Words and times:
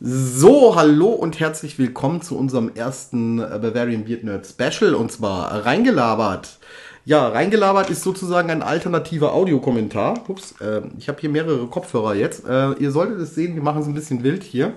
So, 0.00 0.76
hallo 0.76 1.08
und 1.08 1.40
herzlich 1.40 1.76
willkommen 1.76 2.22
zu 2.22 2.38
unserem 2.38 2.70
ersten 2.72 3.40
äh, 3.40 3.58
Bavarian 3.60 4.04
Beard 4.04 4.22
Nerd 4.22 4.46
Special 4.46 4.94
und 4.94 5.10
zwar 5.10 5.66
reingelabert. 5.66 6.60
Ja, 7.04 7.26
reingelabert 7.26 7.90
ist 7.90 8.04
sozusagen 8.04 8.48
ein 8.48 8.62
alternativer 8.62 9.34
Audiokommentar. 9.34 10.22
Ups, 10.28 10.54
äh, 10.60 10.82
ich 10.98 11.08
habe 11.08 11.20
hier 11.20 11.30
mehrere 11.30 11.66
Kopfhörer 11.66 12.14
jetzt. 12.14 12.46
Äh, 12.46 12.74
ihr 12.74 12.92
solltet 12.92 13.18
es 13.18 13.34
sehen, 13.34 13.56
wir 13.56 13.62
machen 13.62 13.82
es 13.82 13.88
ein 13.88 13.94
bisschen 13.94 14.22
wild 14.22 14.44
hier. 14.44 14.72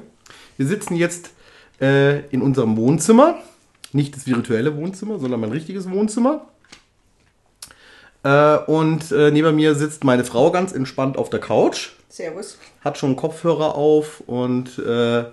Wir 0.58 0.66
sitzen 0.66 0.96
jetzt 0.96 1.30
äh, 1.80 2.22
in 2.30 2.42
unserem 2.42 2.76
Wohnzimmer. 2.76 3.36
Nicht 3.92 4.16
das 4.16 4.26
virtuelle 4.26 4.76
Wohnzimmer, 4.76 5.20
sondern 5.20 5.40
mein 5.40 5.52
richtiges 5.52 5.92
Wohnzimmer. 5.92 6.48
Äh, 8.24 8.58
und 8.58 9.12
äh, 9.12 9.32
neben 9.32 9.56
mir 9.56 9.76
sitzt 9.76 10.04
meine 10.04 10.24
Frau 10.24 10.52
ganz 10.52 10.74
entspannt 10.74 11.18
auf 11.18 11.30
der 11.30 11.40
Couch 11.40 11.90
Servus. 12.10 12.58
hat 12.82 12.98
schon 12.98 13.16
Kopfhörer 13.16 13.76
auf 13.76 14.22
und 14.28 14.78
äh, 14.78 15.26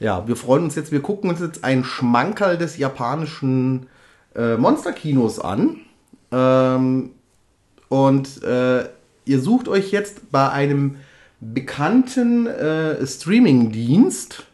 ja, 0.00 0.26
wir 0.28 0.36
freuen 0.36 0.64
uns 0.64 0.74
jetzt, 0.74 0.92
wir 0.92 1.00
gucken 1.00 1.30
uns 1.30 1.40
jetzt 1.40 1.64
einen 1.64 1.84
Schmankerl 1.84 2.56
des 2.56 2.76
japanischen 2.78 3.88
äh, 4.36 4.56
Monsterkinos 4.56 5.40
an. 5.40 5.78
Ähm, 6.30 7.10
und 7.88 8.42
äh, 8.44 8.84
ihr 9.24 9.40
sucht 9.40 9.68
euch 9.68 9.90
jetzt 9.90 10.30
bei 10.30 10.50
einem 10.50 10.96
bekannten 11.40 12.46
äh, 12.46 13.04
Streaming-Dienst 13.06 14.44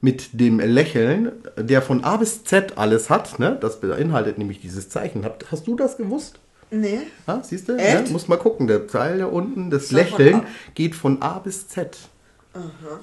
mit 0.00 0.38
dem 0.38 0.60
Lächeln, 0.60 1.32
der 1.56 1.82
von 1.82 2.04
A 2.04 2.16
bis 2.18 2.44
Z 2.44 2.76
alles 2.76 3.10
hat. 3.10 3.38
Ne? 3.38 3.56
Das 3.60 3.80
beinhaltet 3.80 4.38
nämlich 4.38 4.60
dieses 4.60 4.88
Zeichen. 4.88 5.26
Hast 5.50 5.66
du 5.66 5.76
das 5.76 5.96
gewusst? 5.96 6.38
Nee. 6.70 7.00
Ah, 7.26 7.40
siehst 7.42 7.68
du? 7.68 7.76
Ja, 7.76 8.02
muss 8.10 8.28
mal 8.28 8.36
gucken. 8.36 8.66
Der 8.66 8.86
Teil 8.86 9.18
da 9.18 9.26
unten, 9.26 9.70
das 9.70 9.88
von 9.88 9.96
Lächeln, 9.96 10.42
geht 10.74 10.94
von 10.94 11.22
A 11.22 11.38
bis 11.38 11.68
Z. 11.68 11.96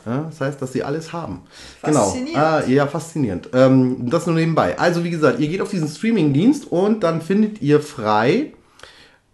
Ja, 0.05 0.29
das 0.29 0.39
heißt, 0.39 0.61
dass 0.61 0.71
sie 0.71 0.83
alles 0.83 1.11
haben. 1.11 1.41
Genau. 1.83 2.05
Faszinierend. 2.05 2.37
Ah, 2.37 2.63
ja, 2.65 2.87
faszinierend. 2.87 3.49
Ähm, 3.53 4.09
das 4.09 4.25
nur 4.25 4.35
nebenbei. 4.35 4.79
Also, 4.79 5.03
wie 5.03 5.09
gesagt, 5.09 5.39
ihr 5.39 5.49
geht 5.49 5.61
auf 5.61 5.69
diesen 5.69 5.89
Streaming-Dienst 5.89 6.71
und 6.71 7.03
dann 7.03 7.21
findet 7.21 7.61
ihr 7.61 7.81
frei, 7.81 8.53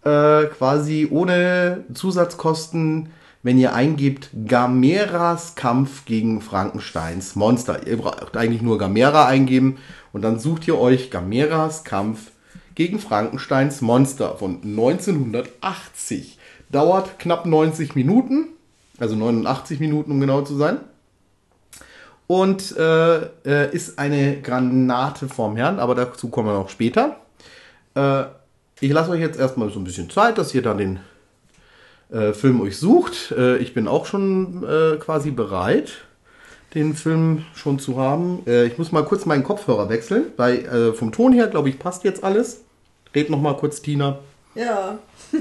äh, 0.04 0.46
quasi 0.46 1.06
ohne 1.10 1.84
Zusatzkosten, 1.94 3.10
wenn 3.44 3.58
ihr 3.58 3.74
eingebt, 3.74 4.30
Gameras 4.46 5.54
Kampf 5.54 6.04
gegen 6.04 6.40
Frankensteins 6.40 7.36
Monster. 7.36 7.86
Ihr 7.86 7.98
braucht 7.98 8.36
eigentlich 8.36 8.62
nur 8.62 8.78
Gamera 8.78 9.26
eingeben 9.26 9.78
und 10.12 10.22
dann 10.22 10.40
sucht 10.40 10.66
ihr 10.66 10.78
euch 10.78 11.12
Gameras 11.12 11.84
Kampf 11.84 12.32
gegen 12.78 13.00
Frankensteins 13.00 13.80
Monster 13.80 14.36
von 14.36 14.62
1980. 14.62 16.38
Dauert 16.70 17.18
knapp 17.18 17.44
90 17.44 17.96
Minuten, 17.96 18.50
also 19.00 19.16
89 19.16 19.80
Minuten, 19.80 20.12
um 20.12 20.20
genau 20.20 20.42
zu 20.42 20.56
sein. 20.56 20.78
Und 22.28 22.76
äh, 22.76 23.16
äh, 23.16 23.74
ist 23.74 23.98
eine 23.98 24.40
Granate 24.42 25.26
vom 25.26 25.56
Herrn, 25.56 25.80
aber 25.80 25.96
dazu 25.96 26.28
kommen 26.28 26.46
wir 26.46 26.54
noch 26.54 26.68
später. 26.68 27.16
Äh, 27.96 28.26
ich 28.78 28.92
lasse 28.92 29.10
euch 29.10 29.20
jetzt 29.20 29.40
erstmal 29.40 29.70
so 29.70 29.80
ein 29.80 29.84
bisschen 29.84 30.08
Zeit, 30.08 30.38
dass 30.38 30.54
ihr 30.54 30.62
dann 30.62 30.78
den 30.78 31.00
äh, 32.12 32.32
Film 32.32 32.60
euch 32.60 32.76
sucht. 32.76 33.34
Äh, 33.36 33.56
ich 33.56 33.74
bin 33.74 33.88
auch 33.88 34.06
schon 34.06 34.62
äh, 34.62 34.98
quasi 34.98 35.32
bereit, 35.32 35.94
den 36.76 36.94
Film 36.94 37.44
schon 37.56 37.80
zu 37.80 37.98
haben. 37.98 38.44
Äh, 38.46 38.66
ich 38.66 38.78
muss 38.78 38.92
mal 38.92 39.04
kurz 39.04 39.26
meinen 39.26 39.42
Kopfhörer 39.42 39.88
wechseln, 39.88 40.26
weil 40.36 40.58
äh, 40.58 40.92
vom 40.92 41.10
Ton 41.10 41.32
her, 41.32 41.48
glaube 41.48 41.70
ich, 41.70 41.80
passt 41.80 42.04
jetzt 42.04 42.22
alles. 42.22 42.60
Red 43.14 43.30
noch 43.30 43.40
mal 43.40 43.56
kurz, 43.56 43.80
Tina. 43.82 44.18
Ja. 44.54 44.98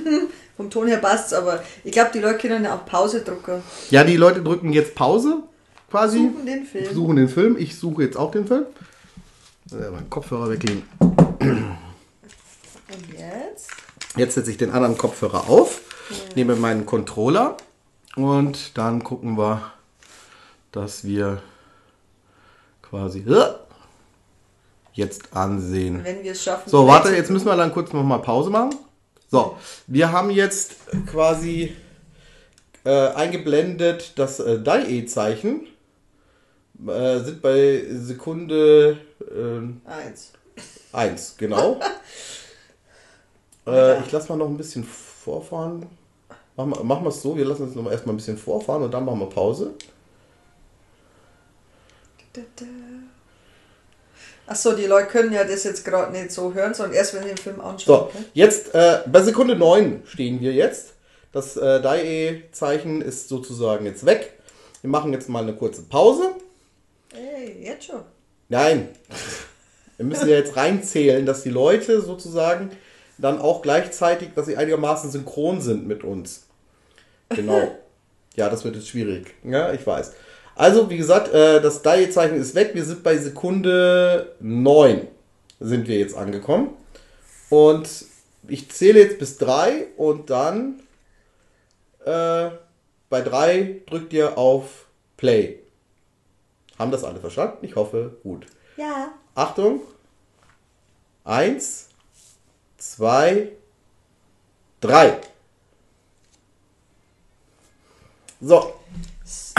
Vom 0.57 0.69
Ton 0.69 0.87
her 0.87 0.97
passt's, 0.97 1.33
aber 1.33 1.63
ich 1.83 1.91
glaube, 1.91 2.11
die 2.13 2.19
Leute 2.19 2.39
können 2.39 2.63
ja 2.63 2.75
auch 2.75 2.85
Pause 2.85 3.21
drücken. 3.21 3.61
Ja, 3.91 4.03
die 4.03 4.17
Leute 4.17 4.41
drücken 4.41 4.73
jetzt 4.73 4.95
Pause, 4.95 5.43
quasi. 5.89 6.17
Suchen 6.17 6.45
den 6.45 6.65
Film. 6.65 6.93
Suchen 6.93 7.15
den 7.15 7.29
Film. 7.29 7.57
Ich 7.59 7.77
suche 7.77 8.03
jetzt 8.03 8.17
auch 8.17 8.31
den 8.31 8.47
Film. 8.47 8.65
Äh, 9.71 9.89
meinen 9.91 10.09
Kopfhörer 10.09 10.49
weglegen. 10.49 10.83
Und 11.39 13.13
jetzt? 13.13 13.69
Jetzt 14.15 14.35
setze 14.35 14.49
ich 14.49 14.57
den 14.57 14.71
anderen 14.71 14.97
Kopfhörer 14.97 15.47
auf, 15.49 15.81
nehme 16.35 16.55
meinen 16.55 16.85
Controller 16.85 17.57
und 18.15 18.77
dann 18.77 19.03
gucken 19.03 19.37
wir, 19.37 19.71
dass 20.71 21.03
wir 21.03 21.41
quasi 22.81 23.19
äh, 23.19 23.53
jetzt 24.97 25.35
ansehen. 25.35 26.03
Wenn 26.03 26.23
wir 26.23 26.33
es 26.33 26.43
schaffen. 26.43 26.69
So, 26.69 26.87
warte, 26.87 27.15
jetzt 27.15 27.31
müssen 27.31 27.45
wir 27.45 27.55
dann 27.55 27.71
kurz 27.71 27.93
nochmal 27.93 28.21
Pause 28.21 28.49
machen. 28.49 28.75
So, 29.29 29.57
wir 29.87 30.11
haben 30.11 30.29
jetzt 30.29 30.75
quasi 31.09 31.75
äh, 32.83 33.07
eingeblendet 33.09 34.13
das 34.17 34.39
äh, 34.39 34.59
DAE-Zeichen. 34.59 35.67
Äh, 36.87 37.19
sind 37.19 37.41
bei 37.41 37.85
Sekunde 37.91 38.97
äh, 39.21 39.89
Eins. 39.89 40.33
1, 40.93 41.35
genau. 41.37 41.79
äh, 43.67 43.99
ich 44.01 44.11
lasse 44.11 44.29
mal 44.29 44.37
noch 44.37 44.47
ein 44.47 44.57
bisschen 44.57 44.83
vorfahren. 44.83 45.85
Machen 46.55 46.71
wir, 46.71 46.83
machen 46.83 47.03
wir 47.03 47.09
es 47.09 47.21
so, 47.21 47.37
wir 47.37 47.45
lassen 47.45 47.67
es 47.67 47.75
noch 47.75 47.83
mal 47.83 47.91
erstmal 47.91 48.15
ein 48.15 48.17
bisschen 48.17 48.37
vorfahren 48.37 48.81
und 48.83 48.91
dann 48.91 49.05
machen 49.05 49.19
wir 49.19 49.29
Pause. 49.29 49.73
Achso, 54.47 54.71
die 54.71 54.85
Leute 54.85 55.07
können 55.07 55.33
ja 55.33 55.43
das 55.43 55.65
jetzt 55.65 55.83
gerade 55.83 56.11
nicht 56.11 56.31
so 56.31 56.53
hören, 56.53 56.73
sondern 56.73 56.95
erst 56.95 57.13
wenn 57.13 57.23
sie 57.23 57.29
den 57.29 57.37
Film 57.37 57.59
anschauen. 57.59 57.79
So, 57.85 57.93
okay? 58.03 58.17
jetzt 58.33 58.73
äh, 58.73 58.99
bei 59.05 59.21
Sekunde 59.21 59.55
9 59.55 60.03
stehen 60.05 60.39
wir 60.39 60.53
jetzt. 60.53 60.93
Das 61.33 61.57
äh, 61.57 61.81
DAE-Zeichen 61.81 63.01
ist 63.01 63.27
sozusagen 63.27 63.85
jetzt 63.85 64.05
weg. 64.05 64.33
Wir 64.81 64.89
machen 64.89 65.11
jetzt 65.11 65.27
mal 65.27 65.43
eine 65.43 65.53
kurze 65.53 65.81
Pause. 65.83 66.31
Ey, 67.13 67.61
jetzt 67.61 67.85
schon. 67.85 68.01
Nein, 68.47 68.87
wir 69.97 70.05
müssen 70.05 70.29
ja 70.29 70.35
jetzt 70.35 70.55
reinzählen, 70.55 71.25
dass 71.25 71.43
die 71.43 71.49
Leute 71.49 72.01
sozusagen 72.01 72.71
dann 73.17 73.39
auch 73.39 73.61
gleichzeitig, 73.61 74.29
dass 74.35 74.45
sie 74.45 74.55
einigermaßen 74.55 75.11
synchron 75.11 75.59
sind 75.59 75.87
mit 75.87 76.03
uns. 76.03 76.43
Genau. 77.29 77.71
Ja, 78.35 78.51
das 78.51 78.63
wird 78.63 78.75
jetzt 78.75 78.89
schwierig. 78.89 79.33
Ja, 79.43 79.73
ich 79.73 79.87
weiß. 79.87 80.11
Also, 80.57 80.89
wie 80.89 80.97
gesagt, 80.97 81.31
äh, 81.33 81.61
das 81.61 81.83
DAE-Zeichen 81.83 82.35
ist 82.35 82.55
weg. 82.55 82.71
Wir 82.73 82.83
sind 82.83 83.03
bei 83.03 83.15
Sekunde 83.17 84.35
9 84.39 85.07
sind 85.59 85.87
wir 85.87 85.99
jetzt 85.99 86.17
angekommen. 86.17 86.75
Und 87.49 87.87
ich 88.47 88.69
zähle 88.71 88.99
jetzt 88.99 89.19
bis 89.19 89.37
3 89.37 89.85
und 89.97 90.31
dann 90.31 90.81
äh, 92.05 92.49
bei 93.09 93.21
3 93.21 93.81
drückt 93.85 94.13
ihr 94.13 94.35
auf 94.37 94.87
Play. 95.15 95.59
Haben 96.79 96.91
das 96.91 97.03
alle 97.03 97.19
verstanden? 97.19 97.57
Ich 97.61 97.75
hoffe, 97.75 98.17
gut. 98.23 98.47
Ja. 98.77 99.11
Achtung. 99.35 99.81
Eins, 101.23 101.89
zwei, 102.77 103.51
drei. 104.81 105.19
So, 108.39 108.73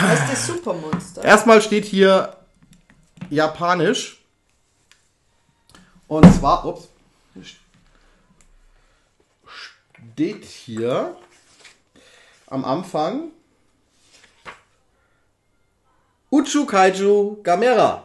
Das 0.00 0.20
ist 0.20 0.32
das 0.32 0.46
Supermonster. 0.46 1.24
erstmal 1.24 1.60
steht 1.62 1.84
hier 1.84 2.36
Japanisch. 3.30 4.22
Und 6.06 6.24
zwar, 6.34 6.64
ups, 6.64 6.88
steht 10.14 10.44
hier 10.44 11.14
am 12.46 12.64
Anfang 12.64 13.30
Uchu 16.30 16.64
Kaiju 16.66 17.42
Gamera. 17.42 18.04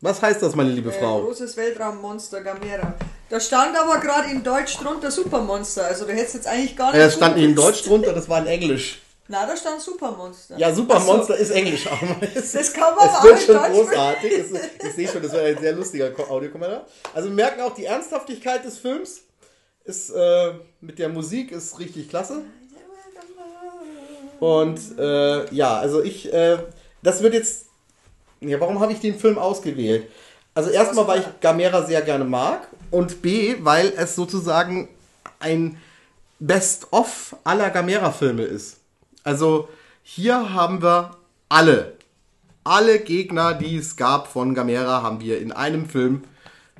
Was 0.00 0.22
heißt 0.22 0.42
das, 0.42 0.54
meine 0.56 0.70
liebe 0.70 0.90
Äh, 0.90 0.98
Frau? 0.98 1.22
großes 1.22 1.56
Weltraummonster 1.56 2.42
Gamera. 2.42 2.94
Da 3.28 3.38
stand 3.38 3.76
aber 3.76 4.00
gerade 4.00 4.30
in 4.30 4.42
Deutsch 4.42 4.76
drunter 4.78 5.10
Supermonster. 5.10 5.84
Also 5.86 6.06
du 6.06 6.12
hättest 6.12 6.34
jetzt 6.34 6.46
eigentlich 6.46 6.76
gar 6.76 6.92
nicht. 6.92 7.00
Es 7.00 7.14
stand 7.14 7.36
nicht 7.36 7.44
in 7.44 7.54
Deutsch 7.54 7.82
drunter, 7.84 8.12
das 8.12 8.28
war 8.28 8.40
in 8.40 8.46
Englisch. 8.46 9.00
Na, 9.32 9.46
da 9.46 9.56
stand 9.56 9.80
Supermonster. 9.80 10.58
Ja, 10.58 10.66
Ach 10.66 10.70
so. 10.74 10.82
Supermonster 10.82 11.36
ist 11.36 11.50
Englisch, 11.50 11.86
aber 11.86 12.16
es, 12.34 12.50
Das 12.52 12.72
kann 12.72 12.96
man 12.96 13.06
es 13.08 13.22
wird 13.22 13.34
auch 13.34 13.40
in 13.40 13.46
schon 13.46 13.54
Deutsch 13.54 13.70
großartig. 13.88 14.32
Es 14.32 14.50
ist, 14.50 14.70
ich 14.84 14.92
sehe 14.94 15.08
schon, 15.08 15.22
das 15.22 15.32
war 15.32 15.40
ein 15.42 15.56
sehr 15.58 15.72
lustiger 15.72 16.10
Ko- 16.10 16.24
Audiokommentar. 16.24 16.84
Also 17.14 17.28
wir 17.28 17.34
merken 17.36 17.60
auch, 17.60 17.72
die 17.72 17.84
Ernsthaftigkeit 17.84 18.64
des 18.64 18.78
Films 18.78 19.20
ist 19.84 20.10
äh, 20.10 20.52
mit 20.80 20.98
der 20.98 21.08
Musik 21.10 21.52
ist 21.52 21.78
richtig 21.78 22.08
klasse. 22.08 22.42
Und 24.40 24.80
äh, 24.98 25.54
ja, 25.54 25.78
also 25.78 26.02
ich, 26.02 26.32
äh, 26.32 26.58
das 27.02 27.22
wird 27.22 27.34
jetzt, 27.34 27.66
ja, 28.40 28.58
warum 28.58 28.80
habe 28.80 28.92
ich 28.92 29.00
den 29.00 29.18
Film 29.18 29.38
ausgewählt? 29.38 30.10
Also 30.54 30.70
erstmal, 30.70 31.06
weil 31.06 31.20
ich 31.20 31.26
Gamera 31.40 31.84
sehr 31.86 32.02
gerne 32.02 32.24
mag 32.24 32.66
und 32.90 33.22
B, 33.22 33.56
weil 33.60 33.92
es 33.96 34.16
sozusagen 34.16 34.88
ein 35.38 35.80
Best-of 36.40 37.36
aller 37.44 37.70
Gamera-Filme 37.70 38.42
ist. 38.42 38.78
Also 39.24 39.68
hier 40.02 40.54
haben 40.54 40.82
wir 40.82 41.16
alle, 41.48 41.94
alle 42.64 42.98
Gegner, 43.00 43.54
die 43.54 43.76
es 43.76 43.96
gab 43.96 44.28
von 44.28 44.54
Gamera, 44.54 45.02
haben 45.02 45.20
wir 45.20 45.40
in 45.40 45.52
einem 45.52 45.88
Film 45.88 46.22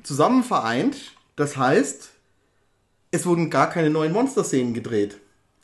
zusammen 0.03 0.43
vereint. 0.43 0.97
Das 1.35 1.57
heißt, 1.57 2.09
es 3.11 3.25
wurden 3.25 3.49
gar 3.49 3.69
keine 3.69 3.89
neuen 3.89 4.13
Monster-Szenen 4.13 4.73
gedreht. 4.73 5.17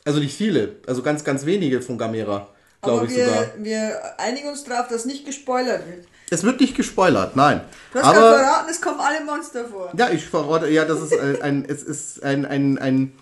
Also 0.04 0.20
nicht 0.20 0.36
viele, 0.36 0.76
also 0.86 1.02
ganz, 1.02 1.24
ganz 1.24 1.44
wenige 1.44 1.82
von 1.82 1.98
Gamera. 1.98 2.48
glaube 2.82 3.06
ich 3.06 3.16
wir, 3.16 3.26
sogar. 3.26 3.46
wir 3.58 4.00
einigen 4.18 4.48
uns 4.48 4.64
darauf, 4.64 4.88
dass 4.88 5.04
nicht 5.04 5.26
gespoilert 5.26 5.86
wird. 5.86 6.06
Es 6.30 6.44
wird 6.44 6.60
nicht 6.60 6.76
gespoilert, 6.76 7.36
nein. 7.36 7.62
Du 7.92 7.98
hast 7.98 8.06
Aber 8.06 8.38
verraten, 8.38 8.70
es 8.70 8.80
kommen 8.80 9.00
alle 9.00 9.24
Monster 9.24 9.64
vor. 9.66 9.92
ja, 9.96 10.10
ich 10.10 10.24
verrate, 10.26 10.68
ja, 10.68 10.84
das 10.84 11.00
ist 11.00 11.18
ein, 11.18 11.42
ein 11.42 11.64
es 11.66 11.82
ist 11.82 12.22
ein 12.22 12.44
ein 12.44 12.78
ein 12.78 13.12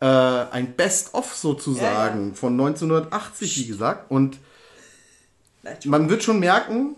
äh, 0.00 0.04
ein 0.06 0.74
Best-of 0.76 1.34
sozusagen 1.34 2.34
von 2.34 2.52
1980, 2.52 3.56
wie 3.58 3.66
gesagt. 3.66 4.10
Und 4.10 4.38
man 5.84 6.08
wird 6.08 6.22
schon 6.22 6.38
merken, 6.38 6.96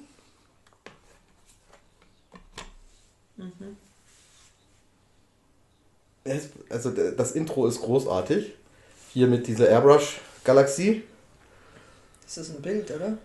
es, 6.25 6.49
also 6.69 6.91
das 6.91 7.33
Intro 7.33 7.67
ist 7.67 7.81
großartig. 7.81 8.55
Hier 9.13 9.27
mit 9.27 9.47
dieser 9.47 9.69
Airbrush-Galaxie. 9.69 11.03
Das 12.25 12.37
ist 12.39 12.51
ein 12.51 12.61
Bild, 12.63 12.91
oder? 12.91 13.17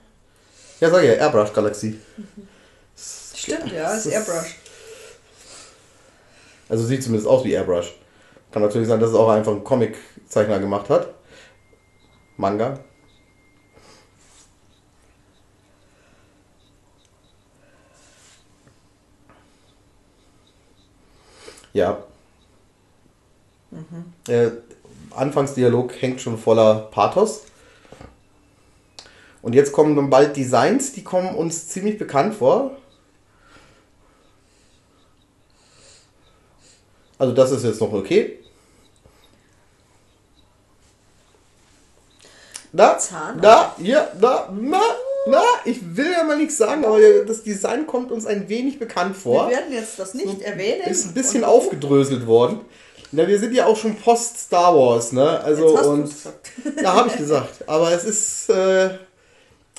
Ja, 0.80 0.90
sag 0.90 1.04
ja, 1.04 1.14
Airbrush-Galaxie. 1.14 2.00
Stimmt, 3.36 3.72
ja, 3.72 3.94
Das 3.94 4.06
ist- 4.06 4.14
Airbrush. 4.14 4.56
Also 6.70 6.86
sieht 6.86 7.04
zumindest 7.04 7.28
aus 7.28 7.44
wie 7.44 7.52
Airbrush. 7.54 7.94
Kann 8.54 8.62
natürlich 8.62 8.88
sein, 8.88 9.00
dass 9.00 9.10
es 9.10 9.16
auch 9.16 9.30
einfach 9.30 9.52
ein 9.52 9.64
Comic-Zeichner 9.64 10.60
gemacht 10.60 10.88
hat. 10.92 11.12
Manga. 12.38 12.80
Ja. 21.74 22.04
Äh, 24.28 24.52
Anfangsdialog 25.16 26.00
hängt 26.00 26.22
schon 26.22 26.38
voller 26.38 26.76
Pathos. 26.92 27.46
Und 29.42 29.56
jetzt 29.56 29.72
kommen 29.72 29.96
dann 29.96 30.12
bald 30.12 30.38
Designs, 30.38 30.94
die 30.94 31.04
kommen 31.04 31.34
uns 31.34 31.70
ziemlich 31.70 31.98
bekannt 31.98 32.36
vor. 32.36 32.78
Also 37.18 37.34
das 37.34 37.50
ist 37.50 37.64
jetzt 37.64 37.82
noch 37.82 37.92
okay. 37.92 38.43
Na, 42.84 42.98
Zahn. 42.98 43.40
na, 43.42 43.76
ja, 43.80 44.08
na, 44.20 44.50
na, 44.60 44.82
na, 45.28 45.42
ich 45.66 45.80
will 45.96 46.12
ja 46.12 46.24
mal 46.24 46.38
nichts 46.38 46.58
sagen, 46.58 46.84
aber 46.86 47.00
das 47.26 47.44
Design 47.44 47.88
kommt 47.88 48.12
uns 48.12 48.26
ein 48.26 48.50
wenig 48.50 48.80
bekannt 48.80 49.16
vor. 49.16 49.50
Wir 49.50 49.58
werden 49.58 49.74
jetzt 49.74 49.98
das 50.00 50.14
nicht 50.14 50.42
erwähnen. 50.42 50.82
Ist 50.90 51.06
ein 51.08 51.14
bisschen 51.14 51.44
aufgedröselt 51.44 52.28
worden. 52.28 52.62
Na, 53.12 53.28
wir 53.28 53.38
sind 53.40 53.54
ja 53.54 53.66
auch 53.68 53.78
schon 53.78 53.96
post 53.96 54.38
Star 54.38 54.76
Wars, 54.76 55.12
ne? 55.12 55.40
Also 55.42 55.78
und 55.78 56.12
ja, 56.82 56.94
habe 56.94 57.10
ich 57.10 57.16
gesagt. 57.16 57.64
Aber 57.68 57.92
es 57.92 58.04
ist, 58.04 58.50
äh, 58.50 58.90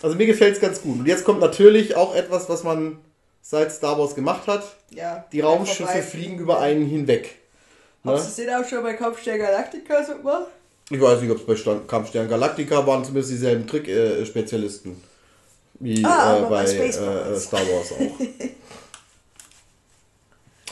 also 0.03 0.15
mir 0.17 0.27
gefällt 0.27 0.55
es 0.55 0.61
ganz 0.61 0.81
gut. 0.81 1.01
Und 1.01 1.07
jetzt 1.07 1.25
kommt 1.25 1.41
natürlich 1.41 1.97
auch 1.97 2.15
etwas, 2.15 2.49
was 2.49 2.63
man 2.63 2.99
seit 3.43 3.73
Star 3.73 3.99
Wars 3.99 4.15
gemacht 4.15 4.47
hat. 4.47 4.63
Ja, 4.91 5.25
Die 5.33 5.41
Raumschiffe 5.41 5.83
vorbei- 5.85 6.03
fliegen 6.03 6.39
über 6.39 6.61
einen 6.61 6.87
hinweg. 6.87 7.35
Hast 8.05 8.39
Ne? 8.39 8.45
du 8.45 8.51
den 8.51 8.55
auch 8.63 8.69
schon 8.69 8.83
bei 8.83 8.95
Kampfstern 8.95 9.39
Galactica 9.39 10.05
so 10.05 10.15
gemacht? 10.17 10.47
Ich 10.91 11.01
weiß 11.01 11.21
nicht, 11.23 11.31
ob 11.31 11.39
es 11.39 11.47
bei 11.47 11.57
Stand- 11.57 11.89
Kampfstern 11.89 12.29
Galactica 12.29 12.87
waren 12.87 13.05
zumindest 13.05 13.33
dieselben 13.33 13.67
Trick-Spezialisten. 13.67 15.03
wie 15.81 16.05
Ah, 16.05 16.39
äh, 16.39 16.43
bei 16.43 16.49
bei 16.65 16.65
äh. 16.87 16.93
Star 17.41 17.61
Wars 17.61 17.93
auch. 17.93 18.21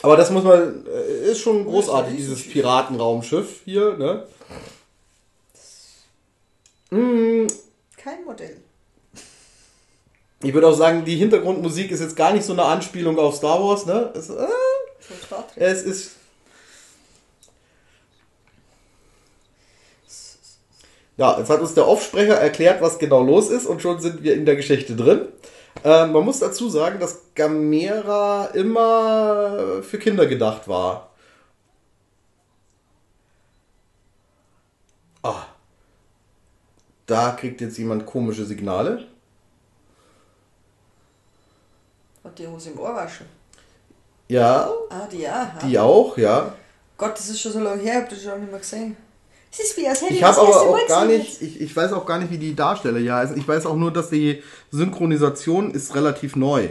Aber 0.03 0.17
das 0.17 0.31
muss 0.31 0.43
man, 0.44 0.85
äh, 0.87 1.31
ist 1.31 1.38
schon 1.41 1.64
großartig, 1.64 2.17
dieses 2.17 2.43
Piratenraumschiff 2.49 3.61
hier, 3.64 3.97
ne? 3.97 4.26
Mm, 6.91 7.47
Kein 7.97 8.25
Modell. 8.25 8.58
Ich 10.43 10.53
würde 10.53 10.67
auch 10.69 10.76
sagen, 10.76 11.05
die 11.05 11.17
Hintergrundmusik 11.17 11.91
ist 11.93 12.00
jetzt 12.00 12.17
gar 12.17 12.32
nicht 12.32 12.44
so 12.44 12.53
eine 12.53 12.65
Anspielung 12.65 13.17
auf 13.19 13.37
Star 13.37 13.62
Wars, 13.62 13.87
ne? 13.87 14.12
Es, 14.15 14.29
äh, 14.29 14.47
es 15.56 15.82
ist. 15.82 16.11
Ja, 21.17 21.38
jetzt 21.38 21.50
hat 21.50 21.61
uns 21.61 21.75
der 21.75 21.87
Offsprecher 21.87 22.35
erklärt, 22.35 22.81
was 22.81 22.99
genau 22.99 23.23
los 23.23 23.50
ist 23.50 23.67
und 23.67 23.82
schon 23.82 24.00
sind 24.00 24.23
wir 24.23 24.35
in 24.35 24.47
der 24.47 24.56
Geschichte 24.56 24.97
drin. 24.97 25.29
Ähm, 25.85 26.12
man 26.12 26.25
muss 26.25 26.38
dazu 26.38 26.69
sagen, 26.69 26.99
dass 27.00 27.19
Gamera 27.35 28.47
immer 28.55 29.82
für 29.82 29.99
Kinder 29.99 30.26
gedacht 30.26 30.69
war. 30.69 31.11
Ah. 35.23 35.47
Da 37.06 37.32
kriegt 37.32 37.61
jetzt 37.61 37.79
jemand 37.79 38.06
komische 38.06 38.44
Signale. 38.44 39.06
Hat 42.25 42.38
die 42.38 42.47
Hose 42.47 42.70
im 42.70 42.79
Ohr 42.79 42.94
waschen. 42.94 43.26
Ja, 44.29 44.70
Ah, 44.88 45.06
die 45.11 45.19
ja. 45.23 45.58
die 45.62 45.79
auch, 45.79 46.17
ja. 46.17 46.55
Gott, 46.97 47.19
das 47.19 47.29
ist 47.29 47.41
schon 47.41 47.53
so 47.53 47.61
lange 47.61 47.82
her, 47.82 47.94
ich 47.94 48.03
hab 48.03 48.08
das 48.08 48.23
schon 48.23 48.41
nicht 48.41 48.50
mehr 48.50 48.61
gesehen. 48.61 48.97
Es 49.53 49.61
ist 49.61 49.77
wie, 49.77 49.87
als 49.87 50.01
hätte 50.01 50.15
Ich 50.15 50.23
habe 50.23 50.41
aber 50.41 50.61
auch 50.63 50.87
gar 50.89 51.05
nicht, 51.05 51.43
ich, 51.43 51.61
ich 51.61 51.77
weiß 51.77 51.93
auch 51.93 52.07
gar 52.07 52.19
nicht, 52.19 52.31
wie 52.31 52.39
die 52.39 52.55
Darsteller 52.57 52.99
hier 52.99 53.15
heißen. 53.15 53.37
Ich 53.37 53.47
weiß 53.47 53.67
auch 53.67 53.77
nur, 53.77 53.93
dass 53.93 54.09
die 54.09 54.43
Synchronisation 54.71 55.73
ist 55.73 55.95
relativ 55.95 56.37
neu. 56.37 56.69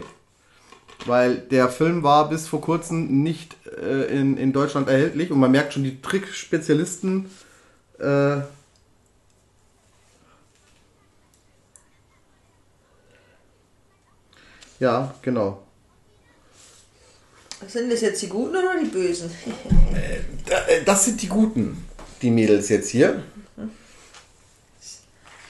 Weil 1.06 1.38
der 1.38 1.69
Film 1.69 2.01
war 2.04 2.30
bis 2.30 2.48
vor 2.48 2.62
kurzem 2.62 3.22
nicht 3.24 3.56
äh, 3.80 4.06
in, 4.19 4.36
in 4.38 4.51
Deutschland 4.51 4.88
erhältlich 4.88 5.31
und 5.31 5.39
man 5.39 5.51
merkt 5.51 5.74
schon, 5.74 5.83
die 5.83 6.01
Trickspezialisten 6.01 7.30
äh, 8.00 8.38
Ja, 14.80 15.13
genau. 15.22 15.62
Sind 17.68 17.92
das 17.92 18.01
jetzt 18.01 18.22
die 18.24 18.28
Guten 18.28 18.56
oder 18.56 18.80
die 18.83 18.89
Bösen? 18.89 19.30
Da- 20.48 20.66
äh, 20.68 20.83
Das 20.83 21.06
sind 21.06 21.22
die 21.22 21.28
Guten, 21.28 21.86
die 22.21 22.31
Mädels 22.31 22.69
jetzt 22.69 22.89
hier. 22.89 23.23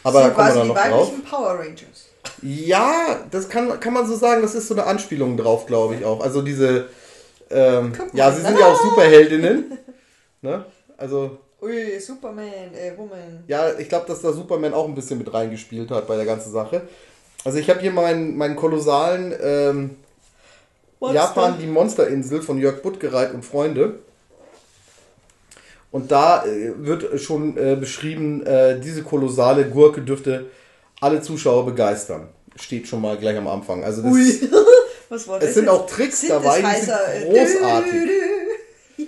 Aber 0.03 0.19
da 0.19 0.25
sind 0.25 0.35
kommen 0.35 0.47
wir 0.47 0.56
dann 0.56 0.68
noch 0.68 0.75
drauf. 0.75 1.12
Power 1.29 1.59
Rangers. 1.59 2.09
Ja, 2.41 3.19
das 3.29 3.50
kann, 3.50 3.79
kann 3.79 3.94
man 3.94 4.07
so 4.07 4.15
sagen. 4.15 4.41
Das 4.41 4.56
ist 4.56 4.68
so 4.68 4.73
eine 4.73 4.85
Anspielung 4.85 5.38
drauf, 5.38 5.65
glaube 5.65 5.95
ich 5.95 6.06
auch. 6.06 6.21
Also 6.21 6.41
diese, 6.41 6.88
ähm, 7.50 7.94
ja, 8.13 8.31
sie 8.31 8.41
sind 8.41 8.59
ja 8.59 8.65
auch 8.65 8.81
Superheldinnen. 8.81 9.77
ne? 10.41 10.65
Also, 10.97 11.38
Ui, 11.62 12.00
Superman, 12.00 12.73
äh, 12.73 12.97
Woman. 12.97 13.44
ja, 13.47 13.77
ich 13.77 13.89
glaube, 13.89 14.07
dass 14.07 14.21
da 14.21 14.33
Superman 14.33 14.73
auch 14.73 14.88
ein 14.88 14.95
bisschen 14.95 15.19
mit 15.19 15.31
reingespielt 15.31 15.91
hat 15.91 16.07
bei 16.07 16.15
der 16.15 16.25
ganzen 16.25 16.51
Sache. 16.51 16.81
Also 17.44 17.57
ich 17.57 17.69
habe 17.69 17.79
hier 17.79 17.91
meinen, 17.91 18.38
meinen 18.38 18.56
kolossalen 18.56 19.33
ähm. 19.41 19.90
Japan, 20.99 21.57
die 21.59 21.66
Monsterinsel 21.66 22.44
von 22.44 22.59
Jörg 22.59 22.83
Buttgereit 22.83 23.33
und 23.33 23.44
Freunde. 23.44 23.95
Und 25.92 26.12
da 26.12 26.45
äh, 26.45 26.71
wird 26.78 27.19
schon 27.21 27.57
äh, 27.57 27.76
beschrieben, 27.76 28.45
äh, 28.45 28.80
diese 28.80 29.04
kolossale 29.04 29.66
Gurke 29.66 30.02
dürfte 30.02 30.45
alle 31.02 31.21
Zuschauer 31.21 31.66
begeistern. 31.66 32.30
Steht 32.56 32.88
schon 32.88 33.02
mal 33.02 33.18
gleich 33.18 33.38
am 33.38 33.48
Anfang. 33.48 33.83
Also 33.83 34.02
das, 34.02 34.12
Ui. 34.12 34.50
Was 35.10 35.28
war 35.28 35.40
das? 35.40 35.50
es 35.50 35.56
sind 35.56 35.68
auch 35.68 35.86
Tricks 35.88 36.26
dabei, 36.28 36.62
die 36.62 36.80
sind 36.86 36.94
äh, 36.94 37.26
großartig. 37.26 37.92
dü, 37.92 38.06
dü. 38.07 39.04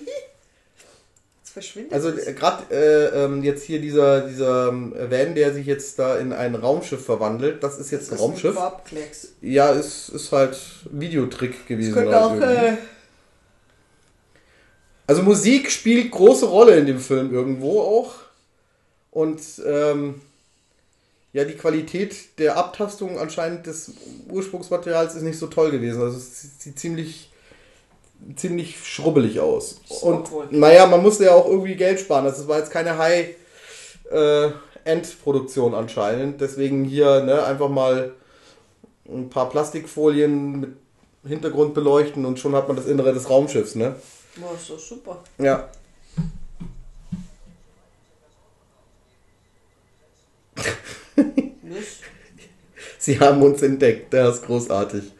Jetzt 1.39 1.53
verschwindet 1.53 1.93
Also 1.93 2.09
es. 2.09 2.35
gerade 2.35 2.63
äh, 2.71 3.23
ähm, 3.25 3.43
jetzt 3.43 3.63
hier 3.63 3.79
dieser, 3.79 4.21
dieser 4.27 4.69
ähm, 4.69 4.93
Van, 5.09 5.35
der 5.35 5.53
sich 5.53 5.65
jetzt 5.65 5.99
da 5.99 6.17
in 6.17 6.33
ein 6.33 6.55
Raumschiff 6.55 7.05
verwandelt, 7.05 7.63
das 7.63 7.77
ist 7.79 7.91
jetzt 7.91 8.05
ein 8.07 8.09
Das 8.11 8.19
ist 8.19 8.21
Raumschiff. 8.21 8.55
Farbklecks. 8.55 9.29
Ja, 9.41 9.73
es 9.73 10.09
ist 10.09 10.31
halt 10.33 10.57
Videotrick 10.91 11.65
gewesen. 11.67 11.93
Könnte 11.93 12.15
halt 12.19 12.41
auch, 12.41 12.41
äh, 12.47 12.73
Also 15.05 15.21
Musik 15.21 15.69
spielt 15.69 16.11
große 16.11 16.45
Rolle 16.45 16.77
in 16.77 16.85
dem 16.85 16.99
Film 16.99 17.33
irgendwo 17.33 17.81
auch. 17.81 18.13
Und 19.11 19.41
ähm, 19.65 20.21
ja, 21.33 21.43
die 21.43 21.53
Qualität 21.53 22.39
der 22.39 22.57
Abtastung 22.57 23.19
anscheinend 23.19 23.65
des 23.65 23.91
Ursprungsmaterials 24.29 25.15
ist 25.15 25.23
nicht 25.23 25.39
so 25.39 25.47
toll 25.47 25.71
gewesen. 25.71 26.01
Also 26.01 26.17
es 26.17 26.59
sieht 26.59 26.79
ziemlich, 26.79 27.31
ziemlich 28.35 28.77
schrubbelig 28.83 29.39
aus. 29.39 29.81
Und 30.01 30.29
naja, 30.51 30.85
man 30.85 31.01
musste 31.01 31.25
ja 31.25 31.33
auch 31.33 31.47
irgendwie 31.47 31.75
Geld 31.75 31.99
sparen. 31.99 32.25
Das 32.25 32.47
war 32.47 32.59
jetzt 32.59 32.71
keine 32.71 32.97
High 32.97 33.35
äh, 34.11 34.49
Endproduktion 34.85 35.73
anscheinend. 35.73 36.39
Deswegen 36.39 36.85
hier 36.85 37.23
ne, 37.23 37.43
einfach 37.43 37.69
mal 37.69 38.13
ein 39.07 39.29
paar 39.29 39.49
Plastikfolien 39.49 40.59
mit 40.61 40.73
Hintergrund 41.25 41.73
beleuchten 41.73 42.25
und 42.25 42.39
schon 42.39 42.55
hat 42.55 42.67
man 42.67 42.77
das 42.77 42.85
Innere 42.85 43.13
des 43.13 43.29
Raumschiffs, 43.29 43.75
ne? 43.75 43.95
Boah, 44.35 44.55
ist 44.55 44.69
doch 44.69 44.79
super. 44.79 45.23
Ja. 45.37 45.69
Das, 51.15 51.85
Sie 52.99 53.19
haben 53.19 53.41
uns 53.41 53.61
entdeckt, 53.61 54.13
das 54.13 54.35
ist 54.35 54.45
großartig. 54.45 55.11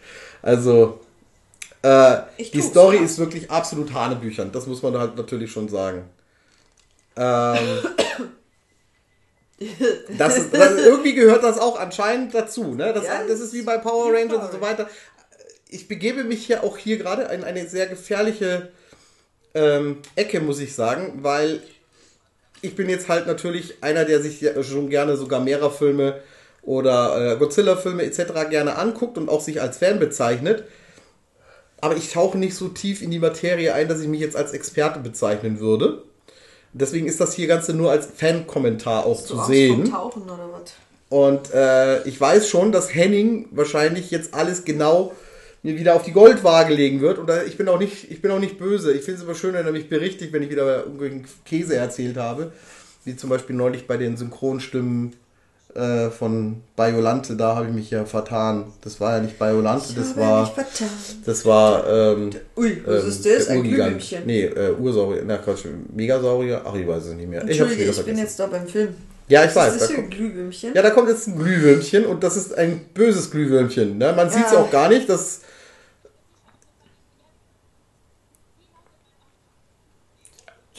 Also, 0.42 1.00
äh, 1.82 2.18
die 2.38 2.62
Story 2.62 2.98
ja. 2.98 3.04
ist 3.04 3.18
wirklich 3.18 3.50
absolut 3.50 3.94
hanebüchern, 3.94 4.52
das 4.52 4.68
muss 4.68 4.84
man 4.84 4.98
halt 4.98 5.16
natürlich 5.16 5.52
schon 5.52 5.68
sagen. 5.68 6.10
Ähm, 7.16 7.58
Das, 10.18 10.52
das, 10.52 10.78
irgendwie 10.78 11.14
gehört 11.14 11.44
das 11.44 11.58
auch 11.58 11.80
anscheinend 11.80 12.34
dazu. 12.34 12.76
Ne? 12.76 12.94
Das, 12.94 13.06
Ja, 13.06 13.24
das 13.26 13.40
ist 13.40 13.54
wie 13.54 13.62
bei 13.62 13.78
Power 13.78 14.12
Rangers 14.12 14.38
Power 14.38 14.46
und 14.46 14.52
so 14.52 14.62
weiter. 14.62 14.90
Ich 15.70 15.88
begebe 15.88 16.24
mich 16.24 16.48
ja 16.48 16.64
auch 16.64 16.78
hier 16.78 16.98
gerade 16.98 17.24
in 17.34 17.44
eine 17.44 17.68
sehr 17.68 17.88
gefährliche 17.88 18.72
ähm, 19.54 19.98
Ecke, 20.16 20.40
muss 20.40 20.60
ich 20.60 20.76
sagen, 20.76 21.20
weil 21.22 21.62
ich 22.62 22.76
bin 22.76 22.90
jetzt 22.90 23.10
halt 23.10 23.28
natürlich 23.28 23.84
einer, 23.84 24.06
der 24.06 24.22
sich 24.22 24.42
ja 24.42 24.62
schon 24.64 24.90
gerne 24.90 25.18
so 25.18 25.28
Gamera-Filme 25.28 26.22
oder 26.62 27.34
äh, 27.34 27.38
Godzilla-Filme 27.38 28.04
etc. 28.04 28.50
gerne 28.50 28.78
anguckt 28.78 29.18
und 29.18 29.30
auch 29.30 29.42
sich 29.42 29.62
als 29.62 29.78
Fan 29.78 30.00
bezeichnet. 30.00 30.64
Aber 31.82 31.98
ich 31.98 32.14
tauche 32.14 32.38
nicht 32.38 32.56
so 32.56 32.70
tief 32.70 33.02
in 33.02 33.12
die 33.12 33.20
Materie 33.20 33.74
ein, 33.74 33.90
dass 33.90 34.00
ich 34.00 34.08
mich 34.08 34.22
jetzt 34.22 34.38
als 34.38 34.54
Experte 34.54 35.00
bezeichnen 35.00 35.60
würde. 35.60 36.04
Deswegen 36.72 37.08
ist 37.08 37.20
das 37.20 37.34
hier 37.34 37.48
Ganze 37.48 37.74
nur 37.74 37.92
als 37.92 38.08
Fan-Kommentar 38.16 39.06
auch 39.06 39.22
zu 39.22 39.36
Angst 39.36 39.48
sehen. 39.48 39.86
vom 39.86 39.92
Tauchen 39.94 40.24
oder 40.24 40.50
was? 40.52 40.72
Und 41.10 41.54
äh, 41.54 42.02
ich 42.08 42.20
weiß 42.20 42.48
schon, 42.48 42.72
dass 42.72 42.96
Henning 42.96 43.48
wahrscheinlich 43.52 44.10
jetzt 44.10 44.34
alles 44.34 44.64
genau 44.66 45.14
wieder 45.64 45.96
auf 45.96 46.04
die 46.04 46.12
Goldwaage 46.12 46.74
legen 46.74 47.00
wird. 47.02 47.18
Und 47.18 47.28
da, 47.28 47.44
ich 47.44 47.58
bin 47.58 47.68
auch 47.70 47.80
nicht, 47.80 48.12
ich 48.12 48.22
bin 48.22 48.32
auch 48.32 48.40
nicht 48.40 48.60
böse. 48.60 48.92
Ich 48.92 49.04
finde 49.04 49.20
es 49.22 49.26
aber 49.26 49.36
schön, 49.36 49.54
wenn 49.54 49.66
er 49.66 49.72
mich 49.72 49.90
berichtigt, 49.90 50.34
wenn 50.34 50.44
ich 50.44 50.50
wieder 50.50 50.80
irgendwelchen 50.84 51.26
Käse 51.46 51.76
erzählt 51.76 52.18
habe. 52.18 52.52
Wie 53.06 53.16
zum 53.16 53.30
Beispiel 53.30 53.56
neulich 53.56 53.88
bei 53.88 53.98
den 53.98 54.16
Synchronstimmen 54.18 55.14
äh, 55.76 56.10
von 56.10 56.58
Biolante, 56.76 57.36
da 57.36 57.56
habe 57.56 57.68
ich 57.68 57.74
mich 57.74 57.90
ja 57.90 58.06
vertan. 58.06 58.66
Das 58.82 59.00
war 59.00 59.18
ja 59.18 59.24
nicht 59.24 59.40
Biolante, 59.40 59.94
das 59.96 60.16
war. 60.16 60.54
Das 61.26 61.46
war. 61.46 61.88
Ähm, 61.88 62.30
Ui, 62.56 62.82
was 62.86 63.04
ähm, 63.04 63.10
ist 63.10 63.26
das? 63.26 63.48
Ein. 63.48 63.64
Glühwürmchen. 63.64 64.24
Nee, 64.26 64.44
äh, 64.44 64.72
Ursaurier. 64.80 65.24
Na 65.26 65.38
Quatsch, 65.38 65.66
Megasaurier. 65.96 66.62
Ach, 66.66 66.76
ich 66.76 66.88
weiß 66.88 67.06
es 67.06 67.14
nicht 67.16 67.28
mehr. 67.30 67.48
Ich 67.48 67.60
hab's 67.60 67.72
wieder 67.72 67.82
ich, 67.82 67.88
bin 67.88 67.94
vergessen. 67.96 68.18
jetzt 68.20 68.40
da 68.40 68.48
beim 68.48 68.68
Film. 68.68 68.90
ja, 69.28 69.44
ich 69.46 69.56
weiß. 69.56 69.74
ist 69.74 69.82
da 69.82 69.86
das 69.88 69.96
hier 69.96 70.04
ein 70.04 70.10
Glühwürmchen? 70.10 70.74
ja, 70.76 70.82
da 70.82 70.90
kommt 70.92 71.10
jetzt 71.10 71.28
ein 71.28 71.38
Glühwürmchen 71.40 72.06
und 72.06 72.24
das 72.24 72.38
ist 72.38 72.56
ein 72.58 72.82
böses 72.94 73.32
Glühwürmchen. 73.32 73.98
Ne? 73.98 74.14
Man 74.16 74.30
sieht 74.30 74.46
es 74.46 74.52
Ja. 74.52 74.60
auch 74.60 74.70
gar 74.72 74.90
nicht. 74.90 75.10
Das 75.10 75.42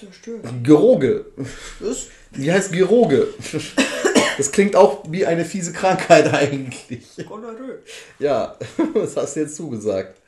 Zerstört. 0.05 0.45
Geroge. 0.63 1.27
Was? 1.81 2.07
Wie 2.33 2.53
heißt 2.53 2.73
Geroge? 2.73 3.29
Das 4.37 4.51
klingt 4.51 4.75
auch 4.75 5.05
wie 5.09 5.25
eine 5.27 5.45
fiese 5.45 5.73
Krankheit 5.73 6.33
eigentlich. 6.33 7.05
Gonorrhoe. 7.29 7.79
Ja, 8.19 8.59
das 8.95 9.17
hast 9.17 9.37
du 9.37 9.41
jetzt 9.41 9.57
zugesagt. 9.57 10.21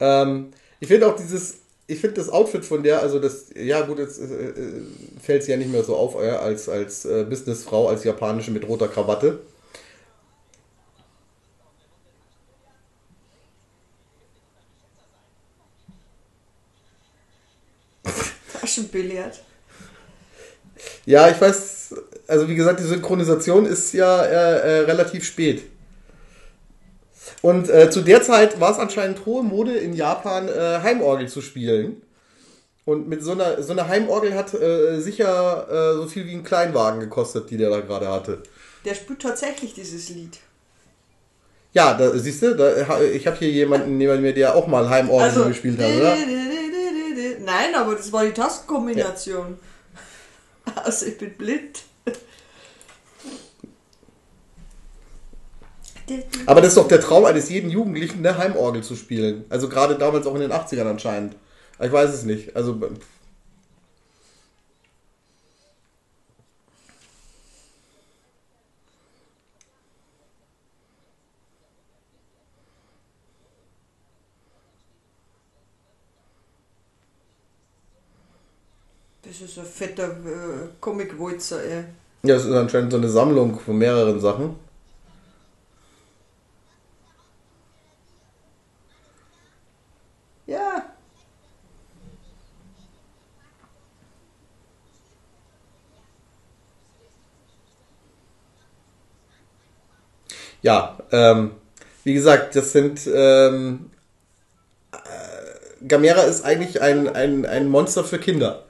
Ähm, 0.00 0.48
ich 0.80 0.88
finde 0.88 1.06
auch 1.06 1.16
dieses, 1.16 1.58
ich 1.86 2.00
finde 2.00 2.16
das 2.16 2.28
Outfit 2.28 2.64
von 2.64 2.82
der, 2.82 3.02
also 3.02 3.18
das, 3.18 3.46
ja 3.54 3.82
gut, 3.82 3.98
jetzt 3.98 4.20
äh, 4.20 4.24
äh, 4.24 4.82
fällt 5.22 5.42
sie 5.42 5.50
ja 5.50 5.56
nicht 5.56 5.70
mehr 5.70 5.84
so 5.84 5.96
auf 5.96 6.14
äh, 6.14 6.30
als, 6.30 6.68
als 6.68 7.04
äh, 7.04 7.26
Businessfrau, 7.28 7.88
als 7.88 8.04
japanische 8.04 8.50
mit 8.50 8.66
roter 8.66 8.88
Krawatte. 8.88 9.40
Taschenbillard. 18.68 19.40
Ja, 21.06 21.28
ich 21.28 21.40
weiß, 21.40 21.94
also 22.28 22.48
wie 22.48 22.54
gesagt, 22.54 22.80
die 22.80 22.84
Synchronisation 22.84 23.66
ist 23.66 23.92
ja 23.94 24.22
äh, 24.22 24.80
äh, 24.80 24.80
relativ 24.80 25.24
spät. 25.24 25.62
Und 27.42 27.68
äh, 27.70 27.90
zu 27.90 28.02
der 28.02 28.22
Zeit 28.22 28.60
war 28.60 28.72
es 28.72 28.78
anscheinend 28.78 29.24
hohe 29.26 29.42
Mode 29.42 29.76
in 29.76 29.94
Japan, 29.94 30.48
äh, 30.48 30.80
Heimorgel 30.82 31.28
zu 31.28 31.40
spielen. 31.40 32.02
Und 32.84 33.08
mit 33.08 33.22
so 33.22 33.32
einer, 33.32 33.62
so 33.62 33.72
einer 33.72 33.88
Heimorgel 33.88 34.34
hat 34.34 34.54
äh, 34.54 35.00
sicher 35.00 35.66
äh, 35.70 35.96
so 35.96 36.06
viel 36.06 36.26
wie 36.26 36.32
ein 36.32 36.44
Kleinwagen 36.44 37.00
gekostet, 37.00 37.50
die 37.50 37.56
der 37.56 37.70
da 37.70 37.80
gerade 37.80 38.08
hatte. 38.08 38.42
Der 38.84 38.94
spielt 38.94 39.20
tatsächlich 39.20 39.74
dieses 39.74 40.08
Lied. 40.10 40.38
Ja, 41.74 41.94
da, 41.94 42.10
siehst 42.16 42.42
du, 42.42 42.56
da, 42.56 43.00
ich 43.02 43.26
habe 43.26 43.36
hier 43.36 43.50
jemanden 43.50 43.98
neben 43.98 44.22
mir, 44.22 44.32
der 44.32 44.54
auch 44.54 44.66
mal 44.66 44.88
Heimorgel 44.88 45.48
gespielt 45.48 45.78
hat, 45.78 45.94
oder? 45.94 46.16
Nein, 47.48 47.74
aber 47.74 47.94
das 47.94 48.12
war 48.12 48.26
die 48.26 48.32
Tastenkombination. 48.32 49.58
Also 50.84 51.06
ich 51.06 51.16
bin 51.16 51.32
blind. 51.32 51.80
Aber 56.44 56.60
das 56.60 56.72
ist 56.72 56.76
doch 56.76 56.88
der 56.88 57.00
Traum 57.00 57.24
eines 57.24 57.48
jeden 57.48 57.70
Jugendlichen, 57.70 58.20
ne, 58.20 58.36
Heimorgel 58.36 58.82
zu 58.82 58.94
spielen. 58.94 59.46
Also 59.48 59.70
gerade 59.70 59.96
damals 59.96 60.26
auch 60.26 60.34
in 60.34 60.42
den 60.42 60.52
80ern 60.52 60.90
anscheinend. 60.90 61.36
Ich 61.80 61.90
weiß 61.90 62.12
es 62.12 62.24
nicht. 62.24 62.54
Also 62.54 62.78
Das 79.40 79.50
ist 79.50 79.58
ein 79.58 79.66
fetter 79.66 80.08
äh, 80.08 80.68
Comic-Wolzer, 80.80 81.62
ey. 81.62 81.84
ja, 82.24 82.34
es 82.34 82.44
ist 82.44 82.50
anscheinend 82.50 82.90
so 82.90 82.98
eine 82.98 83.08
Sammlung 83.08 83.60
von 83.60 83.78
mehreren 83.78 84.18
Sachen. 84.20 84.56
Ja. 90.46 90.86
Ja, 100.62 100.98
ähm, 101.12 101.52
wie 102.02 102.14
gesagt, 102.14 102.56
das 102.56 102.72
sind 102.72 103.06
ähm, 103.06 103.90
äh, 104.90 105.86
Gamera 105.86 106.22
ist 106.22 106.44
eigentlich 106.44 106.82
ein, 106.82 107.08
ein, 107.08 107.46
ein 107.46 107.68
Monster 107.68 108.02
für 108.02 108.18
Kinder. 108.18 108.64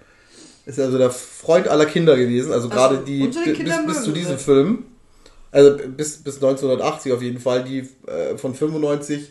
Ist 0.69 0.79
also 0.79 0.99
der 0.99 1.11
Freund 1.11 1.67
aller 1.67 1.87
Kinder 1.87 2.15
gewesen, 2.15 2.53
also 2.53 2.69
gerade 2.69 2.99
die 2.99 3.27
bis, 3.27 3.87
bis 3.87 4.03
zu 4.03 4.13
diesem. 4.13 4.39
Film. 4.39 4.85
Also 5.51 5.79
bis, 5.97 6.19
bis 6.19 6.35
1980 6.35 7.11
auf 7.11 7.23
jeden 7.23 7.41
Fall, 7.41 7.65
die 7.65 7.89
äh, 8.07 8.37
von 8.37 8.55
95, 8.55 9.31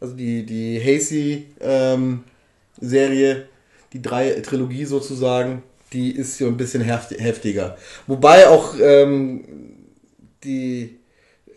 also 0.00 0.14
die, 0.14 0.46
die 0.46 0.78
Hasey 0.78 1.48
ähm, 1.60 2.24
die 2.80 4.00
drei 4.00 4.30
Trilogie 4.40 4.86
sozusagen, 4.86 5.62
die 5.92 6.12
ist 6.12 6.38
so 6.38 6.46
ein 6.46 6.56
bisschen 6.56 6.80
heft, 6.80 7.10
heftiger. 7.10 7.76
Wobei 8.06 8.48
auch 8.48 8.74
ähm, 8.80 9.44
die 10.44 10.96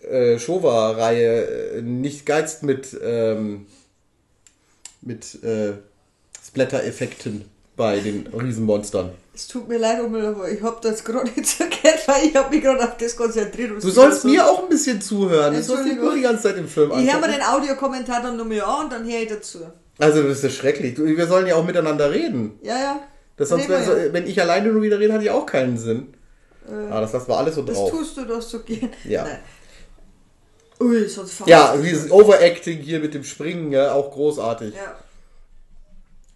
äh, 0.02 0.38
Showa-Reihe 0.38 1.78
äh, 1.78 1.82
nicht 1.82 2.26
geizt 2.26 2.62
mit, 2.62 2.90
ähm, 3.02 3.68
mit 5.02 5.42
äh, 5.46 5.76
Splatter-Effekten 6.46 7.46
bei 7.78 8.00
den 8.00 8.28
Riesenmonstern. 8.28 9.12
Es 9.34 9.48
tut 9.48 9.70
mir 9.70 9.78
leid, 9.78 10.00
aber 10.00 10.50
ich 10.50 10.62
hab 10.64 10.82
das 10.82 11.04
gerade 11.04 11.30
nicht 11.36 11.60
erkannt, 11.60 12.02
weil 12.08 12.26
ich 12.26 12.36
hab 12.36 12.50
mich 12.52 12.62
gerade 12.62 12.84
auf 12.84 12.98
das 12.98 13.16
konzentriert. 13.16 13.72
Du 13.82 13.90
sollst 13.90 14.26
mir 14.26 14.46
auch 14.46 14.64
ein 14.64 14.70
bisschen 14.70 15.00
zuhören. 15.00 15.54
Du 15.54 15.62
sollst 15.62 15.84
nicht 15.86 15.92
Entschuldigung. 15.94 16.06
nur 16.06 16.16
die 16.16 16.22
ganze 16.24 16.44
Zeit 16.44 16.58
im 16.58 16.68
Film 16.68 16.92
Ich 16.98 17.14
höre 17.14 17.22
mir 17.22 17.28
den 17.32 17.42
Audiokommentar 17.44 18.24
dann 18.24 18.36
nur 18.36 18.46
mehr 18.48 18.68
an 18.68 18.86
und 18.86 18.94
dann 18.94 19.06
höre 19.06 19.22
ich 19.22 19.30
dazu. 19.30 19.60
Also 20.00 20.24
das 20.24 20.40
ist 20.40 20.44
ja 20.44 20.50
schrecklich. 20.50 20.96
Du, 20.96 21.06
wir 21.06 21.28
sollen 21.28 21.46
ja 21.48 21.56
auch 21.56 21.66
miteinander 21.66 22.12
reden. 22.12 22.60
Ja, 22.64 22.78
ja. 22.78 23.00
Das 23.38 23.50
sonst, 23.50 23.70
wär- 23.70 23.80
ja. 24.08 24.14
wenn 24.14 24.26
ich 24.26 24.42
alleine 24.42 24.70
nur 24.74 24.82
wieder 24.82 25.00
rede, 25.00 25.14
hat 25.14 25.22
ja 25.22 25.34
auch 25.36 25.46
keinen 25.46 25.78
Sinn. 25.78 26.14
ah, 26.90 27.00
das 27.02 27.14
lassen 27.14 27.28
wir 27.30 27.38
alles 27.38 27.56
so 27.56 27.62
Das 27.62 27.78
drauf. 27.78 27.92
tust 27.92 28.18
du 28.18 28.26
doch 28.26 28.42
so 28.42 28.60
gern. 28.62 28.90
Ja. 29.06 29.24
Nein. 29.24 29.40
Ui, 30.80 31.08
sonst. 31.08 31.42
Ja, 31.46 31.76
dieses 31.78 32.12
Overacting 32.12 32.80
hier 32.80 33.00
mit 33.00 33.14
dem 33.14 33.24
Springen, 33.24 33.72
ja, 33.72 33.94
auch 33.94 34.12
großartig. 34.12 34.74
Ja. 34.76 34.96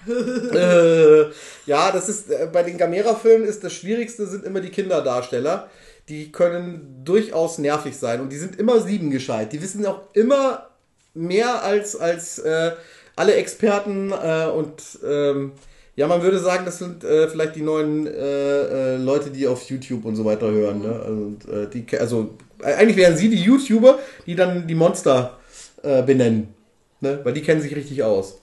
Äh, 0.07 1.21
ja, 1.65 1.91
das 1.91 2.09
ist 2.09 2.29
äh, 2.31 2.47
bei 2.51 2.63
den 2.63 2.77
Gamera-Filmen 2.77 3.47
ist 3.47 3.63
das 3.63 3.73
Schwierigste 3.73 4.25
sind 4.25 4.43
immer 4.45 4.59
die 4.61 4.69
Kinderdarsteller. 4.69 5.69
Die 6.09 6.31
können 6.31 7.01
durchaus 7.05 7.57
nervig 7.59 7.95
sein 7.97 8.21
und 8.21 8.29
die 8.31 8.37
sind 8.37 8.57
immer 8.59 8.81
siebengescheit. 8.81 9.53
Die 9.53 9.61
wissen 9.61 9.85
auch 9.85 10.01
immer 10.13 10.67
mehr 11.13 11.63
als, 11.63 11.95
als 11.95 12.39
äh, 12.39 12.71
alle 13.15 13.35
Experten 13.35 14.11
äh, 14.11 14.47
und 14.47 14.81
ähm, 15.07 15.51
ja, 15.95 16.07
man 16.07 16.21
würde 16.23 16.39
sagen, 16.39 16.65
das 16.65 16.79
sind 16.79 17.03
äh, 17.03 17.27
vielleicht 17.27 17.55
die 17.55 17.61
neuen 17.61 18.07
äh, 18.07 18.97
Leute, 18.97 19.29
die 19.29 19.45
auf 19.47 19.63
YouTube 19.69 20.05
und 20.05 20.15
so 20.15 20.25
weiter 20.25 20.49
hören. 20.49 20.81
Ne? 20.81 21.03
Und, 21.03 21.47
äh, 21.47 21.67
die, 21.69 21.85
ke- 21.85 21.99
also 21.99 22.31
eigentlich 22.63 22.97
wären 22.97 23.15
sie 23.15 23.29
die 23.29 23.41
YouTuber, 23.43 23.99
die 24.25 24.35
dann 24.35 24.67
die 24.67 24.75
Monster 24.75 25.37
benennen. 25.83 26.53
Ne? 26.99 27.19
Weil 27.23 27.33
die 27.33 27.41
kennen 27.41 27.59
sich 27.61 27.75
richtig 27.75 28.03
aus. 28.03 28.40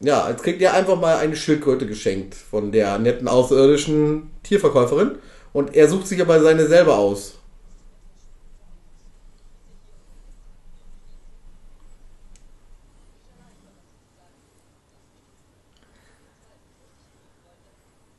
Ja, 0.00 0.28
jetzt 0.28 0.42
kriegt 0.42 0.60
ihr 0.60 0.74
einfach 0.74 1.00
mal 1.00 1.16
eine 1.16 1.36
Schildkröte 1.36 1.86
geschenkt 1.86 2.34
von 2.34 2.70
der 2.70 2.98
netten 2.98 3.28
außerirdischen 3.28 4.30
Tierverkäuferin. 4.42 5.18
Und 5.52 5.74
er 5.74 5.88
sucht 5.88 6.06
sich 6.06 6.20
aber 6.20 6.40
seine 6.42 6.66
selber 6.66 6.98
aus. 6.98 7.34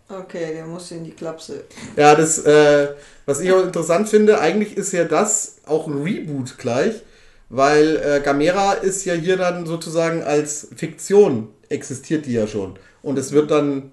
Okay, 0.10 0.53
der 0.53 0.65
muss 0.65 0.89
in 0.91 1.03
die 1.03 1.12
Klapse. 1.12 1.65
Ja, 1.96 2.15
das, 2.15 2.39
äh, 2.39 2.96
was 3.25 3.39
ich 3.41 3.51
auch 3.51 3.63
interessant 3.63 4.10
finde, 4.10 4.39
eigentlich 4.39 4.75
ist 4.75 4.93
ja 4.93 5.03
das 5.03 5.57
auch 5.65 5.86
ein 5.86 6.01
Reboot 6.01 6.57
gleich, 6.57 7.03
weil 7.50 7.98
äh, 7.98 8.22
Gamera 8.22 8.74
ist 8.74 9.05
ja 9.05 9.13
hier 9.13 9.38
dann 9.38 9.65
sozusagen 9.65 10.24
als 10.24 10.69
Fiktion 10.75 11.50
existiert 11.69 12.25
die 12.25 12.33
ja 12.33 12.47
schon. 12.47 12.77
Und 13.01 13.17
es 13.17 13.31
wird 13.31 13.51
dann 13.51 13.91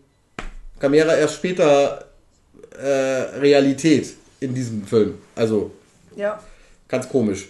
Gamera 0.81 1.15
erst 1.15 1.35
später 1.37 2.07
äh, 2.79 2.87
Realität 3.39 4.15
in 4.41 4.55
diesem 4.55 4.87
Film. 4.87 5.19
Also 5.35 5.71
Ja. 6.17 6.41
ganz 6.89 7.09
komisch. 7.09 7.49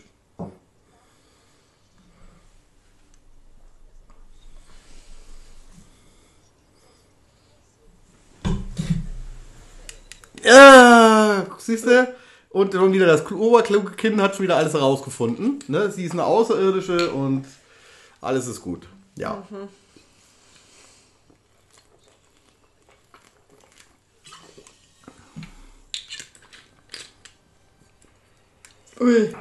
Ja, 10.43 11.47
siehst 11.59 11.87
du? 11.87 12.15
Und 12.51 12.73
schon 12.73 12.93
wieder 12.93 13.07
das 13.07 13.29
oberkluge 13.33 13.93
Kind 13.93 14.21
hat 14.21 14.37
schon 14.37 14.45
wieder 14.45 14.57
alles 14.57 14.75
herausgefunden. 14.75 15.59
Ne? 15.67 15.91
Sie 15.91 16.05
ist 16.05 16.13
eine 16.13 16.25
Außerirdische 16.25 17.11
und 17.11 17.47
alles 18.21 18.47
ist 18.47 18.61
gut. 18.63 18.87
Ja. 19.17 19.43
Ui. 29.01 29.35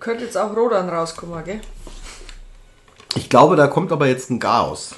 Könnte 0.00 0.24
jetzt 0.24 0.36
auch 0.36 0.54
Rodan 0.54 0.88
rauskommen, 0.88 1.44
gell? 1.44 1.60
Ich 3.14 3.28
glaube, 3.28 3.56
da 3.56 3.66
kommt 3.66 3.90
aber 3.90 4.06
jetzt 4.06 4.30
ein 4.30 4.38
Chaos. 4.38 4.94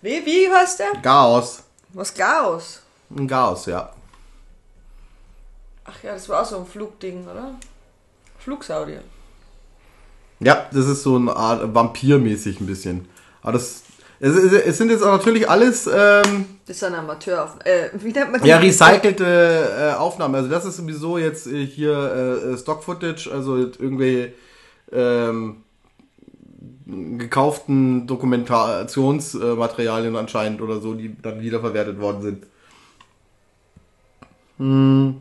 Wie, 0.00 0.24
wie 0.24 0.52
heißt 0.52 0.80
der? 0.80 0.92
Chaos. 1.02 1.62
Was 1.90 2.14
Chaos? 2.14 2.80
Ein 3.10 3.26
Chaos, 3.26 3.66
ja. 3.66 3.92
Ach 5.84 6.02
ja, 6.02 6.14
das 6.14 6.28
war 6.28 6.42
auch 6.42 6.46
so 6.46 6.58
ein 6.58 6.66
Flugding, 6.66 7.26
oder? 7.26 7.54
Flugsaurier. 8.38 9.02
Ja, 10.40 10.66
das 10.72 10.86
ist 10.86 11.02
so 11.02 11.16
eine 11.16 11.34
Art 11.34 11.62
Vampir-mäßig 11.74 12.60
ein 12.60 12.66
bisschen. 12.66 13.08
Aber 13.42 13.52
das. 13.52 13.82
Es, 14.18 14.34
es, 14.34 14.78
sind 14.78 14.90
jetzt 14.90 15.02
auch 15.02 15.10
natürlich 15.10 15.50
alles 15.50 15.88
ähm, 15.92 16.51
Das 16.66 16.76
ist 16.76 16.84
ein 16.84 16.94
Amateur 16.94 17.44
auf. 17.44 17.56
Äh, 17.64 17.90
wie 17.94 18.12
nennt 18.12 18.32
man 18.32 18.44
ja, 18.44 18.58
recycelte 18.58 19.24
äh, 19.24 19.94
Aufnahmen. 19.94 20.34
Also 20.34 20.48
das 20.48 20.64
ist 20.64 20.76
sowieso 20.76 21.18
jetzt 21.18 21.46
äh, 21.46 21.66
hier 21.66 22.52
äh, 22.52 22.56
Stock-Footage, 22.56 23.30
also 23.32 23.56
irgendwelche 23.56 24.32
ähm, 24.92 25.62
gekauften 26.86 28.06
Dokumentationsmaterialien 28.06 30.14
anscheinend 30.16 30.60
oder 30.60 30.80
so, 30.80 30.94
die 30.94 31.16
dann 31.20 31.40
wiederverwertet 31.40 32.00
worden 32.00 32.22
sind. 32.22 32.46
Hm. 34.58 35.20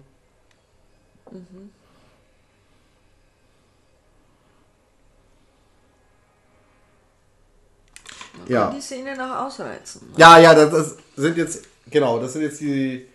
Ja. 8.47 8.65
Kann 8.65 8.75
die 8.75 8.81
Szene 8.81 9.15
noch 9.15 9.45
ausreizen. 9.45 10.11
Ja, 10.17 10.37
ja, 10.37 10.53
das, 10.53 10.71
das 10.71 10.97
sind 11.15 11.37
jetzt, 11.37 11.63
genau, 11.89 12.19
das 12.19 12.33
sind 12.33 12.41
jetzt 12.43 12.59
die 12.61 13.05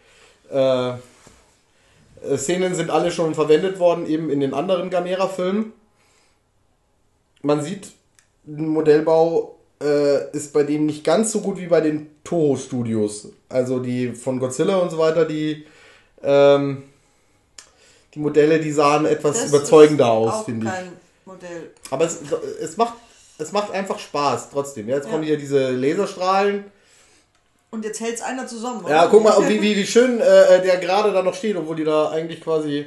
äh, 0.50 0.90
äh, 0.90 2.36
Szenen 2.36 2.74
sind 2.74 2.90
alle 2.90 3.10
schon 3.10 3.34
verwendet 3.34 3.78
worden, 3.78 4.06
eben 4.06 4.30
in 4.30 4.40
den 4.40 4.54
anderen 4.54 4.90
Gamera-Filmen. 4.90 5.72
Man 7.42 7.62
sieht, 7.62 7.88
ein 8.46 8.68
Modellbau 8.68 9.56
äh, 9.82 10.30
ist 10.32 10.52
bei 10.52 10.62
denen 10.62 10.86
nicht 10.86 11.04
ganz 11.04 11.32
so 11.32 11.40
gut 11.40 11.58
wie 11.58 11.66
bei 11.66 11.80
den 11.80 12.08
Toho-Studios. 12.24 13.28
Also 13.48 13.78
die 13.78 14.12
von 14.12 14.38
Godzilla 14.38 14.76
und 14.76 14.90
so 14.90 14.98
weiter, 14.98 15.24
die, 15.24 15.66
ähm, 16.22 16.84
die 18.14 18.18
Modelle, 18.18 18.60
die 18.60 18.72
sahen 18.72 19.04
etwas 19.04 19.40
Das 19.40 19.48
überzeugender 19.48 20.10
aus, 20.10 20.44
finde 20.44 20.66
ich. 20.66 21.26
Modell. 21.26 21.70
Aber 21.90 22.04
es, 22.04 22.18
es, 22.60 22.76
macht, 22.76 22.94
es 23.38 23.52
macht 23.52 23.72
einfach 23.72 23.98
Spaß 23.98 24.50
trotzdem. 24.50 24.88
Ja, 24.88 24.96
jetzt 24.96 25.06
Ja. 25.06 25.10
kommen 25.10 25.24
hier 25.24 25.36
diese 25.36 25.70
Laserstrahlen. 25.70 26.64
Und 27.70 27.84
jetzt 27.84 28.00
hält's 28.00 28.22
einer 28.22 28.46
zusammen. 28.46 28.84
oder? 28.84 28.94
Ja, 28.94 29.06
guck 29.06 29.22
mal, 29.22 29.48
wie, 29.48 29.60
wie, 29.60 29.76
wie 29.76 29.86
schön 29.86 30.20
äh, 30.20 30.62
der 30.62 30.78
gerade 30.78 31.12
da 31.12 31.22
noch 31.22 31.34
steht, 31.34 31.56
obwohl 31.56 31.76
die 31.76 31.84
da 31.84 32.10
eigentlich 32.10 32.40
quasi. 32.40 32.86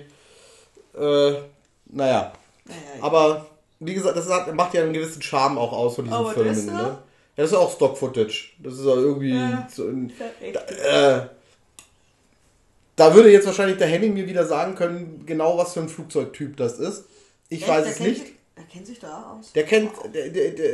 Äh, 0.97 0.99
naja. 1.01 1.41
Ja, 1.91 2.75
ja, 2.75 2.75
ja. 2.97 3.03
Aber 3.03 3.45
wie 3.79 3.93
gesagt, 3.93 4.17
das 4.17 4.29
hat, 4.29 4.53
macht 4.55 4.73
ja 4.73 4.81
einen 4.83 4.93
gewissen 4.93 5.21
Charme 5.21 5.57
auch 5.57 5.71
aus 5.71 5.95
von 5.95 6.05
diesen 6.05 6.33
Filmen. 6.33 6.47
das 6.55 6.65
da? 6.65 6.71
Ne? 6.73 6.79
Ja, 7.37 7.43
das 7.43 7.51
ist 7.51 7.57
auch 7.57 7.73
Stock-Footage. 7.73 8.49
Das 8.59 8.73
ist 8.73 8.85
auch 8.85 8.95
irgendwie. 8.97 9.33
Ja. 9.35 9.67
So 9.73 9.85
ein, 9.87 10.11
Perfekt. 10.17 10.57
äh, 10.71 11.21
da 12.95 13.13
würde 13.15 13.31
jetzt 13.31 13.45
wahrscheinlich 13.45 13.77
der 13.77 13.87
Henning 13.87 14.13
mir 14.13 14.27
wieder 14.27 14.45
sagen 14.45 14.75
können, 14.75 15.23
genau 15.25 15.57
was 15.57 15.73
für 15.73 15.79
ein 15.81 15.89
Flugzeugtyp 15.89 16.57
das 16.57 16.79
ist. 16.79 17.05
Ich 17.47 17.61
Echt? 17.61 17.69
weiß 17.69 17.83
Der 17.83 17.93
es 17.93 17.99
nicht. 17.99 18.21
sich- 18.21 18.33
Er 18.57 18.63
kennt 18.63 18.87
sich 18.87 18.99
da 18.99 19.35
aus. 19.39 19.53
Der 19.53 19.63
kennt, 19.63 19.91
der, 20.13 20.29
der, 20.29 20.51
der, 20.51 20.69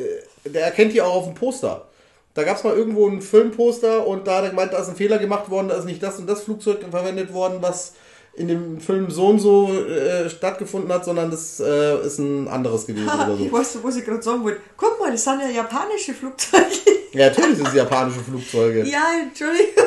der 0.46 0.64
erkennt 0.66 0.94
die 0.94 1.02
auch 1.02 1.14
auf 1.16 1.26
dem 1.26 1.36
Poster. 1.36 1.88
Da 2.36 2.44
gab 2.44 2.58
es 2.58 2.64
mal 2.64 2.76
irgendwo 2.76 3.08
ein 3.08 3.22
Filmposter 3.22 4.06
und 4.06 4.28
da 4.28 4.38
hat 4.38 4.44
er 4.44 4.50
gemeint, 4.52 4.74
da 4.74 4.80
ist 4.80 4.90
ein 4.90 4.96
Fehler 4.96 5.18
gemacht 5.18 5.50
worden, 5.50 5.70
da 5.70 5.76
ist 5.76 5.86
nicht 5.86 6.04
das 6.04 6.20
und 6.20 6.28
das 6.28 6.44
Flugzeug 6.44 6.80
verwendet 6.92 7.34
worden, 7.34 7.58
was 7.62 7.94
in 8.34 8.50
dem 8.50 8.82
Film 8.82 9.10
so 9.10 9.28
und 9.28 9.40
so 9.40 9.72
äh, 9.74 10.30
stattgefunden 10.30 10.92
hat, 10.92 11.06
sondern 11.06 11.32
das 11.32 11.62
äh, 11.62 12.06
ist 12.06 12.20
ein 12.20 12.50
anderes 12.50 12.86
gewesen 12.86 13.08
oder 13.08 13.34
Ich 13.40 13.50
so. 13.50 13.58
weiß, 13.58 13.78
was 13.82 13.96
ich 13.96 14.04
gerade 14.06 14.22
sagen 14.22 14.44
wollte. 14.44 14.60
Guck 14.76 15.00
mal, 15.00 15.10
das 15.12 15.24
sind 15.24 15.40
ja 15.42 15.50
japanische 15.50 16.14
Flugzeuge. 16.14 16.66
Ja, 17.14 17.30
natürlich 17.30 17.56
sind 17.56 17.70
es 17.70 17.74
japanische 17.74 18.20
Flugzeuge. 18.20 18.84
ja, 18.84 19.06
Entschuldigung. 19.24 19.86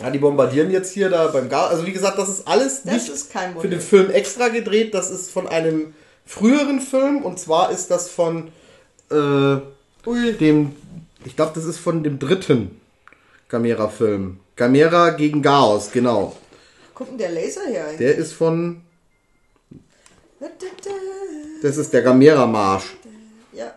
Ja, 0.00 0.10
die 0.10 0.18
bombardieren 0.18 0.70
jetzt 0.70 0.92
hier 0.92 1.08
da 1.08 1.26
beim 1.28 1.48
Gar. 1.48 1.70
Also 1.70 1.86
wie 1.86 1.92
gesagt, 1.92 2.18
das 2.18 2.28
ist 2.28 2.46
alles 2.48 2.82
Das 2.82 2.92
nicht 2.94 3.08
ist 3.08 3.32
für 3.60 3.68
den 3.68 3.80
Film 3.80 4.10
extra 4.10 4.48
gedreht. 4.48 4.92
Das 4.94 5.10
ist 5.10 5.30
von 5.30 5.48
einem 5.48 5.94
früheren 6.26 6.80
Film 6.80 7.22
und 7.22 7.38
zwar 7.38 7.70
ist 7.70 7.90
das 7.90 8.08
von 8.08 8.52
äh, 9.10 9.56
dem, 10.06 10.72
ich 11.24 11.36
glaube, 11.36 11.52
das 11.54 11.64
ist 11.64 11.78
von 11.78 12.02
dem 12.02 12.18
dritten 12.18 12.80
Gamera-Film. 13.48 14.40
Gamera 14.56 15.10
gegen 15.10 15.42
Chaos, 15.42 15.90
genau. 15.92 16.36
Guck 16.94 17.10
mal, 17.10 17.18
der 17.18 17.30
Laser 17.30 17.66
hier 17.68 17.84
eigentlich. 17.84 17.98
Der 17.98 18.14
ist 18.16 18.32
von, 18.32 18.82
das 21.62 21.76
ist 21.76 21.92
der 21.92 22.02
Gamera-Marsch. 22.02 22.96
Ja. 23.52 23.74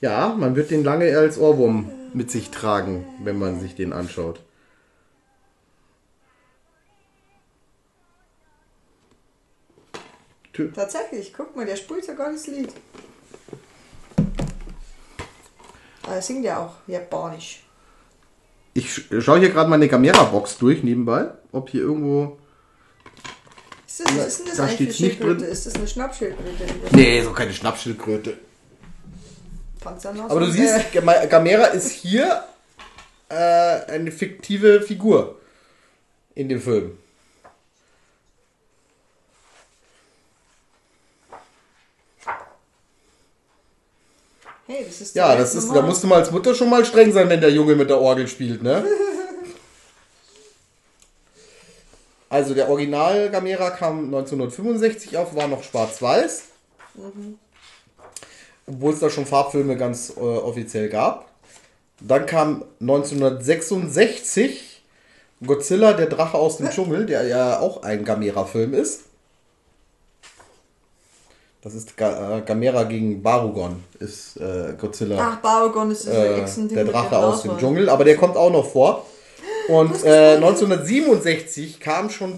Ja, 0.00 0.34
man 0.36 0.56
wird 0.56 0.70
den 0.70 0.82
lange 0.82 1.16
als 1.16 1.38
Ohrwurm 1.38 1.90
mit 2.14 2.30
sich 2.30 2.50
tragen, 2.50 3.04
wenn 3.22 3.38
man 3.38 3.60
sich 3.60 3.74
den 3.74 3.92
anschaut. 3.92 4.40
Tü- 10.54 10.72
Tatsächlich, 10.74 11.32
guck 11.32 11.54
mal, 11.56 11.64
der 11.66 11.76
spielt 11.76 12.04
sogar 12.04 12.32
das 12.32 12.46
Lied. 12.46 12.70
Aber 16.02 16.14
er 16.14 16.22
singt 16.22 16.44
ja 16.44 16.58
auch 16.58 16.74
japanisch. 16.86 17.62
Ich 18.74 18.86
sch- 18.86 19.20
schaue 19.20 19.38
hier 19.40 19.50
gerade 19.50 19.68
meine 19.70 19.88
Gamera-Box 19.88 20.58
durch 20.58 20.82
nebenbei, 20.82 21.30
ob 21.52 21.70
hier 21.70 21.82
irgendwo. 21.82 22.38
Ist 23.86 24.00
das, 24.00 24.10
ist 24.26 24.38
denn 24.40 24.46
das 24.46 24.56
da 24.56 24.64
eigentlich 24.64 24.96
für 24.96 25.02
nicht 25.02 25.22
drin. 25.22 25.40
Ist 25.40 25.66
das 25.66 25.74
eine 25.74 25.86
Schnappschildkröte? 25.86 26.64
Nee, 26.92 27.22
so 27.22 27.32
keine 27.32 27.52
Schnappschildkröte. 27.52 28.38
Aber 29.84 30.40
du 30.40 30.50
siehst, 30.50 30.94
Äh, 30.94 31.26
Gamera 31.28 31.64
ist 31.66 31.90
hier 31.90 32.44
äh, 33.28 33.34
eine 33.34 34.12
fiktive 34.12 34.82
Figur 34.82 35.40
in 36.34 36.48
dem 36.48 36.60
Film. 36.60 36.98
Hey, 44.70 44.84
das 44.86 45.00
ist 45.00 45.16
Ja, 45.16 45.36
das 45.36 45.54
ist, 45.54 45.74
da 45.74 45.82
musst 45.82 46.02
du 46.02 46.06
mal 46.06 46.20
als 46.20 46.30
Mutter 46.30 46.54
schon 46.54 46.70
mal 46.70 46.84
streng 46.84 47.12
sein, 47.12 47.28
wenn 47.28 47.40
der 47.40 47.50
Junge 47.50 47.74
mit 47.74 47.90
der 47.90 48.00
Orgel 48.00 48.28
spielt, 48.28 48.62
ne? 48.62 48.84
Also 52.32 52.54
der 52.54 52.70
Original 52.70 53.28
Gamera 53.28 53.70
kam 53.70 54.04
1965 54.04 55.16
auf, 55.16 55.34
war 55.34 55.48
noch 55.48 55.64
schwarz-weiß. 55.64 56.42
Obwohl 58.68 58.94
es 58.94 59.00
da 59.00 59.10
schon 59.10 59.26
Farbfilme 59.26 59.76
ganz 59.76 60.12
äh, 60.16 60.20
offiziell 60.20 60.88
gab. 60.88 61.28
Dann 62.00 62.26
kam 62.26 62.64
1966 62.80 64.80
Godzilla, 65.44 65.92
der 65.92 66.06
Drache 66.06 66.38
aus 66.38 66.58
dem 66.58 66.70
Dschungel, 66.70 67.06
der 67.06 67.24
ja 67.24 67.58
auch 67.58 67.82
ein 67.82 68.04
Gamera-Film 68.04 68.74
ist. 68.74 69.06
Das 71.62 71.74
ist 71.74 71.96
Ga 71.96 72.38
äh, 72.38 72.40
Gamera 72.42 72.84
gegen 72.84 73.22
Barugon, 73.22 73.84
ist 73.98 74.38
äh, 74.38 74.74
Godzilla 74.78 75.18
Ach, 75.20 75.42
Barugon 75.42 75.90
ist 75.90 76.06
das 76.06 76.14
äh, 76.14 76.40
Echsen-Ding 76.40 76.74
der 76.74 76.86
Drache 76.86 77.18
aus 77.18 77.42
dem. 77.42 77.58
Dschungel, 77.58 77.88
aber 77.88 78.04
der 78.04 78.16
kommt 78.16 78.36
auch 78.36 78.50
noch 78.50 78.70
vor. 78.70 79.06
Und 79.68 80.02
äh, 80.04 80.36
1967 80.36 81.78
kam 81.78 82.08
schon 82.08 82.32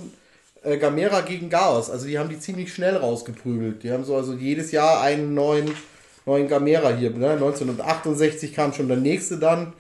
äh, 0.65 0.77
Gamera 0.77 1.21
gegen 1.21 1.49
Chaos. 1.51 1.89
Also 1.89 2.07
die 2.07 2.19
haben 2.19 2.29
die 2.29 2.39
ziemlich 2.41 2.75
schnell 2.75 2.97
rausgeprügelt. 2.97 3.83
Die 3.85 3.93
haben 3.93 4.05
so 4.05 4.17
also 4.17 4.35
jedes 4.35 4.73
Jahr 4.73 5.01
einen 5.01 5.35
neuen 5.35 5.73
neuen 6.27 6.49
Gamera 6.49 6.91
hier. 6.91 7.11
Ne? 7.11 7.31
1968 7.31 8.55
kam 8.55 8.73
schon 8.73 8.89
der 8.89 8.97
nächste 8.97 9.39
dann. 9.39 9.73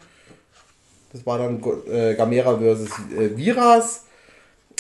Das 1.12 1.26
war 1.26 1.38
dann 1.38 1.62
äh, 1.90 2.14
Gamera 2.14 2.58
versus 2.58 2.90
äh, 3.16 3.36
Viras. 3.36 4.04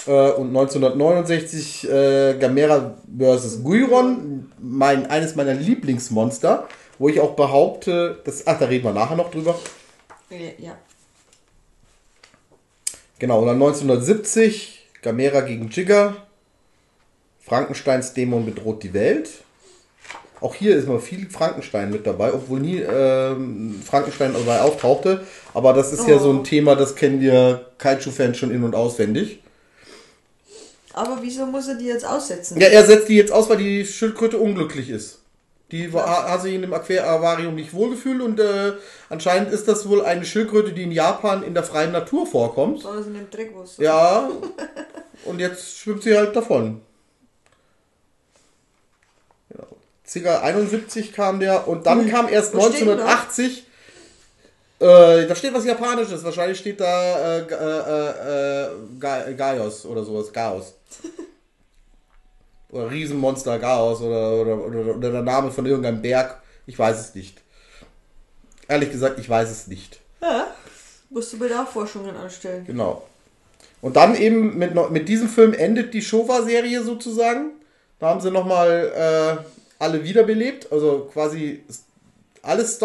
Äh, 0.06 0.30
und 0.32 0.48
1969 0.48 1.88
äh, 1.88 2.34
Gamera 2.38 2.96
versus 3.18 3.62
Guiron, 3.62 4.52
mein, 4.58 5.06
eines 5.06 5.36
meiner 5.36 5.54
Lieblingsmonster, 5.54 6.68
wo 6.98 7.08
ich 7.08 7.20
auch 7.20 7.34
behaupte, 7.34 8.20
das, 8.24 8.46
ach, 8.46 8.58
da 8.58 8.66
reden 8.66 8.84
wir 8.84 8.92
nachher 8.92 9.16
noch 9.16 9.30
drüber. 9.30 9.58
Ja. 10.58 10.76
Genau, 13.18 13.40
und 13.40 13.46
dann 13.46 13.56
1970 13.56 14.88
Gamera 15.02 15.42
gegen 15.42 15.68
Jigger. 15.68 16.16
Frankensteins 17.40 18.14
Dämon 18.14 18.46
bedroht 18.46 18.82
die 18.82 18.94
Welt. 18.94 19.30
Auch 20.40 20.56
hier 20.56 20.76
ist 20.76 20.88
mal 20.88 20.98
viel 20.98 21.30
Frankenstein 21.30 21.90
mit 21.90 22.04
dabei, 22.04 22.32
obwohl 22.32 22.58
nie 22.58 22.78
ähm, 22.80 23.80
Frankenstein 23.84 24.32
dabei 24.32 24.60
auftauchte. 24.62 25.24
Aber 25.54 25.72
das 25.72 25.92
ist 25.92 26.06
oh. 26.06 26.10
ja 26.10 26.18
so 26.18 26.30
ein 26.30 26.40
oh. 26.40 26.42
Thema, 26.42 26.74
das 26.74 26.96
kennen 26.96 27.20
wir 27.20 27.66
Kaiju-Fans 27.78 28.38
schon 28.38 28.50
in- 28.50 28.64
und 28.64 28.74
auswendig. 28.74 29.38
Aber 30.92 31.18
wieso 31.22 31.46
muss 31.46 31.68
er 31.68 31.76
die 31.76 31.86
jetzt 31.86 32.04
aussetzen? 32.04 32.60
Ja, 32.60 32.68
er 32.68 32.84
setzt 32.84 33.08
die 33.08 33.16
jetzt 33.16 33.32
aus, 33.32 33.48
weil 33.48 33.56
die 33.56 33.84
Schildkröte 33.86 34.38
unglücklich 34.38 34.90
ist. 34.90 35.20
Die 35.70 35.90
war, 35.94 36.30
hat 36.30 36.42
sich 36.42 36.54
in 36.54 36.60
dem 36.60 36.74
Aquarium 36.74 37.54
nicht 37.54 37.72
wohlgefühlt 37.72 38.20
und 38.20 38.38
äh, 38.38 38.74
anscheinend 39.08 39.50
ist 39.50 39.68
das 39.68 39.88
wohl 39.88 40.04
eine 40.04 40.26
Schildkröte, 40.26 40.72
die 40.72 40.82
in 40.82 40.92
Japan 40.92 41.42
in 41.42 41.54
der 41.54 41.62
freien 41.62 41.92
Natur 41.92 42.26
vorkommt. 42.26 42.76
Besonders 42.76 43.06
in 43.06 43.14
dem 43.14 43.30
Dreckwurst. 43.30 43.78
Ja. 43.78 44.30
und 45.24 45.40
jetzt 45.40 45.78
schwimmt 45.78 46.02
sie 46.02 46.14
halt 46.14 46.36
davon. 46.36 46.82
Genau. 49.48 50.42
71 50.42 51.14
kam 51.14 51.40
der 51.40 51.66
und 51.66 51.86
dann 51.86 52.06
kam 52.10 52.28
erst 52.28 52.52
1980. 52.52 53.66
Äh, 54.82 55.28
da 55.28 55.36
steht 55.36 55.54
was 55.54 55.64
Japanisches. 55.64 56.24
Wahrscheinlich 56.24 56.58
steht 56.58 56.80
da 56.80 57.38
äh, 57.38 57.46
äh, 57.46 59.30
äh, 59.30 59.34
Gaios 59.34 59.86
oder 59.86 60.02
sowas. 60.02 60.32
Chaos. 60.32 60.74
Oder 62.70 62.90
Riesenmonster 62.90 63.58
Chaos 63.58 64.00
oder, 64.00 64.40
oder, 64.40 64.66
oder, 64.66 64.96
oder 64.96 65.12
der 65.12 65.22
Name 65.22 65.52
von 65.52 65.66
irgendeinem 65.66 66.02
Berg. 66.02 66.42
Ich 66.66 66.76
weiß 66.76 66.98
es 66.98 67.14
nicht. 67.14 67.40
Ehrlich 68.66 68.90
gesagt, 68.90 69.20
ich 69.20 69.28
weiß 69.28 69.50
es 69.50 69.68
nicht. 69.68 70.00
Ja, 70.20 70.48
musst 71.10 71.32
du 71.32 71.38
Bedarfforschungen 71.38 72.16
anstellen. 72.16 72.64
Genau. 72.66 73.06
Und 73.82 73.96
dann 73.96 74.16
eben 74.16 74.58
mit, 74.58 74.74
mit 74.90 75.08
diesem 75.08 75.28
Film 75.28 75.52
endet 75.52 75.94
die 75.94 76.02
Showa-Serie 76.02 76.82
sozusagen. 76.82 77.50
Da 78.00 78.08
haben 78.08 78.20
sie 78.20 78.30
nochmal 78.30 78.92
äh, 78.96 79.44
alle 79.78 80.02
wiederbelebt. 80.02 80.72
Also 80.72 81.10
quasi 81.12 81.62
alles 82.42 82.78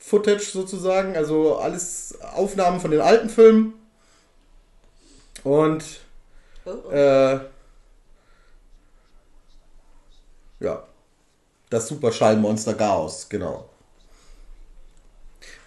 Stock-Footage 0.00 0.50
sozusagen. 0.50 1.16
Also 1.16 1.56
alles 1.56 2.18
Aufnahmen 2.34 2.80
von 2.80 2.90
den 2.90 3.00
alten 3.00 3.28
Filmen. 3.28 3.74
Und 5.44 5.84
oh, 6.64 6.70
oh. 6.86 6.90
Äh, 6.90 7.40
Ja. 10.60 10.84
Das 11.70 11.88
Superschallmonster 11.88 12.74
Chaos, 12.74 13.28
genau. 13.28 13.68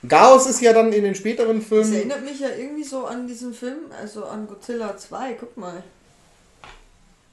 Chaos 0.07 0.45
ist 0.47 0.61
ja 0.61 0.73
dann 0.73 0.91
in 0.91 1.03
den 1.03 1.15
späteren 1.15 1.61
Filmen. 1.61 1.89
Das 1.89 1.97
erinnert 1.97 2.23
mich 2.23 2.39
ja 2.41 2.49
irgendwie 2.49 2.83
so 2.83 3.05
an 3.05 3.25
diesen 3.25 3.53
Film, 3.53 3.91
also 3.97 4.25
an 4.25 4.47
Godzilla 4.47 4.97
2, 4.97 5.33
guck 5.39 5.55
mal. 5.55 5.81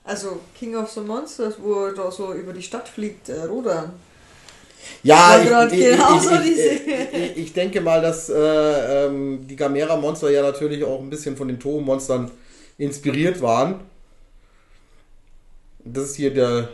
Also 0.05 0.41
King 0.57 0.77
of 0.77 0.91
the 0.91 1.01
Monsters, 1.01 1.57
wo 1.61 1.87
er 1.87 1.95
da 1.95 2.11
so 2.11 2.33
über 2.33 2.53
die 2.53 2.63
Stadt 2.63 2.89
fliegt, 2.89 3.29
äh, 3.29 3.43
rudern. 3.43 3.93
Ja, 5.03 5.41
ich, 5.41 5.73
ich, 5.73 5.89
ich, 6.53 7.37
ich, 7.37 7.53
denke 7.53 7.81
mal, 7.81 8.01
dass 8.03 8.29
äh, 8.29 9.07
ähm, 9.07 9.47
die 9.47 9.57
Gamera-Monster 9.57 10.31
ja 10.31 10.43
natürlich 10.43 10.85
auch 10.85 11.01
ein 11.01 11.11
bisschen 11.11 11.37
von 11.37 11.49
den 11.49 11.59
Toho-Monstern 11.59 12.31
inspiriert 12.79 13.41
waren. 13.41 13.81
Das 15.85 16.05
ist 16.05 16.17
hier 16.17 16.33
der 16.33 16.69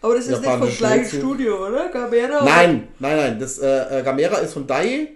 aber 0.00 0.14
das 0.14 0.26
ist 0.26 0.40
nicht 0.40 0.50
vom 0.50 0.76
gleichen 0.76 1.18
Studio, 1.18 1.66
oder? 1.66 1.88
Gamera? 1.88 2.44
Nein, 2.44 2.88
nein, 2.98 3.16
nein. 3.16 3.40
Das, 3.40 3.58
äh, 3.58 3.98
äh 3.98 4.02
Gamera 4.04 4.36
ist 4.36 4.52
von 4.52 4.66
Dai 4.66 5.08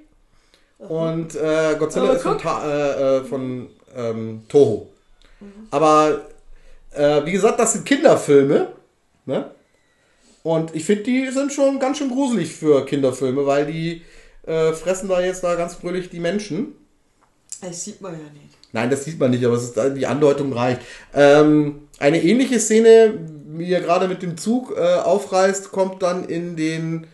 und 0.78 1.36
äh, 1.36 1.76
Godzilla 1.78 2.12
ist 2.14 2.22
von, 2.22 2.38
äh, 2.38 3.18
äh, 3.18 3.24
von 3.24 3.68
ähm, 3.96 4.42
Toho. 4.48 4.88
Mhm. 5.40 5.68
Aber 5.70 6.20
wie 7.24 7.32
gesagt, 7.32 7.58
das 7.58 7.72
sind 7.72 7.86
Kinderfilme. 7.86 8.68
Ne? 9.24 9.50
Und 10.42 10.74
ich 10.74 10.84
finde, 10.84 11.04
die 11.04 11.28
sind 11.30 11.52
schon 11.52 11.78
ganz 11.78 11.98
schön 11.98 12.10
gruselig 12.10 12.52
für 12.52 12.84
Kinderfilme, 12.84 13.46
weil 13.46 13.66
die 13.66 14.02
äh, 14.46 14.72
fressen 14.72 15.08
da 15.08 15.20
jetzt 15.20 15.44
da 15.44 15.54
ganz 15.54 15.74
fröhlich 15.74 16.10
die 16.10 16.20
Menschen. 16.20 16.74
Das 17.60 17.84
sieht 17.84 18.00
man 18.00 18.12
ja 18.12 18.18
nicht. 18.18 18.56
Nein, 18.72 18.90
das 18.90 19.04
sieht 19.04 19.20
man 19.20 19.30
nicht, 19.30 19.44
aber 19.44 19.54
es 19.54 19.64
ist, 19.64 19.78
die 19.96 20.06
Andeutung 20.06 20.52
reicht. 20.52 20.80
Ähm, 21.14 21.88
eine 21.98 22.22
ähnliche 22.22 22.58
Szene 22.58 23.18
wie 23.58 23.72
er 23.72 23.80
gerade 23.80 24.08
mit 24.08 24.22
dem 24.22 24.36
Zug 24.36 24.74
äh, 24.76 24.80
aufreißt, 24.80 25.72
kommt 25.72 26.02
dann 26.02 26.24
in 26.24 26.56
den 26.56 27.06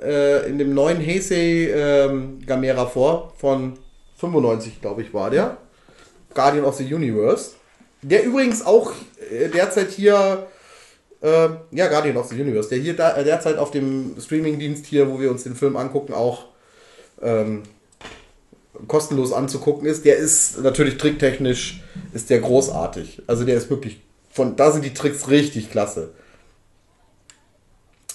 äh, 0.00 0.48
in 0.48 0.58
dem 0.58 0.74
neuen 0.74 1.04
Heisei 1.04 1.70
ähm, 1.74 2.38
Gamera 2.46 2.86
vor, 2.86 3.32
von 3.38 3.78
95, 4.18 4.80
glaube 4.80 5.02
ich, 5.02 5.12
war 5.12 5.30
der. 5.30 5.56
Guardian 6.34 6.64
of 6.64 6.76
the 6.76 6.94
Universe. 6.94 7.52
Der 8.02 8.24
übrigens 8.24 8.64
auch 8.64 8.92
äh, 9.30 9.48
derzeit 9.48 9.90
hier, 9.90 10.46
äh, 11.22 11.48
ja, 11.70 11.88
Guardian 11.88 12.16
of 12.16 12.28
the 12.28 12.40
Universe, 12.40 12.68
der 12.68 12.78
hier 12.78 12.96
da, 12.96 13.16
äh, 13.16 13.24
derzeit 13.24 13.58
auf 13.58 13.70
dem 13.70 14.16
Streamingdienst 14.18 14.86
hier, 14.86 15.10
wo 15.10 15.20
wir 15.20 15.30
uns 15.30 15.44
den 15.44 15.54
Film 15.54 15.76
angucken, 15.76 16.14
auch 16.14 16.46
ähm, 17.22 17.62
kostenlos 18.86 19.32
anzugucken 19.32 19.86
ist. 19.86 20.04
Der 20.04 20.16
ist 20.16 20.62
natürlich 20.62 20.96
tricktechnisch, 20.96 21.82
ist 22.12 22.30
der 22.30 22.40
großartig. 22.40 23.22
Also 23.26 23.44
der 23.44 23.56
ist 23.56 23.68
wirklich 23.70 24.00
von 24.30 24.56
da 24.56 24.70
sind 24.70 24.84
die 24.84 24.94
Tricks 24.94 25.28
richtig 25.28 25.70
klasse. 25.70 26.10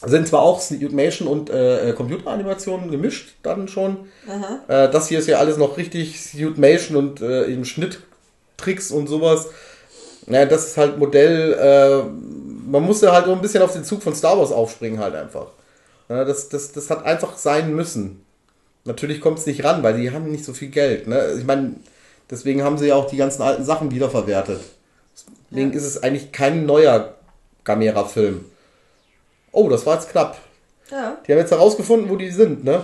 Sind 0.05 0.27
zwar 0.27 0.41
auch 0.41 0.61
Animation 0.71 1.27
und 1.27 1.49
äh, 1.49 1.93
Computeranimationen 1.95 2.91
gemischt 2.91 3.35
dann 3.43 3.67
schon. 3.67 4.07
Äh, 4.67 4.89
das 4.91 5.07
hier 5.07 5.19
ist 5.19 5.27
ja 5.27 5.39
alles 5.39 5.57
noch 5.57 5.77
richtig 5.77 6.21
Suitmation 6.21 6.97
und 6.97 7.21
äh, 7.21 7.47
eben 7.47 7.65
Schnitttricks 7.65 8.91
und 8.91 9.07
sowas. 9.07 9.47
Naja, 10.27 10.45
das 10.45 10.67
ist 10.67 10.77
halt 10.77 10.97
Modell. 10.97 11.53
Man 12.65 12.83
musste 12.83 13.11
halt 13.11 13.25
so 13.25 13.31
ein 13.31 13.41
bisschen 13.41 13.61
auf 13.61 13.73
den 13.73 13.83
Zug 13.83 14.01
von 14.01 14.15
Star 14.15 14.37
Wars 14.37 14.51
aufspringen, 14.51 14.99
halt 14.99 15.15
einfach. 15.15 15.47
Ja, 16.09 16.23
das, 16.23 16.49
das, 16.49 16.71
das 16.71 16.89
hat 16.89 17.05
einfach 17.05 17.37
sein 17.37 17.75
müssen. 17.75 18.25
Natürlich 18.83 19.21
kommt 19.21 19.39
es 19.39 19.45
nicht 19.45 19.63
ran, 19.63 19.81
weil 19.81 19.99
die 19.99 20.11
haben 20.11 20.31
nicht 20.31 20.45
so 20.45 20.53
viel 20.53 20.69
Geld. 20.69 21.07
Ne? 21.07 21.35
Ich 21.37 21.45
meine, 21.45 21.75
deswegen 22.29 22.63
haben 22.63 22.77
sie 22.77 22.87
ja 22.87 22.95
auch 22.95 23.09
die 23.09 23.17
ganzen 23.17 23.41
alten 23.41 23.65
Sachen 23.65 23.91
wiederverwertet. 23.91 24.61
Deswegen 25.49 25.71
ja. 25.71 25.77
ist 25.77 25.85
es 25.85 26.03
eigentlich 26.03 26.31
kein 26.31 26.65
neuer 26.65 27.15
Gamera-Film. 27.63 28.45
Oh, 29.51 29.69
das 29.69 29.85
war 29.85 29.95
jetzt 29.95 30.09
knapp. 30.09 30.37
Ja. 30.91 31.17
Die 31.25 31.31
haben 31.31 31.39
jetzt 31.39 31.51
herausgefunden, 31.51 32.09
wo 32.09 32.15
die 32.15 32.29
sind, 32.29 32.63
ne? 32.63 32.83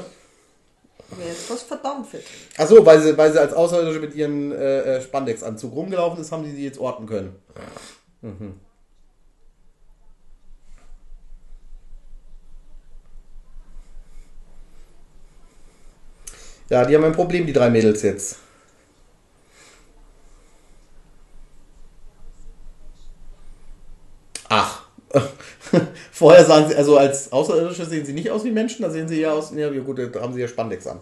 Wäre 1.17 1.29
jetzt 1.29 1.49
was 1.51 1.63
verdammt 1.63 2.07
fit. 2.07 2.23
Achso, 2.57 2.85
weil 2.85 3.01
sie, 3.01 3.17
weil 3.17 3.31
sie 3.31 3.39
als 3.39 3.53
Außerirdische 3.53 3.99
mit 3.99 4.15
ihren 4.15 4.51
äh, 4.53 4.97
äh, 4.97 5.01
Spandex-Anzug 5.01 5.75
rumgelaufen 5.75 6.21
ist, 6.21 6.31
haben 6.31 6.45
sie 6.45 6.55
sie 6.55 6.63
jetzt 6.63 6.79
orten 6.79 7.05
können. 7.05 7.35
Mhm. 8.21 8.55
Ja, 16.71 16.85
die 16.85 16.95
haben 16.95 17.03
ein 17.03 17.11
Problem, 17.11 17.45
die 17.45 17.51
drei 17.51 17.69
Mädels 17.69 18.01
jetzt. 18.01 18.37
Ach. 24.47 24.85
Vorher 26.13 26.45
sahen 26.45 26.69
sie, 26.69 26.75
also 26.75 26.97
als 26.97 27.29
Außerirdische 27.29 27.85
sehen 27.85 28.05
sie 28.05 28.13
nicht 28.13 28.31
aus 28.31 28.45
wie 28.45 28.51
Menschen, 28.51 28.83
da 28.83 28.89
sehen 28.89 29.09
sie 29.09 29.19
ja 29.19 29.33
aus, 29.33 29.51
ja 29.53 29.69
gut, 29.81 29.99
da 29.99 30.21
haben 30.21 30.33
sie 30.33 30.39
ja 30.39 30.47
Spandex 30.47 30.87
an. 30.87 30.99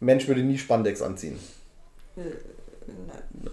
Ein 0.00 0.06
Mensch 0.06 0.26
würde 0.26 0.42
nie 0.42 0.58
Spandex 0.58 1.00
anziehen. 1.00 1.38
Äh, 2.16 2.22
nein. 3.06 3.52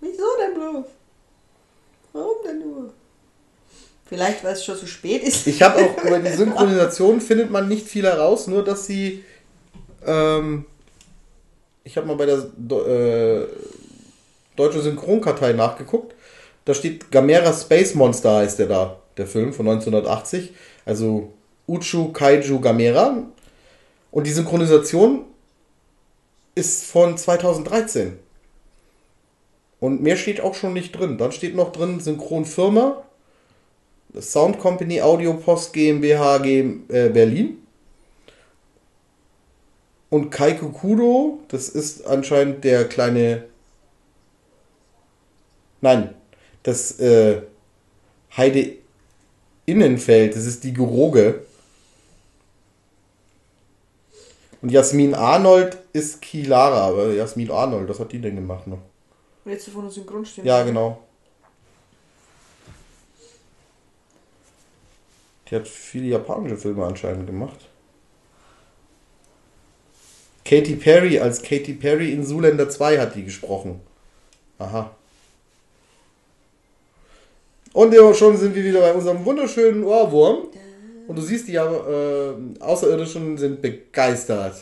Wieso 0.00 0.24
denn 0.40 0.54
bloß? 0.54 0.86
Warum 2.12 2.36
denn 2.44 2.58
nur? 2.58 2.92
Vielleicht, 4.06 4.44
weil 4.44 4.52
es 4.52 4.64
schon 4.64 4.76
zu 4.76 4.86
spät 4.86 5.22
ist. 5.22 5.46
Ich 5.46 5.62
habe 5.62 5.82
auch 5.82 6.04
über 6.04 6.18
die 6.18 6.30
Synchronisation 6.36 7.20
findet 7.20 7.50
man 7.50 7.68
nicht 7.68 7.86
viel 7.86 8.04
heraus, 8.04 8.46
nur 8.46 8.62
dass 8.62 8.86
sie. 8.86 9.24
Ähm, 10.06 10.66
ich 11.84 11.96
habe 11.96 12.06
mal 12.06 12.16
bei 12.16 12.26
der 12.26 12.38
äh, 12.38 13.46
deutsche 14.56 14.80
Synchronkartei 14.80 15.52
nachgeguckt. 15.52 16.14
Da 16.64 16.72
steht 16.72 17.10
Gamera 17.10 17.52
Space 17.52 17.94
Monster 17.94 18.36
heißt 18.36 18.58
der 18.58 18.66
da, 18.66 18.96
der 19.16 19.26
Film 19.26 19.52
von 19.52 19.68
1980. 19.68 20.52
Also 20.86 21.32
Uchu 21.66 22.12
Kaiju 22.12 22.60
Gamera. 22.60 23.22
Und 24.10 24.26
die 24.26 24.32
Synchronisation 24.32 25.24
ist 26.54 26.84
von 26.84 27.18
2013. 27.18 28.18
Und 29.80 30.02
mehr 30.02 30.16
steht 30.16 30.40
auch 30.40 30.54
schon 30.54 30.72
nicht 30.72 30.92
drin. 30.92 31.18
Dann 31.18 31.32
steht 31.32 31.54
noch 31.54 31.72
drin 31.72 32.00
Synchronfirma 32.00 33.04
Sound 34.20 34.58
Company 34.58 35.00
Audio 35.00 35.34
Post 35.34 35.72
GmbH 35.72 36.44
äh, 36.44 37.08
Berlin. 37.08 37.58
Und 40.10 40.30
Kaiko 40.30 40.68
Kudo, 40.68 41.40
das 41.48 41.68
ist 41.68 42.06
anscheinend 42.06 42.62
der 42.62 42.84
kleine. 42.88 43.44
Nein, 45.80 46.14
das 46.62 47.00
äh, 47.00 47.42
Heide 48.36 48.76
Innenfeld, 49.66 50.36
das 50.36 50.46
ist 50.46 50.62
die 50.62 50.72
Geroge. 50.72 51.44
Und 54.62 54.70
Jasmin 54.70 55.14
Arnold 55.14 55.78
ist 55.92 56.22
Kilara, 56.22 56.88
aber 56.88 57.12
Jasmin 57.12 57.50
Arnold, 57.50 57.88
was 57.88 57.98
hat 57.98 58.12
die 58.12 58.20
denn 58.20 58.36
gemacht 58.36 58.66
noch? 58.66 58.78
Jetzt 59.44 59.68
von 59.68 59.84
uns 59.84 59.94
Synchronstimme. 59.94 60.46
Ja, 60.46 60.62
genau. 60.62 61.02
Die 65.54 65.60
hat 65.60 65.68
viele 65.68 66.06
japanische 66.06 66.56
Filme 66.56 66.84
anscheinend 66.84 67.28
gemacht. 67.28 67.68
Katy 70.44 70.74
Perry 70.74 71.20
als 71.20 71.42
Katy 71.42 71.74
Perry 71.74 72.12
in 72.12 72.26
Zoolander 72.26 72.68
2 72.68 72.98
hat 72.98 73.14
die 73.14 73.22
gesprochen. 73.22 73.80
Aha. 74.58 74.96
Und 77.72 77.94
schon 78.16 78.36
sind 78.36 78.56
wir 78.56 78.64
wieder 78.64 78.80
bei 78.80 78.94
unserem 78.94 79.24
wunderschönen 79.24 79.84
Ohrwurm. 79.84 80.48
Und 81.06 81.14
du 81.14 81.22
siehst, 81.22 81.46
die 81.46 81.54
äh, 81.54 82.34
Außerirdischen 82.58 83.38
sind 83.38 83.62
begeistert. 83.62 84.56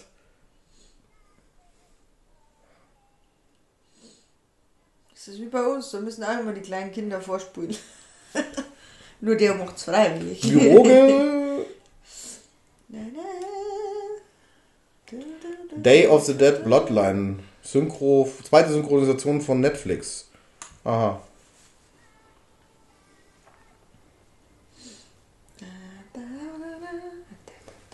Das 5.15 5.29
ist 5.29 5.41
wie 5.41 5.47
bei 5.47 5.67
uns, 5.67 5.91
da 5.91 6.01
müssen 6.01 6.23
auch 6.23 6.39
immer 6.39 6.53
die 6.53 6.61
kleinen 6.61 6.93
Kinder 6.93 7.19
vorspülen. 7.19 7.75
Nur 9.23 9.37
der 9.37 9.55
macht 9.55 9.77
es 9.77 9.85
freiwillig. 9.85 10.41
Du. 10.41 11.65
Day 15.77 16.09
of 16.09 16.25
the 16.27 16.35
Dead 16.35 16.65
Bloodline. 16.65 17.39
Synchro, 17.63 18.29
zweite 18.43 18.73
Synchronisation 18.73 19.41
von 19.41 19.61
Netflix. 19.61 20.29
Aha. 20.83 21.23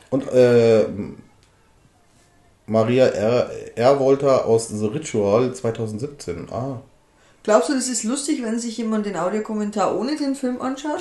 Und 0.08 0.32
äh, 0.32 0.86
Maria 2.66 3.06
R. 3.06 3.50
Erwolter 3.76 4.46
aus 4.46 4.68
The 4.68 4.86
Ritual 4.86 5.54
2017. 5.54 6.50
Ah. 6.50 6.80
Glaubst 7.48 7.70
du, 7.70 7.72
das 7.72 7.88
ist 7.88 8.04
lustig, 8.04 8.42
wenn 8.42 8.58
sich 8.58 8.76
jemand 8.76 9.06
den 9.06 9.16
Audiokommentar 9.16 9.98
ohne 9.98 10.16
den 10.16 10.34
Film 10.34 10.60
anschaut? 10.60 11.00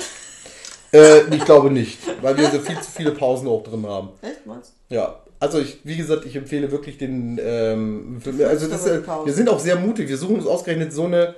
Äh, 0.90 1.34
ich 1.34 1.44
glaube 1.44 1.70
nicht, 1.70 1.98
weil 2.22 2.38
wir 2.38 2.50
so 2.50 2.60
viel 2.60 2.80
zu 2.80 2.90
viele 2.90 3.10
Pausen 3.10 3.46
auch 3.46 3.62
drin 3.62 3.84
haben. 3.86 4.08
Echt, 4.22 4.46
meinst 4.46 4.72
Ja, 4.88 5.16
also 5.38 5.58
ich, 5.58 5.80
wie 5.84 5.98
gesagt, 5.98 6.24
ich 6.24 6.34
empfehle 6.34 6.72
wirklich 6.72 6.96
den 6.96 7.38
ähm, 7.42 8.22
Film. 8.24 8.40
Also 8.48 8.68
das, 8.68 8.86
äh, 8.86 9.02
wir 9.22 9.34
sind 9.34 9.50
auch 9.50 9.58
sehr 9.58 9.76
mutig. 9.76 10.08
Wir 10.08 10.16
suchen 10.16 10.36
uns 10.36 10.46
ausgerechnet 10.46 10.94
so 10.94 11.04
eine 11.04 11.34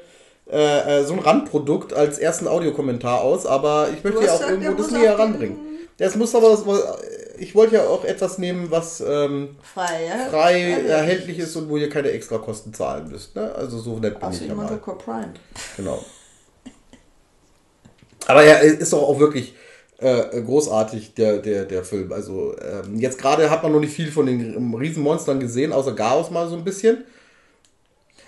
äh, 0.49 1.01
äh, 1.01 1.05
so 1.05 1.15
ein 1.15 1.19
Randprodukt 1.19 1.93
als 1.93 2.21
ersten 2.21 2.47
Audiokommentar 2.47 3.23
aus, 3.23 3.45
aber 3.45 3.89
ich 3.93 4.05
möchte 4.05 4.25
ja 4.25 4.35
auch 4.35 4.49
irgendwo 4.49 4.75
das 4.75 4.93
näher 4.93 5.19
ranbringen. 5.19 5.57
Es 5.99 6.15
muss 6.15 6.33
aber, 6.37 6.57
ich 7.41 7.55
wollte 7.55 7.77
ja 7.77 7.87
auch 7.87 8.05
etwas 8.05 8.39
nehmen, 8.39 8.71
was 8.71 9.01
ähm? 9.01 9.57
Frei, 9.63 10.07
ja? 10.07 10.29
frei 10.31 10.75
Also, 10.75 10.89
erhältlich 10.89 11.39
ist 11.39 11.57
und 11.57 11.69
wo 11.69 11.77
ihr 11.77 11.89
keine 11.89 12.11
extra 12.11 12.39
Kosten 12.39 12.75
zahlen 12.75 13.11
müsst. 13.11 13.35
Ne? 13.35 13.53
Also 13.55 13.79
so 13.79 13.99
nett 13.99 14.15
bin 14.15 14.23
Also 14.23 14.43
ich 14.43 14.49
ja 14.49 14.55
mal. 14.55 14.77
Prime. 14.77 15.33
Genau. 15.77 16.05
Aber 18.27 18.45
er 18.45 18.61
ist 18.61 18.93
doch 18.93 19.03
auch 19.03 19.19
wirklich 19.19 19.55
äh, 19.99 20.41
großartig, 20.43 21.15
der, 21.15 21.39
der, 21.39 21.65
der 21.65 21.83
Film. 21.85 22.13
Also 22.13 22.55
ähm, 22.59 22.99
jetzt 22.99 23.19
gerade 23.19 23.51
hat 23.51 23.63
man 23.63 23.73
noch 23.73 23.81
nicht 23.81 23.95
viel 23.95 24.13
von 24.13 24.27
den 24.27 24.75
Riesenmonstern 24.75 25.41
gesehen, 25.41 25.73
außer 25.73 25.95
Chaos 25.95 26.31
mal 26.31 26.49
so 26.49 26.57
ein 26.57 26.65
bisschen. 26.65 27.05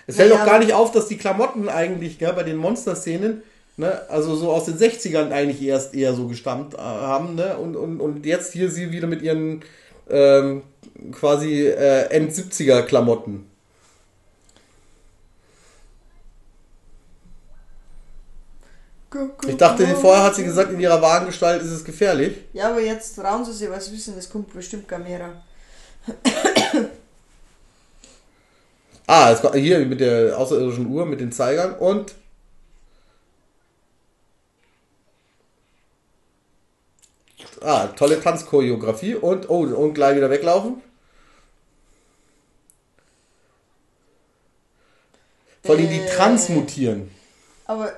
Es 0.07 0.17
fällt 0.17 0.31
Naja, 0.31 0.41
auch 0.41 0.45
gar 0.45 0.59
nicht 0.59 0.73
auf, 0.73 0.91
dass 0.91 1.07
die 1.07 1.17
Klamotten 1.17 1.69
eigentlich 1.69 2.19
gell, 2.19 2.33
bei 2.33 2.43
den 2.43 2.57
Monsterszenen, 2.57 3.43
ne, 3.77 4.09
also 4.09 4.35
so 4.35 4.51
aus 4.51 4.65
den 4.65 4.77
60ern 4.77 5.31
eigentlich 5.31 5.61
erst 5.61 5.93
eher 5.93 6.13
so 6.13 6.27
gestammt 6.27 6.73
äh, 6.75 6.77
haben, 6.77 7.35
ne? 7.35 7.57
Und, 7.57 7.75
und, 7.75 7.99
und 7.99 8.25
jetzt 8.25 8.53
hier 8.53 8.69
sie 8.69 8.91
wieder 8.91 9.07
mit 9.07 9.21
ihren 9.21 9.63
ähm, 10.09 10.63
quasi 11.11 11.67
äh, 11.67 12.09
End-70er 12.09 12.83
Klamotten. 12.83 13.49
Ich 19.47 19.57
dachte, 19.57 19.85
vorher 19.95 20.23
hat 20.23 20.35
sie 20.35 20.43
gesagt, 20.43 20.71
in 20.71 20.79
ihrer 20.79 20.99
Wagengestalt 20.99 21.61
ist 21.61 21.69
es 21.69 21.83
gefährlich. 21.83 22.37
Ja, 22.51 22.71
aber 22.71 22.81
jetzt 22.81 23.15
trauen 23.15 23.45
sie 23.45 23.53
sich, 23.53 23.69
sie 23.69 23.91
wissen, 23.93 24.15
es 24.17 24.27
kommt 24.27 24.51
bestimmt 24.51 24.87
Gamera. 24.87 25.43
Ah, 29.05 29.31
es 29.31 29.43
war 29.43 29.53
hier 29.55 29.79
mit 29.79 29.99
der 29.99 30.37
außerirdischen 30.37 30.87
Uhr, 30.87 31.05
mit 31.05 31.19
den 31.19 31.31
Zeigern 31.31 31.75
und. 31.75 32.15
Ah, 37.63 37.87
tolle 37.87 38.21
Tanzchoreografie 38.21 39.15
und, 39.15 39.49
oh, 39.49 39.61
und 39.61 39.93
gleich 39.93 40.15
wieder 40.17 40.29
weglaufen. 40.29 40.81
Vor 45.63 45.75
allem 45.75 45.87
die 45.89 45.99
Äh. 45.99 46.09
transmutieren. 46.09 47.09
Aber 47.65 47.93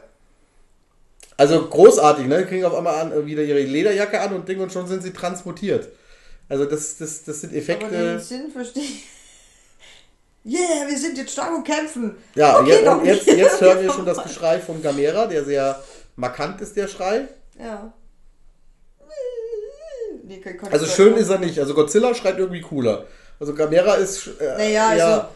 Also 1.37 1.67
großartig, 1.67 2.27
ne? 2.27 2.43
Die 2.43 2.45
kriegen 2.45 2.63
auf 2.63 2.73
einmal 2.75 2.95
an, 3.11 3.25
wieder 3.25 3.43
ihre 3.43 3.59
Lederjacke 3.59 4.21
an 4.21 4.33
und 4.33 4.47
Ding 4.47 4.59
und 4.61 4.71
schon 4.71 4.87
sind 4.87 5.03
sie 5.03 5.11
transmutiert. 5.11 5.89
Also 6.47 6.63
das, 6.65 6.95
das, 6.97 7.23
das 7.25 7.41
sind 7.41 7.49
Aber 7.49 7.59
den 7.59 7.61
Effekte. 7.61 8.19
Sinn 8.19 8.51
verstehe 8.51 8.83
ich. 8.83 9.05
Yeah, 10.47 10.87
wir 10.87 10.95
sind 10.99 11.17
jetzt 11.17 11.31
stark 11.31 11.55
und 11.55 11.63
kämpfen. 11.63 12.15
Ja, 12.35 12.59
Okay, 12.59 12.69
jetzt, 12.69 12.87
und 12.87 13.03
jetzt, 13.05 13.25
jetzt 13.25 13.61
hören 13.61 13.81
wir 13.81 13.91
schon 13.95 14.05
das 14.05 14.21
Geschrei 14.21 14.59
von 14.59 14.79
Gamera, 14.79 15.25
der 15.25 15.43
sehr 15.43 15.83
markant 16.17 16.61
ist, 16.61 16.75
der 16.75 16.87
Schrei. 16.87 17.27
Ja. 17.59 17.91
Kann 20.27 20.71
Also 20.71 20.85
schön 20.85 21.15
ist 21.15 21.29
er 21.29 21.39
nicht. 21.39 21.59
Also 21.59 21.73
Godzilla 21.73 22.13
schreit 22.15 22.37
irgendwie 22.37 22.61
cooler. 22.61 23.05
Also 23.39 23.53
Gamera 23.53 23.95
ist. 23.95 24.27
Äh, 24.39 24.57
Naja, 24.57 24.87
also 24.89 24.99
ja, 25.05 25.29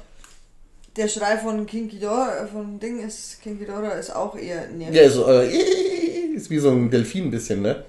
der 0.96 1.08
Schrei 1.08 1.38
von 1.38 1.66
King 1.66 1.88
Ghidorah, 1.88 2.48
von 2.48 2.80
Ding 2.80 3.06
ist, 3.06 3.42
King 3.42 3.58
Ghidorah 3.60 3.94
ist 3.94 4.16
auch 4.16 4.36
eher 4.36 4.68
nervig. 4.68 4.96
ja, 4.96 5.10
so, 5.10 5.28
äh, 5.30 5.48
ist 6.36 6.50
wie 6.50 6.60
so 6.60 6.70
ein 6.72 6.90
Delfin 6.90 7.26
ein 7.26 7.32
bisschen, 7.32 7.62
ne? 7.62 7.84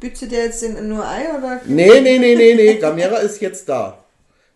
Bütze 0.00 0.28
der 0.28 0.44
jetzt 0.46 0.62
in 0.62 0.88
nur 0.88 1.06
Ei 1.08 1.22
oder? 1.36 1.60
Nee, 1.64 2.00
nee, 2.00 2.18
nee, 2.18 2.34
nee, 2.34 2.54
nee. 2.54 2.74
Gamera 2.74 3.18
ist 3.18 3.40
jetzt 3.40 3.68
da. 3.68 4.04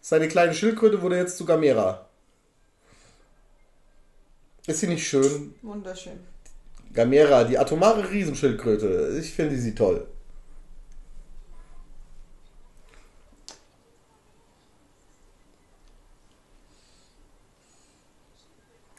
Seine 0.00 0.28
kleine 0.28 0.52
Schildkröte 0.52 1.00
wurde 1.00 1.16
jetzt 1.16 1.36
zu 1.38 1.44
Gamera. 1.44 2.06
Ist 4.66 4.80
sie 4.80 4.86
nicht 4.88 5.06
schön? 5.06 5.54
Wunderschön. 5.62 6.18
Gamera, 6.94 7.44
die 7.44 7.58
atomare 7.58 8.10
Riesenschildkröte. 8.10 9.18
Ich 9.20 9.32
finde 9.32 9.56
sie 9.58 9.74
toll. 9.74 10.06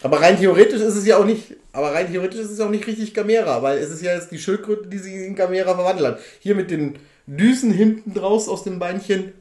Aber 0.01 0.21
rein 0.21 0.37
theoretisch 0.37 0.79
ist 0.81 0.95
es 0.95 1.05
ja 1.05 1.17
auch 1.17 1.25
nicht, 1.25 1.55
aber 1.73 1.93
rein 1.93 2.09
theoretisch 2.09 2.39
ist 2.39 2.51
es 2.51 2.59
auch 2.61 2.69
nicht 2.69 2.87
richtig 2.87 3.13
Gamera, 3.13 3.61
weil 3.61 3.79
es 3.79 3.89
ist 3.89 4.01
ja 4.01 4.13
jetzt 4.13 4.31
die 4.31 4.39
Schildkröte, 4.39 4.87
die 4.87 4.97
sie 4.97 5.25
in 5.25 5.35
Gamera 5.35 5.75
verwandelt 5.75 6.07
hat. 6.07 6.19
Hier 6.39 6.55
mit 6.55 6.71
den 6.71 6.97
Düsen 7.27 7.71
hinten 7.71 8.13
draus 8.13 8.47
aus 8.47 8.63
dem 8.63 8.79
Beinchen. 8.79 9.33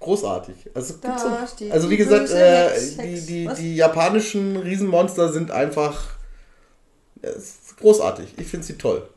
Großartig. 0.00 0.56
Also, 0.74 0.94
Da 1.00 1.08
gibt's 1.08 1.24
auch- 1.24 1.70
also 1.72 1.88
wie 1.88 1.96
gesagt, 1.96 2.30
äh, 2.30 2.68
die, 3.00 3.20
die, 3.26 3.48
die 3.56 3.76
japanischen 3.76 4.56
Riesenmonster 4.56 5.32
sind 5.32 5.50
einfach 5.52 6.13
ist 7.30 7.76
großartig. 7.78 8.34
Ich 8.38 8.46
finde 8.46 8.66
sie 8.66 8.78
toll. 8.78 9.08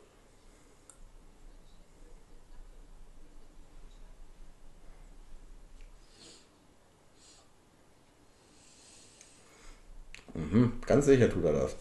Mhm, 10.34 10.80
ganz 10.86 11.06
sicher 11.06 11.30
tut 11.30 11.44
er 11.44 11.52
das. 11.52 11.76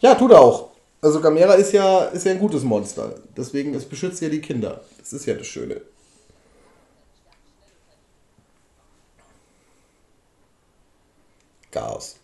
Ja, 0.00 0.14
tut 0.14 0.30
er 0.32 0.40
auch. 0.40 0.70
Also 1.00 1.20
Gamera 1.20 1.54
ist 1.54 1.72
ja, 1.72 2.04
ist 2.06 2.24
ja 2.24 2.32
ein 2.32 2.38
gutes 2.38 2.62
Monster. 2.62 3.14
Deswegen, 3.36 3.74
es 3.74 3.84
beschützt 3.84 4.22
ja 4.22 4.28
die 4.30 4.40
Kinder. 4.40 4.80
Das 4.98 5.12
ist 5.12 5.26
ja 5.26 5.34
das 5.34 5.46
Schöne. 5.46 5.82
Chaos. 11.70 12.16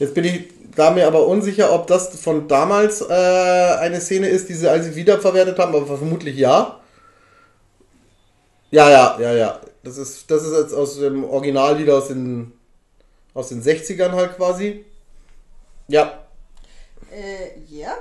Jetzt 0.00 0.14
bin 0.14 0.24
ich 0.24 0.48
da 0.74 0.90
mir 0.90 1.06
aber 1.06 1.26
unsicher, 1.26 1.72
ob 1.74 1.86
das 1.86 2.18
von 2.18 2.48
damals 2.48 3.02
äh, 3.02 3.04
eine 3.12 4.00
Szene 4.00 4.28
ist, 4.28 4.48
die 4.48 4.54
sie 4.54 4.68
also 4.68 4.96
wiederverwertet 4.96 5.58
haben, 5.58 5.74
aber 5.74 5.86
vermutlich 5.86 6.36
ja. 6.36 6.80
Ja, 8.70 8.90
ja, 8.90 9.18
ja, 9.20 9.32
ja. 9.34 9.60
Das 9.82 9.98
ist, 9.98 10.30
das 10.30 10.42
ist 10.42 10.56
jetzt 10.56 10.72
aus 10.72 10.98
dem 10.98 11.22
Original 11.24 11.78
wieder 11.78 11.98
aus 11.98 12.08
den, 12.08 12.52
aus 13.34 13.50
den 13.50 13.62
60ern 13.62 14.12
halt 14.12 14.36
quasi. 14.36 14.86
Ja. 15.88 16.24
Äh, 17.12 17.60
ja. 17.68 17.92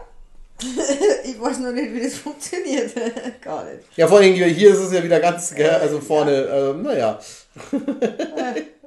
ich 1.26 1.42
weiß 1.42 1.60
noch 1.60 1.74
nicht, 1.74 1.94
wie 1.94 2.04
das 2.04 2.16
funktioniert. 2.16 2.94
Gar 3.42 3.66
nicht. 3.66 3.84
Ja, 3.98 4.08
vor 4.08 4.20
allem 4.20 4.34
hier 4.34 4.70
ist 4.70 4.80
es 4.80 4.94
ja 4.94 5.04
wieder 5.04 5.20
ganz, 5.20 5.54
gell, 5.54 5.70
also 5.70 6.00
vorne, 6.00 6.32
äh, 6.32 6.74
naja. 6.74 7.20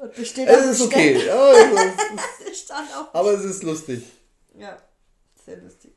Und 0.02 0.18
das 0.18 0.28
steht 0.28 0.48
Es 0.48 0.66
ist 0.66 0.80
okay. 0.80 1.16
Ja, 1.26 1.52
es 1.52 2.50
ist- 2.50 2.70
Das 2.70 2.76
aber 3.12 3.32
es 3.34 3.44
ist 3.44 3.62
lustig. 3.62 4.02
Ja, 4.58 4.76
sehr 5.46 5.58
lustig. 5.58 5.92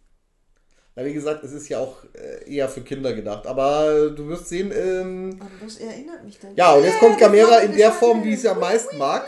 Na, 0.96 1.04
wie 1.04 1.14
gesagt, 1.14 1.44
es 1.44 1.52
ist 1.54 1.68
ja 1.70 1.80
auch 1.80 1.98
äh, 2.14 2.54
eher 2.56 2.70
für 2.70 2.82
Kinder 2.82 3.14
gedacht. 3.14 3.48
Aber 3.48 4.12
du 4.12 4.28
wirst 4.28 4.48
sehen, 4.48 4.72
ähm, 4.72 5.40
was 5.60 5.78
erinnert 5.78 6.24
mich 6.24 6.38
denn? 6.40 6.56
ja, 6.56 6.74
und 6.74 6.84
jetzt 6.84 7.00
kommt 7.00 7.14
das 7.14 7.20
Gamera 7.22 7.58
in 7.62 7.70
das 7.70 7.78
der 7.78 7.92
Form, 7.92 8.24
wie 8.24 8.34
ich 8.36 8.42
sie 8.42 8.48
am 8.50 8.60
meisten 8.60 8.96
mag. 8.98 9.28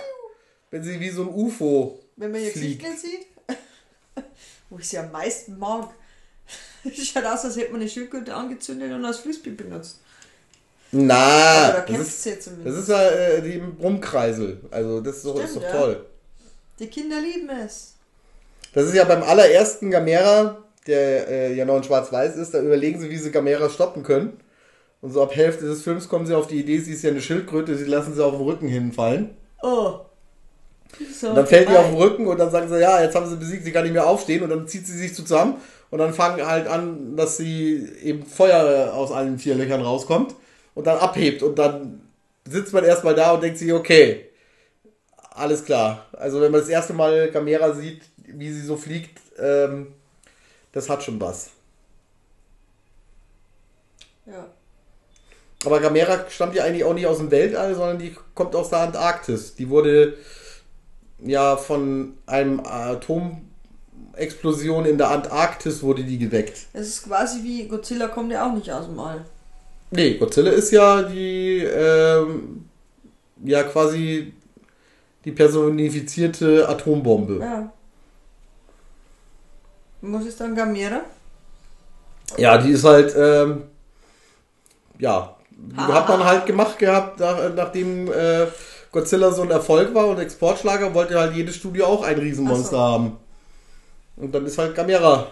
Wenn 0.69 0.83
sie 0.83 0.99
wie 0.99 1.09
so 1.09 1.23
ein 1.23 1.29
UFO 1.29 1.99
Wenn 2.15 2.31
man 2.31 2.41
ihr 2.41 2.51
fliegt. 2.51 2.83
Gesicht 2.83 3.01
sieht, 3.01 3.27
wo 4.69 4.77
ich 4.77 4.87
sie 4.87 4.99
am 4.99 5.11
meisten 5.11 5.57
mag. 5.57 5.89
Schaut 6.93 7.25
aus, 7.25 7.45
als 7.45 7.57
hätte 7.57 7.71
man 7.71 7.81
eine 7.81 7.89
Schildkröte 7.89 8.33
angezündet 8.33 8.91
und 8.91 9.03
als 9.03 9.17
Frisbee 9.17 9.49
benutzt. 9.49 10.01
Na, 10.91 11.15
Aber 11.15 11.79
da 11.81 11.93
das 11.97 12.07
ist, 12.07 12.25
ja 12.25 12.33
das 12.63 12.75
ist 12.75 12.89
ja 12.89 13.09
äh, 13.09 13.41
die 13.41 13.57
Brummkreisel. 13.57 14.59
Also 14.71 15.01
das 15.01 15.17
ist 15.17 15.25
doch, 15.25 15.35
ist 15.35 15.51
Stimmt, 15.51 15.65
doch 15.65 15.73
ja. 15.73 15.79
toll. 15.79 16.05
Die 16.79 16.87
Kinder 16.87 17.19
lieben 17.19 17.49
es. 17.65 17.95
Das 18.73 18.85
ist 18.85 18.95
ja 18.95 19.03
beim 19.03 19.23
allerersten 19.23 19.91
Gamera, 19.91 20.57
der 20.85 21.27
äh, 21.27 21.53
ja 21.53 21.65
noch 21.65 21.77
in 21.77 21.83
Schwarz-Weiß 21.83 22.35
ist, 22.37 22.53
da 22.53 22.61
überlegen 22.61 22.99
sie, 22.99 23.09
wie 23.09 23.17
sie 23.17 23.31
Gamera 23.31 23.69
stoppen 23.69 24.03
können. 24.03 24.39
Und 25.01 25.11
so 25.11 25.21
ab 25.21 25.35
Hälfte 25.35 25.65
des 25.65 25.83
Films 25.83 26.07
kommen 26.07 26.25
sie 26.25 26.35
auf 26.35 26.47
die 26.47 26.59
Idee, 26.59 26.79
sie 26.79 26.93
ist 26.93 27.03
ja 27.03 27.11
eine 27.11 27.21
Schildkröte, 27.21 27.77
sie 27.77 27.85
lassen 27.85 28.13
sie 28.15 28.23
auf 28.23 28.33
den 28.33 28.41
Rücken 28.41 28.67
hinfallen. 28.67 29.31
Oh. 29.61 29.99
So, 31.13 31.29
Und 31.29 31.35
dann 31.35 31.47
fällt 31.47 31.69
die 31.69 31.75
auf 31.75 31.87
den 31.87 31.97
Rücken 31.97 32.27
und 32.27 32.37
dann 32.39 32.49
sagen 32.49 32.69
sie, 32.69 32.79
ja, 32.79 33.01
jetzt 33.01 33.15
haben 33.15 33.29
sie 33.29 33.35
besiegt, 33.35 33.65
sie 33.65 33.71
kann 33.71 33.83
nicht 33.83 33.93
mehr 33.93 34.07
aufstehen 34.07 34.41
und 34.41 34.49
dann 34.49 34.67
zieht 34.67 34.87
sie 34.87 34.97
sich 34.97 35.13
zusammen 35.13 35.55
und 35.91 35.99
dann 35.99 36.13
fangen 36.13 36.45
halt 36.45 36.67
an, 36.67 37.15
dass 37.15 37.37
sie 37.37 37.87
eben 38.01 38.25
Feuer 38.25 38.93
aus 38.93 39.11
allen 39.11 39.37
vier 39.37 39.55
Löchern 39.55 39.81
rauskommt 39.81 40.33
und 40.77 40.85
dann 40.85 40.99
abhebt 40.99 41.41
und 41.41 41.57
dann 41.57 42.07
sitzt 42.47 42.71
man 42.71 42.83
erstmal 42.83 43.15
da 43.15 43.31
und 43.31 43.41
denkt 43.41 43.57
sich, 43.57 43.73
okay, 43.73 44.29
alles 45.31 45.65
klar. 45.65 46.05
Also 46.13 46.39
wenn 46.39 46.51
man 46.51 46.61
das 46.61 46.69
erste 46.69 46.93
Mal 46.93 47.31
Gamera 47.31 47.73
sieht, 47.73 48.03
wie 48.17 48.51
sie 48.51 48.61
so 48.61 48.77
fliegt, 48.77 49.19
ähm, 49.39 49.95
das 50.73 50.87
hat 50.87 51.01
schon 51.01 51.19
was. 51.19 51.49
Ja. 54.27 54.45
Aber 55.65 55.79
Gamera 55.79 56.25
stammt 56.29 56.53
ja 56.53 56.63
eigentlich 56.63 56.83
auch 56.83 56.93
nicht 56.93 57.07
aus 57.07 57.17
dem 57.17 57.31
Weltall, 57.31 57.73
sondern 57.73 57.97
die 57.97 58.15
kommt 58.35 58.55
aus 58.55 58.69
der 58.69 58.81
Antarktis. 58.81 59.55
Die 59.55 59.69
wurde 59.69 60.15
ja 61.25 61.57
von 61.57 62.19
einem 62.27 62.59
Atomexplosion 62.59 64.85
in 64.85 64.99
der 64.99 65.09
Antarktis 65.09 65.81
wurde 65.81 66.03
die 66.03 66.19
geweckt. 66.19 66.67
Es 66.73 66.87
ist 66.87 67.05
quasi 67.05 67.41
wie 67.41 67.67
Godzilla 67.67 68.09
kommt 68.09 68.31
ja 68.31 68.47
auch 68.47 68.53
nicht 68.53 68.71
aus 68.71 68.85
dem 68.85 68.99
All. 68.99 69.25
Nee, 69.91 70.15
Godzilla 70.15 70.51
ist 70.51 70.71
ja 70.71 71.01
die 71.03 71.59
ähm, 71.59 72.65
ja 73.43 73.63
quasi 73.63 74.33
die 75.23 75.31
personifizierte 75.31 76.67
Atombombe. 76.67 77.39
Ja. 77.39 77.71
Was 80.01 80.25
ist 80.25 80.39
dann 80.39 80.55
Gamera? 80.55 81.01
Ja, 82.37 82.57
die 82.57 82.71
ist 82.71 82.83
halt 82.83 83.15
ähm, 83.17 83.63
ja, 84.99 85.37
Ha. 85.75 85.87
hat 85.87 86.09
man 86.09 86.23
halt 86.23 86.45
gemacht 86.45 86.77
gehabt, 86.77 87.19
nach, 87.19 87.37
nachdem 87.55 88.11
äh, 88.11 88.47
Godzilla 88.91 89.31
so 89.31 89.41
ein 89.41 89.51
Erfolg 89.51 89.93
war 89.93 90.07
und 90.07 90.19
Exportschlager, 90.19 90.93
wollte 90.93 91.19
halt 91.19 91.35
jedes 91.35 91.55
Studio 91.55 91.85
auch 91.85 92.03
ein 92.03 92.17
Riesenmonster 92.17 92.69
so. 92.69 92.79
haben. 92.79 93.17
Und 94.17 94.33
dann 94.33 94.45
ist 94.45 94.57
halt 94.57 94.75
Gamera 94.75 95.27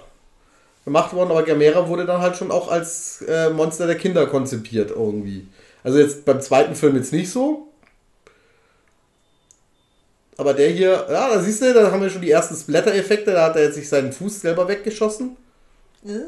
gemacht 0.86 1.14
worden, 1.14 1.32
aber 1.32 1.44
Gamera 1.44 1.88
wurde 1.90 2.06
dann 2.06 2.22
halt 2.22 2.38
schon 2.38 2.52
auch 2.52 2.70
als 2.70 3.24
äh, 3.28 3.50
Monster 3.50 3.88
der 3.88 3.98
Kinder 3.98 4.28
konzipiert 4.28 4.92
irgendwie. 4.92 5.48
Also 5.84 6.00
jetzt 6.00 6.26
beim 6.26 6.40
zweiten 6.40 6.76
Film 6.76 6.96
jetzt 6.96 7.12
nicht 7.12 7.32
so. 7.32 7.68
Aber 10.38 10.54
der 10.54 10.70
hier, 10.70 11.08
ja, 11.10 11.30
da 11.30 11.40
siehst 11.42 11.62
du, 11.62 11.74
da 11.74 11.92
haben 11.92 12.02
wir 12.02 12.10
schon 12.10 12.22
die 12.22 12.32
ersten 12.32 12.56
Splatter-Effekte, 12.56 13.32
da 13.32 13.46
hat 13.46 13.56
er 13.56 13.64
jetzt 13.64 13.76
sich 13.76 13.90
seinen 13.90 14.12
Fuß 14.12 14.42
selber 14.42 14.68
weggeschossen. 14.68 15.38
Äh. 16.06 16.20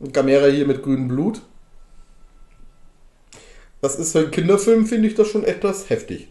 Und 0.00 0.12
Gamera 0.12 0.46
hier 0.46 0.66
mit 0.66 0.82
grünem 0.82 1.08
Blut. 1.08 1.40
Das 3.80 3.96
ist 3.98 4.12
für 4.12 4.20
einen 4.20 4.30
Kinderfilm, 4.30 4.86
finde 4.86 5.08
ich 5.08 5.14
das 5.14 5.28
schon 5.28 5.44
etwas 5.44 5.90
heftig. 5.90 6.28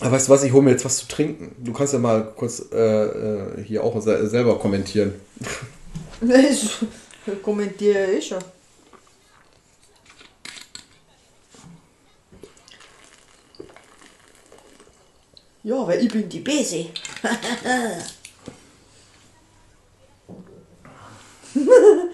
Aber 0.00 0.12
weißt 0.12 0.28
du 0.28 0.32
was, 0.32 0.44
ich 0.44 0.52
hole 0.52 0.62
mir 0.62 0.70
jetzt 0.70 0.84
was 0.84 0.98
zu 0.98 1.08
trinken. 1.08 1.56
Du 1.58 1.72
kannst 1.72 1.92
ja 1.92 1.98
mal 1.98 2.32
kurz 2.36 2.66
äh, 2.72 2.76
äh, 2.76 3.64
hier 3.64 3.82
auch 3.82 4.00
se 4.00 4.28
selber 4.28 4.58
kommentieren. 4.58 5.14
Ich 6.20 7.42
kommentiere 7.42 8.12
ich 8.12 8.28
schon. 8.28 8.42
Ja, 15.62 15.86
weil 15.86 16.02
ich 16.04 16.10
bin 16.10 16.28
die 16.28 16.40
Bese. 16.40 16.86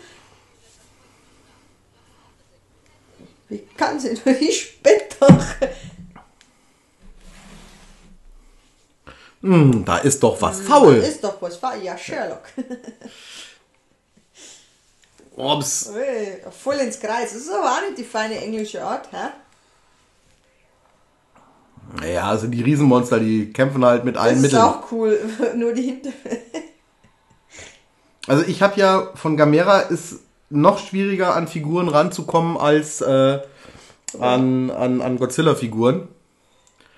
Wie 3.48 3.58
kann 3.76 4.00
sie 4.00 4.18
nur 4.24 4.34
die 4.34 4.50
spät 4.50 5.16
Hm, 9.44 9.85
da 9.85 9.98
ist 9.98 10.22
doch 10.22 10.40
was 10.40 10.61
faul. 10.61 10.94
Ist 10.94 11.22
doch 11.22 11.37
was, 11.42 11.62
war 11.62 11.76
ja 11.76 11.98
Sherlock. 11.98 12.44
Ups. 15.37 15.90
Ui, 15.94 16.50
voll 16.50 16.76
ins 16.76 16.98
Kreis. 16.98 17.35
Das 17.35 17.42
ist 17.42 17.50
aber 17.50 17.72
auch 17.72 17.80
nicht 17.83 17.98
die 17.98 18.04
feine 18.04 18.40
englische 18.40 18.83
Art, 18.83 19.12
hä? 19.12 19.28
Naja, 22.00 22.26
also 22.30 22.46
die 22.46 22.62
Riesenmonster, 22.62 23.20
die 23.20 23.52
kämpfen 23.52 23.85
halt 23.85 24.07
mit 24.07 24.16
allen 24.16 24.37
Das 24.37 24.44
ist 24.44 24.52
Mitteln. 24.52 24.62
auch 24.62 24.90
cool. 24.92 25.18
Nur 25.57 25.74
die 25.74 25.83
Hinter. 25.83 26.11
Also 28.26 28.44
ich 28.46 28.62
habe 28.62 28.80
ja 28.80 29.11
von 29.14 29.37
Gamera 29.37 29.80
ist 29.80 30.20
noch 30.48 30.78
schwieriger 30.78 31.35
an 31.35 31.48
Figuren 31.48 31.88
ranzukommen 31.88 32.57
als 32.57 33.02
äh, 33.02 33.40
an, 34.18 34.70
an, 34.70 35.02
an 35.02 35.18
Godzilla-Figuren. 35.18 36.09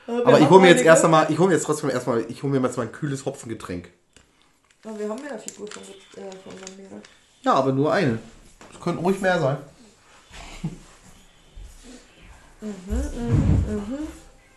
Aber 0.07 0.40
ich 0.40 0.49
hole 0.49 0.61
mir 0.61 0.69
jetzt 0.69 0.85
erst 0.85 1.05
einmal, 1.05 1.27
ich 1.31 1.38
hole 1.38 1.49
mir 1.49 1.55
jetzt 1.55 1.64
trotzdem 1.64 1.90
erstmal, 1.90 2.25
ich 2.29 2.42
hole 2.42 2.53
mir 2.53 2.64
jetzt 2.66 2.77
mal 2.77 2.85
ein 2.85 2.92
kühles 2.92 3.25
Hopfengetränk. 3.25 3.90
Aber 4.85 4.99
wir 4.99 5.09
haben 5.09 5.21
ja 5.25 5.31
eine 5.31 5.38
Figur 5.38 5.66
von, 5.69 5.83
äh, 5.83 6.31
von 6.45 6.53
Gamera. 6.53 7.01
Ja, 7.42 7.55
aber 7.55 7.73
nur 7.73 7.92
eine. 7.92 8.19
Es 8.73 8.81
könnten 8.81 9.05
ruhig 9.05 9.21
mehr 9.21 9.40
sein. 9.40 9.59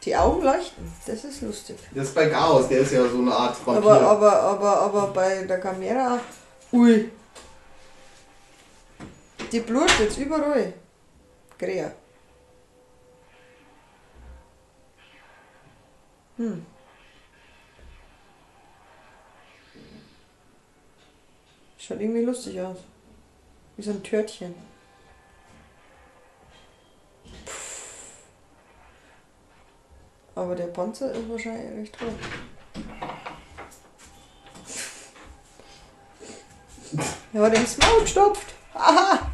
Die 0.04 0.16
Augen 0.16 0.44
leuchten. 0.44 0.92
Das 1.06 1.24
ist 1.24 1.42
lustig. 1.42 1.78
Das 1.94 2.08
ist 2.08 2.16
bei 2.16 2.28
Chaos, 2.28 2.68
der 2.68 2.80
ist 2.80 2.92
ja 2.94 3.08
so 3.08 3.18
eine 3.18 3.34
Art 3.34 3.56
Vampir. 3.66 3.92
Aber, 3.92 4.02
aber, 4.02 4.42
aber, 4.42 4.82
aber 4.82 5.08
bei 5.08 5.44
der 5.44 5.58
Gamera. 5.58 6.20
Ui. 6.72 7.12
Die 9.52 9.60
Blut 9.60 9.92
jetzt 10.00 10.18
überall. 10.18 10.74
Grea. 11.58 11.92
Hm. 16.40 16.66
Schaut 21.78 22.00
irgendwie 22.00 22.22
lustig 22.22 22.62
aus. 22.62 22.78
Wie 23.76 23.82
so 23.84 23.92
ein 23.92 24.02
Törtchen. 24.02 24.56
Aber 30.34 30.56
der 30.56 30.68
Panzer 30.68 31.12
ist 31.12 31.30
wahrscheinlich 31.30 31.78
recht 31.78 32.00
toll. 32.00 32.14
Er 37.34 37.42
hat 37.42 37.54
ins 37.54 37.78
Maul 37.80 38.00
gestopft. 38.00 38.54
Aha! 38.74 39.29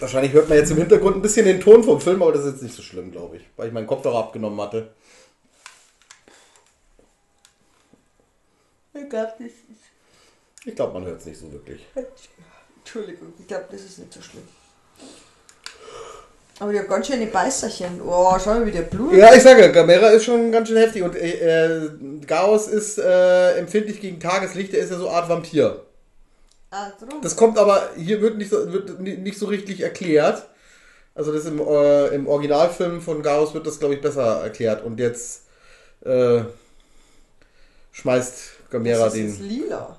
Wahrscheinlich 0.00 0.32
hört 0.32 0.48
man 0.48 0.58
jetzt 0.58 0.70
im 0.70 0.76
Hintergrund 0.76 1.16
ein 1.16 1.22
bisschen 1.22 1.46
den 1.46 1.60
Ton 1.60 1.82
vom 1.82 2.00
Film, 2.00 2.22
aber 2.22 2.32
das 2.32 2.44
ist 2.44 2.52
jetzt 2.52 2.62
nicht 2.62 2.74
so 2.74 2.82
schlimm, 2.82 3.10
glaube 3.10 3.38
ich, 3.38 3.42
weil 3.56 3.68
ich 3.68 3.72
meinen 3.72 3.86
Kopfhörer 3.86 4.18
abgenommen 4.18 4.60
hatte. 4.60 4.90
Ich 8.94 9.08
glaube, 9.08 9.32
das 9.38 9.46
ist. 9.46 10.64
Ich 10.64 10.74
glaube, 10.74 10.94
man 10.94 11.04
hört 11.04 11.20
es 11.20 11.26
nicht 11.26 11.38
so 11.38 11.50
wirklich. 11.50 11.84
Entschuldigung, 12.78 13.32
ich 13.38 13.46
glaube, 13.46 13.66
das 13.70 13.80
ist 13.82 13.98
nicht 13.98 14.12
so 14.12 14.20
schlimm. 14.20 14.46
Aber 16.60 16.72
die 16.72 16.78
haben 16.78 16.88
ganz 16.88 17.06
schöne 17.06 17.26
Beißerchen. 17.26 18.00
Oh, 18.02 18.36
schau 18.42 18.54
mal, 18.54 18.66
wie 18.66 18.72
der 18.72 18.82
Blut. 18.82 19.12
Ja, 19.12 19.32
ich 19.32 19.42
sage, 19.42 19.70
Gamera 19.70 20.08
ist 20.08 20.24
schon 20.24 20.50
ganz 20.50 20.68
schön 20.68 20.76
heftig 20.76 21.02
und 21.02 21.14
äh, 21.14 21.76
äh, 21.76 21.90
Gauss 22.26 22.66
ist 22.66 22.98
äh, 22.98 23.58
empfindlich 23.58 24.00
gegen 24.00 24.18
Tageslicht, 24.18 24.72
der 24.72 24.80
ist 24.80 24.90
ja 24.90 24.98
so 24.98 25.08
eine 25.08 25.16
Art 25.16 25.28
Vampir. 25.28 25.84
Drum. 26.70 27.22
Das 27.22 27.36
kommt 27.36 27.58
aber, 27.58 27.90
hier 27.96 28.20
wird 28.20 28.36
nicht 28.36 28.50
so, 28.50 28.70
wird 28.72 29.00
ni- 29.00 29.16
nicht 29.16 29.38
so 29.38 29.46
richtig 29.46 29.80
erklärt. 29.80 30.46
Also 31.14 31.32
das 31.32 31.46
im, 31.46 31.58
äh, 31.60 32.08
im 32.08 32.26
Originalfilm 32.28 33.00
von 33.00 33.22
Gauss 33.22 33.54
wird 33.54 33.66
das, 33.66 33.78
glaube 33.78 33.94
ich, 33.94 34.00
besser 34.00 34.42
erklärt. 34.42 34.84
Und 34.84 35.00
jetzt 35.00 35.42
äh, 36.04 36.42
schmeißt 37.92 38.70
Gamera 38.70 39.06
das 39.06 39.14
ist 39.14 39.40
den. 39.40 39.48
lila. 39.48 39.96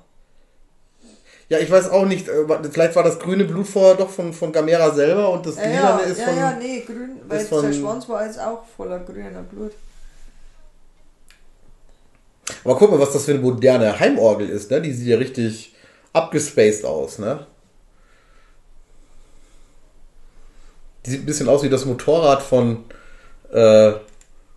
Ja, 1.49 1.57
ich 1.57 1.71
weiß 1.71 1.89
auch 1.89 2.05
nicht, 2.05 2.27
äh, 2.27 2.45
vielleicht 2.71 2.95
war 2.95 3.03
das 3.03 3.17
grüne 3.17 3.43
Blut 3.45 3.67
vorher 3.67 3.95
doch 3.95 4.09
von, 4.09 4.31
von 4.33 4.51
Gamera 4.51 4.91
selber 4.91 5.31
und 5.31 5.45
das 5.47 5.55
Ja, 5.55 5.63
ja, 5.63 5.69
Lilane 5.71 6.01
ist 6.03 6.19
ja, 6.19 6.25
von... 6.25 6.37
ja, 6.37 6.51
nee, 6.59 6.81
grün, 6.85 7.19
weil 7.27 7.39
von- 7.39 7.63
der 7.63 7.73
Schwanz 7.73 8.07
war 8.07 8.23
jetzt 8.25 8.39
auch 8.39 8.63
voller 8.77 8.99
grüner 8.99 9.41
Blut. 9.41 9.71
Aber 12.63 12.77
guck 12.77 12.91
mal, 12.91 12.99
was 12.99 13.13
das 13.13 13.25
für 13.25 13.31
eine 13.31 13.41
moderne 13.41 13.99
Heimorgel 13.99 14.49
ist, 14.49 14.69
ne? 14.71 14.81
Die 14.81 14.93
sieht 14.93 15.07
ja 15.07 15.17
richtig 15.17 15.73
abgespaced 16.13 16.85
aus, 16.85 17.19
ne? 17.19 17.45
Die 21.05 21.11
sieht 21.11 21.21
ein 21.21 21.25
bisschen 21.25 21.49
aus 21.49 21.63
wie 21.63 21.69
das 21.69 21.85
Motorrad 21.85 22.41
von, 22.41 22.83
äh, 23.51 23.93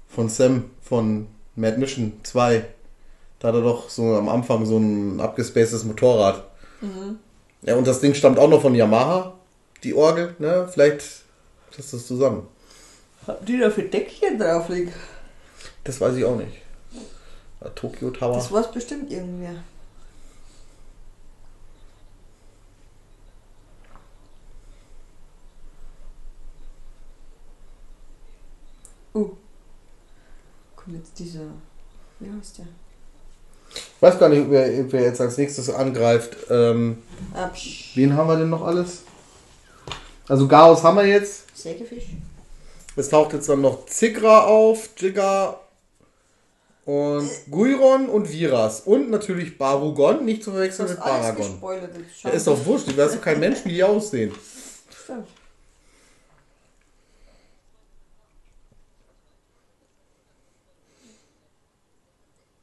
von 0.08 0.28
Sam 0.28 0.70
von 0.82 1.28
Mad 1.54 1.78
Mission 1.78 2.20
2. 2.22 2.64
Da 3.38 3.48
hat 3.48 3.54
er 3.54 3.62
doch 3.62 3.88
so 3.88 4.16
am 4.16 4.28
Anfang 4.28 4.66
so 4.66 4.78
ein 4.78 5.20
abgespacedes 5.20 5.84
Motorrad. 5.84 6.44
Ja, 7.62 7.76
und 7.76 7.86
das 7.86 8.00
Ding 8.00 8.14
stammt 8.14 8.38
auch 8.38 8.48
noch 8.48 8.60
von 8.60 8.74
Yamaha, 8.74 9.34
die 9.84 9.94
Orgel, 9.94 10.34
ne? 10.38 10.68
Vielleicht 10.72 11.00
ist 11.78 11.92
das 11.92 12.06
zusammen. 12.06 12.48
Haben 13.26 13.44
die 13.46 13.58
da 13.58 13.70
für 13.70 13.82
Deckchen 13.82 14.38
drauf 14.38 14.68
liegen? 14.68 14.92
Das 15.84 16.00
weiß 16.00 16.16
ich 16.16 16.24
auch 16.24 16.36
nicht. 16.36 16.60
Tokyo 17.76 18.10
Tower. 18.10 18.34
Das 18.34 18.50
war's 18.50 18.70
bestimmt 18.70 19.10
irgendwer. 19.12 19.62
Uh. 29.14 29.30
Kommt 30.76 30.96
jetzt 30.96 31.18
dieser. 31.18 31.40
Wie 32.20 32.30
heißt 32.30 32.58
der? 32.58 32.66
Ich 33.74 34.02
weiß 34.02 34.18
gar 34.18 34.28
nicht, 34.28 34.50
wer, 34.50 34.92
wer 34.92 35.02
jetzt 35.02 35.20
als 35.20 35.38
nächstes 35.38 35.70
angreift. 35.70 36.36
Ähm, 36.50 36.98
Ah, 37.34 37.46
psch. 37.48 37.92
wen 37.96 38.16
haben 38.16 38.28
wir 38.28 38.36
denn 38.36 38.50
noch 38.50 38.62
alles? 38.62 39.02
Also 40.28 40.46
Gauss 40.48 40.82
haben 40.82 40.96
wir 40.96 41.06
jetzt. 41.06 41.56
Sägefisch? 41.56 42.06
Es 42.96 43.08
taucht 43.08 43.32
jetzt 43.32 43.48
dann 43.48 43.60
noch 43.62 43.86
Zigra 43.86 44.44
auf, 44.44 44.90
Jigga 44.98 45.58
und 46.84 47.30
Guiron 47.50 48.08
und 48.08 48.30
Viras. 48.30 48.80
Und 48.80 49.10
natürlich 49.10 49.56
Barugon, 49.56 50.24
nicht 50.24 50.42
zu 50.44 50.50
verwechseln 50.50 50.88
mit 50.88 50.98
Baragon. 50.98 51.62
Ja, 52.22 52.30
ist 52.30 52.46
doch 52.46 52.64
wurscht, 52.66 52.88
du 52.88 52.96
weißt 52.96 53.14
doch 53.16 53.20
kein 53.22 53.40
Mensch, 53.40 53.64
wie 53.64 53.70
die 53.70 53.84
aussehen. 53.84 54.34
Stimmt. 55.04 55.28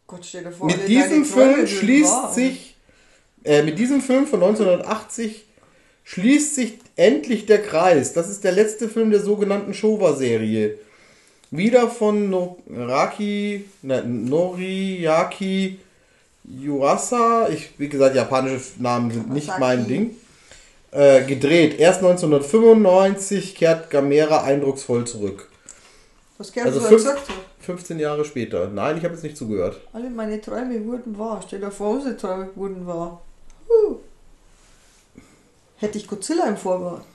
Gott, 0.10 0.26
stell 0.26 0.43
dir 0.43 0.51
vor, 0.51 0.66
Mit 0.66 0.88
diesem 0.88 1.24
Film 1.24 1.68
schließt 1.68 2.34
sich, 2.34 2.76
äh, 3.43 3.62
mit 3.62 3.78
diesem 3.78 4.01
Film 4.01 4.26
von 4.26 4.39
1980 4.41 5.45
schließt 6.03 6.55
sich 6.55 6.80
endlich 6.95 7.45
der 7.45 7.62
Kreis. 7.62 8.14
Das 8.14 8.28
ist 8.28 8.43
der 8.43 8.51
letzte 8.53 8.89
Film 8.89 9.12
der 9.12 9.20
sogenannten 9.22 9.76
Showa-Serie. 9.76 10.80
Wieder 11.51 11.89
von 11.91 12.28
Noraki, 12.32 13.66
ne, 13.84 14.03
Noriaki 14.03 15.78
Yuasa. 16.43 17.47
Ich, 17.49 17.70
wie 17.78 17.89
gesagt, 17.89 18.16
japanische 18.16 18.62
Namen 18.80 19.12
sind 19.12 19.30
nicht 19.32 19.45
Masaki. 19.47 19.62
mein 19.62 19.88
Ding. 19.88 20.16
Äh, 20.91 21.24
gedreht. 21.26 21.80
Erst 21.80 21.99
1995 22.01 23.53
kehrt 23.53 23.91
Gamera 23.91 24.43
eindrucksvoll 24.43 25.05
zurück. 25.05 25.47
Was 26.39 26.51
Gerd 26.51 26.66
Also 26.66 26.80
so 26.80 26.88
fünf- 26.88 27.03
gesagt. 27.03 27.22
15 27.70 27.99
Jahre 27.99 28.26
später. 28.26 28.67
Nein, 28.67 28.97
ich 28.97 29.03
habe 29.03 29.13
jetzt 29.13 29.24
nicht 29.24 29.38
zugehört. 29.38 29.80
Alle 29.93 30.09
meine 30.09 30.41
Träume 30.41 30.84
wurden 30.86 31.20
wahr. 31.20 31.39
Stell 31.45 31.59
dir 31.59 31.70
vor, 31.70 31.91
unsere 31.91 32.17
Träume 32.17 32.49
wurden 32.55 32.88
wahr. 32.88 33.22
Huh. 33.67 33.97
Hätte 35.78 35.99
ich 35.99 36.07
Godzilla 36.07 36.47
im 36.47 36.57
Vorgarten. 36.57 37.05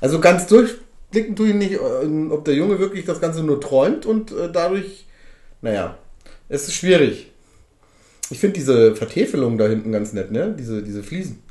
Also 0.00 0.20
ganz 0.20 0.46
durchblicken 0.46 1.36
tue 1.36 1.48
ich 1.48 1.54
nicht, 1.54 1.72
äh, 1.72 2.30
ob 2.30 2.46
der 2.46 2.54
Junge 2.54 2.78
wirklich 2.78 3.04
das 3.04 3.20
Ganze 3.20 3.42
nur 3.42 3.60
träumt 3.60 4.06
und 4.06 4.32
äh, 4.32 4.50
dadurch, 4.50 5.06
naja, 5.60 5.98
es 6.48 6.66
ist 6.66 6.74
schwierig. 6.74 7.30
Ich 8.30 8.38
finde 8.38 8.54
diese 8.54 8.96
Vertäfelung 8.96 9.58
da 9.58 9.66
hinten 9.66 9.92
ganz 9.92 10.14
nett, 10.14 10.32
ne? 10.32 10.56
Diese, 10.58 10.82
diese 10.82 11.02
Fliesen. 11.02 11.42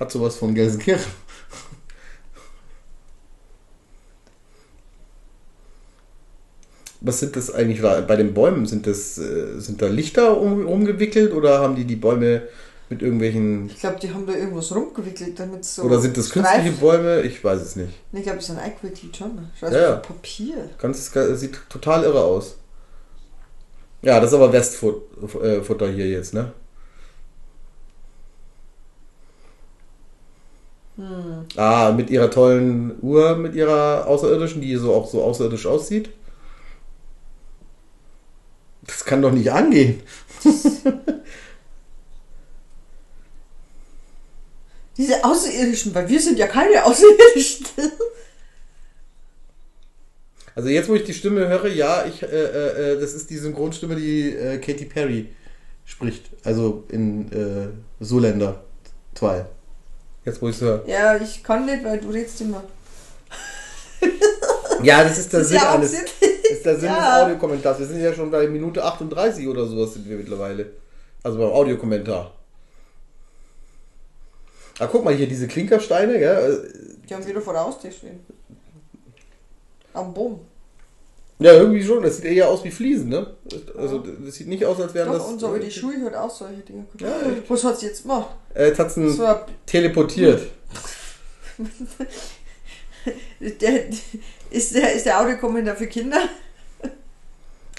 Hat 0.00 0.10
sowas 0.10 0.36
von 0.36 0.54
Gelsenkirchen. 0.54 1.23
Was 7.06 7.20
sind 7.20 7.36
das 7.36 7.52
eigentlich 7.52 7.80
da- 7.82 8.00
bei 8.00 8.16
den 8.16 8.32
Bäumen? 8.34 8.64
Sind 8.66 8.86
das 8.86 9.18
äh, 9.18 9.58
sind 9.60 9.82
da 9.82 9.86
Lichter 9.88 10.40
um, 10.40 10.66
umgewickelt 10.66 11.32
oder 11.32 11.58
haben 11.60 11.76
die 11.76 11.84
die 11.84 11.96
Bäume 11.96 12.42
mit 12.88 13.02
irgendwelchen 13.02 13.66
Ich 13.66 13.78
glaube, 13.80 13.98
die 14.00 14.10
haben 14.12 14.26
da 14.26 14.32
irgendwas 14.34 14.74
rumgewickelt, 14.74 15.38
damit 15.38 15.64
so. 15.64 15.82
oder 15.82 15.98
sind 16.00 16.16
das 16.16 16.30
künstliche 16.30 16.72
Bäume? 16.72 17.20
Ich 17.22 17.42
weiß 17.44 17.60
es 17.60 17.76
nicht. 17.76 17.92
Nee, 18.12 18.20
ich 18.20 18.24
glaube, 18.24 18.38
das 18.38 18.46
sind 18.46 18.58
einquartiert 18.58 19.16
schon. 19.16 19.30
Scheiß 19.58 19.72
Ja, 19.72 19.78
ja, 19.80 19.88
ja. 19.90 19.96
Papier. 19.96 20.70
Ganz, 20.78 21.12
sieht 21.34 21.58
total 21.68 22.04
irre 22.04 22.22
aus. 22.24 22.56
Ja, 24.02 24.20
das 24.20 24.30
ist 24.30 24.34
aber 24.36 24.52
Westfutter 24.52 25.88
hier 25.90 26.08
jetzt, 26.08 26.34
ne? 26.34 26.52
Hm. 30.96 31.46
Ah, 31.56 31.92
mit 31.96 32.10
ihrer 32.10 32.30
tollen 32.30 32.94
Uhr, 33.02 33.36
mit 33.36 33.54
ihrer 33.54 34.06
außerirdischen, 34.06 34.60
die 34.60 34.76
so 34.76 34.94
auch 34.94 35.08
so 35.10 35.22
außerirdisch 35.22 35.66
aussieht. 35.66 36.10
Das 38.86 39.04
kann 39.04 39.22
doch 39.22 39.32
nicht 39.32 39.50
angehen. 39.50 40.02
Diese 44.96 45.24
Außerirdischen, 45.24 45.92
weil 45.94 46.08
wir 46.08 46.20
sind 46.20 46.38
ja 46.38 46.46
keine 46.46 46.84
Außerirdischen. 46.84 47.66
Also 50.54 50.68
jetzt, 50.68 50.88
wo 50.88 50.94
ich 50.94 51.02
die 51.02 51.14
Stimme 51.14 51.48
höre, 51.48 51.66
ja, 51.66 52.04
ich, 52.06 52.22
äh, 52.22 52.26
äh, 52.26 52.92
äh, 52.92 53.00
das 53.00 53.12
ist 53.14 53.28
die 53.28 53.38
Synchronstimme, 53.38 53.96
die 53.96 54.28
äh, 54.30 54.58
Katy 54.58 54.84
Perry 54.84 55.34
spricht. 55.84 56.30
Also 56.44 56.84
in 56.90 57.32
äh, 57.32 57.70
Zoolander 58.04 58.62
2. 59.14 59.46
Jetzt, 60.24 60.40
wo 60.40 60.48
ich 60.48 60.54
es 60.54 60.62
höre. 60.62 60.86
ja, 60.86 61.16
ich 61.16 61.42
kann 61.42 61.66
nicht, 61.66 61.82
weil 61.84 61.98
du 61.98 62.08
redest 62.10 62.40
immer. 62.40 62.62
Ja, 64.82 65.02
das 65.02 65.18
ist 65.18 65.32
der 65.32 65.40
Das 65.40 65.50
ist 65.50 65.54
Sinn 65.54 65.62
ja 65.62 65.74
eines. 65.74 65.90
Sinn. 65.90 66.04
Das 66.54 66.58
ist 66.58 66.66
der 66.66 66.76
Sinn 66.78 66.88
Ja. 66.88 67.16
des 67.18 67.24
Audiokommentars. 67.24 67.78
Wir 67.80 67.86
sind 67.86 68.00
ja 68.00 68.12
schon 68.14 68.30
bei 68.30 68.46
Minute 68.46 68.84
38 68.84 69.46
oder 69.48 69.66
sowas 69.66 69.94
sind 69.94 70.08
wir 70.08 70.16
mittlerweile. 70.16 70.66
Also 71.22 71.38
beim 71.38 71.50
Audiokommentar. 71.50 72.32
Ah, 74.78 74.86
guck 74.86 75.04
mal 75.04 75.14
hier, 75.14 75.26
diese 75.28 75.46
Klinkersteine, 75.46 76.18
gell? 76.18 76.72
Die 77.08 77.14
haben 77.14 77.26
wieder 77.26 77.40
vor 77.40 77.52
der 77.52 77.62
Haustür 77.64 77.90
stehen. 77.92 78.20
Am 79.92 80.12
Boom. 80.12 80.40
Ja, 81.38 81.52
irgendwie 81.52 81.82
schon. 81.84 82.02
Das 82.02 82.16
sieht 82.16 82.24
eher 82.26 82.48
aus 82.48 82.64
wie 82.64 82.70
Fliesen, 82.70 83.08
ne? 83.08 83.34
Also, 83.76 83.98
das 83.98 84.34
sieht 84.34 84.48
nicht 84.48 84.64
aus, 84.64 84.80
als 84.80 84.94
wären 84.94 85.08
Doch, 85.12 85.18
das. 85.18 85.26
unser 85.28 85.48
alte 85.50 85.70
Schule 85.70 86.04
hat 86.06 86.14
auch 86.14 86.30
solche 86.30 86.60
Dinge. 86.60 86.84
Ja. 87.00 87.14
Was 87.48 87.64
hat 87.64 87.78
sie 87.78 87.86
jetzt 87.86 88.02
gemacht? 88.02 88.28
Äh, 88.54 88.68
jetzt 88.68 88.94
So 88.94 89.24
ein 89.24 89.38
teleportiert. 89.66 90.42
Der, 93.60 93.84
ist, 94.50 94.74
der, 94.74 94.94
ist 94.94 95.04
der 95.04 95.20
Audiokommentar 95.20 95.76
für 95.76 95.86
Kinder? 95.86 96.26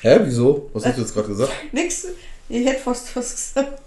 Hä, 0.01 0.19
wieso? 0.23 0.69
Was 0.73 0.85
hast 0.85 0.97
du 0.97 1.01
jetzt 1.01 1.13
gerade 1.13 1.27
gesagt? 1.29 1.51
Nix. 1.71 2.07
Ich 2.49 2.65
hätte 2.65 2.81
fast 2.81 3.15
was 3.15 3.31
gesagt. 3.31 3.81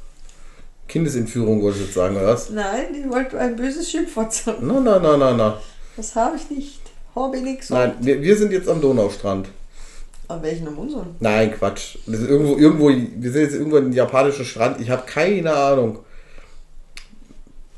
Kindesentführung 0.89 1.63
wollte 1.63 1.79
ich 1.79 1.85
jetzt 1.85 1.95
sagen, 1.95 2.17
oder 2.17 2.29
was? 2.29 2.51
Nein, 2.51 2.87
ich 2.95 3.11
wollte 3.11 3.39
ein 3.39 3.57
böses 3.57 3.91
Schimpfwort 3.91 4.33
sagen. 4.33 4.67
Na, 4.67 4.81
na, 4.81 4.99
na, 4.99 5.17
na, 5.17 5.35
na. 5.35 5.61
Das 5.97 6.15
habe 6.15 6.37
ich 6.37 6.51
nicht. 6.51 6.81
Habe 7.15 7.37
ich 7.37 7.43
nicht 7.43 7.71
Nein, 7.71 7.95
wir, 8.01 8.23
wir 8.23 8.37
sind 8.37 8.53
jetzt 8.53 8.69
am 8.69 8.81
Donaustrand. 8.81 9.49
An 10.29 10.43
welchen 10.43 10.69
am 10.69 10.79
unseren? 10.79 11.17
Nein, 11.21 11.53
Quatsch. 11.53 11.99
Das 12.07 12.21
ist 12.21 12.29
irgendwo, 12.29 12.57
irgendwo, 12.57 12.89
wir 12.91 13.33
sind 13.33 13.43
jetzt 13.43 13.55
irgendwo 13.55 13.77
im 13.79 13.93
japanischen 13.93 14.45
Strand. 14.45 14.81
Ich 14.81 14.91
habe 14.91 15.03
keine 15.07 15.55
Ahnung, 15.55 16.01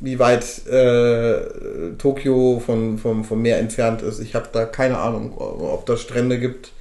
wie 0.01 0.19
weit 0.19 0.67
äh, 0.67 1.95
Tokio 1.99 2.61
von, 2.65 2.99
vom, 2.99 3.25
vom 3.25 3.43
Meer 3.43 3.59
entfernt 3.59 4.03
ist. 4.03 4.21
Ich 4.21 4.35
habe 4.35 4.49
da 4.53 4.65
keine 4.65 4.99
Ahnung, 4.99 5.37
ob 5.37 5.87
da 5.87 5.97
Strände 5.97 6.39
gibt. 6.39 6.73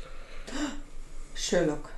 Sherlock. 1.39 1.89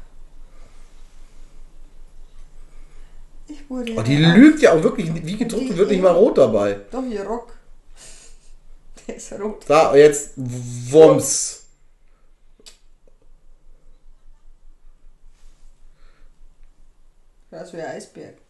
Ich 3.48 3.70
wurde 3.70 3.96
Oh, 3.98 4.02
die 4.02 4.18
lügt 4.18 4.62
ja 4.62 4.74
auch 4.74 4.84
wirklich 4.84 5.14
wie 5.26 5.38
gedruckt 5.38 5.76
wird 5.76 5.90
nicht 5.90 6.02
mal 6.02 6.12
rot 6.14 6.38
dabei. 6.38 6.80
Doch, 6.92 7.04
hier 7.04 7.24
Rock. 7.24 7.54
Der 9.08 9.16
ist 9.16 9.34
rot. 9.34 9.64
Da, 9.68 9.96
jetzt 9.96 10.34
Wumms. 10.36 11.64
Das 17.50 17.74
ein 17.74 17.82
Eisberg. 17.82 18.41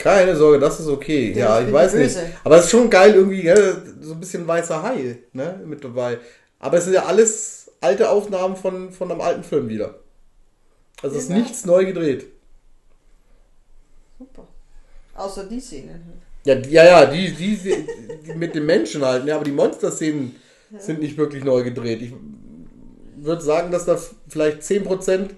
Keine 0.00 0.34
Sorge, 0.34 0.58
das 0.58 0.80
ist 0.80 0.86
okay. 0.88 1.32
Der 1.34 1.44
ja, 1.44 1.60
ich 1.60 1.70
weiß 1.72 1.92
die 1.92 1.98
nicht. 1.98 2.16
Aber 2.42 2.56
es 2.56 2.64
ist 2.64 2.70
schon 2.70 2.88
geil 2.88 3.14
irgendwie, 3.14 3.42
gell? 3.42 3.82
so 4.00 4.14
ein 4.14 4.20
bisschen 4.20 4.46
weißer 4.48 4.82
Hai 4.82 5.18
ne? 5.34 5.60
mit 5.64 5.84
dabei. 5.84 6.18
Aber 6.58 6.78
es 6.78 6.84
sind 6.84 6.94
ja 6.94 7.04
alles 7.04 7.70
alte 7.82 8.08
Aufnahmen 8.08 8.56
von, 8.56 8.92
von 8.92 9.10
einem 9.10 9.20
alten 9.20 9.42
Film 9.44 9.68
wieder. 9.68 9.96
Also 11.02 11.16
es 11.16 11.24
ist 11.24 11.28
Genau. 11.28 11.40
nichts 11.40 11.64
neu 11.66 11.84
gedreht. 11.84 12.26
Super. 14.18 14.46
Außer 15.14 15.44
die 15.44 15.60
Szenen. 15.60 16.02
Ja, 16.44 16.54
die- 16.54 16.70
ja, 16.70 16.84
ja, 16.84 17.06
die, 17.06 17.32
die, 17.32 17.56
die 17.56 18.32
mit 18.34 18.54
den 18.54 18.64
Menschen 18.64 19.04
halt, 19.04 19.24
ne? 19.26 19.34
aber 19.34 19.44
die 19.44 19.52
Monster-Szenen 19.52 20.34
sind 20.78 21.00
nicht 21.00 21.18
wirklich 21.18 21.44
neu 21.44 21.62
gedreht. 21.62 22.00
Ich 22.00 22.12
würde 23.16 23.42
sagen, 23.42 23.70
dass 23.70 23.84
da 23.84 23.98
vielleicht 24.28 24.62
10% 24.62 25.30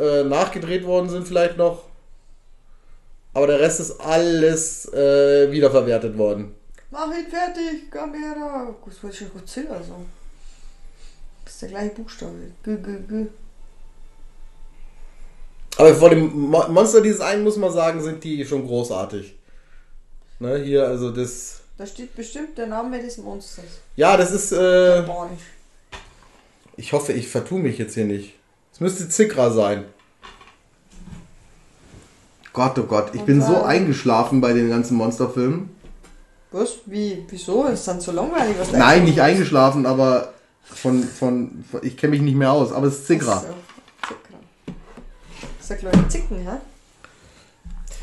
äh, 0.00 0.24
nachgedreht 0.24 0.84
worden 0.84 1.08
sind, 1.08 1.28
vielleicht 1.28 1.56
noch. 1.56 1.84
Aber 3.36 3.48
der 3.48 3.60
Rest 3.60 3.80
ist 3.80 4.00
alles 4.00 4.90
äh, 4.94 5.52
wiederverwertet 5.52 6.16
worden. 6.16 6.54
Mach 6.90 7.08
ihn 7.08 7.26
fertig, 7.26 7.90
Kamera. 7.90 8.74
Was 8.86 9.02
wollte 9.02 9.24
ich 9.24 9.30
Godzilla 9.30 9.78
so? 9.82 10.06
Das 11.44 11.52
ist 11.52 11.60
der 11.60 11.68
gleiche 11.68 11.94
Buchstabe. 11.96 12.32
G, 12.64 12.76
G, 12.76 12.92
G. 13.06 13.26
Aber 15.76 15.94
vor 15.94 16.08
dem 16.08 16.34
Mo 16.34 16.66
Monster-Design 16.66 17.44
muss 17.44 17.58
man 17.58 17.70
sagen, 17.74 18.02
sind 18.02 18.24
die 18.24 18.42
schon 18.46 18.66
großartig. 18.66 19.34
Ne, 20.38 20.56
hier, 20.56 20.86
also 20.86 21.10
das. 21.10 21.60
Da 21.76 21.86
steht 21.86 22.16
bestimmt 22.16 22.56
der 22.56 22.68
Name 22.68 23.02
des 23.02 23.18
Monsters. 23.18 23.66
Ja, 23.96 24.16
das 24.16 24.32
ist. 24.32 24.52
Äh, 24.52 25.00
Japanisch. 25.00 25.42
ich 26.78 26.90
hoffe, 26.94 27.12
ich 27.12 27.28
vertue 27.28 27.58
mich 27.58 27.76
jetzt 27.76 27.92
hier 27.92 28.06
nicht. 28.06 28.32
Es 28.72 28.80
müsste 28.80 29.10
Zikra 29.10 29.50
sein. 29.50 29.84
Gott, 32.56 32.78
oh 32.78 32.84
Gott, 32.84 33.10
ich 33.12 33.20
bin 33.20 33.42
so 33.42 33.62
eingeschlafen 33.64 34.40
bei 34.40 34.54
den 34.54 34.70
ganzen 34.70 34.96
Monsterfilmen. 34.96 35.68
Was? 36.52 36.76
Wie? 36.86 37.26
Wieso? 37.28 37.64
Ist 37.64 37.86
dann 37.86 38.00
so 38.00 38.12
langweilig? 38.12 38.56
Was 38.58 38.72
Nein, 38.72 39.04
nicht 39.04 39.20
eingeschlafen, 39.20 39.84
aber 39.84 40.32
von, 40.62 41.02
von, 41.02 41.62
von 41.70 41.80
ich 41.84 41.98
kenne 41.98 42.12
mich 42.12 42.22
nicht 42.22 42.34
mehr 42.34 42.50
aus, 42.52 42.72
aber 42.72 42.86
es 42.86 42.94
ist 43.00 43.06
Zikra. 43.08 43.40
So, 43.40 43.46
Zikra. 44.08 44.38
Das 45.58 45.64
ist 45.64 45.68
ja 45.68 45.76
kleine 45.76 46.08
Zicken, 46.08 46.38
hä? 46.38 46.56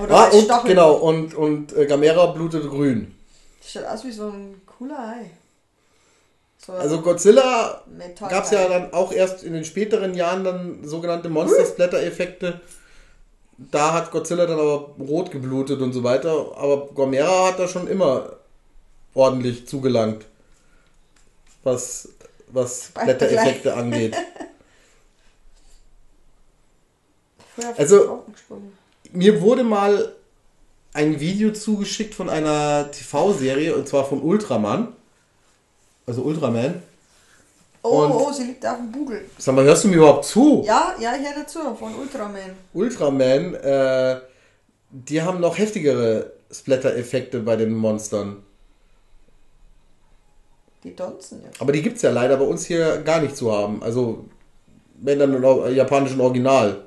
Oder 0.03 0.15
Ah, 0.15 0.25
und, 0.25 0.43
Stachel. 0.45 0.69
genau, 0.69 0.93
und, 0.97 1.33
und 1.33 1.75
äh, 1.75 1.87
Gamera 1.87 2.27
blutet 2.27 2.69
grün. 2.69 3.15
Das 3.59 3.71
schaut 3.71 3.85
aus 3.85 4.03
wie 4.03 4.11
so 4.11 4.27
ein 4.29 4.61
cooler 4.67 4.99
Ei. 4.99 5.31
So 6.63 6.73
Also 6.73 7.01
Godzilla 7.01 7.81
gab 8.29 8.43
es 8.45 8.51
ja 8.51 8.67
dann 8.69 8.93
auch 8.93 9.11
erst 9.11 9.43
in 9.43 9.53
den 9.53 9.65
späteren 9.65 10.13
Jahren 10.13 10.43
dann 10.43 10.79
sogenannte 10.87 11.29
Monster-Splatter-Effekte. 11.29 12.61
Da 13.57 13.93
hat 13.93 14.11
Godzilla 14.11 14.45
dann 14.45 14.59
aber 14.59 14.95
rot 14.99 15.31
geblutet 15.31 15.81
und 15.81 15.93
so 15.93 16.03
weiter. 16.03 16.31
Aber 16.57 16.87
Gomera 16.87 17.47
hat 17.47 17.59
da 17.59 17.67
schon 17.67 17.87
immer 17.87 18.37
ordentlich 19.13 19.67
zugelangt, 19.67 20.25
was, 21.63 22.09
was 22.47 22.85
Splatter-Effekte 22.85 23.73
angeht. 23.73 24.15
Also-. 27.77 28.23
Mir 29.11 29.41
wurde 29.41 29.63
mal 29.63 30.15
ein 30.93 31.19
Video 31.19 31.53
zugeschickt 31.53 32.15
von 32.15 32.27
einer 32.27 32.89
TV-Serie 32.89 33.75
und 33.75 33.87
zwar 33.87 34.05
von 34.05 34.23
Ultraman. 34.23 34.95
Also 36.07 36.23
Ultraman. 36.23 36.81
Oh, 37.85 38.03
und- 38.03 38.11
oh, 38.13 38.31
sie 38.31 38.45
liegt 38.45 38.65
auf 38.65 38.77
dem 38.77 38.91
Bugel. 38.91 39.25
Sag 39.37 39.55
mal, 39.55 39.65
hörst 39.65 39.83
du 39.83 39.89
mir 39.89 39.97
überhaupt 39.97 40.23
zu? 40.25 40.63
Ja, 40.65 40.95
ja, 40.99 41.15
ich 41.15 41.27
höre 41.27 41.43
dazu, 41.43 41.59
von 41.75 41.93
Ultraman. 41.95 42.55
Ultraman, 42.73 43.55
äh, 43.55 44.19
die 44.89 45.21
haben 45.21 45.41
noch 45.41 45.57
heftigere 45.57 46.31
Splatter-Effekte 46.51 47.39
bei 47.41 47.55
den 47.57 47.73
Monstern. 47.73 48.43
Die 50.83 50.95
tanzen 50.95 51.41
ja. 51.43 51.49
Aber 51.59 51.71
die 51.73 51.81
gibt's 51.81 52.01
ja 52.01 52.11
leider 52.11 52.37
bei 52.37 52.45
uns 52.45 52.65
hier 52.65 52.97
gar 53.01 53.19
nicht 53.21 53.35
zu 53.35 53.51
haben. 53.51 53.81
Also, 53.83 54.25
wenn 55.01 55.19
dann 55.19 55.33
im 55.33 55.75
japanischen 55.75 56.21
Original. 56.21 56.85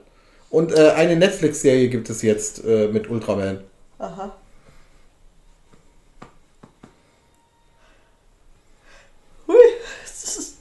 Und 0.51 0.73
äh, 0.73 0.91
eine 0.93 1.17
Netflix-Serie 1.17 1.89
gibt 1.89 2.09
es 2.09 2.23
jetzt 2.23 2.65
äh, 2.65 2.89
mit 2.89 3.11
Ultraman. 3.11 3.61
Aha. 3.99 4.35
Hui. 9.49 9.57
das 10.05 10.37
ist- 10.39 10.57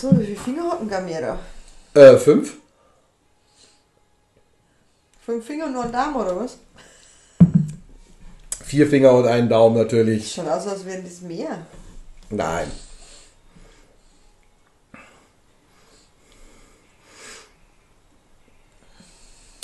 So, 0.00 0.16
wie 0.16 0.26
viele 0.26 0.36
Finger 0.36 0.70
hat 0.70 0.80
ein 0.80 0.88
Gamera? 0.88 1.40
Äh, 1.94 2.16
fünf? 2.18 2.54
Fünf 5.26 5.44
Finger 5.44 5.66
und 5.66 5.72
nur 5.72 5.82
ein 5.82 5.90
Daumen 5.90 6.14
oder 6.14 6.36
was? 6.36 6.58
Vier 8.64 8.86
Finger 8.86 9.12
und 9.12 9.26
einen 9.26 9.48
Daumen 9.48 9.76
natürlich. 9.76 10.34
Schaut 10.34 10.46
aus, 10.46 10.68
als 10.68 10.86
wären 10.86 11.02
das 11.02 11.20
mehr. 11.22 11.66
Nein. 12.30 12.70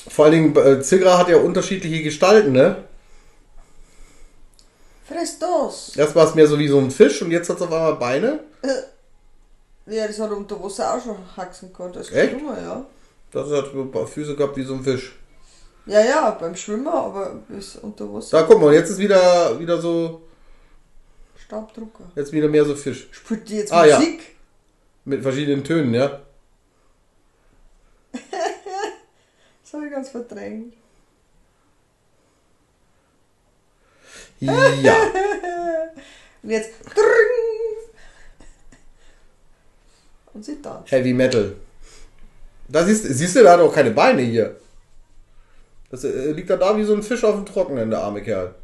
Vor 0.09 0.25
allen 0.25 0.33
Dingen, 0.33 0.57
äh, 0.57 0.83
Zigra 0.83 1.17
hat 1.17 1.29
ja 1.29 1.37
unterschiedliche 1.37 2.03
Gestalten, 2.03 2.51
ne? 2.51 2.83
Fress 5.07 5.39
das! 5.39 5.97
Erst 5.97 6.17
war 6.17 6.27
es 6.27 6.35
mehr 6.35 6.49
so 6.49 6.59
wie 6.59 6.67
so 6.67 6.81
ein 6.81 6.91
Fisch 6.91 7.23
und 7.23 7.31
jetzt 7.31 7.49
hat 7.49 7.57
es 7.57 7.63
auf 7.63 7.73
einmal 7.73 7.95
Beine. 7.95 8.41
Ja, 9.87 10.07
das 10.07 10.19
hat 10.19 10.31
er 10.31 10.37
unter 10.37 10.63
Wasser 10.63 10.95
auch 10.95 11.03
schon 11.03 11.17
haxen 11.37 11.73
können. 11.73 11.93
Das 11.93 12.09
ist 12.09 12.15
Echt? 12.17 12.33
Schwimmer, 12.33 12.61
ja. 12.61 12.87
Das 13.31 13.51
hat 13.51 13.75
ein 13.75 13.91
paar 13.91 14.07
Füße 14.07 14.35
gehabt 14.37 14.57
wie 14.57 14.63
so 14.63 14.75
ein 14.75 14.83
Fisch. 14.83 15.15
Ja, 15.87 16.01
ja, 16.01 16.31
beim 16.31 16.57
Schwimmen, 16.57 16.87
aber 16.89 17.35
bis 17.49 17.77
unter 17.77 18.13
Wasser. 18.13 18.39
Da 18.41 18.47
guck 18.47 18.61
mal, 18.61 18.73
jetzt 18.73 18.89
ist 18.91 18.99
wieder, 18.99 19.59
wieder 19.61 19.79
so, 19.81 20.23
Staubdrucker. 21.45 22.05
jetzt 22.17 22.33
wieder 22.33 22.49
mehr 22.49 22.65
so 22.65 22.75
Fisch. 22.75 23.09
Spielt 23.11 23.47
die 23.49 23.57
jetzt 23.59 23.73
Ah, 23.73 23.85
ja. 23.85 23.99
Musik? 23.99 24.35
Mit 25.05 25.23
verschiedenen 25.23 25.63
Tönen, 25.65 25.93
ja. 25.93 26.21
Das 29.63 29.73
habe 29.75 29.87
ich 29.87 29.93
ganz 29.93 30.09
verdrängt. 30.11 30.75
Ja. 34.41 34.55
Und 36.43 36.51
jetzt. 36.51 36.71
Und 40.35 40.45
sie 40.45 40.61
tanzt. 40.61 40.91
Heavy 40.91 41.13
Metal. 41.13 41.55
Da 42.69 42.85
siehst, 42.85 43.05
siehst 43.05 43.37
du, 43.37 43.43
da 43.43 43.53
hat 43.53 43.61
auch 43.61 43.75
keine 43.75 43.93
Beine 43.93 44.23
hier. 44.23 44.57
Das 45.91 46.05
äh, 46.05 46.33
liegt 46.33 46.51
da 46.51 46.57
da 46.57 46.77
wie 46.77 46.85
so 46.85 46.95
ein 46.95 47.03
Fisch 47.03 47.25
auf 47.25 47.37
dem 47.37 47.47
Trockenen, 47.47 47.91
der 47.91 48.01
arme 48.01 48.23
Kerl. 48.23 48.55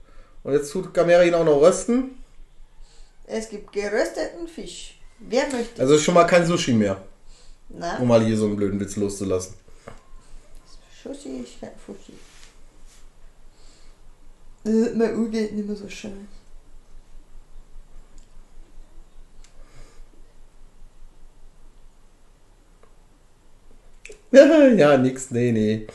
Und 0.43 0.53
jetzt 0.53 0.73
tut 0.73 0.93
Gamera 0.93 1.23
ihn 1.23 1.35
auch 1.35 1.45
noch 1.45 1.61
rösten. 1.61 2.17
Es 3.27 3.49
gibt 3.49 3.73
gerösteten 3.73 4.49
Fisch. 4.49 4.99
Wer 5.21 5.47
möchte? 5.49 5.81
Also 5.81 5.95
ist 5.95 6.03
schon 6.03 6.15
mal 6.15 6.25
kein 6.25 6.47
Sushi 6.47 6.73
mehr, 6.73 7.01
Na, 7.69 7.99
um 7.99 8.09
mal 8.09 8.25
hier 8.25 8.37
so 8.37 8.47
einen 8.47 8.57
blöden 8.57 8.81
Witz 8.81 8.97
loszulassen. 8.97 9.55
Ist 11.05 11.61
kein 11.61 11.71
Fuschi. 11.87 12.13
Äh, 14.65 14.95
mein 14.95 15.17
Uhr 15.17 15.29
geht 15.31 15.53
nicht 15.53 15.67
mehr 15.67 15.77
so 15.77 15.89
schön. 15.89 16.29
ja, 24.77 24.97
nix, 24.97 25.31
nee, 25.31 25.53
nee. 25.53 25.87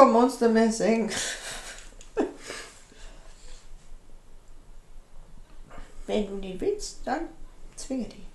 Kein 0.00 0.12
Monster 0.12 0.48
mehr 0.48 0.72
Wenn 6.10 6.26
du 6.26 6.34
nicht 6.38 6.60
willst, 6.60 7.02
dann 7.04 7.28
zwinge 7.76 8.06
dich. 8.06 8.26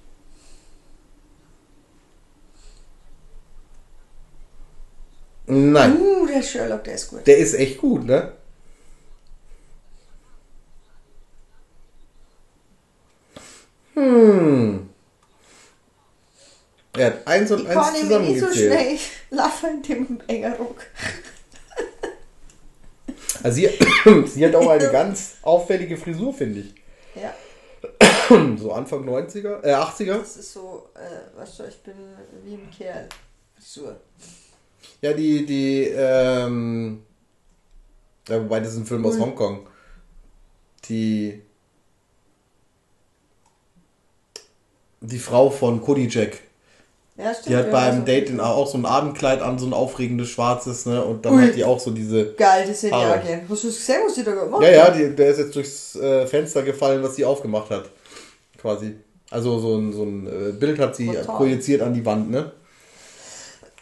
Nein, 5.47 5.99
Uh, 5.99 6.25
der 6.25 6.41
Sherlock, 6.41 6.85
der 6.85 6.95
ist 6.95 7.09
gut. 7.09 7.27
der 7.27 7.37
ist 7.37 7.53
echt 7.53 7.79
gut, 7.79 8.05
ne? 8.05 8.31
Hm. 13.93 14.89
Er 16.97 17.05
hat 17.07 17.27
eins 17.27 17.51
und 17.51 17.61
Ich 17.63 17.67
eins 17.69 17.75
kann 17.75 17.93
nämlich 17.93 18.29
nicht 18.29 18.39
so 18.39 18.47
zusammengezählt. 18.47 18.99
schnell 19.29 19.37
laufen 19.37 19.69
in 19.69 19.81
dem 19.83 20.19
Engerrock. 20.27 20.81
Also 23.43 23.55
sie, 23.55 23.69
sie 24.27 24.45
hat 24.45 24.55
auch 24.55 24.69
eine 24.69 24.89
ganz 24.91 25.35
auffällige 25.41 25.97
Frisur, 25.97 26.33
finde 26.33 26.61
ich. 26.61 26.73
Ja, 27.15 27.33
So 28.57 28.71
Anfang 28.71 29.07
90er, 29.07 29.63
äh 29.63 29.73
80er. 29.73 30.19
das 30.19 30.37
ist 30.37 30.53
so, 30.53 30.89
äh, 30.95 31.39
weißt 31.39 31.59
du, 31.59 31.63
ich 31.65 31.77
bin 31.77 31.93
wie 32.43 32.53
ein 32.55 32.69
Kerl. 32.75 33.07
Frisur. 33.55 33.95
Ja, 35.01 35.13
die, 35.13 35.45
die, 35.45 35.83
ähm, 35.95 37.03
ja, 38.27 38.41
wobei 38.41 38.59
das 38.59 38.69
ist 38.73 38.77
ein 38.77 38.85
Film 38.85 39.05
aus 39.05 39.15
Ui. 39.15 39.21
Hongkong. 39.21 39.67
Die, 40.89 41.41
die 45.01 45.19
Frau 45.19 45.49
von 45.49 45.81
Cody 45.81 46.07
Jack. 46.07 46.39
Ja, 47.17 47.33
stimmt. 47.33 47.47
Die 47.49 47.55
hat 47.55 47.71
beim 47.71 47.93
also- 47.93 48.05
Date 48.05 48.39
auch 48.39 48.67
so 48.67 48.77
ein 48.77 48.85
Abendkleid 48.85 49.41
an, 49.41 49.57
so 49.57 49.65
ein 49.65 49.73
aufregendes 49.73 50.29
schwarzes, 50.29 50.85
ne? 50.85 51.03
Und 51.03 51.25
dann 51.25 51.35
Ui. 51.35 51.47
hat 51.47 51.55
die 51.55 51.63
auch 51.63 51.79
so 51.79 51.91
diese. 51.91 52.33
Geil, 52.33 52.65
das 52.67 52.77
hätte 52.83 52.87
ich 52.87 52.93
Haare. 52.93 53.41
Hast 53.49 53.63
du 53.63 53.67
das 53.67 53.77
gesehen, 53.77 54.01
was 54.05 54.15
die 54.15 54.23
da 54.23 54.31
gemacht 54.31 54.63
Ja, 54.63 54.69
ja, 54.69 54.89
die, 54.91 55.15
der 55.15 55.29
ist 55.29 55.37
jetzt 55.37 55.55
durchs 55.55 55.95
äh, 55.95 56.27
Fenster 56.27 56.63
gefallen, 56.63 57.01
was 57.03 57.15
sie 57.15 57.23
aufgemacht 57.23 57.69
hat. 57.69 57.89
Quasi. 58.57 58.95
Also 59.29 59.59
so 59.59 59.77
ein, 59.77 59.93
so 59.93 60.03
ein 60.03 60.27
äh, 60.27 60.51
Bild 60.51 60.79
hat 60.79 60.95
sie 60.95 61.07
Total. 61.07 61.23
projiziert 61.23 61.81
an 61.81 61.93
die 61.93 62.05
Wand, 62.05 62.29
ne? 62.29 62.51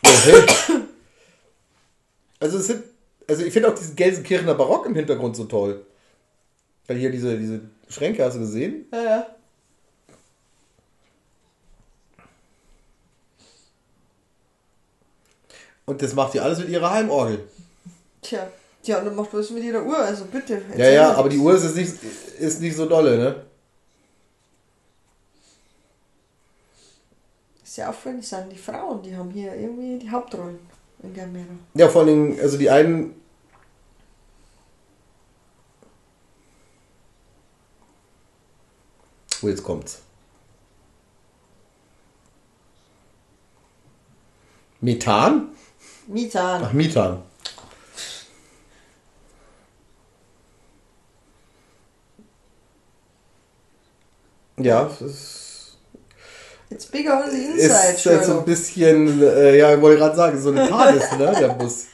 Okay. 0.04 0.46
also 2.40 2.58
es 2.58 2.68
sind. 2.68 2.84
Also 3.28 3.44
ich 3.44 3.54
finde 3.54 3.70
auch 3.70 3.76
diesen 3.76 3.96
Gelsenkirchener 3.96 4.54
Barock 4.54 4.86
im 4.86 4.96
Hintergrund 4.96 5.36
so 5.36 5.46
toll. 5.46 5.86
Weil 6.88 6.98
hier 6.98 7.10
diese, 7.10 7.38
diese 7.38 7.62
Schränke 7.88 8.24
hast 8.26 8.36
du 8.36 8.42
gesehen? 8.42 8.86
Ja, 8.92 9.04
ja. 9.04 9.28
Und 15.86 16.02
das 16.02 16.14
macht 16.14 16.34
die 16.34 16.40
alles 16.40 16.60
mit 16.60 16.70
ihrer 16.70 16.92
Heimorgel. 16.92 17.48
Tja, 18.22 18.48
die 18.86 18.94
andere 18.94 19.14
macht 19.14 19.34
was 19.34 19.50
mit 19.50 19.64
ihrer 19.64 19.84
Uhr, 19.84 19.98
also 19.98 20.26
bitte. 20.26 20.62
Ja, 20.78 20.90
ja, 20.90 21.14
aber 21.14 21.30
die. 21.30 21.38
Uhr 21.38 21.54
ist, 21.56 21.76
nicht, 21.76 21.94
ist 22.40 22.62
nicht 22.62 22.76
so 22.76 22.86
dolle, 22.86 23.18
ne? 23.18 23.36
Ja 27.76 27.90
auffällig, 27.90 28.28
sind 28.28 28.52
die 28.52 28.58
Frauen, 28.58 29.02
die 29.02 29.16
haben 29.16 29.32
hier 29.32 29.56
irgendwie 29.56 29.98
die 29.98 30.10
Hauptrollen 30.10 30.60
in 31.02 31.14
Gamera. 31.14 31.46
Ja, 31.74 31.90
vor 31.90 32.02
allen 32.02 32.08
Dingen, 32.10 32.40
also 32.40 32.58
die 32.58 32.70
einen. 32.70 33.16
Oh, 39.42 39.48
jetzt 39.48 39.64
kommt's. 39.64 40.02
Methan? 44.80 45.50
Mitan. 46.08 46.64
Ach, 46.66 46.74
Methan. 46.74 47.24
Ja, 54.58 54.86
es 54.86 55.02
ist, 55.02 55.43
It's 56.74 56.86
bigger 56.88 57.14
on 57.24 57.30
the 57.30 57.38
ist 57.38 57.64
inside, 57.66 58.16
jetzt 58.16 58.28
so 58.28 58.40
ein 58.40 58.46
bisschen, 58.46 59.22
äh, 59.22 59.58
ja, 59.58 59.80
wollte 59.82 60.00
gerade 60.00 60.16
sagen, 60.16 60.40
so 60.42 60.50
eine 60.52 60.68
TARDIS, 60.70 61.12
ne, 61.18 61.36
der 61.40 61.50
Bus. 61.50 61.86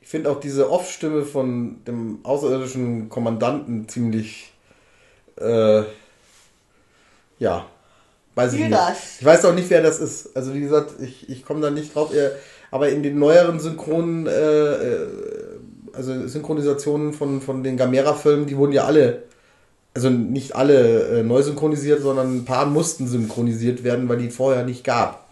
Ich 0.00 0.08
finde 0.08 0.30
auch 0.30 0.40
diese 0.40 0.70
Off-Stimme 0.70 1.24
von 1.24 1.82
dem 1.86 2.18
außerirdischen 2.24 3.08
Kommandanten 3.08 3.88
ziemlich, 3.88 4.52
äh, 5.40 5.82
ja, 7.38 7.66
weiß 8.34 8.52
ich 8.54 8.60
nicht. 8.60 8.70
Ich 9.20 9.24
weiß 9.24 9.44
auch 9.46 9.54
nicht, 9.54 9.70
wer 9.70 9.82
das 9.82 10.00
ist. 10.00 10.36
Also 10.36 10.52
wie 10.54 10.60
gesagt, 10.60 10.94
ich, 11.00 11.28
ich 11.30 11.44
komme 11.44 11.60
da 11.60 11.70
nicht 11.70 11.94
drauf. 11.94 12.12
Er- 12.14 12.32
Aber 12.70 12.88
in 12.90 13.02
den 13.02 13.18
neueren 13.18 13.58
Synchronen, 13.60 14.26
äh, 14.26 14.30
äh, 14.32 15.08
also 15.94 16.26
Synchronisationen 16.26 17.12
von, 17.12 17.40
von 17.40 17.62
den 17.62 17.76
Gamera-Filmen, 17.76 18.46
die 18.46 18.56
wurden 18.56 18.72
ja 18.72 18.84
alle, 18.84 19.24
also 19.94 20.10
nicht 20.10 20.54
alle 20.54 21.20
äh, 21.20 21.22
neu 21.22 21.42
synchronisiert, 21.42 22.02
sondern 22.02 22.36
ein 22.36 22.44
paar 22.44 22.66
mussten 22.66 23.06
synchronisiert 23.06 23.84
werden, 23.84 24.08
weil 24.08 24.18
die 24.18 24.30
vorher 24.30 24.64
nicht 24.64 24.84
gab. 24.84 25.28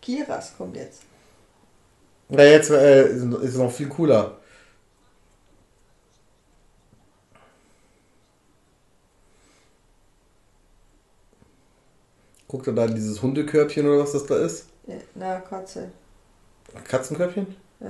Kiras 0.00 0.54
kommt 0.56 0.76
jetzt. 0.76 1.02
Na 2.30 2.44
jetzt 2.44 2.70
äh, 2.70 3.08
ist 3.08 3.24
ist 3.24 3.56
noch 3.56 3.70
viel 3.70 3.88
cooler. 3.88 4.36
Guckt 12.48 12.66
er 12.66 12.72
da 12.72 12.86
in 12.86 12.94
dieses 12.94 13.20
Hundekörbchen 13.20 13.86
oder 13.86 13.98
was 13.98 14.12
das 14.12 14.24
da 14.24 14.38
ist? 14.38 14.64
Ja, 14.86 14.94
na, 15.14 15.40
Katze. 15.40 15.90
Katzenkörbchen? 16.84 17.46
Äh. 17.80 17.84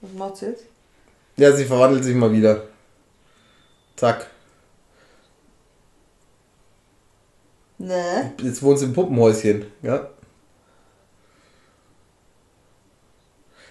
Was 0.00 0.12
macht 0.12 0.36
sie 0.36 0.46
jetzt? 0.46 0.64
Ja, 1.36 1.52
sie 1.52 1.64
verwandelt 1.64 2.04
sich 2.04 2.14
mal 2.14 2.32
wieder. 2.32 2.64
Zack. 3.96 4.26
Ne? 7.78 8.32
Jetzt 8.42 8.62
wohnt 8.62 8.78
sie 8.78 8.84
im 8.86 8.92
Puppenhäuschen. 8.92 9.66
Ja. 9.82 10.08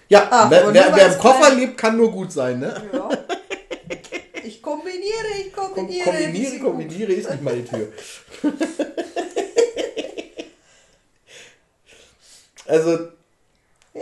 Ja, 0.08 0.26
Ach, 0.30 0.50
wer, 0.50 0.74
wer, 0.74 0.96
wer 0.96 1.12
im 1.12 1.18
Koffer 1.20 1.46
klein- 1.46 1.58
lebt, 1.58 1.78
kann 1.78 1.96
nur 1.96 2.10
gut 2.10 2.32
sein, 2.32 2.58
ne? 2.58 2.82
Ja. 2.92 3.08
Ich 4.42 4.60
kombiniere, 4.60 5.28
ich 5.46 5.52
Kom 5.52 5.72
kombiniere. 5.72 6.04
kombiniere, 6.04 6.32
diese- 6.32 6.58
kombiniere 6.58 7.12
ist 7.12 7.30
nicht 7.30 7.42
meine 7.42 7.64
Tür. 7.64 7.92
also, 12.66 13.08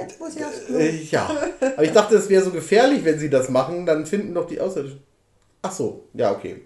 Jetzt 0.01 0.20
muss 0.20 0.36
ich 0.36 0.44
aufs 0.44 0.66
Klo. 0.66 0.78
äh, 0.78 1.03
ja. 1.11 1.28
Aber 1.61 1.82
ich 1.82 1.92
dachte, 1.92 2.16
es 2.16 2.28
wäre 2.28 2.44
so 2.44 2.51
gefährlich, 2.53 3.05
wenn 3.05 3.18
sie 3.18 3.30
das 3.30 3.49
machen, 3.49 3.84
dann 3.84 4.07
finden 4.07 4.34
doch 4.34 4.46
die 4.46 4.61
Außerirdischen. 4.61 5.03
Ach 5.62 5.72
so, 5.72 6.05
ja, 6.14 6.30
okay. 6.30 6.62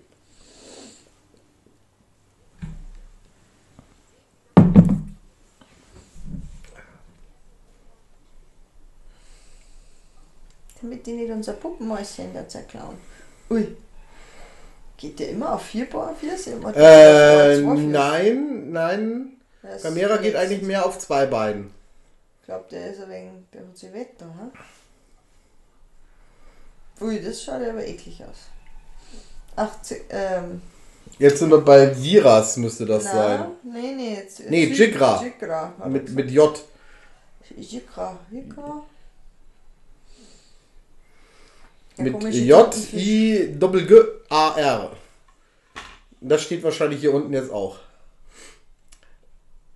Damit 10.83 11.07
die 11.07 11.12
nicht 11.12 11.30
unser 11.30 11.55
Puppenmäuschen 11.55 12.35
da 12.35 12.47
zerklauen. 12.47 12.97
Ui. 13.51 13.76
Geht 14.97 15.18
der 15.20 15.30
immer 15.30 15.55
auf 15.55 15.62
4 15.62 15.89
Bar 15.89 16.14
4? 16.20 16.74
Äh, 16.76 17.61
nein, 17.61 18.72
nein. 18.72 19.33
Das 19.62 19.85
Gamera 19.85 20.16
geht 20.16 20.37
eigentlich 20.37 20.62
mehr 20.62 20.85
auf 20.85 20.99
zwei 20.99 21.26
Beinen. 21.26 21.70
Ich 22.43 22.47
glaube, 22.47 22.64
der 22.72 22.90
ist 22.90 23.01
ein 23.01 23.09
wenig, 23.09 23.32
der 23.53 23.61
hat 23.61 23.78
sich 23.78 23.93
Wetter, 23.93 24.26
ha? 24.26 24.51
Ui, 27.01 27.22
das 27.22 27.40
schaut 27.45 27.62
ja 27.62 27.70
aber 27.70 27.86
eklig 27.86 28.20
aus. 28.24 28.49
80, 29.55 30.03
ähm, 30.11 30.61
Jetzt 31.20 31.38
sind 31.38 31.51
wir 31.51 31.61
bei 31.61 31.97
Viras, 32.03 32.57
müsste 32.57 32.84
das 32.84 33.05
na, 33.05 33.12
sein. 33.12 33.47
Nee, 33.62 33.93
nee, 33.95 34.14
jetzt. 34.16 34.40
Nee, 34.51 34.64
Jig- 34.64 34.76
Jigra. 34.76 35.22
Jigra. 35.22 35.72
Mit, 35.86 36.11
mit 36.11 36.30
J. 36.32 36.61
Jigra. 37.57 38.18
Jigra. 38.28 38.82
Mit 41.99 42.12
komische 42.12 42.38
J, 42.40 42.70
Tintenfisch. 42.72 43.01
I, 43.01 43.55
Doppel 43.57 43.86
G, 43.86 43.95
A, 44.30 44.55
R. 44.57 44.93
Das 46.20 46.43
steht 46.43 46.64
wahrscheinlich 46.64 47.01
hier 47.01 47.14
unten 47.14 47.32
jetzt 47.32 47.53
auch. 47.53 47.78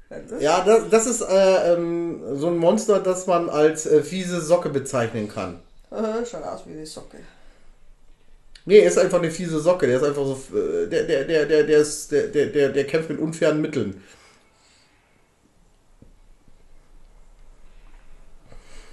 Das- 0.09 0.40
Ja, 0.42 0.62
das, 0.64 0.88
das 0.90 1.07
ist 1.07 1.20
äh, 1.22 1.74
ähm, 1.74 2.20
so 2.36 2.46
ein 2.48 2.57
Monster, 2.59 3.00
das 3.00 3.26
man 3.26 3.48
als 3.50 3.86
äh, 3.86 4.02
fiese 4.02 4.40
Socke 4.40 4.68
bezeichnen 4.68 5.28
kann. 5.28 5.59
Äh, 5.90 6.24
schaut 6.24 6.44
aus 6.44 6.61
wie 6.66 6.74
die 6.74 6.86
Socke. 6.86 7.18
Nee, 8.64 8.78
er 8.80 8.88
ist 8.88 8.98
einfach 8.98 9.18
eine 9.18 9.30
fiese 9.30 9.59
Socke. 9.61 9.86
Der 9.86 9.96
ist 9.96 10.02
einfach 10.04 10.24
so. 10.24 10.40
Äh, 10.57 10.86
der, 10.88 11.04
der, 11.04 11.24
der, 11.24 11.46
der, 11.46 11.62
der, 11.64 11.78
ist, 11.78 12.11
der, 12.12 12.28
der, 12.28 12.46
der, 12.46 12.68
der 12.70 12.84
kämpft 12.86 13.11
mit 13.11 13.18
unfairen 13.18 13.61
Mitteln. 13.61 14.02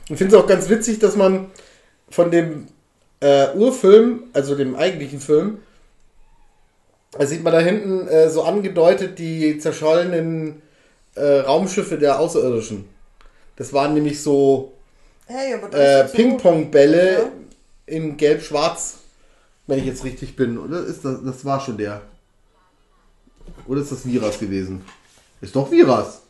Ich 0.09 0.17
finde 0.17 0.35
es 0.35 0.41
auch 0.41 0.47
ganz 0.47 0.69
witzig, 0.69 0.99
dass 0.99 1.15
man 1.15 1.49
von 2.09 2.29
dem 2.29 2.67
äh, 3.21 3.53
Urfilm, 3.55 4.25
also 4.33 4.55
dem 4.55 4.75
eigentlichen 4.75 5.19
Film, 5.19 5.59
da 7.11 7.25
sieht 7.25 7.43
man 7.43 7.53
da 7.53 7.59
hinten 7.59 8.07
äh, 8.07 8.29
so 8.29 8.43
angedeutet 8.43 9.17
die 9.19 9.57
zerschollenen 9.59 10.61
äh, 11.15 11.39
Raumschiffe 11.39 11.97
der 11.97 12.19
Außerirdischen. 12.19 12.87
Das 13.55 13.71
waren 13.73 13.93
nämlich 13.93 14.21
so 14.21 14.73
Hey, 15.27 15.53
äh, 15.71 16.03
Ping-Pong-Bälle 16.09 17.13
Ja. 17.13 17.29
in 17.85 18.17
gelb-schwarz, 18.17 18.95
wenn 19.67 19.79
ich 19.79 19.85
jetzt 19.85 20.03
richtig 20.03 20.35
bin. 20.35 20.57
Oder 20.57 20.83
ist 20.85 21.05
das, 21.05 21.19
das 21.23 21.45
war 21.45 21.59
schon 21.59 21.77
der? 21.77 22.01
Oder 23.67 23.81
ist 23.81 23.91
das 23.91 24.05
Viras 24.05 24.39
gewesen? 24.39 24.83
Ist 25.41 25.55
doch 25.55 25.69
Viras. 25.71 26.21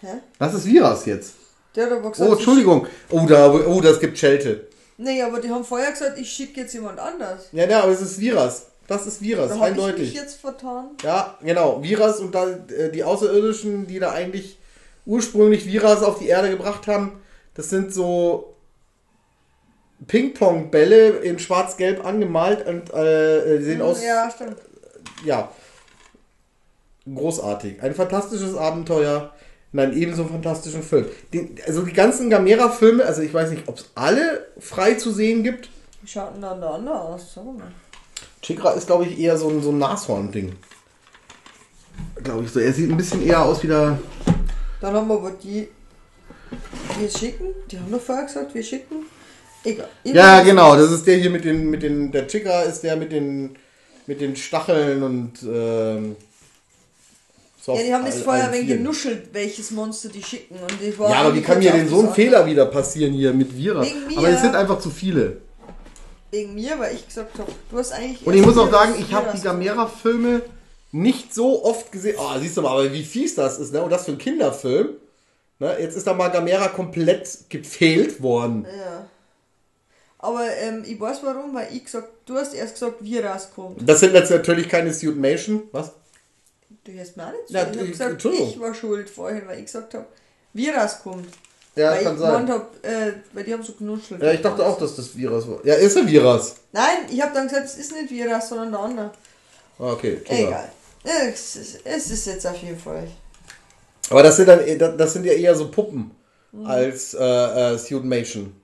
Hä? 0.00 0.18
Das 0.38 0.54
ist 0.54 0.66
Viras 0.66 1.06
jetzt. 1.06 1.34
Der 1.74 1.86
hat 1.86 1.92
aber 1.92 2.10
gesagt, 2.10 2.30
Oh, 2.30 2.34
Entschuldigung. 2.34 2.86
Oh, 3.10 3.26
da, 3.26 3.52
oh, 3.52 3.80
das 3.80 3.98
gibt 3.98 4.18
Schelte. 4.18 4.68
Nee, 4.96 5.20
aber 5.22 5.40
die 5.40 5.50
haben 5.50 5.64
vorher 5.64 5.90
gesagt, 5.90 6.18
ich 6.18 6.30
schicke 6.30 6.60
jetzt 6.60 6.74
jemand 6.74 7.00
anders. 7.00 7.46
Ja, 7.52 7.68
ja, 7.68 7.82
aber 7.82 7.92
es 7.92 8.00
ist 8.00 8.20
Viras. 8.20 8.66
Das 8.86 9.06
ist 9.06 9.22
Viras, 9.22 9.48
Da 9.50 9.58
habe 9.58 9.70
ich 9.70 9.76
mich 9.76 9.84
eindeutig. 9.84 10.14
jetzt 10.14 10.40
vertan. 10.40 10.90
Ja, 11.02 11.38
genau. 11.42 11.82
Viras 11.82 12.20
und 12.20 12.34
da, 12.34 12.46
äh, 12.48 12.90
die 12.90 13.02
Außerirdischen, 13.04 13.86
die 13.86 13.98
da 13.98 14.12
eigentlich 14.12 14.58
ursprünglich 15.06 15.66
Viras 15.66 16.02
auf 16.02 16.18
die 16.18 16.28
Erde 16.28 16.50
gebracht 16.50 16.86
haben, 16.86 17.20
das 17.54 17.70
sind 17.70 17.94
so 17.94 18.54
Ping-Pong-Bälle 20.06 21.08
in 21.20 21.38
schwarz-gelb 21.38 22.04
angemalt 22.04 22.66
und 22.66 22.92
äh, 22.92 23.58
die 23.58 23.64
sehen 23.64 23.82
aus. 23.82 24.02
Ja, 24.04 24.30
stimmt. 24.30 24.56
ja, 25.24 25.50
großartig. 27.12 27.82
Ein 27.82 27.94
fantastisches 27.94 28.54
Abenteuer 28.56 29.32
in 29.72 29.80
einem 29.80 29.96
ebenso 29.96 30.24
fantastischen 30.24 30.82
Film. 30.82 31.06
Die, 31.32 31.54
also 31.66 31.82
die 31.82 31.92
ganzen 31.92 32.30
Gamera-Filme, 32.30 33.04
also 33.04 33.22
ich 33.22 33.32
weiß 33.34 33.50
nicht, 33.50 33.66
ob 33.66 33.78
es 33.78 33.90
alle 33.94 34.46
frei 34.58 34.94
zu 34.94 35.10
sehen 35.10 35.42
gibt. 35.42 35.68
Wie 36.02 36.08
schaut 36.08 36.34
denn 36.34 36.42
dann 36.42 36.60
der 36.60 36.70
andere 36.70 37.00
aus? 37.00 37.34
Sag 37.34 37.44
mal. 38.48 38.54
Chikra 38.54 38.70
ist, 38.72 38.86
glaube 38.86 39.04
ich, 39.06 39.18
eher 39.18 39.36
so 39.36 39.48
ein, 39.48 39.62
so 39.62 39.70
ein 39.70 39.78
Nashorn-Ding. 39.78 40.52
Glaube 42.22 42.44
ich 42.44 42.50
so. 42.50 42.60
Er 42.60 42.72
sieht 42.72 42.90
ein 42.90 42.96
bisschen 42.96 43.24
eher 43.26 43.42
aus 43.42 43.62
wie 43.62 43.68
der. 43.68 43.98
Dann 44.80 44.94
haben 44.94 45.08
wir 45.08 45.14
aber 45.14 45.30
die, 45.32 45.68
wir 46.98 47.10
schicken, 47.10 47.46
die 47.70 47.78
haben 47.78 47.90
doch 47.90 48.00
vorher 48.00 48.24
gesagt, 48.24 48.54
wir 48.54 48.62
schicken. 48.62 49.06
Egal. 49.64 49.88
Ja, 50.04 50.42
genau. 50.42 50.76
Das 50.76 50.90
ist 50.90 51.06
der 51.06 51.16
hier 51.16 51.30
mit 51.30 51.44
den, 51.44 51.70
mit 51.70 51.82
den. 51.82 52.12
Der 52.12 52.26
Chikra 52.26 52.62
ist 52.62 52.82
der 52.82 52.96
mit 52.96 53.12
den, 53.12 53.56
mit 54.06 54.20
den 54.20 54.36
Stacheln 54.36 55.02
und. 55.02 55.42
Ähm, 55.42 56.16
Ja, 57.66 57.82
die 57.82 57.94
haben 57.94 58.04
das 58.04 58.20
vorher 58.20 58.52
vieren. 58.52 58.66
genuschelt, 58.66 59.28
welches 59.32 59.70
Monster 59.70 60.10
die 60.10 60.22
schicken. 60.22 60.56
Und 60.56 60.98
war 60.98 61.10
Ja, 61.10 61.16
aber 61.22 61.34
wie 61.34 61.40
kann 61.40 61.58
mir 61.60 61.72
denn 61.72 61.88
so 61.88 62.02
ein 62.06 62.12
Fehler 62.12 62.44
wieder 62.44 62.66
passieren 62.66 63.14
hier 63.14 63.32
mit 63.32 63.56
Vira? 63.56 63.80
Wegen. 63.82 64.18
Aber 64.18 64.28
es 64.28 64.42
sind 64.42 64.54
einfach 64.54 64.78
zu 64.80 64.90
viele. 64.90 65.38
Wegen 66.34 66.54
mir, 66.54 66.78
weil 66.80 66.94
ich 66.96 67.06
gesagt 67.06 67.38
habe, 67.38 67.52
du 67.70 67.78
hast 67.78 67.92
eigentlich. 67.92 68.26
Und 68.26 68.34
ich 68.34 68.44
muss 68.44 68.58
auch 68.58 68.68
sagen, 68.70 68.94
ich 68.98 69.12
habe 69.12 69.30
die 69.34 69.40
Gamera-Filme 69.40 70.42
nicht 70.90 71.32
so 71.32 71.64
oft 71.64 71.92
gesehen. 71.92 72.16
Oh, 72.18 72.38
siehst 72.40 72.56
du 72.56 72.62
mal, 72.62 72.72
aber 72.72 72.92
wie 72.92 73.04
fies 73.04 73.36
das 73.36 73.58
ist, 73.58 73.72
ne? 73.72 73.80
Und 73.82 73.90
das 73.90 74.04
für 74.04 74.10
einen 74.12 74.18
Kinderfilm. 74.18 74.96
Ne? 75.60 75.76
Jetzt 75.80 75.96
ist 75.96 76.06
da 76.08 76.12
mal 76.12 76.28
Gamera 76.28 76.68
komplett 76.68 77.38
gefehlt 77.48 78.20
worden. 78.20 78.66
Ja. 78.66 79.06
Aber 80.18 80.44
ähm, 80.56 80.82
ich 80.86 80.98
weiß 81.00 81.18
warum, 81.22 81.54
weil 81.54 81.68
ich 81.72 81.84
gesagt, 81.84 82.08
du 82.26 82.34
hast 82.34 82.52
erst 82.54 82.74
gesagt, 82.74 82.96
wie 83.00 83.18
rauskommt. 83.18 83.88
Das 83.88 84.00
sind 84.00 84.14
jetzt 84.14 84.30
natürlich 84.30 84.68
keine 84.68 84.92
Suitmation. 84.92 85.64
Was? 85.70 85.92
Du 86.82 86.92
hörst 86.92 87.16
mir 87.16 87.26
auch 87.28 87.32
nicht 87.32 87.48
zu. 87.48 87.54
Ja, 87.54 87.60
ich 87.62 87.66
habe 87.68 87.84
ich- 87.84 87.90
gesagt, 87.92 88.24
ich 88.24 88.58
war 88.60 88.74
schuld 88.74 89.08
vorhin, 89.08 89.42
weil 89.46 89.58
ich 89.58 89.66
gesagt 89.66 89.94
habe, 89.94 90.06
wie 90.52 90.68
rauskommt. 90.68 91.28
Ja, 91.76 91.90
weil 91.90 92.04
kann 92.04 92.14
ich 92.14 92.20
sein. 92.20 92.48
hab, 92.50 92.84
äh, 92.84 93.12
weil 93.32 93.44
die 93.44 93.52
haben 93.52 93.62
so 93.62 93.72
knuschelt. 93.72 94.22
Ja, 94.22 94.32
ich 94.32 94.40
dachte 94.40 94.64
auch, 94.64 94.78
dass 94.78 94.94
das 94.94 95.16
Virus 95.16 95.48
war. 95.48 95.58
Ja, 95.66 95.74
ist 95.74 95.96
ein 95.96 96.06
Virus. 96.06 96.54
Nein, 96.72 96.98
ich 97.10 97.20
habe 97.20 97.34
dann 97.34 97.48
gesagt, 97.48 97.66
es 97.66 97.76
ist 97.76 97.92
nicht 97.92 98.10
Virus, 98.10 98.48
sondern 98.48 98.70
der 98.70 98.80
andere. 98.80 99.06
Ah, 99.78 99.92
Okay, 99.92 100.16
Kinder. 100.24 100.48
Egal. 100.48 100.72
Es 101.32 101.56
ist, 101.56 101.80
es 101.84 102.10
ist 102.10 102.26
jetzt 102.26 102.46
auf 102.46 102.56
jeden 102.62 102.78
Fall. 102.78 103.08
Aber 104.10 104.22
das 104.22 104.36
sind 104.36 104.46
dann 104.48 104.60
eh- 104.66 104.76
das 104.78 105.12
sind 105.12 105.24
ja 105.26 105.32
eher 105.32 105.54
so 105.54 105.68
Puppen 105.70 106.10
Mhm. 106.52 106.66
als 106.66 107.14
äh, 107.14 107.18
äh, 107.74 107.78
Suitmation. 107.78 108.54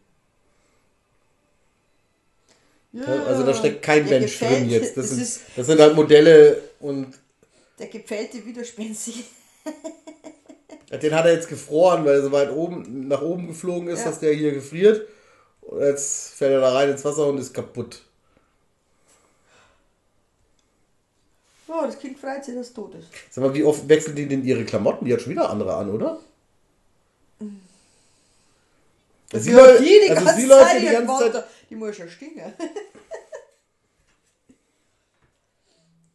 Ja, 2.92 3.04
Also 3.26 3.44
da 3.44 3.54
steckt 3.54 3.82
kein 3.82 4.08
Mensch 4.08 4.32
gefällt- 4.38 4.60
drin 4.62 4.70
jetzt. 4.70 4.96
Das 4.96 5.10
sind, 5.10 5.40
das 5.56 5.66
sind 5.66 5.80
halt 5.80 5.94
Modelle 5.94 6.60
und 6.80 7.14
der 7.78 7.86
gefällte 7.88 8.44
Widerspenstig. 8.44 9.24
den 10.98 11.14
hat 11.14 11.24
er 11.24 11.32
jetzt 11.34 11.48
gefroren, 11.48 12.04
weil 12.04 12.14
er 12.16 12.22
so 12.22 12.32
weit 12.32 12.50
oben 12.50 13.06
nach 13.08 13.22
oben 13.22 13.46
geflogen 13.46 13.88
ist, 13.88 14.00
Ja. 14.00 14.06
dass 14.06 14.18
der 14.20 14.32
hier 14.34 14.52
gefriert. 14.52 15.06
Und 15.62 15.80
jetzt 15.80 16.34
fällt 16.34 16.52
er 16.52 16.60
da 16.60 16.72
rein 16.72 16.90
ins 16.90 17.04
Wasser 17.04 17.26
und 17.28 17.38
ist 17.38 17.54
kaputt. 17.54 18.02
Oh, 21.68 21.82
das 21.86 21.98
Kind 22.00 22.18
freut 22.18 22.44
sich, 22.44 22.54
dass 22.56 22.66
es 22.68 22.72
tot 22.74 22.92
ist. 22.96 23.06
Sag 23.30 23.44
mal, 23.44 23.54
wie 23.54 23.62
oft 23.62 23.88
wechseln 23.88 24.16
die 24.16 24.26
denn 24.26 24.44
ihre 24.44 24.64
Klamotten? 24.64 25.04
Die 25.04 25.12
hat 25.12 25.20
schon 25.22 25.30
wieder 25.30 25.48
andere 25.48 25.76
an, 25.76 25.90
oder? 25.90 26.18
Sie, 29.32 29.52
Ja, 29.52 29.58
läu- 29.58 29.78
die 29.78 29.84
die 29.84 30.10
also 30.10 30.24
ganze 30.24 30.40
sie 30.40 30.46
läuft 30.48 30.70
Zeit, 30.72 30.82
ja 30.82 30.88
die 30.90 30.96
ganze 31.06 31.24
Zeit. 31.24 31.34
da- 31.34 31.46
Die 31.70 31.76
muss 31.76 31.96
ja 31.98 32.08
stinken. 32.08 32.42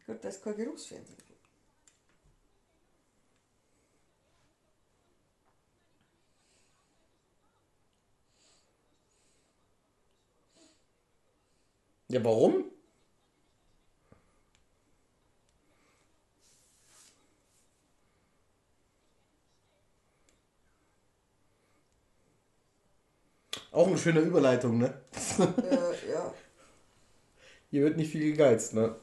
Gut, 0.06 0.18
das 0.22 0.34
ist 0.36 0.44
kein 0.44 0.54
Geruchsfernsehen. 0.56 1.16
Ja, 12.08 12.24
warum? 12.24 12.64
Auch 23.70 23.86
eine 23.86 23.96
schöne 23.96 24.20
Überleitung, 24.20 24.78
ne? 24.78 25.02
äh, 25.38 26.10
ja. 26.10 26.34
Hier 27.70 27.82
wird 27.82 27.96
nicht 27.96 28.10
viel 28.10 28.32
gegeizt, 28.32 28.74
ne? 28.74 28.96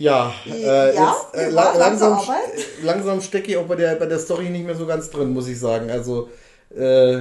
Ja, 0.00 0.32
äh, 0.46 0.94
Ja, 0.94 1.14
jetzt, 1.32 1.34
äh, 1.34 1.50
la 1.50 1.74
langsam, 1.76 2.14
st- 2.18 2.82
langsam 2.82 3.20
stecke 3.20 3.50
ich 3.50 3.56
auch 3.58 3.66
bei 3.66 3.76
der, 3.76 3.96
bei 3.96 4.06
der 4.06 4.18
Story 4.18 4.48
nicht 4.48 4.64
mehr 4.64 4.74
so 4.76 4.86
ganz 4.86 5.10
drin, 5.10 5.32
muss 5.32 5.46
ich 5.48 5.58
sagen. 5.60 5.90
Also, 5.90 6.28
äh, 6.74 7.20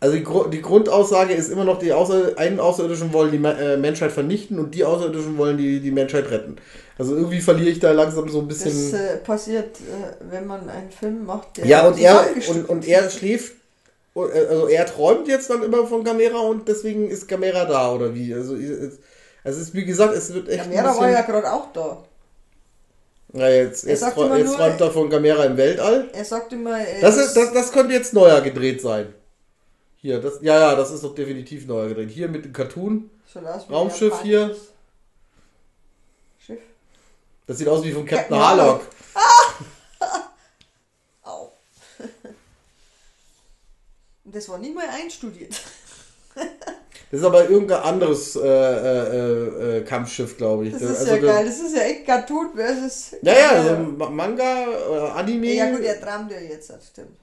also 0.00 0.16
die, 0.16 0.24
Gru- 0.24 0.48
die 0.48 0.60
Grundaussage 0.60 1.32
ist 1.32 1.48
immer 1.48 1.64
noch, 1.64 1.78
die 1.78 1.92
Außer 1.92 2.32
einen 2.36 2.58
Außerirdischen 2.58 3.12
wollen 3.12 3.30
die 3.30 3.38
Me 3.38 3.56
äh, 3.56 3.76
Menschheit 3.76 4.10
vernichten 4.10 4.58
und 4.58 4.74
die 4.74 4.84
Außerirdischen 4.84 5.38
wollen 5.38 5.58
die, 5.58 5.78
die 5.78 5.92
Menschheit 5.92 6.28
retten. 6.30 6.56
Also 6.98 7.14
irgendwie 7.14 7.40
verliere 7.40 7.70
ich 7.70 7.78
da 7.78 7.92
langsam 7.92 8.28
so 8.28 8.40
ein 8.40 8.48
Das 8.48 8.58
bisschen. 8.58 8.94
äh, 8.94 9.16
passiert, 9.18 9.76
äh, 9.76 10.14
wenn 10.30 10.46
man 10.48 10.68
einen 10.68 10.90
Film 10.90 11.24
macht, 11.24 11.56
der 11.56 11.66
ja, 11.66 11.86
und 11.86 12.00
er, 12.00 12.24
und, 12.48 12.68
und 12.68 12.88
er 12.88 13.08
schläft, 13.10 13.52
äh, 14.16 14.20
also 14.20 14.66
er 14.66 14.86
träumt 14.86 15.28
jetzt 15.28 15.50
dann 15.50 15.62
immer 15.62 15.86
von 15.86 16.02
Gamera 16.02 16.40
und 16.40 16.66
deswegen 16.66 17.08
ist 17.08 17.28
Gamera 17.28 17.64
da, 17.64 17.92
oder 17.94 18.12
wie? 18.14 18.34
Also, 18.34 18.56
es- 18.56 18.98
also 19.44 19.60
es 19.60 19.68
ist, 19.68 19.74
wie 19.74 19.84
gesagt, 19.84 20.14
es 20.14 20.32
wird 20.32 20.48
echt. 20.48 20.64
Gamera 20.64 20.96
war 20.96 21.10
ja 21.10 21.22
gerade 21.22 21.52
auch 21.52 21.72
da. 21.72 22.02
Ja, 23.34 23.48
jetzt, 23.48 23.84
Er 23.84 23.90
jetzt, 23.92 24.02
jetzt 24.02 24.16
nur- 24.16 24.56
träumt 24.56 24.80
er 24.80 24.90
von 24.90 25.08
Gamera 25.08 25.44
im 25.44 25.56
Weltall. 25.56 26.10
Er 26.12 26.24
sagt 26.24 26.52
immer, 26.52 26.78
äh, 26.78 27.00
Das, 27.00 27.16
ist, 27.16 27.34
das, 27.34 27.52
das 27.52 27.72
könnte 27.72 27.94
jetzt 27.94 28.12
neuer 28.12 28.40
gedreht 28.42 28.82
sein. 28.82 29.14
Hier, 29.96 30.20
das, 30.20 30.34
ja, 30.42 30.58
ja, 30.60 30.74
das 30.76 30.90
ist 30.90 31.02
doch 31.04 31.14
definitiv 31.14 31.66
neuer 31.66 31.88
gedreht. 31.88 32.10
Hier 32.10 32.28
mit 32.28 32.44
dem 32.44 32.52
Cartoon. 32.52 33.08
Raumschiff 33.70 34.20
hier. 34.22 34.54
Schiff. 36.44 36.58
Das 37.46 37.56
sieht 37.56 37.68
aus 37.68 37.82
wie 37.84 37.92
von 37.92 38.04
Captain 38.04 38.36
Captain 38.38 38.38
Harlock. 38.38 38.82
Au. 41.22 41.52
Und 44.24 44.34
das 44.34 44.48
war 44.48 44.58
nicht 44.58 44.74
mal 44.74 44.88
einstudiert. 44.90 45.54
Das 47.12 47.20
ist 47.20 47.26
aber 47.26 47.48
irgendein 47.48 47.82
anderes 47.82 48.34
äh, 48.36 48.40
äh, 48.42 49.76
äh, 49.78 49.84
Kampfschiff, 49.84 50.36
glaube 50.38 50.64
ich. 50.66 50.72
Das 50.72 50.80
Das- 50.80 50.90
ist 50.92 50.98
also 51.00 51.14
ja 51.16 51.20
der- 51.20 51.32
geil. 51.34 51.44
Das 51.44 51.60
ist 51.60 51.76
ja 51.76 51.82
echt 51.82 52.06
Cartoon 52.06 52.50
versus. 52.56 53.16
Ja, 53.20 53.32
ja, 53.38 53.50
also 53.50 53.74
Ma- 53.76 54.08
Manga 54.08 54.66
oder 54.90 55.14
Anime. 55.14 55.52
Ja, 55.52 55.70
gut, 55.70 55.82
er 55.82 56.00
träumt 56.00 56.30
ja 56.32 56.40
jetzt, 56.40 56.70
das 56.70 56.88
stimmt. 56.88 57.18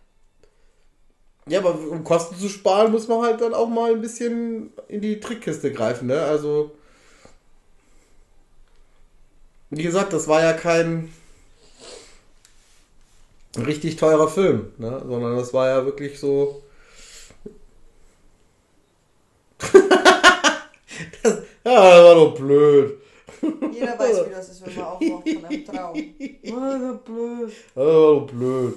Ja, 1.48 1.58
aber 1.60 1.76
um 1.90 2.04
Kosten 2.04 2.36
zu 2.38 2.48
sparen, 2.50 2.92
muss 2.92 3.08
man 3.08 3.24
halt 3.24 3.42
dann 3.42 3.56
auch 3.56 3.68
mal 3.68 3.92
ein 3.92 4.00
bisschen 4.02 4.72
in 4.88 5.02
die 5.02 5.20
Trickkiste 5.20 5.72
greifen, 5.74 6.08
ne? 6.08 6.22
Also. 6.22 6.70
Wie 9.72 9.82
gesagt, 9.84 10.14
das 10.14 10.28
war 10.28 10.44
ja 10.44 10.54
kein 10.54 11.12
richtig 13.58 13.96
teurer 13.96 14.28
Film, 14.28 14.72
ne? 14.78 15.02
Sondern 15.08 15.36
das 15.38 15.52
war 15.54 15.68
ja 15.68 15.86
wirklich 15.86 16.20
so. 16.20 16.62
Das, 19.60 19.74
ja, 21.24 21.42
das 21.64 22.04
war 22.04 22.16
doch 22.16 22.36
blöd. 22.36 22.98
Jeder 23.72 24.00
weiß, 24.00 24.26
wie 24.28 24.32
das 24.32 24.50
ist, 24.50 24.66
wenn 24.66 24.76
man 24.76 24.86
aufwacht 24.86 25.30
von 25.30 25.46
einem 25.46 25.66
Traum. 25.66 25.96
Oh, 26.52 26.80
so 26.80 26.98
blöd. 27.06 27.52
Das 27.76 27.86
war 27.86 27.86
doch 27.86 28.28
blöd. 28.28 28.76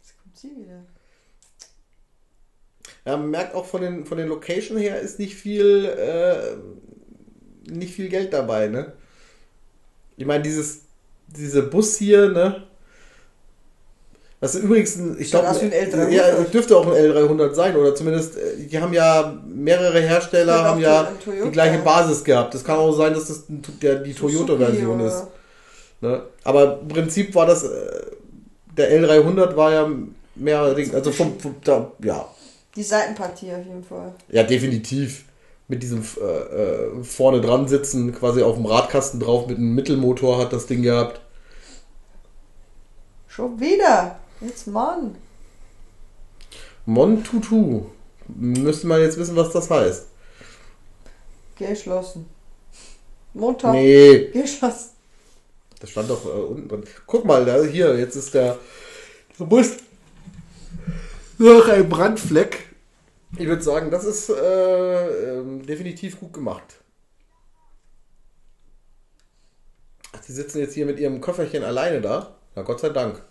Jetzt 0.00 0.14
kommt 0.22 0.36
sie 0.36 0.56
wieder. 0.56 0.84
Ja, 3.04 3.16
man 3.16 3.30
merkt 3.30 3.54
auch 3.54 3.64
von 3.64 3.82
den, 3.82 4.04
von 4.04 4.18
den 4.18 4.28
Location 4.28 4.76
her 4.76 5.00
ist 5.00 5.18
nicht 5.18 5.36
viel, 5.36 5.84
äh, 5.84 6.56
nicht 7.70 7.94
viel 7.94 8.08
Geld 8.08 8.32
dabei, 8.32 8.66
ne? 8.66 8.94
Ich 10.16 10.26
meine, 10.26 10.42
dieses, 10.42 10.82
diese 11.28 11.62
Bus 11.62 11.96
hier, 11.96 12.30
ne? 12.30 12.66
Das 14.46 14.54
ist 14.54 14.62
übrigens 14.62 14.94
ein, 14.94 15.16
ich 15.18 15.28
glaube, 15.28 15.48
aus 15.48 15.60
wie 15.60 15.64
ein 15.64 15.72
L300. 15.72 16.08
ja, 16.10 16.30
dürfte 16.44 16.76
auch 16.76 16.86
ein 16.86 16.92
L300 16.92 17.52
sein 17.52 17.74
oder 17.74 17.96
zumindest, 17.96 18.36
äh, 18.36 18.68
die 18.70 18.80
haben 18.80 18.92
ja 18.92 19.36
mehrere 19.44 20.00
Hersteller 20.00 20.62
haben 20.62 20.80
ja 20.80 21.10
die 21.26 21.50
gleiche 21.50 21.78
Basis 21.78 22.22
gehabt. 22.22 22.54
Das 22.54 22.62
kann 22.62 22.78
auch 22.78 22.92
sein, 22.92 23.12
dass 23.12 23.26
das 23.26 23.42
der, 23.82 23.96
die 23.96 24.14
Toyota-Version 24.14 25.00
ist. 25.00 25.24
Ne? 26.00 26.22
Aber 26.44 26.78
im 26.80 26.86
Prinzip 26.86 27.34
war 27.34 27.46
das, 27.46 27.64
äh, 27.64 28.02
der 28.76 29.02
L300 29.02 29.56
war 29.56 29.72
ja 29.72 29.90
mehr, 30.36 30.60
also 30.60 31.10
vom, 31.10 31.40
vom 31.40 31.56
da, 31.64 31.90
ja, 32.04 32.24
Die 32.76 32.84
Seitenpartie 32.84 33.50
auf 33.50 33.66
jeden 33.66 33.82
Fall. 33.82 34.12
ja, 34.28 34.44
definitiv. 34.44 35.24
Mit 35.68 35.82
diesem 35.82 36.04
äh, 36.20 36.22
äh, 36.22 37.02
vorne 37.02 37.40
dran 37.40 37.66
sitzen, 37.66 38.14
quasi 38.14 38.40
auf 38.40 38.54
dem 38.54 38.66
Radkasten 38.66 39.18
drauf 39.18 39.48
mit 39.48 39.56
einem 39.58 39.74
Mittelmotor 39.74 40.38
hat 40.38 40.52
das 40.52 40.66
Ding 40.66 40.82
gehabt. 40.82 41.20
Schon 43.26 43.58
wieder. 43.58 44.20
Jetzt 44.40 44.66
Mann. 44.66 45.16
Montutu. 46.84 47.86
Müsste 48.28 48.86
man 48.86 49.00
jetzt 49.00 49.18
wissen, 49.18 49.36
was 49.36 49.52
das 49.52 49.70
heißt. 49.70 50.06
Geschlossen. 51.56 52.28
Montag. 53.34 53.72
Nee, 53.72 54.30
Geschlossen. 54.32 54.90
das 55.80 55.90
stand 55.90 56.10
doch 56.10 56.24
äh, 56.24 56.28
unten 56.28 56.68
drin. 56.68 56.84
Guck 57.06 57.24
mal, 57.24 57.44
da, 57.44 57.62
hier, 57.62 57.98
jetzt 57.98 58.16
ist 58.16 58.34
der, 58.34 58.58
der 59.38 59.44
Bus 59.44 59.76
noch 61.38 61.68
ein 61.68 61.88
Brandfleck. 61.88 62.74
Ich 63.38 63.46
würde 63.46 63.62
sagen, 63.62 63.90
das 63.90 64.04
ist 64.04 64.30
äh, 64.30 65.38
ähm, 65.38 65.64
definitiv 65.66 66.18
gut 66.18 66.32
gemacht. 66.32 66.76
Ach, 70.12 70.20
die 70.26 70.32
sitzen 70.32 70.58
jetzt 70.58 70.74
hier 70.74 70.86
mit 70.86 70.98
ihrem 70.98 71.20
Köfferchen 71.20 71.62
alleine 71.62 72.00
da. 72.00 72.36
Na 72.54 72.62
Gott 72.62 72.80
sei 72.80 72.88
Dank. 72.88 73.22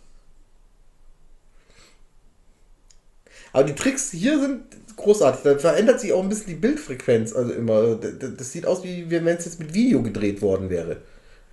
Aber 3.56 3.64
die 3.64 3.74
Tricks 3.74 4.12
hier 4.12 4.38
sind 4.42 4.64
großartig. 4.98 5.44
Da 5.44 5.58
verändert 5.58 6.02
sich 6.02 6.12
auch 6.12 6.22
ein 6.22 6.28
bisschen 6.28 6.48
die 6.48 6.56
Bildfrequenz. 6.56 7.34
Also 7.34 7.54
immer. 7.54 7.96
Das 7.96 8.52
sieht 8.52 8.66
aus, 8.66 8.84
wie 8.84 9.10
wenn 9.10 9.26
es 9.28 9.46
jetzt 9.46 9.62
mit 9.62 9.74
Video 9.74 10.02
gedreht 10.04 10.42
worden 10.42 10.70
wäre. 10.70 10.98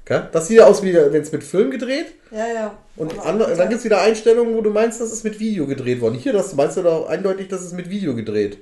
Okay? 0.04 0.22
Das 0.32 0.48
sieht 0.48 0.56
ja 0.58 0.66
aus, 0.66 0.82
wie 0.82 0.92
wenn 0.92 1.22
es 1.22 1.30
mit 1.30 1.44
Film 1.44 1.70
gedreht. 1.70 2.06
Ja, 2.32 2.52
ja. 2.52 2.78
Und 2.96 3.16
andere, 3.20 3.54
dann 3.54 3.68
gibt 3.68 3.78
es 3.78 3.84
wieder 3.84 4.00
Einstellungen, 4.00 4.56
wo 4.56 4.62
du 4.62 4.70
meinst, 4.70 5.00
das 5.00 5.12
ist 5.12 5.22
mit 5.22 5.38
Video 5.38 5.68
gedreht 5.68 6.00
worden. 6.00 6.16
Hier 6.16 6.32
das 6.32 6.56
meinst 6.56 6.76
du 6.76 6.82
doch 6.82 7.06
eindeutig, 7.06 7.46
das 7.46 7.62
ist 7.62 7.72
mit 7.72 7.88
Video 7.88 8.16
gedreht. 8.16 8.58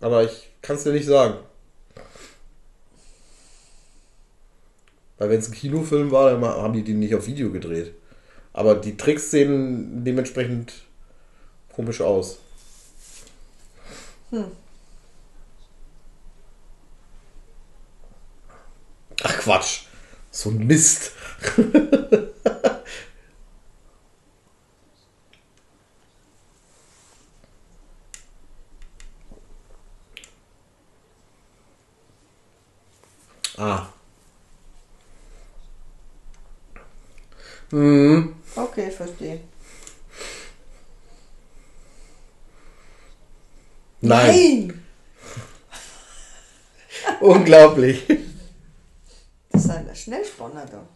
Aber 0.00 0.24
ich 0.24 0.50
kann 0.62 0.74
es 0.74 0.82
dir 0.82 0.92
nicht 0.92 1.06
sagen. 1.06 1.34
Weil 5.18 5.30
wenn 5.30 5.38
es 5.38 5.48
ein 5.48 5.54
Kinofilm 5.54 6.10
war, 6.10 6.32
dann 6.32 6.44
haben 6.44 6.74
die 6.74 6.82
den 6.82 6.98
nicht 6.98 7.14
auf 7.14 7.28
Video 7.28 7.52
gedreht. 7.52 7.94
Aber 8.52 8.74
die 8.74 8.96
Tricks 8.96 9.30
sehen 9.30 10.02
dementsprechend 10.04 10.72
komisch 11.74 12.00
aus. 12.00 12.38
Ach 19.22 19.38
Quatsch. 19.38 19.82
So 20.30 20.50
ein 20.50 20.66
Mist. 20.66 21.12
Ah. 33.56 33.86
Hm. 37.70 38.34
Okay, 38.56 38.90
verstehe. 38.90 39.40
Nein. 44.04 44.84
Unglaublich. 47.20 48.06
Das 49.50 49.62
sind 49.62 49.86
ja 49.86 49.94
Schnellspanner 49.94 50.66
da. 50.66 50.86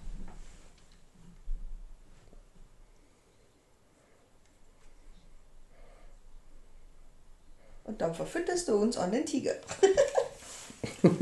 Und 7.85 7.99
dann 8.03 8.15
verfütterst 8.15 8.69
du 8.69 8.77
uns 8.77 8.99
an 8.99 9.11
den 9.11 9.25
Tiger. 9.25 9.55
und, 11.03 11.21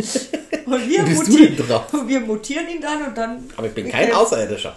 wir 0.89 1.05
und 1.05 2.09
wir 2.09 2.21
mutieren 2.21 2.69
ihn 2.69 2.81
dann 2.81 3.07
und 3.07 3.17
dann, 3.17 3.49
Aber 3.57 3.69
ich 3.69 3.75
bin 3.75 3.89
kein 3.89 4.11
Außerirdischer. 4.13 4.75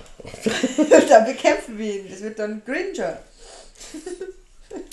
dann 1.09 1.25
bekämpfen 1.25 1.79
wir 1.79 2.01
ihn. 2.01 2.09
Das 2.09 2.21
wird 2.21 2.37
dann 2.37 2.61
Gringer. 2.63 3.17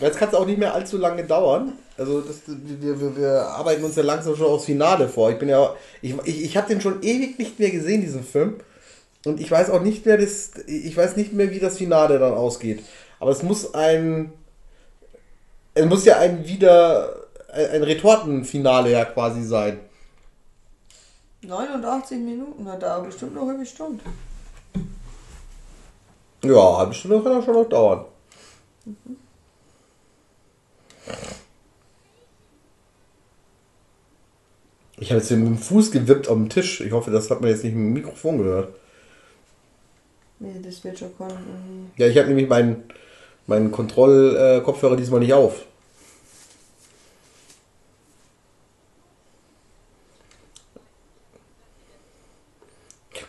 Jetzt 0.01 0.19
kann 0.19 0.29
es 0.29 0.35
auch 0.35 0.47
nicht 0.47 0.59
mehr 0.59 0.75
allzu 0.75 0.97
lange 0.99 1.25
dauern. 1.25 1.73
Also 1.99 2.21
das, 2.21 2.43
wir, 2.47 3.01
wir, 3.01 3.17
wir 3.17 3.43
arbeiten 3.43 3.85
uns 3.85 3.97
ja 3.97 4.03
langsam 4.03 4.37
schon 4.37 4.47
aufs 4.47 4.67
Finale 4.67 5.09
vor. 5.09 5.31
Ich 5.31 5.39
bin 5.39 5.49
ja, 5.49 5.75
ich, 6.03 6.15
ich, 6.25 6.45
ich 6.45 6.57
habe 6.57 6.69
den 6.69 6.81
schon 6.81 7.03
ewig 7.03 7.39
nicht 7.39 7.59
mehr 7.59 7.71
gesehen, 7.71 8.01
diesen 8.03 8.25
Film. 8.25 8.57
Und 9.25 9.41
ich 9.41 9.51
weiß 9.51 9.71
auch 9.71 9.83
nicht 9.83 10.07
mehr, 10.07 10.19
das, 10.19 10.53
ich 10.67 10.97
weiß 10.97 11.17
nicht 11.17 11.33
mehr, 11.33 11.51
wie 11.51 11.59
das 11.59 11.79
Finale 11.79 12.19
dann 12.19 12.35
ausgeht. 12.35 12.85
Aber 13.19 13.31
es 13.31 13.43
muss 13.43 13.75
ein, 13.75 14.33
es 15.75 15.85
muss 15.87 16.05
ja 16.05 16.19
ein 16.19 16.47
wieder, 16.47 17.27
ein 17.53 17.83
Retortenfinale 17.83 18.93
ja 18.93 19.05
quasi 19.05 19.43
sein. 19.43 19.81
89 21.43 22.19
Minuten 22.19 22.69
hat 22.69 22.83
er 22.83 23.01
bestimmt 23.01 23.35
noch 23.35 23.49
eine 23.49 23.65
Stunde. 23.65 24.05
Ja, 26.45 26.51
eine 26.51 26.77
halbe 26.79 26.95
Stunde 26.95 27.23
kann 27.23 27.33
er 27.33 27.43
schon 27.43 27.55
noch 27.55 27.69
dauern. 27.69 28.05
Ich 34.99 35.11
habe 35.11 35.21
jetzt 35.21 35.29
hier 35.29 35.37
mit 35.37 35.47
dem 35.47 35.59
Fuß 35.59 35.91
gewippt 35.91 36.29
am 36.29 36.49
Tisch. 36.49 36.81
Ich 36.81 36.93
hoffe, 36.93 37.11
das 37.11 37.31
hat 37.31 37.41
man 37.41 37.51
jetzt 37.51 37.65
nicht 37.65 37.75
mit 37.75 37.85
dem 37.85 37.93
Mikrofon 37.93 38.39
gehört. 38.39 38.75
Nee, 40.39 40.61
das 40.63 40.83
wird 40.85 40.99
schon 40.99 41.17
kommen. 41.17 41.93
Ja, 41.97 42.07
ich 42.07 42.17
habe 42.17 42.29
nämlich 42.29 42.49
meinen 42.49 42.85
meinen 43.47 43.71
Kontrollkopfhörer 43.71 44.97
diesmal 44.97 45.21
nicht 45.21 45.35
auf. 45.35 45.65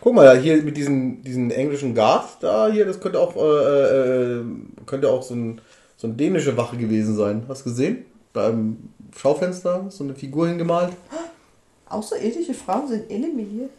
Guck 0.00 0.14
mal, 0.14 0.38
hier 0.38 0.62
mit 0.62 0.76
diesen, 0.76 1.22
diesen 1.22 1.50
englischen 1.50 1.94
Guards 1.94 2.38
da, 2.40 2.68
hier, 2.68 2.86
das 2.86 3.00
könnte 3.00 3.18
auch, 3.20 3.36
äh, 3.36 4.38
äh, 4.38 4.44
könnte 4.86 5.10
auch 5.10 5.22
so, 5.22 5.34
ein, 5.34 5.60
so 5.98 6.06
eine 6.06 6.16
dänische 6.16 6.56
Wache 6.56 6.76
gewesen 6.76 7.16
sein. 7.16 7.44
Hast 7.48 7.66
du 7.66 7.70
gesehen? 7.70 8.06
Da 8.32 8.48
im 8.48 8.90
Schaufenster, 9.16 9.86
so 9.90 10.04
eine 10.04 10.14
Figur 10.14 10.48
hingemalt. 10.48 10.92
Außerirdische 11.88 12.54
Frauen 12.54 12.88
sind 12.88 13.10
eliminiert. 13.10 13.70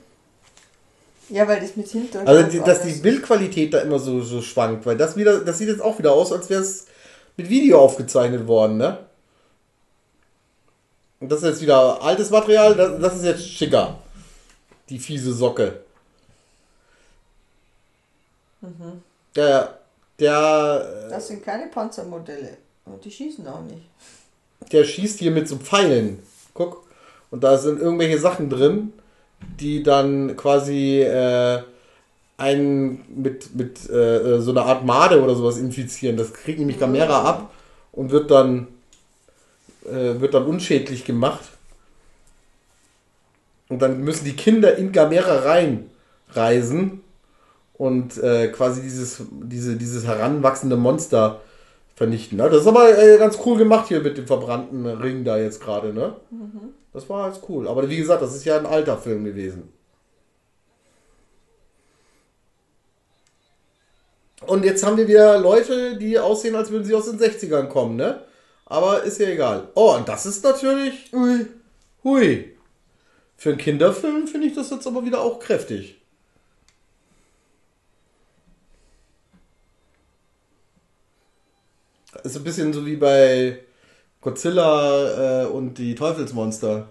Ja, 1.30 1.48
weil 1.48 1.62
das 1.62 1.76
mit 1.76 1.88
Hintergrund. 1.88 2.28
Also, 2.28 2.50
die, 2.50 2.60
dass 2.60 2.82
die 2.82 2.94
Bildqualität 2.94 3.74
da 3.74 3.80
immer 3.80 4.00
so, 4.00 4.22
so 4.22 4.42
schwankt, 4.42 4.86
weil 4.86 4.98
das 4.98 5.16
wieder, 5.16 5.40
das 5.40 5.60
sieht 5.60 5.70
jetzt 5.70 5.82
auch 5.82 5.98
wieder 5.98 6.12
aus, 6.12 6.32
als 6.34 6.50
wäre 6.50 6.62
es 6.62 6.88
mit 7.38 7.50
Video 7.50 7.80
aufgezeichnet 7.80 8.48
worden, 8.48 8.78
ne? 8.78 8.98
Und 11.20 11.32
das 11.32 11.40
ist 11.44 11.50
jetzt 11.50 11.62
wieder 11.62 12.02
altes 12.02 12.32
Material, 12.32 12.76
das, 12.76 13.00
das 13.00 13.16
ist 13.18 13.24
jetzt 13.26 13.48
schicker. 13.48 14.00
Die 14.90 15.00
fiese 15.00 15.34
Socke. 15.34 15.82
Der, 19.36 19.79
der, 20.20 21.10
Das 21.10 21.28
sind 21.28 21.44
keine 21.44 21.68
Panzermodelle. 21.68 22.58
Und 22.86 23.04
die 23.04 23.12
schießen 23.12 23.48
auch 23.48 23.62
nicht. 23.62 23.84
der 24.72 24.84
schießt 24.84 25.20
hier 25.20 25.32
mit 25.32 25.48
so 25.48 25.58
Pfeilen. 25.58 26.20
Guck. 26.54 26.84
Und 27.32 27.44
da 27.44 27.58
sind 27.58 27.80
irgendwelche 27.80 28.18
Sachen 28.18 28.50
drin, 28.50 28.94
die 29.60 29.84
dann 29.84 30.36
quasi 30.36 31.02
äh, 31.02 31.62
einen 32.38 33.06
mit, 33.22 33.56
mit 33.56 33.90
äh, 33.90 34.40
so 34.42 34.52
einer 34.52 34.66
Art 34.66 34.86
Made 34.86 35.22
oder 35.22 35.36
sowas 35.36 35.58
infizieren. 35.58 36.18
Das 36.18 36.34
kriegt 36.34 36.60
nämlich 36.60 36.80
Gamera 36.80 37.24
ab 37.24 37.52
und 37.92 38.12
wird 38.12 38.32
dann 38.32 38.68
äh, 39.86 40.20
wird 40.20 40.34
dann 40.34 40.46
unschädlich 40.46 41.06
gemacht. 41.06 41.46
Und 43.70 43.82
dann 43.82 44.02
müssen 44.02 44.26
die 44.26 44.36
Kinder 44.36 44.76
in 44.78 44.92
Gamera 44.92 45.44
reinreisen 46.34 47.02
und 47.80 48.22
äh, 48.22 48.50
quasi 48.50 48.82
dieses, 48.82 49.24
diese, 49.32 49.78
dieses 49.78 50.06
heranwachsende 50.06 50.76
Monster 50.76 51.40
vernichten. 51.96 52.38
Ne? 52.38 52.50
Das 52.50 52.62
ist 52.62 52.68
aber 52.68 52.98
äh, 52.98 53.18
ganz 53.18 53.40
cool 53.46 53.58
gemacht 53.58 53.88
hier 53.88 54.02
mit 54.02 54.18
dem 54.18 54.28
verbrannten 54.28 54.86
Ring 54.86 55.24
da 55.24 55.38
jetzt 55.38 55.62
gerade, 55.62 55.94
ne? 55.94 56.14
Das 56.92 57.08
war 57.10 57.30
ganz 57.30 57.40
cool. 57.48 57.70
Aber 57.70 57.90
wie 57.90 57.96
gesagt, 57.96 58.22
das 58.22 58.36
ist 58.36 58.44
ja 58.44 58.58
ein 58.58 58.66
alter 58.66 58.98
Film 58.98 59.24
gewesen. 59.24 59.72
Und 64.46 64.66
jetzt 64.66 64.86
haben 64.86 64.98
wir 64.98 65.08
wieder 65.08 65.40
Leute, 65.40 65.96
die 65.96 66.20
aussehen, 66.20 66.56
als 66.56 66.72
würden 66.72 66.84
sie 66.84 66.96
aus 66.96 67.10
den 67.10 67.18
60ern 67.20 67.68
kommen, 67.68 67.96
ne? 67.96 68.24
Aber 68.66 69.04
ist 69.04 69.20
ja 69.20 69.30
egal. 69.30 69.70
Oh, 69.76 69.96
und 69.96 70.10
das 70.10 70.26
ist 70.26 70.44
natürlich. 70.44 71.14
Ui. 71.14 71.46
Hui. 72.04 72.58
Für 73.38 73.50
einen 73.50 73.58
Kinderfilm 73.58 74.28
finde 74.28 74.48
ich 74.48 74.56
das 74.56 74.70
jetzt 74.70 74.86
aber 74.86 75.06
wieder 75.06 75.22
auch 75.22 75.40
kräftig. 75.40 75.99
Ist 82.24 82.38
ein 82.38 82.44
bisschen 82.44 82.74
so 82.74 82.86
wie 82.86 82.96
bei 82.96 83.60
Godzilla 84.22 85.44
äh, 85.44 85.46
und 85.46 85.76
die 85.76 85.96
Teufelsmonster. 85.96 86.88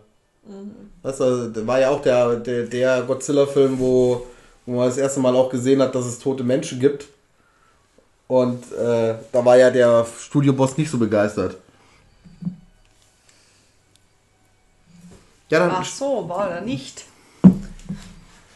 Weißt 1.03 1.21
du, 1.21 1.51
da 1.51 1.67
war 1.67 1.81
ja 1.81 1.91
auch 1.91 2.01
der, 2.01 2.37
der, 2.37 2.65
der 2.65 3.03
Godzilla-Film, 3.03 3.79
wo, 3.79 4.27
wo 4.65 4.77
man 4.77 4.89
das 4.89 4.97
erste 4.97 5.21
Mal 5.21 5.37
auch 5.37 5.51
gesehen 5.51 5.83
hat, 5.83 5.95
dass 5.95 6.07
es 6.07 6.19
tote 6.19 6.43
Menschen 6.43 6.81
gibt. 6.81 7.07
Und 8.27 8.73
äh, 8.73 9.15
da 9.33 9.45
war 9.45 9.57
ja 9.57 9.71
der 9.71 10.07
Studioboss 10.19 10.77
nicht 10.77 10.91
so 10.91 10.99
begeistert. 10.99 11.57
Ja, 15.51 15.61
dann. 15.61 15.71
Ach 15.73 15.85
so, 15.85 16.29
war 16.29 16.51
er 16.51 16.61
nicht. 16.61 17.05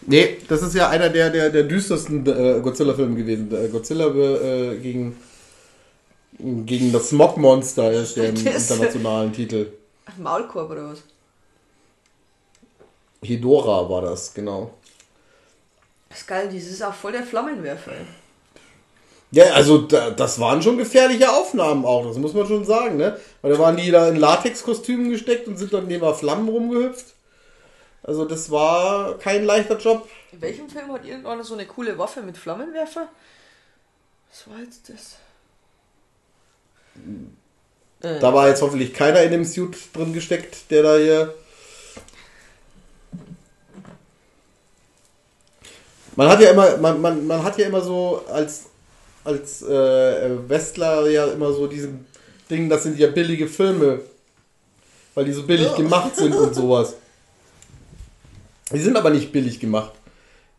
Nee, 0.07 0.39
das 0.49 0.63
ist 0.63 0.75
ja 0.75 0.89
einer 0.89 1.09
der, 1.09 1.31
der, 1.31 1.51
der 1.51 1.63
düstersten 1.63 2.27
äh, 2.27 2.61
Godzilla-Filme 2.61 3.15
gewesen. 3.15 3.49
Der 3.49 3.69
Godzilla 3.69 4.07
äh, 4.09 4.77
gegen, 4.79 5.17
gegen 6.67 6.93
das 6.93 7.11
Smog-Monster 7.11 7.93
ist 7.93 8.17
der 8.17 8.29
internationalen 8.31 9.33
Titel. 9.33 9.73
Maulkorb 10.19 10.71
oder 10.71 10.91
was? 10.91 11.03
Hedora 13.23 13.89
war 13.89 14.03
das, 14.03 14.35
genau. 14.35 14.75
Das 16.09 16.21
ist 16.21 16.27
geil, 16.27 16.49
dieses 16.49 16.73
ist 16.73 16.83
auch 16.83 16.95
voll 16.95 17.13
der 17.13 17.23
Flammenwerfer. 17.23 17.93
ey. 17.93 18.07
Ja, 19.31 19.45
also 19.55 19.79
da, 19.79 20.11
das 20.11 20.39
waren 20.41 20.61
schon 20.61 20.77
gefährliche 20.77 21.31
Aufnahmen 21.31 21.87
auch, 21.87 22.07
das 22.07 22.19
muss 22.19 22.35
man 22.35 22.47
schon 22.47 22.67
sagen, 22.67 22.99
ne? 22.99 23.19
Weil 23.41 23.53
da 23.53 23.59
waren 23.59 23.77
die 23.79 23.91
da 23.91 24.09
in 24.09 24.17
Latexkostümen 24.17 25.09
gesteckt 25.09 25.49
und 25.49 25.57
sind 25.57 25.73
dann 25.73 25.87
neben 25.87 26.15
Flammen 26.15 26.49
rumgehüpft. 26.49 27.15
Also 28.03 28.27
das 28.27 28.51
war 28.51 29.17
kein 29.19 29.45
leichter 29.45 29.79
Job. 29.79 30.07
In 30.33 30.43
welchem 30.43 30.69
Film 30.69 30.93
hat 30.93 31.07
irgendeiner 31.07 31.45
so 31.45 31.55
eine 31.55 31.65
coole 31.67 31.97
Waffe 31.97 32.21
mit 32.21 32.37
Flammenwerfer? 32.37 33.09
Was 34.31 34.49
war 34.49 34.59
jetzt 34.63 34.91
das? 34.91 35.17
Äh, 38.03 38.19
Da 38.21 38.33
war 38.35 38.49
jetzt 38.49 38.63
hoffentlich 38.63 38.93
keiner 38.93 39.23
in 39.23 39.31
dem 39.31 39.45
Suit 39.45 39.77
drin 39.93 40.13
gesteckt, 40.13 40.71
der 40.71 40.83
da 40.83 40.97
hier. 40.97 41.35
Man 46.17 46.29
hat 46.29 46.41
ja 46.41 46.51
immer, 46.51 46.77
man, 46.77 47.01
man, 47.01 47.27
man 47.27 47.43
hat 47.43 47.59
ja 47.59 47.67
immer 47.67 47.81
so 47.81 48.23
als, 48.31 48.65
als 49.25 49.63
äh, 49.63 50.49
Westler 50.49 51.09
ja 51.09 51.27
immer 51.27 51.53
so 51.53 51.67
diesen 51.67 52.07
Ding, 52.51 52.69
das 52.69 52.83
sind 52.83 52.99
ja 52.99 53.09
billige 53.09 53.47
Filme. 53.49 54.01
Weil 55.15 55.25
die 55.27 55.33
so 55.33 55.43
billig 55.45 55.67
Ja. 55.67 55.77
gemacht 55.77 56.17
sind 56.17 56.35
und 56.35 56.55
sowas. 56.55 56.95
Die 58.73 58.79
sind 58.79 58.97
aber 58.97 59.11
nicht 59.11 59.31
billig 59.33 59.61
gemacht. 59.61 59.93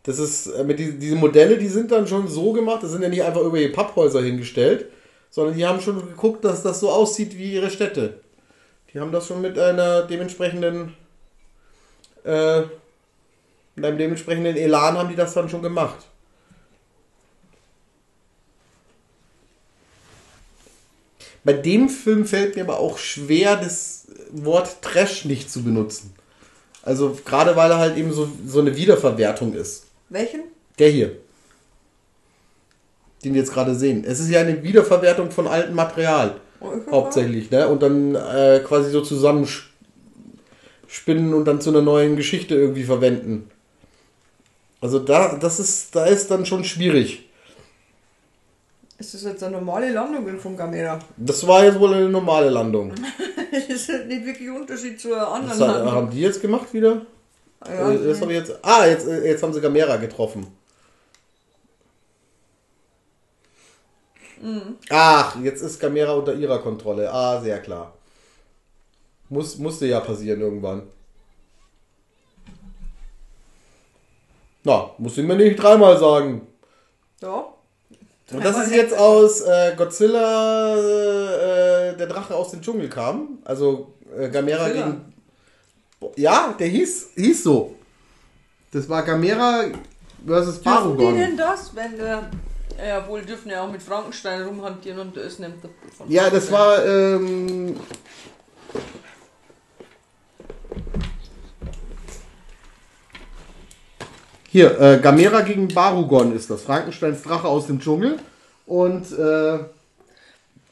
Das 0.03 0.19
ist, 0.19 0.45
äh, 0.45 0.63
mit 0.63 0.77
die, 0.77 0.91
diese 0.99 1.15
Modelle, 1.15 1.57
die 1.57 1.67
sind 1.67 1.91
dann 1.91 2.07
schon 2.07 2.27
so 2.27 2.53
gemacht, 2.53 2.83
das 2.83 2.91
sind 2.91 3.01
ja 3.01 3.09
nicht 3.09 3.23
einfach 3.23 3.39
irgendwelche 3.39 3.69
Papphäuser 3.73 4.21
hingestellt, 4.21 4.85
sondern 5.33 5.57
die 5.57 5.65
haben 5.65 5.81
schon 5.81 5.95
geguckt, 5.95 6.45
dass 6.45 6.61
das 6.61 6.79
so 6.79 6.91
aussieht 6.91 7.35
wie 7.35 7.53
ihre 7.53 7.71
Städte. 7.71 8.19
Die 8.93 8.99
haben 8.99 9.11
das 9.11 9.25
schon 9.25 9.41
mit 9.41 9.57
einer 9.57 10.03
dementsprechenden, 10.03 10.95
äh, 12.23 12.61
mit 13.73 13.83
einem 13.83 13.97
dementsprechenden 13.97 14.55
Elan 14.55 14.95
haben 14.95 15.09
die 15.09 15.15
das 15.15 15.33
dann 15.33 15.49
schon 15.49 15.63
gemacht. 15.63 16.05
Bei 21.43 21.53
dem 21.53 21.89
Film 21.89 22.27
fällt 22.27 22.55
mir 22.55 22.61
aber 22.61 22.79
auch 22.79 22.99
schwer, 22.99 23.55
das 23.55 24.05
Wort 24.31 24.83
Trash 24.83 25.25
nicht 25.25 25.51
zu 25.51 25.63
benutzen. 25.63 26.13
Also 26.83 27.17
gerade 27.25 27.55
weil 27.55 27.71
er 27.71 27.79
halt 27.79 27.97
eben 27.97 28.13
so, 28.13 28.29
so 28.45 28.59
eine 28.59 28.75
Wiederverwertung 28.77 29.55
ist. 29.55 29.87
Welchen? 30.09 30.43
Der 30.77 30.89
hier. 30.91 31.17
Den 33.23 33.33
wir 33.33 33.41
jetzt 33.41 33.53
gerade 33.53 33.75
sehen. 33.75 34.03
Es 34.05 34.19
ist 34.19 34.29
ja 34.29 34.41
eine 34.41 34.61
Wiederverwertung 34.63 35.31
von 35.31 35.47
altem 35.47 35.75
Material. 35.75 36.35
Hauptsächlich, 36.91 37.51
ne? 37.51 37.67
Und 37.67 37.81
dann 37.83 38.15
äh, 38.15 38.61
quasi 38.65 38.89
so 38.89 39.01
zusammenspinnen 39.01 39.73
und 41.33 41.45
dann 41.45 41.59
zu 41.61 41.69
einer 41.71 41.81
neuen 41.81 42.15
Geschichte 42.15 42.55
irgendwie 42.55 42.83
verwenden. 42.83 43.49
Also 44.81 44.99
da, 44.99 45.35
das 45.37 45.59
ist, 45.59 45.95
da 45.95 46.05
ist 46.05 46.29
dann 46.31 46.45
schon 46.45 46.63
schwierig. 46.63 47.29
Ist 48.97 49.13
das 49.13 49.23
jetzt 49.23 49.43
eine 49.43 49.57
normale 49.57 49.91
Landung 49.91 50.39
vom 50.39 50.55
Gamera? 50.55 50.99
Das 51.17 51.45
war 51.47 51.65
jetzt 51.65 51.79
wohl 51.79 51.93
eine 51.93 52.09
normale 52.09 52.49
Landung. 52.49 52.93
das 53.51 53.65
ist 53.65 53.89
halt 53.89 54.07
nicht 54.07 54.25
wirklich 54.25 54.49
ein 54.49 54.55
Unterschied 54.55 54.99
zur 54.99 55.25
anderen 55.27 55.59
ha- 55.59 55.65
Landung. 55.65 55.91
haben 55.91 56.09
die 56.11 56.21
jetzt 56.21 56.41
gemacht 56.41 56.73
wieder? 56.73 57.01
Ja, 57.67 57.91
Äh, 57.91 57.97
das 58.07 58.21
habe 58.21 58.31
ich 58.33 58.39
jetzt. 58.39 58.53
Ah, 58.61 58.85
jetzt, 58.85 59.07
äh, 59.07 59.25
jetzt 59.27 59.43
haben 59.43 59.53
sie 59.53 59.61
Gamera 59.61 59.97
getroffen. 59.97 60.47
Ach, 64.89 65.35
jetzt 65.41 65.61
ist 65.61 65.79
Gamera 65.79 66.13
unter 66.13 66.33
ihrer 66.33 66.59
Kontrolle. 66.59 67.11
Ah, 67.11 67.39
sehr 67.41 67.61
klar. 67.61 67.93
Muss, 69.29 69.57
musste 69.57 69.85
ja 69.85 69.99
passieren 70.01 70.41
irgendwann. 70.41 70.83
Na, 74.63 74.91
muss 74.97 75.17
ich 75.17 75.25
mir 75.25 75.35
nicht 75.35 75.61
dreimal 75.61 75.97
sagen. 75.97 76.47
ja. 77.21 77.45
Und 78.31 78.43
das 78.43 78.57
ist 78.57 78.73
jetzt 78.73 78.97
aus 78.97 79.41
äh, 79.41 79.75
Godzilla, 79.77 80.75
äh, 80.77 81.95
der 81.97 82.07
Drache 82.07 82.33
aus 82.33 82.49
dem 82.51 82.61
Dschungel 82.61 82.89
kam. 82.89 83.37
Also 83.43 83.93
äh, 84.17 84.29
Gamera 84.29 84.65
Godzilla. 84.69 84.85
gegen. 84.85 85.13
Ja, 86.15 86.55
der 86.57 86.67
hieß, 86.67 87.09
hieß 87.15 87.43
so. 87.43 87.75
Das 88.71 88.89
war 88.89 89.03
Gamera 89.03 89.65
versus 90.25 90.61
Dürfen 90.61 90.63
Barugon. 90.97 91.15
denn 91.15 91.37
das, 91.37 91.75
wenn 91.75 91.95
der... 91.97 92.29
Ja, 92.77 93.07
wohl 93.07 93.21
dürfen 93.21 93.49
ja 93.49 93.63
auch 93.63 93.71
mit 93.71 93.81
Frankenstein 93.81 94.41
rumhantieren 94.43 94.99
und 94.99 95.17
das 95.17 95.39
nimmt 95.39 95.63
der 95.63 95.69
von 95.95 96.09
Ja, 96.09 96.29
das 96.29 96.51
war. 96.51 96.85
Ähm, 96.85 97.79
hier, 104.49 104.79
äh, 104.79 104.99
Gamera 104.99 105.41
gegen 105.41 105.67
Barugon 105.67 106.35
ist 106.35 106.49
das. 106.49 106.63
Frankensteins 106.63 107.21
Drache 107.21 107.47
aus 107.47 107.67
dem 107.67 107.79
Dschungel. 107.79 108.19
Und 108.65 109.11
äh, 109.11 109.59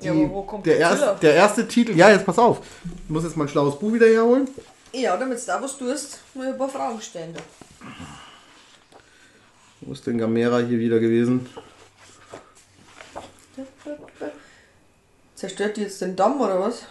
die, 0.01 0.07
Ja, 0.07 0.11
aber 0.11 0.29
wo 0.29 0.41
kommt 0.43 0.65
der, 0.65 0.77
erst, 0.77 1.21
der 1.21 1.33
erste 1.33 1.67
Titel. 1.67 1.95
Ja, 1.95 2.09
jetzt 2.09 2.25
pass 2.25 2.39
auf. 2.39 2.61
Ich 3.03 3.09
muss 3.09 3.23
jetzt 3.23 3.37
mein 3.37 3.47
schlaues 3.47 3.77
Buch 3.77 3.93
wieder 3.93 4.07
herholen. 4.07 4.47
Ja, 4.93 5.15
damit 5.15 5.39
du 5.39 5.45
da 5.45 5.61
was 5.61 5.77
tust, 5.77 6.19
muss 6.33 6.45
ich 6.45 6.51
ein 6.51 6.57
paar 6.57 6.69
Fragen 6.69 7.01
stellen. 7.01 7.35
Wo 9.81 9.93
ist 9.93 10.05
denn 10.05 10.17
Gamera 10.17 10.59
hier 10.59 10.79
wieder 10.79 10.99
gewesen? 10.99 11.47
Zerstört 15.41 15.75
die 15.75 15.81
jetzt 15.81 15.99
den 15.99 16.15
Damm 16.15 16.39
oder 16.39 16.59
was? 16.59 16.83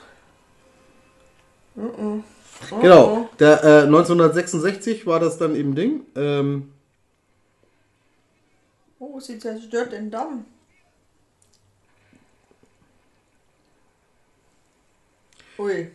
Mhm. 1.77 2.25
Oh, 2.73 2.81
Genau, 2.81 3.29
der, 3.39 3.63
äh, 3.63 3.83
1966 3.83 5.07
war 5.07 5.21
das 5.21 5.39
dann 5.39 5.55
eben 5.55 5.77
Ding. 5.77 6.05
Ähm, 6.17 6.73
Oh, 8.99 9.21
sie 9.21 9.39
zerstört 9.39 9.93
den 9.93 10.11
Damm. 10.11 10.47
Ui. 15.57 15.93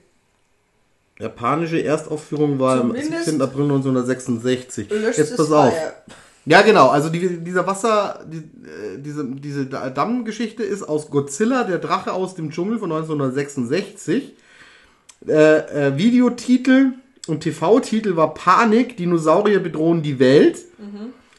japanische 1.19 1.83
Erstaufführung 1.83 2.57
war 2.57 2.79
am 2.79 2.91
Zumindest 2.95 3.25
17. 3.25 3.41
April 3.41 3.63
1966. 3.63 4.89
Löscht 4.89 5.17
Jetzt 5.19 5.35
pass 5.35 5.51
auf. 5.51 5.73
Feuer. 5.73 5.93
Ja, 6.45 6.61
genau. 6.61 6.89
Also 6.89 7.09
die, 7.09 7.43
dieser 7.43 7.65
Wasser, 7.65 8.23
die, 8.31 8.37
äh, 8.37 8.99
diese, 8.99 9.25
diese 9.25 9.65
Dammgeschichte 9.65 10.63
ist 10.63 10.83
aus 10.83 11.09
Godzilla, 11.09 11.63
der 11.63 11.79
Drache 11.79 12.13
aus 12.13 12.35
dem 12.35 12.51
Dschungel 12.51 12.77
von 12.77 12.91
1966. 12.91 14.33
Äh, 15.27 15.31
äh, 15.31 15.97
Videotitel 15.97 16.93
und 17.27 17.39
TV-Titel 17.39 18.15
war 18.15 18.35
Panik, 18.35 18.95
Dinosaurier 18.97 19.59
bedrohen 19.59 20.03
die 20.03 20.19
Welt. 20.19 20.59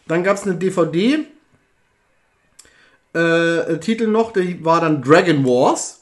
Dann 0.08 0.24
gab 0.24 0.36
es 0.36 0.42
eine 0.42 0.56
DVD. 0.56 1.24
Äh, 3.12 3.78
Titel 3.78 4.08
noch, 4.08 4.32
der 4.32 4.64
war 4.64 4.80
dann 4.80 5.02
Dragon 5.02 5.44
Wars. 5.44 6.00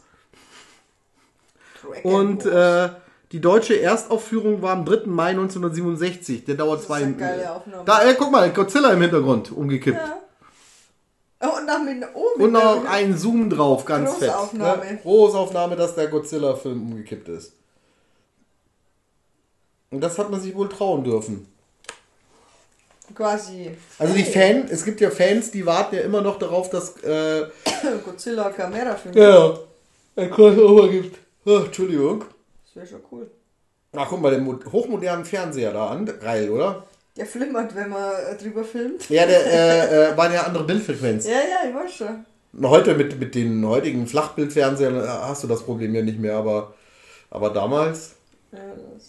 Dragon 1.82 2.12
Und 2.12 2.44
Wars. 2.46 2.90
Die 3.34 3.40
deutsche 3.40 3.80
Erstaufführung 3.80 4.62
war 4.62 4.74
am 4.74 4.84
3. 4.84 5.06
Mai 5.06 5.30
1967. 5.30 6.44
Der 6.44 6.54
dauert 6.54 6.82
ist 6.82 6.86
zwei 6.86 7.02
Aufnahme. 7.02 7.82
Da, 7.84 8.08
äh, 8.08 8.14
guck 8.16 8.30
mal, 8.30 8.48
Godzilla 8.52 8.92
im 8.92 9.02
Hintergrund 9.02 9.50
umgekippt. 9.50 9.98
ja. 9.98 10.20
Oh, 11.40 11.58
und 11.58 11.66
dann 11.66 11.84
mit 11.84 12.08
oben. 12.14 12.44
Und 12.44 12.52
noch 12.52 12.84
ein 12.88 13.18
Zoom 13.18 13.50
drauf, 13.50 13.84
ganz 13.86 14.14
fett. 14.14 14.30
Großaufnahme. 14.30 14.84
Ne? 14.84 14.98
Großaufnahme, 15.02 15.74
dass 15.74 15.96
der 15.96 16.06
Godzilla-Film 16.06 16.92
umgekippt 16.92 17.28
ist. 17.28 17.54
Und 19.90 20.00
das 20.00 20.16
hat 20.16 20.30
man 20.30 20.40
sich 20.40 20.54
wohl 20.54 20.68
trauen 20.68 21.02
dürfen. 21.02 21.52
Quasi. 23.16 23.72
Also 23.98 24.14
die 24.14 24.22
Fan, 24.22 24.68
es 24.70 24.84
gibt 24.84 25.00
ja 25.00 25.10
Fans, 25.10 25.50
die 25.50 25.66
warten 25.66 25.96
ja 25.96 26.02
immer 26.02 26.20
noch 26.20 26.38
darauf, 26.38 26.70
dass 26.70 27.02
äh, 27.02 27.48
Godzilla 28.04 28.50
Kamera 28.50 28.94
Film. 28.94 29.16
ja, 29.16 29.58
ein 30.14 30.30
Crossover 30.30 30.88
gibt. 30.88 31.18
Ach, 31.44 31.64
Entschuldigung. 31.64 32.24
Das 32.74 32.76
wäre 32.76 32.86
schon 32.86 33.00
cool. 33.12 33.30
Ach, 33.96 34.06
guck 34.08 34.20
mal, 34.20 34.30
den 34.32 34.44
mo- 34.44 34.58
hochmodernen 34.72 35.24
Fernseher 35.24 35.72
da 35.72 35.88
an. 35.88 36.04
Geil, 36.20 36.50
oder? 36.50 36.84
Der 37.16 37.26
flimmert, 37.26 37.74
wenn 37.76 37.90
man 37.90 38.10
äh, 38.12 38.36
drüber 38.36 38.64
filmt. 38.64 39.08
Ja, 39.08 39.24
der 39.26 39.46
äh, 39.46 40.12
äh, 40.12 40.16
war 40.16 40.24
eine 40.24 40.44
andere 40.44 40.64
Bildfrequenz. 40.64 41.26
Ja, 41.26 41.32
ja, 41.34 41.68
ich 41.68 41.74
weiß 41.74 41.94
schon. 41.94 42.24
Heute 42.68 42.94
mit, 42.94 43.18
mit 43.20 43.34
den 43.36 43.64
heutigen 43.66 44.06
Flachbildfernsehern 44.06 44.96
äh, 44.96 45.06
hast 45.06 45.44
du 45.44 45.48
das 45.48 45.62
Problem 45.62 45.94
ja 45.94 46.02
nicht 46.02 46.18
mehr, 46.18 46.34
aber, 46.36 46.74
aber 47.30 47.50
damals. 47.50 48.14
Ja, 48.50 48.58
das 48.94 49.04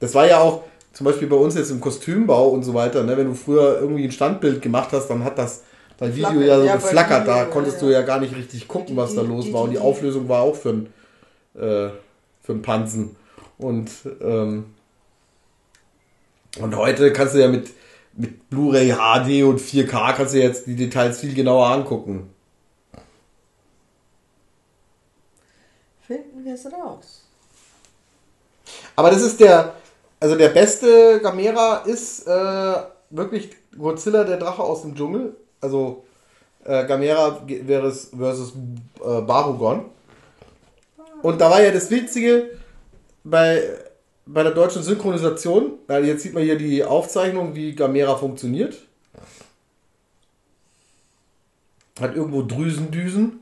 Das 0.00 0.14
war 0.14 0.26
ja 0.28 0.38
auch 0.38 0.62
zum 0.92 1.04
Beispiel 1.06 1.28
bei 1.28 1.36
uns 1.36 1.54
jetzt 1.56 1.70
im 1.70 1.80
Kostümbau 1.80 2.48
und 2.50 2.62
so 2.62 2.74
weiter, 2.74 3.02
ne, 3.02 3.16
wenn 3.16 3.26
du 3.26 3.34
früher 3.34 3.80
irgendwie 3.80 4.04
ein 4.04 4.12
Standbild 4.12 4.62
gemacht 4.62 4.90
hast, 4.92 5.08
dann 5.08 5.24
hat 5.24 5.36
das 5.38 5.62
dein 5.98 6.14
Video 6.14 6.30
Flackert, 6.30 6.46
ja 6.48 6.58
so 6.58 6.64
ja, 6.64 6.76
geflackert, 6.76 7.28
da 7.28 7.44
konntest 7.46 7.76
ja, 7.76 7.86
du 7.86 7.92
ja. 7.92 8.00
ja 8.00 8.06
gar 8.06 8.20
nicht 8.20 8.34
richtig 8.36 8.66
gucken, 8.68 8.96
was 8.96 9.14
da 9.14 9.20
los 9.22 9.52
war 9.52 9.62
und 9.62 9.70
die 9.70 9.76
die- 9.76 9.82
Auflösung 9.82 10.28
war 10.28 10.42
auch 10.42 10.54
für 10.56 10.70
ein, 10.70 10.92
äh, 11.56 11.90
für 12.42 12.52
ein 12.52 12.62
Pansen. 12.62 13.16
Und, 13.58 13.90
ähm, 14.20 14.74
und 16.58 16.76
heute 16.76 17.12
kannst 17.12 17.34
du 17.34 17.40
ja 17.40 17.48
mit, 17.48 17.70
mit 18.14 18.48
Blu-ray 18.50 18.92
HD 18.92 19.44
und 19.44 19.60
4K 19.60 20.14
kannst 20.14 20.34
du 20.34 20.38
jetzt 20.38 20.66
die 20.66 20.76
Details 20.76 21.20
viel 21.20 21.34
genauer 21.34 21.66
angucken. 21.66 22.30
finden 26.06 26.44
wir 26.44 26.54
es 26.54 26.66
raus. 26.66 27.22
Aber 28.94 29.10
das 29.10 29.22
ist 29.22 29.40
der, 29.40 29.74
also 30.20 30.36
der 30.36 30.50
beste 30.50 31.20
Gamera 31.20 31.78
ist 31.78 32.26
äh, 32.26 32.74
wirklich 33.10 33.50
Godzilla, 33.76 34.24
der 34.24 34.38
Drache 34.38 34.62
aus 34.62 34.82
dem 34.82 34.94
Dschungel. 34.94 35.36
Also 35.60 36.04
äh, 36.64 36.86
Gamera 36.86 37.40
versus, 37.66 38.10
versus 38.16 38.52
äh, 39.04 39.20
Barugon. 39.20 39.86
Und 41.22 41.40
da 41.40 41.50
war 41.50 41.62
ja 41.62 41.70
das 41.70 41.90
Witzige 41.90 42.50
bei, 43.24 43.62
bei 44.26 44.42
der 44.42 44.52
deutschen 44.52 44.82
Synchronisation, 44.82 45.72
weil 45.86 46.04
jetzt 46.04 46.22
sieht 46.22 46.34
man 46.34 46.42
hier 46.42 46.56
die 46.56 46.84
Aufzeichnung, 46.84 47.54
wie 47.54 47.74
Gamera 47.74 48.16
funktioniert. 48.16 48.76
Hat 51.98 52.14
irgendwo 52.14 52.42
Drüsendüsen. 52.42 53.40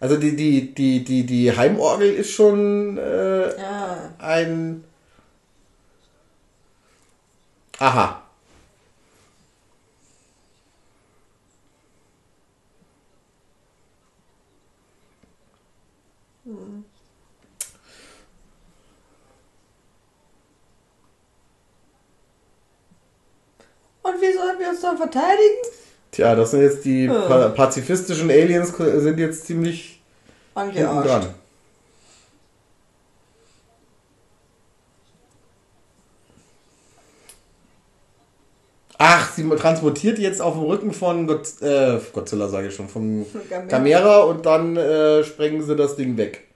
Also 0.00 0.16
die, 0.16 0.34
die, 0.34 0.74
die, 0.74 1.04
die, 1.04 1.26
die 1.26 1.54
Heimorgel 1.54 2.10
ist 2.10 2.30
schon 2.30 2.96
äh, 2.96 3.56
Ja, 3.56 4.14
ein. 4.18 4.82
Aha. 7.78 8.22
Und 16.44 16.84
wie 24.20 24.32
sollen 24.32 24.58
wir 24.58 24.68
uns 24.70 24.80
dann 24.80 24.96
verteidigen? 24.96 25.58
Tja, 26.12 26.34
das 26.34 26.50
sind 26.50 26.62
jetzt 26.62 26.84
die 26.84 27.04
Ja. 27.04 27.26
pa 27.28 27.48
pazifistischen 27.50 28.30
Aliens, 28.30 28.72
sind 28.76 29.18
jetzt 29.18 29.46
ziemlich 29.46 30.00
Angearscht. 30.54 31.08
dran. 31.08 31.34
Ach, 38.98 39.29
sie 39.42 39.56
transportiert 39.56 40.18
jetzt 40.18 40.40
auf 40.40 40.54
dem 40.54 40.64
Rücken 40.64 40.92
von 40.92 41.26
Gott, 41.26 41.60
äh, 41.62 41.98
Godzilla, 42.12 42.48
sage 42.48 42.68
ich 42.68 42.74
schon, 42.74 42.88
von 42.88 43.26
Gamera. 43.48 43.66
Gamera 43.68 44.18
und 44.20 44.46
dann 44.46 44.76
äh, 44.76 45.24
sprengen 45.24 45.62
sie 45.62 45.76
das 45.76 45.96
Ding 45.96 46.16
weg. 46.16 46.46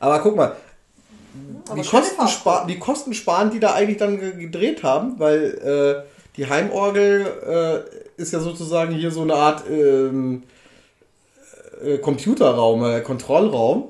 Aber 0.00 0.18
guck 0.20 0.36
mal, 0.36 0.56
Aber 1.68 1.80
die 1.80 1.88
Kosten, 1.88 2.16
Farbe. 2.16 2.30
spar 2.30 2.66
die 2.66 2.78
Kosten 2.78 3.14
sparen, 3.14 3.50
die 3.50 3.60
da 3.60 3.74
eigentlich 3.74 3.98
dann 3.98 4.18
ge- 4.20 4.36
gedreht 4.36 4.82
haben, 4.82 5.18
weil 5.18 6.04
äh, 6.04 6.10
die 6.36 6.46
Heimorgel 6.48 7.26
äh, 7.46 8.20
ist 8.20 8.32
ja 8.32 8.40
sozusagen 8.40 8.92
hier 8.94 9.10
so 9.10 9.22
eine 9.22 9.34
Art 9.34 9.64
ähm, 9.70 10.42
äh, 11.82 11.98
Computerraum, 11.98 12.84
äh, 12.84 13.00
Kontrollraum. 13.00 13.88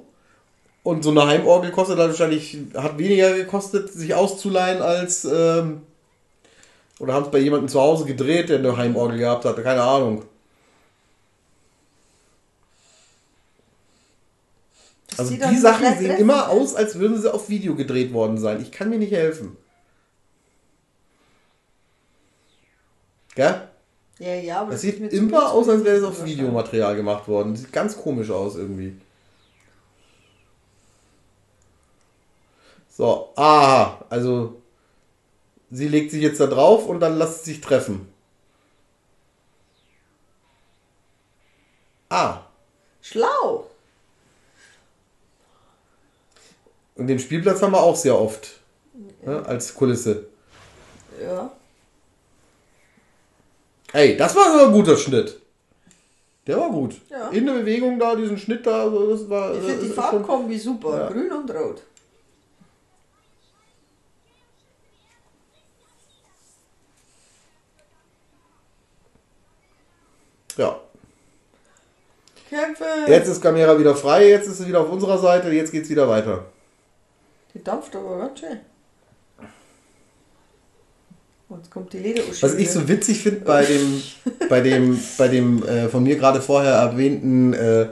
Und 0.85 1.03
so 1.03 1.11
eine 1.11 1.27
Heimorgel 1.27 1.73
kostet 1.73 1.99
dann 1.99 2.11
wahrscheinlich, 2.11 2.59
hat 2.75 2.99
weniger 2.99 3.35
gekostet, 3.35 3.91
sich 3.91 4.15
auszuleihen 4.15 4.83
als, 4.83 5.25
ähm, 5.25 5.81
oder 7.01 7.15
haben 7.15 7.25
es 7.25 7.31
bei 7.31 7.39
jemandem 7.39 7.69
zu 7.69 7.81
Hause 7.81 8.05
gedreht, 8.05 8.51
der 8.51 8.59
eine 8.59 8.77
Heimorgel 8.77 9.19
gehabt 9.19 9.47
hat, 9.47 9.61
keine 9.63 9.83
Ahnung. 9.83 10.25
Das 15.09 15.21
Also 15.21 15.37
die 15.37 15.57
Sachen 15.57 15.99
sehen 15.99 16.19
immer 16.19 16.51
aus, 16.51 16.75
als 16.75 16.99
würden 16.99 17.21
sie 17.21 17.33
auf 17.33 17.49
Video 17.49 17.75
gedreht 17.75 18.13
worden 18.13 18.37
sein. 18.37 18.61
Ich 18.61 18.71
kann 18.71 18.91
mir 18.91 18.99
nicht 18.99 19.13
helfen. 19.13 19.57
Gell? 23.35 23.69
Ja, 24.19 24.35
ja, 24.35 24.61
aber 24.61 24.73
Das 24.73 24.85
ist 24.85 24.99
sieht 24.99 25.13
immer 25.15 25.51
aus, 25.51 25.67
als 25.69 25.83
wäre 25.83 25.97
es 25.97 26.05
auf. 26.05 26.25
Videomaterial 26.25 26.95
gemacht 26.95 27.27
worden. 27.27 27.57
Sieht 27.57 27.73
ganz 27.73 27.97
komisch 27.97 28.31
aus 28.31 28.57
irgendwie. 28.57 28.97
So, 32.97 33.33
aha, 33.35 34.05
also 34.09 34.61
sie 35.71 35.89
legt 35.89 36.13
sich 36.13 36.23
jetzt 36.23 36.39
da 36.39 36.47
drauf 36.47 36.87
und 36.87 37.01
dann 37.01 37.19
lässt 37.19 37.45
sie 37.45 37.53
sich 37.53 37.61
treffen. 37.61 38.09
Ah, 42.09 42.43
Schlau. 43.01 43.67
und 46.97 47.09
den 47.09 47.19
Spielplatz 47.19 47.61
haben 47.61 47.73
wir 47.73 47.83
auch 47.83 47.97
sehr 47.97 48.19
oft 48.19 48.61
ne, 49.25 49.45
als 49.47 49.75
Kulisse. 49.75 50.27
Ja. 51.21 51.51
Ey, 53.93 54.17
das 54.17 54.35
war 54.35 54.59
so 54.59 54.67
ein 54.67 54.73
guter 54.73 54.97
Schnitt. 54.97 55.41
Der 56.47 56.59
war 56.59 56.71
gut. 56.71 57.01
Ja. 57.11 57.29
In 57.31 57.47
der 57.47 57.55
Bewegung 57.55 57.99
da, 57.99 58.15
diesen 58.15 58.39
Schnitt 58.39 58.67
da, 58.67 58.89
das 58.89 59.29
war. 59.29 59.53
Ich 59.53 59.59
das 59.59 59.67
finde 59.67 59.87
die 59.87 59.93
Farbkombi 59.93 60.59
super. 60.59 60.99
Ja. 60.99 61.11
Grün 61.11 61.33
und 61.33 61.51
rot. 61.51 61.83
Ja. 70.57 70.79
Kämpfe. 72.49 72.85
Jetzt 73.09 73.29
ist 73.29 73.41
Gamera 73.41 73.79
wieder 73.79 73.95
frei, 73.97 74.29
jetzt 74.29 74.47
ist 74.47 74.59
sie 74.59 74.69
wieder 74.69 74.81
auf 74.81 74.91
unserer 74.91 75.19
Seite, 75.19 75.51
jetzt 75.51 75.73
geht's 75.73 75.89
wieder 75.91 76.09
weiter. 76.09 76.45
Die 77.53 77.63
dampft 77.65 77.95
aber 77.97 78.19
ganz 78.19 78.41
schön. 78.41 78.61
Und 81.49 81.59
jetzt 81.59 81.71
kommt 81.71 81.93
die 81.93 81.99
Lederuschi. 81.99 82.43
Was 82.43 82.55
ich 82.55 82.71
so 82.71 82.89
witzig 82.89 83.23
finde 83.23 83.41
bei 83.41 83.65
dem, 83.65 84.03
bei 84.49 84.61
dem, 84.61 85.01
bei 85.19 85.29
dem 85.29 85.63
äh, 85.65 85.89
von 85.89 86.03
mir 86.03 86.17
gerade 86.17 86.41
vorher 86.41 86.73
erwähnten 86.75 87.53
äh, 87.53 87.83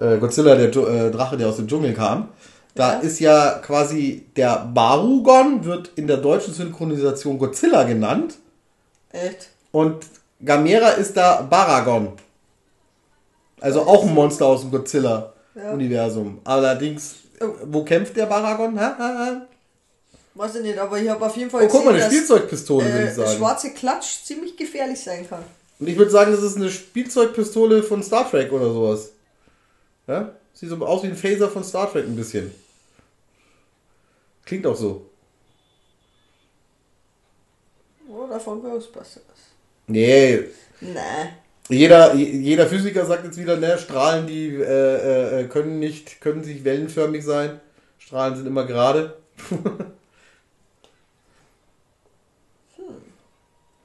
äh, 0.00 0.18
Godzilla, 0.18 0.54
der 0.56 0.68
äh, 0.74 1.10
Drache, 1.10 1.36
der 1.36 1.48
aus 1.48 1.56
dem 1.56 1.68
Dschungel 1.68 1.94
kam, 1.94 2.28
da 2.74 2.94
Ja. 2.94 2.98
ist 3.00 3.20
ja 3.20 3.58
quasi 3.64 4.26
der 4.36 4.70
Barugon, 4.72 5.64
wird 5.64 5.90
in 5.96 6.06
der 6.06 6.18
deutschen 6.18 6.52
Synchronisation 6.52 7.38
Godzilla 7.38 7.84
genannt 7.84 8.34
Echt? 9.12 9.48
und 9.72 10.04
Gamera 10.44 10.90
ist 10.90 11.16
da 11.16 11.42
Baragon. 11.42 12.12
Also 13.60 13.82
auch 13.82 14.02
ein 14.04 14.12
Monster 14.14 14.46
aus 14.46 14.60
dem 14.62 14.70
Godzilla-Universum. 14.70 16.40
Allerdings, 16.44 17.16
Oh. 17.40 17.52
wo 17.64 17.84
kämpft 17.84 18.16
der 18.16 18.26
Baragon? 18.26 18.76
Weiß 20.34 20.54
ich 20.56 20.62
nicht, 20.62 20.78
aber 20.78 20.98
ich 20.98 21.08
habe 21.08 21.24
auf 21.24 21.36
jeden 21.36 21.50
Fall 21.50 21.64
Oh, 21.64 21.68
guck 21.68 21.84
mal, 21.84 21.94
eine 21.94 22.04
Spielzeugpistole, 22.06 22.84
würde 22.86 23.04
ich 23.04 23.10
äh, 23.10 23.14
sagen. 23.14 23.36
schwarze 23.38 23.70
Klatsch 23.72 24.24
ziemlich 24.24 24.56
gefährlich 24.56 25.00
sein 25.02 25.28
kann. 25.28 25.42
Und 25.78 25.86
ich 25.88 25.96
würde 25.96 26.10
sagen, 26.10 26.32
das 26.32 26.42
ist 26.42 26.56
eine 26.56 26.70
Spielzeugpistole 26.70 27.82
von 27.82 28.02
Star 28.02 28.30
Trek 28.30 28.50
oder 28.52 28.72
sowas. 28.72 29.10
Ja? 30.06 30.30
Sieht 30.54 30.70
so 30.70 30.76
aus 30.86 31.02
wie 31.02 31.08
ein 31.08 31.16
Phaser 31.16 31.50
von 31.50 31.62
Star 31.64 31.90
Trek 31.90 32.06
ein 32.06 32.16
bisschen. 32.16 32.54
Klingt 34.46 34.66
auch 34.66 34.76
so. 34.76 35.06
Oder 38.08 38.38
von 38.40 38.62
Ghostbusters. 38.62 39.22
Nee, 39.88 40.40
Nee. 40.80 40.98
jeder, 41.68 42.14
jeder 42.14 42.66
Physiker 42.66 43.06
sagt 43.06 43.24
jetzt 43.24 43.38
wieder, 43.38 43.56
ne, 43.56 43.78
Strahlen, 43.78 44.26
die 44.26 44.48
äh, 44.54 45.40
äh, 45.42 45.44
können 45.48 45.78
nicht, 45.78 46.20
können 46.20 46.44
sich 46.44 46.64
wellenförmig 46.64 47.24
sein. 47.24 47.60
Strahlen 47.98 48.36
sind 48.36 48.46
immer 48.46 48.66
gerade. 48.66 49.16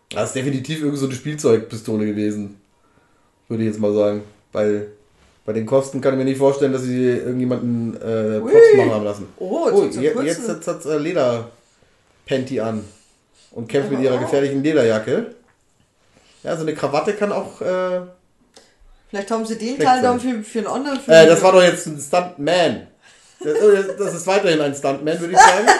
Das 0.09 0.29
ist 0.29 0.35
definitiv 0.35 0.81
irgend 0.83 0.97
so 0.97 1.05
eine 1.05 1.15
Spielzeugpistole 1.15 2.05
gewesen. 2.05 2.59
Würde 3.47 3.63
ich 3.63 3.69
jetzt 3.69 3.79
mal 3.79 3.93
sagen. 3.93 4.23
Weil 4.51 4.87
bei 5.45 5.53
den 5.53 5.65
Kosten 5.65 6.01
kann 6.01 6.13
ich 6.13 6.17
mir 6.17 6.25
nicht 6.25 6.37
vorstellen, 6.37 6.73
dass 6.73 6.83
sie 6.83 7.07
irgendjemanden 7.07 7.95
äh, 7.95 8.39
Props 8.39 8.75
machen 8.77 8.91
haben 8.91 9.05
lassen. 9.05 9.27
Oh, 9.37 9.67
jetzt 9.67 9.97
Oh, 9.97 10.01
jetzt 10.01 10.13
kurzen. 10.45 10.49
hat 10.49 10.67
jetzt 10.67 10.85
äh, 10.85 10.97
Leder-Panty 10.97 12.59
an. 12.59 12.83
Und 13.51 13.67
kämpft 13.69 13.89
mit 13.89 13.99
Aber 13.99 14.05
ihrer 14.09 14.17
gefährlichen 14.19 14.63
Lederjacke. 14.63 15.35
Ja, 16.43 16.55
so 16.55 16.61
eine 16.63 16.73
Krawatte 16.73 17.13
kann 17.15 17.31
auch. 17.31 17.61
Äh, 17.61 18.01
Vielleicht 19.09 19.29
haben 19.29 19.45
sie 19.45 19.57
den 19.57 19.77
Teil 19.77 20.01
dann 20.01 20.19
für, 20.19 20.41
für 20.43 20.59
einen 20.59 20.67
anderen 20.67 20.99
Film. 20.99 21.17
äh, 21.17 21.25
das 21.27 21.41
war 21.41 21.51
doch 21.51 21.61
jetzt 21.61 21.85
ein 21.87 21.99
Stuntman. 21.99 22.87
Das, 23.39 23.57
oh, 23.61 23.93
das 23.97 24.13
ist 24.15 24.27
weiterhin 24.27 24.61
ein 24.61 24.73
Stuntman, 24.75 25.19
würde 25.19 25.33
ich 25.33 25.39
sagen. 25.39 25.67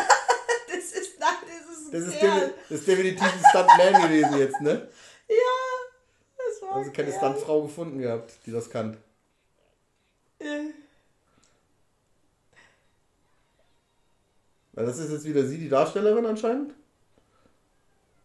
Das 0.67 0.99
ist, 0.99 1.19
nein, 1.19 1.29
das 1.47 1.77
ist 1.77 1.93
Das 1.93 2.01
ist, 2.13 2.23
das 2.69 2.79
ist 2.79 2.87
definitiv 2.87 3.23
ein 3.23 3.43
Stuntman 3.49 4.01
gewesen 4.03 4.37
jetzt, 4.37 4.61
ne? 4.61 4.87
Ja, 5.27 5.35
das 6.37 6.61
war 6.69 6.75
Also 6.77 6.91
keine. 6.91 7.11
Stuntfrau 7.13 7.61
gefunden 7.63 7.99
gehabt, 7.99 8.33
die 8.45 8.51
das 8.51 8.69
kann. 8.69 8.97
Äh, 10.39 10.45
Weil 14.73 14.85
das 14.85 14.97
ist 14.97 15.11
jetzt 15.11 15.25
wieder 15.25 15.45
sie, 15.45 15.57
die 15.57 15.69
Darstellerin 15.69 16.25
anscheinend. 16.25 16.73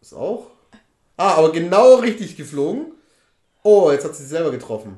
Ist 0.01 0.13
auch. 0.13 0.47
Ah, 1.17 1.33
aber 1.35 1.51
genau 1.51 1.95
richtig 1.95 2.37
geflogen. 2.37 2.93
Oh, 3.63 3.91
jetzt 3.91 4.05
hat 4.05 4.15
sie 4.15 4.21
sich 4.21 4.29
selber 4.29 4.51
getroffen. 4.51 4.97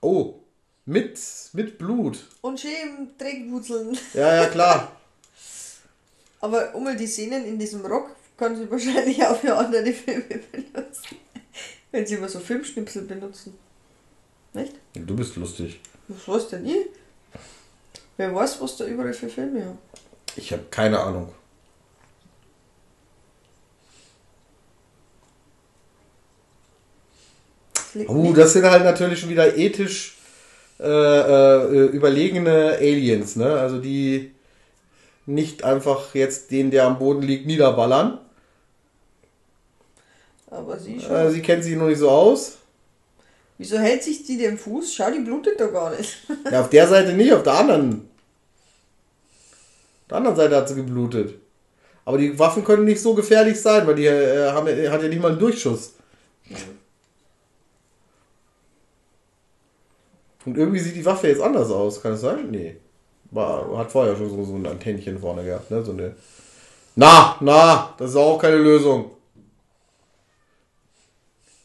Oh, 0.00 0.40
mit, 0.86 1.18
mit 1.52 1.76
Blut. 1.78 2.18
Und 2.40 2.60
schön 2.60 3.16
Trägwurzeln. 3.18 3.98
Ja, 4.14 4.34
ja, 4.34 4.46
klar. 4.46 4.92
Aber 6.40 6.74
um 6.74 6.96
die 6.96 7.06
Szenen 7.06 7.44
in 7.46 7.58
diesem 7.58 7.84
Rock 7.84 8.10
kann 8.36 8.56
sie 8.56 8.70
wahrscheinlich 8.70 9.24
auch 9.24 9.36
für 9.36 9.56
andere 9.56 9.92
Filme 9.92 10.40
benutzen. 10.52 11.16
Wenn 11.90 12.06
sie 12.06 12.14
immer 12.14 12.28
so 12.28 12.38
Filmschnipsel 12.38 13.02
benutzen. 13.02 13.58
Nicht? 14.52 14.74
Du 14.94 15.16
bist 15.16 15.36
lustig. 15.36 15.80
Was 16.08 16.28
weiß 16.28 16.48
denn 16.48 16.66
ich? 16.66 16.86
Wer 18.16 18.34
weiß, 18.34 18.60
was 18.60 18.76
da 18.76 18.84
überall 18.84 19.14
für 19.14 19.28
Filme 19.28 19.64
haben. 19.64 19.78
Ich 20.36 20.52
habe 20.52 20.64
keine 20.70 21.00
Ahnung. 21.00 21.32
Das 27.94 28.00
liegt 28.00 28.10
Oh, 28.10 28.32
das 28.32 28.52
sind 28.52 28.64
halt 28.64 28.84
natürlich 28.84 29.20
schon 29.20 29.30
wieder 29.30 29.56
ethisch 29.56 30.16
äh, 30.80 30.84
äh, 30.86 31.86
überlegene 31.86 32.76
Aliens, 32.78 33.36
ne? 33.36 33.54
Also 33.54 33.78
die 33.78 34.32
nicht 35.26 35.62
einfach 35.64 36.14
jetzt 36.14 36.50
den, 36.50 36.70
der 36.70 36.84
am 36.86 36.98
Boden 36.98 37.22
liegt, 37.22 37.46
niederballern. 37.46 38.18
Aber 40.50 40.78
sie 40.78 41.00
schon. 41.00 41.14
Äh, 41.14 41.30
sie 41.30 41.40
kennt 41.40 41.64
sich 41.64 41.76
noch 41.76 41.86
nicht 41.86 41.98
so 41.98 42.10
aus. 42.10 42.58
Wieso 43.58 43.78
hält 43.78 44.02
sich 44.02 44.24
die 44.24 44.36
den 44.36 44.58
Fuß? 44.58 44.92
Schau, 44.92 45.10
die 45.12 45.20
blutet 45.20 45.60
doch 45.60 45.72
gar 45.72 45.96
nicht. 45.96 46.16
Ja, 46.50 46.60
auf 46.62 46.70
der 46.70 46.88
Seite 46.88 47.12
nicht, 47.12 47.32
auf 47.32 47.44
der 47.44 47.54
anderen. 47.54 48.08
Auf 50.02 50.08
der 50.08 50.16
anderen 50.18 50.36
Seite 50.36 50.56
hat 50.56 50.68
sie 50.68 50.74
geblutet. 50.74 51.34
Aber 52.04 52.18
die 52.18 52.36
Waffen 52.38 52.64
können 52.64 52.84
nicht 52.84 53.00
so 53.00 53.14
gefährlich 53.14 53.58
sein, 53.60 53.86
weil 53.86 53.94
die 53.94 54.06
äh, 54.06 54.50
haben, 54.50 54.66
ja- 54.66 54.90
hat 54.90 55.02
ja 55.02 55.08
nicht 55.08 55.22
mal 55.22 55.30
einen 55.30 55.38
Durchschuss. 55.40 55.94
Und 60.44 60.58
irgendwie 60.58 60.80
sieht 60.80 60.96
die 60.96 61.04
Waffe 61.04 61.28
jetzt 61.28 61.40
anders 61.40 61.70
aus, 61.70 62.02
kann 62.02 62.12
es 62.12 62.20
sein? 62.20 62.50
Nee. 62.50 62.76
War, 63.30 63.78
hat 63.78 63.90
vorher 63.90 64.16
schon 64.16 64.30
so, 64.30 64.44
so 64.44 64.54
ein 64.54 64.66
Antennchen 64.66 65.18
vorne 65.18 65.44
gehabt, 65.44 65.70
ne? 65.70 65.82
So 65.82 65.92
eine. 65.92 66.14
Na, 66.96 67.36
na, 67.40 67.94
das 67.98 68.10
ist 68.10 68.16
auch 68.16 68.38
keine 68.38 68.58
Lösung. 68.58 69.10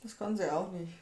Das 0.01 0.17
kann 0.17 0.35
sie 0.35 0.51
auch 0.51 0.71
nicht. 0.71 0.93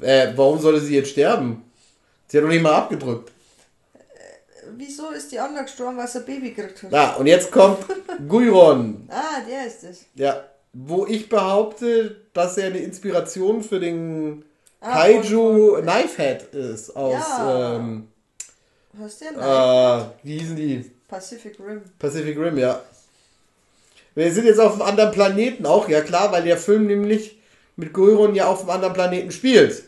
Äh, 0.00 0.32
warum 0.36 0.58
sollte 0.58 0.80
sie 0.80 0.94
jetzt 0.94 1.10
sterben? 1.10 1.62
Sie 2.26 2.38
hat 2.38 2.44
doch 2.44 2.48
nicht 2.48 2.62
mal 2.62 2.74
abgedrückt. 2.74 3.33
Wieso 4.76 5.10
ist 5.10 5.30
die 5.32 5.38
andere 5.38 5.64
gestorben, 5.64 5.96
weil 5.96 6.08
sie 6.08 6.18
ein 6.18 6.24
Baby 6.24 6.50
gekriegt 6.52 6.82
hat? 6.84 6.90
Na, 6.92 7.14
und 7.16 7.26
jetzt 7.26 7.50
kommt 7.50 7.78
Guiron. 8.28 9.06
Ah, 9.10 9.40
der 9.48 9.66
ist 9.66 9.84
es. 9.84 10.04
Ja, 10.14 10.44
wo 10.72 11.06
ich 11.06 11.28
behaupte, 11.28 12.16
dass 12.32 12.58
er 12.58 12.66
eine 12.66 12.78
Inspiration 12.78 13.62
für 13.62 13.78
den 13.80 14.44
Ah, 14.80 14.92
Kaiju 15.02 15.80
Knifehead 15.82 16.42
ist 16.54 16.94
aus 16.94 17.14
Ja. 17.14 17.76
ähm, 17.76 18.08
Hast 19.00 19.20
du 19.20 19.24
ja 19.24 20.00
äh, 20.00 20.04
wie 20.22 20.38
hießen 20.38 20.56
die? 20.56 20.90
Pacific 21.08 21.58
Rim. 21.58 21.80
Pacific 21.98 22.36
Rim, 22.38 22.58
ja. 22.58 22.80
Wir 24.14 24.30
sind 24.32 24.44
jetzt 24.46 24.60
auf 24.60 24.74
einem 24.74 24.82
anderen 24.82 25.10
Planeten 25.10 25.66
auch, 25.66 25.88
ja 25.88 26.00
klar, 26.02 26.30
weil 26.32 26.42
der 26.44 26.56
Film 26.58 26.86
nämlich 26.86 27.38
mit 27.76 27.92
Guiron 27.92 28.34
ja 28.34 28.46
auf 28.46 28.60
einem 28.60 28.70
anderen 28.70 28.94
Planeten 28.94 29.30
spielt. 29.32 29.82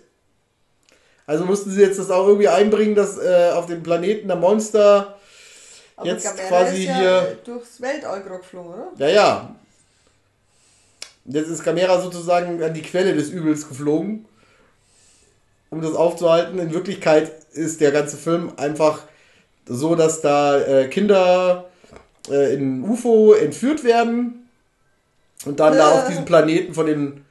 Also 1.26 1.44
mussten 1.44 1.70
sie 1.70 1.80
jetzt 1.80 1.98
das 1.98 2.10
auch 2.10 2.26
irgendwie 2.26 2.48
einbringen, 2.48 2.94
dass 2.94 3.18
äh, 3.18 3.50
auf 3.54 3.66
dem 3.66 3.82
Planeten 3.82 4.28
der 4.28 4.36
Monster 4.36 5.16
Aber 5.96 6.06
Jetzt 6.06 6.24
Gamera 6.24 6.48
quasi 6.48 6.84
ja 6.84 6.98
hier- 6.98 7.38
durchs 7.44 7.80
Weltall 7.80 8.22
geflogen, 8.22 8.72
oder? 8.72 8.92
Ja, 8.98 9.08
ja. 9.08 9.56
Jetzt 11.24 11.48
ist 11.48 11.64
Gamera 11.64 12.00
sozusagen 12.00 12.62
an 12.62 12.72
die 12.74 12.82
Quelle 12.82 13.14
des 13.14 13.30
Übels 13.30 13.68
geflogen, 13.68 14.26
um 15.70 15.82
das 15.82 15.94
aufzuhalten. 15.94 16.58
In 16.60 16.72
Wirklichkeit 16.72 17.32
ist 17.52 17.80
der 17.80 17.90
ganze 17.90 18.16
Film 18.16 18.52
einfach 18.56 19.02
so, 19.66 19.96
dass 19.96 20.20
da 20.20 20.60
äh, 20.60 20.86
Kinder 20.88 21.64
äh, 22.30 22.54
in 22.54 22.84
UFO 22.88 23.32
entführt 23.32 23.82
werden 23.82 24.48
und 25.44 25.58
dann 25.58 25.76
da 25.76 25.90
auf 25.90 26.06
diesem 26.06 26.24
Planeten 26.24 26.72
von 26.74 26.86
den, 26.86 27.24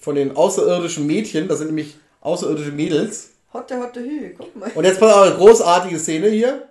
von 0.00 0.16
den 0.16 0.34
außerirdischen 0.34 1.06
Mädchen, 1.06 1.46
das 1.46 1.58
sind 1.58 1.68
nämlich 1.68 1.96
außerirdische 2.28 2.72
Mädels. 2.72 3.30
Hotte, 3.52 3.78
hotte, 3.80 4.00
hü, 4.00 4.34
guck 4.36 4.54
mal. 4.56 4.70
Und 4.74 4.84
jetzt 4.84 5.00
pass 5.00 5.14
auf, 5.14 5.22
eine 5.22 5.34
großartige 5.36 5.98
Szene 5.98 6.28
hier. 6.28 6.68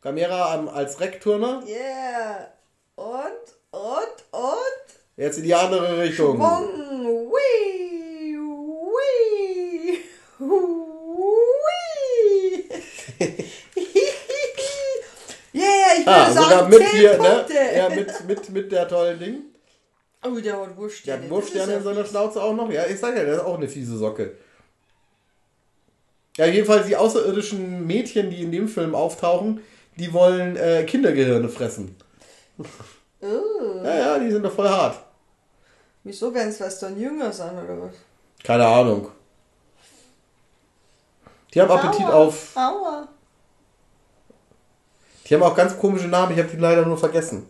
Gamera 0.00 0.54
am, 0.54 0.68
als 0.68 0.98
Reckturner. 1.00 1.62
Yeah. 1.66 2.48
Und, 2.96 3.54
und, 3.70 4.24
und. 4.32 4.86
Jetzt 5.16 5.38
in 5.38 5.44
die 5.44 5.54
andere 5.54 5.98
Richtung. 6.00 6.38
Wong. 6.40 6.68
Wee. 7.32 8.36
Wee. 8.94 9.98
Wee. 10.38 12.64
yeah, 15.54 15.92
ich 15.98 16.06
würde 16.06 16.10
Ah, 16.10 16.30
sogar 16.32 16.50
sagen, 16.50 16.70
mit 16.70 16.78
10 16.78 16.86
hier, 16.98 17.18
ne? 17.18 17.20
Punkte. 17.28 17.54
Ja, 17.76 17.88
mit, 17.90 18.24
mit, 18.26 18.48
mit 18.50 18.72
der 18.72 18.88
tollen 18.88 19.18
Ding. 19.18 19.42
Oh, 20.24 20.30
der 20.40 20.52
hat 20.54 20.68
Der 20.68 20.76
Wurststerne. 20.76 21.24
hat 21.24 21.30
Wurfsterne 21.30 21.74
in 21.74 21.82
seiner 21.82 22.04
Schnauze 22.04 22.42
auch 22.42 22.54
noch. 22.54 22.70
Ja, 22.70 22.86
ich 22.86 22.98
sag 22.98 23.16
ja, 23.16 23.24
der 23.24 23.34
ist 23.34 23.40
auch 23.44 23.56
eine 23.58 23.68
fiese 23.68 23.96
Socke. 23.98 24.36
Ja, 26.36 26.46
jedenfalls 26.46 26.86
die 26.86 26.96
außerirdischen 26.96 27.86
Mädchen, 27.86 28.30
die 28.30 28.42
in 28.42 28.52
dem 28.52 28.68
Film 28.68 28.94
auftauchen, 28.94 29.60
die 29.96 30.12
wollen 30.12 30.56
äh, 30.56 30.84
Kindergehirne 30.84 31.48
fressen. 31.48 31.96
Oh. 33.20 33.84
Ja, 33.84 33.96
ja, 33.96 34.18
die 34.18 34.30
sind 34.30 34.42
doch 34.42 34.52
voll 34.52 34.68
hart. 34.68 34.98
Wieso 36.04 36.34
werden 36.34 36.48
es 36.48 36.60
was 36.60 36.78
dann 36.80 36.98
jünger 36.98 37.32
sein 37.32 37.52
oder 37.52 37.82
was? 37.82 37.94
Keine 38.42 38.66
Ahnung. 38.66 39.08
Die 41.52 41.60
haben 41.60 41.70
Appetit 41.70 42.06
Aua. 42.06 42.12
auf. 42.14 42.56
Aua. 42.56 43.08
Die 45.26 45.34
haben 45.34 45.42
auch 45.42 45.54
ganz 45.54 45.78
komische 45.78 46.08
Namen, 46.08 46.32
ich 46.32 46.38
habe 46.38 46.48
die 46.50 46.56
leider 46.56 46.84
nur 46.84 46.98
vergessen. 46.98 47.46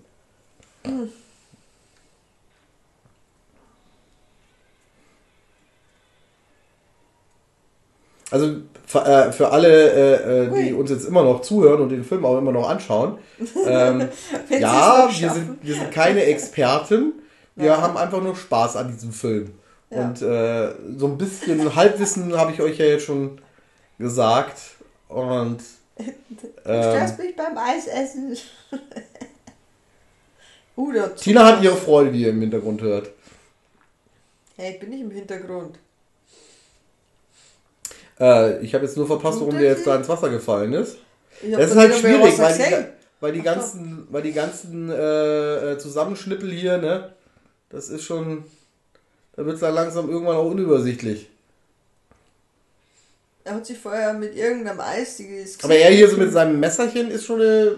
Also 8.31 8.63
äh, 8.95 9.33
für 9.33 9.51
alle, 9.51 9.69
äh, 9.93 10.47
äh, 10.47 10.65
die 10.65 10.73
uns 10.73 10.91
jetzt 10.91 11.07
immer 11.07 11.23
noch 11.23 11.41
zuhören 11.43 11.81
und 11.81 11.89
den 11.91 12.05
Film 12.05 12.25
auch 12.25 12.39
immer 12.39 12.53
noch 12.53 12.69
anschauen, 12.69 13.19
ähm, 13.67 14.09
ja, 14.51 15.09
wir 15.11 15.31
sind, 15.31 15.59
wir 15.63 15.75
sind 15.75 15.91
keine 15.91 16.25
Experten, 16.25 17.13
wir 17.55 17.67
Ja. 17.67 17.81
haben 17.81 17.97
einfach 17.97 18.23
nur 18.23 18.35
Spaß 18.37 18.77
an 18.77 18.93
diesem 18.93 19.13
Film. 19.13 19.53
Ja. 19.91 20.05
Und 20.05 20.23
äh, 20.23 20.73
so 20.97 21.07
ein 21.07 21.19
bisschen 21.19 21.75
Halbwissen 21.75 22.37
habe 22.37 22.53
ich 22.53 22.61
euch 22.61 22.79
ja 22.79 22.87
jetzt 22.87 23.05
schon 23.05 23.41
gesagt. 23.99 24.59
Und 25.09 25.59
Du 25.97 26.05
ähm, 26.65 26.83
störst 26.83 27.19
mich 27.19 27.37
beim 27.37 27.57
Eisessen. 27.57 28.37
uh, 30.77 30.93
Tina 31.17 31.45
hat 31.45 31.63
ihre 31.63 31.77
Freude, 31.77 32.11
die 32.13 32.23
ihr 32.23 32.31
im 32.31 32.41
Hintergrund 32.41 32.81
hört. 32.81 33.11
Hey, 34.57 34.73
ich 34.73 34.81
bin 34.81 34.91
nicht 34.91 35.03
im 35.03 35.11
Hintergrund. 35.11 35.79
Äh, 38.23 38.61
ich 38.61 38.73
habe 38.73 38.85
jetzt 38.85 38.97
nur 38.97 39.07
verpasst, 39.07 39.41
warum 39.41 39.59
der 39.59 39.71
jetzt 39.71 39.87
da 39.87 39.97
ins 39.97 40.09
Wasser 40.09 40.31
gefallen 40.31 40.73
ist. 40.75 40.99
Das 41.43 41.71
ist 41.71 41.77
halt 41.77 41.95
schwierig, 41.97 42.39
weil 42.39 42.57
die, 42.57 42.87
weil 43.21 43.33
die 43.33 43.43
ganzen, 43.43 44.07
weil 44.11 44.23
die 44.23 44.33
ganzen 44.33 44.91
äh, 44.91 45.73
äh, 45.73 45.79
Zusammenschnippel 45.79 46.53
hier, 46.53 46.79
ne, 46.79 47.13
das 47.71 47.89
ist 47.89 48.05
schon, 48.05 48.45
da 49.35 49.45
wird 49.45 49.57
es 49.57 49.61
dann 49.61 49.75
langsam 49.75 50.09
irgendwann 50.09 50.37
auch 50.37 50.49
unübersichtlich. 50.49 51.29
Er 53.43 53.55
hat 53.57 53.67
sich 53.67 53.79
vorher 53.79 54.13
mit 54.13 54.37
irgendeinem 54.37 54.79
eistiges. 54.79 55.59
Aber 55.65 55.75
er 55.75 55.91
hier 55.91 56.09
so 56.09 56.17
mit 56.17 56.33
seinem 56.33 56.61
Messerchen 56.61 57.11
ist 57.11 57.27
schon 57.27 57.41
eine, 57.41 57.77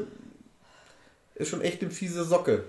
ist 1.37 1.49
schon 1.49 1.63
echt 1.63 1.81
eine 1.81 1.91
fiese 1.91 2.23
Socke. 2.23 2.65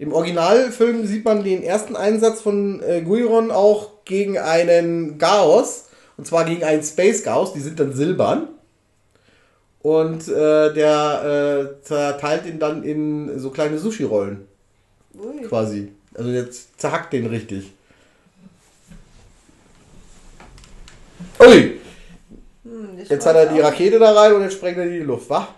Im 0.00 0.12
Originalfilm 0.14 1.06
sieht 1.06 1.24
man 1.26 1.44
den 1.44 1.62
ersten 1.62 1.94
Einsatz 1.94 2.40
von 2.40 2.82
äh, 2.82 3.02
Guiron 3.02 3.50
auch 3.50 4.04
gegen 4.06 4.38
einen 4.38 5.18
Chaos. 5.18 5.90
Und 6.16 6.26
zwar 6.26 6.44
gegen 6.44 6.64
einen 6.64 6.82
Space 6.82 7.22
Chaos. 7.22 7.52
Die 7.52 7.60
sind 7.60 7.78
dann 7.78 7.92
silbern. 7.92 8.48
Und 9.82 10.26
äh, 10.26 10.72
der 10.72 11.76
äh, 11.78 11.84
zerteilt 11.84 12.46
ihn 12.46 12.58
dann 12.58 12.82
in 12.82 13.38
so 13.38 13.50
kleine 13.50 13.78
Sushi-Rollen. 13.78 14.48
Ui. 15.18 15.42
Quasi. 15.46 15.92
Also 16.14 16.30
jetzt 16.30 16.80
zerhackt 16.80 17.12
den 17.12 17.26
richtig. 17.26 17.70
Ui, 21.38 21.80
Hm, 22.64 22.98
jetzt 23.08 23.26
hat 23.26 23.36
er 23.36 23.46
die 23.46 23.60
Rakete 23.60 23.98
da 23.98 24.12
rein 24.12 24.34
und 24.34 24.42
jetzt 24.42 24.54
sprengt 24.54 24.78
er 24.78 24.86
die 24.86 24.98
Luft, 24.98 25.28
wa? 25.30 25.48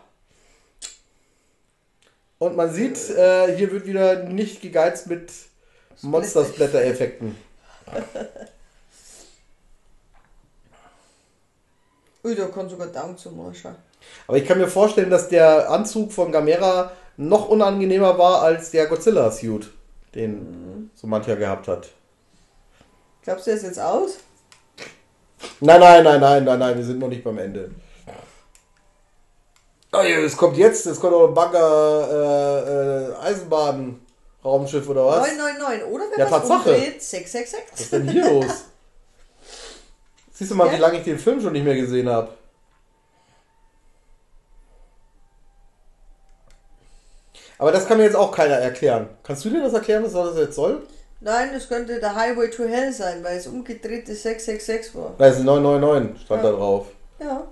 Und 2.43 2.57
man 2.57 2.73
sieht, 2.73 2.99
äh, 3.11 3.57
hier 3.57 3.71
wird 3.71 3.87
wieder 3.87 4.25
nicht 4.25 4.61
gegeizt 4.61 5.07
mit 5.07 5.31
Monster-Splatter-Effekten. 6.01 7.37
Ui, 12.25 12.35
da 12.35 12.47
kann 12.47 12.69
sogar 12.69 12.89
Daumen 12.89 13.17
zum 13.17 13.37
Marschall. 13.37 13.77
Aber 14.27 14.39
ich 14.39 14.45
kann 14.45 14.59
mir 14.59 14.67
vorstellen, 14.67 15.09
dass 15.09 15.29
der 15.29 15.71
Anzug 15.71 16.11
von 16.11 16.33
Gamera 16.33 16.91
noch 17.17 17.49
unangenehmer 17.49 18.19
war 18.19 18.43
als 18.43 18.73
der 18.73 18.89
Godzilla-Suit, 18.89 19.71
den 20.17 20.91
so 20.97 21.07
mancher 21.07 21.37
gehabt 21.37 21.69
hat. 21.69 21.91
Glaubst 23.23 23.47
du, 23.47 23.51
der 23.51 23.59
ist 23.59 23.67
jetzt 23.67 23.79
aus? 23.79 24.19
Nein, 25.61 25.79
nein, 25.79 26.03
nein, 26.03 26.21
nein, 26.21 26.45
nein, 26.45 26.59
nein, 26.59 26.77
wir 26.77 26.85
sind 26.85 26.99
noch 26.99 27.07
nicht 27.07 27.23
beim 27.23 27.39
Ende. 27.39 27.71
Oh 29.95 30.01
ja, 30.03 30.19
es 30.21 30.37
kommt 30.37 30.57
jetzt, 30.57 30.87
es 30.87 30.99
kommt 30.99 31.15
auch 31.15 31.29
ein 31.29 31.35
Bagger, 31.35 32.09
äh, 32.11 33.11
äh, 33.11 33.15
Eisenbahn, 33.27 34.01
Raumschiff 34.43 34.89
oder 34.89 35.07
was? 35.07 35.29
999, 35.37 35.85
oder 35.87 36.05
wenn 36.11 36.19
Ja, 36.19 36.29
man 36.31 36.43
es 36.43 36.49
Tatsache. 36.49 36.71
umdreht, 36.71 36.97
Was 36.97 37.11
666. 37.11 37.81
ist 37.81 37.93
denn 37.93 38.09
hier 38.09 38.31
los? 38.31 38.47
Siehst 40.33 40.51
du 40.51 40.55
mal, 40.55 40.69
Ja? 40.69 40.73
wie 40.73 40.79
lange 40.79 40.99
ich 40.99 41.05
den 41.05 41.19
Film 41.19 41.41
schon 41.43 41.53
nicht 41.53 41.65
mehr 41.65 41.75
gesehen 41.77 42.09
habe. 42.09 42.31
Aber 47.59 47.71
das 47.71 47.87
kann 47.87 47.99
mir 47.99 48.05
jetzt 48.05 48.17
auch 48.17 48.33
keiner 48.33 48.55
erklären. 48.57 49.09
Kannst 49.23 49.45
du 49.45 49.51
dir 49.51 49.63
das 49.63 49.73
erklären, 49.73 50.03
was 50.05 50.13
das 50.13 50.37
jetzt 50.37 50.57
soll? 50.57 50.83
Nein, 51.21 51.51
das 51.53 51.69
könnte 51.69 52.01
der 52.01 52.15
Highway 52.17 52.51
to 52.51 52.65
Hell 52.65 52.93
sein, 52.93 53.23
weil 53.23 53.37
es 53.37 53.47
umgedrehte 53.47 54.15
666 54.15 54.95
war. 54.97 55.15
Da 55.19 55.27
ist 55.27 55.39
999, 55.41 56.23
stand 56.25 56.43
Ja. 56.43 56.51
da 56.51 56.57
drauf. 56.57 56.87
Ja. 57.21 57.45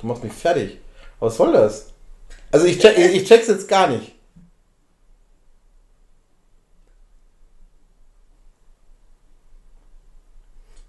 Du 0.00 0.06
machst 0.06 0.24
mich 0.24 0.32
fertig. 0.32 0.78
Was 1.18 1.36
soll 1.36 1.52
das? 1.52 1.88
Also 2.50 2.66
ich, 2.66 2.78
check, 2.78 2.96
ich 2.96 3.24
check's 3.24 3.48
jetzt 3.48 3.68
gar 3.68 3.88
nicht. 3.88 4.14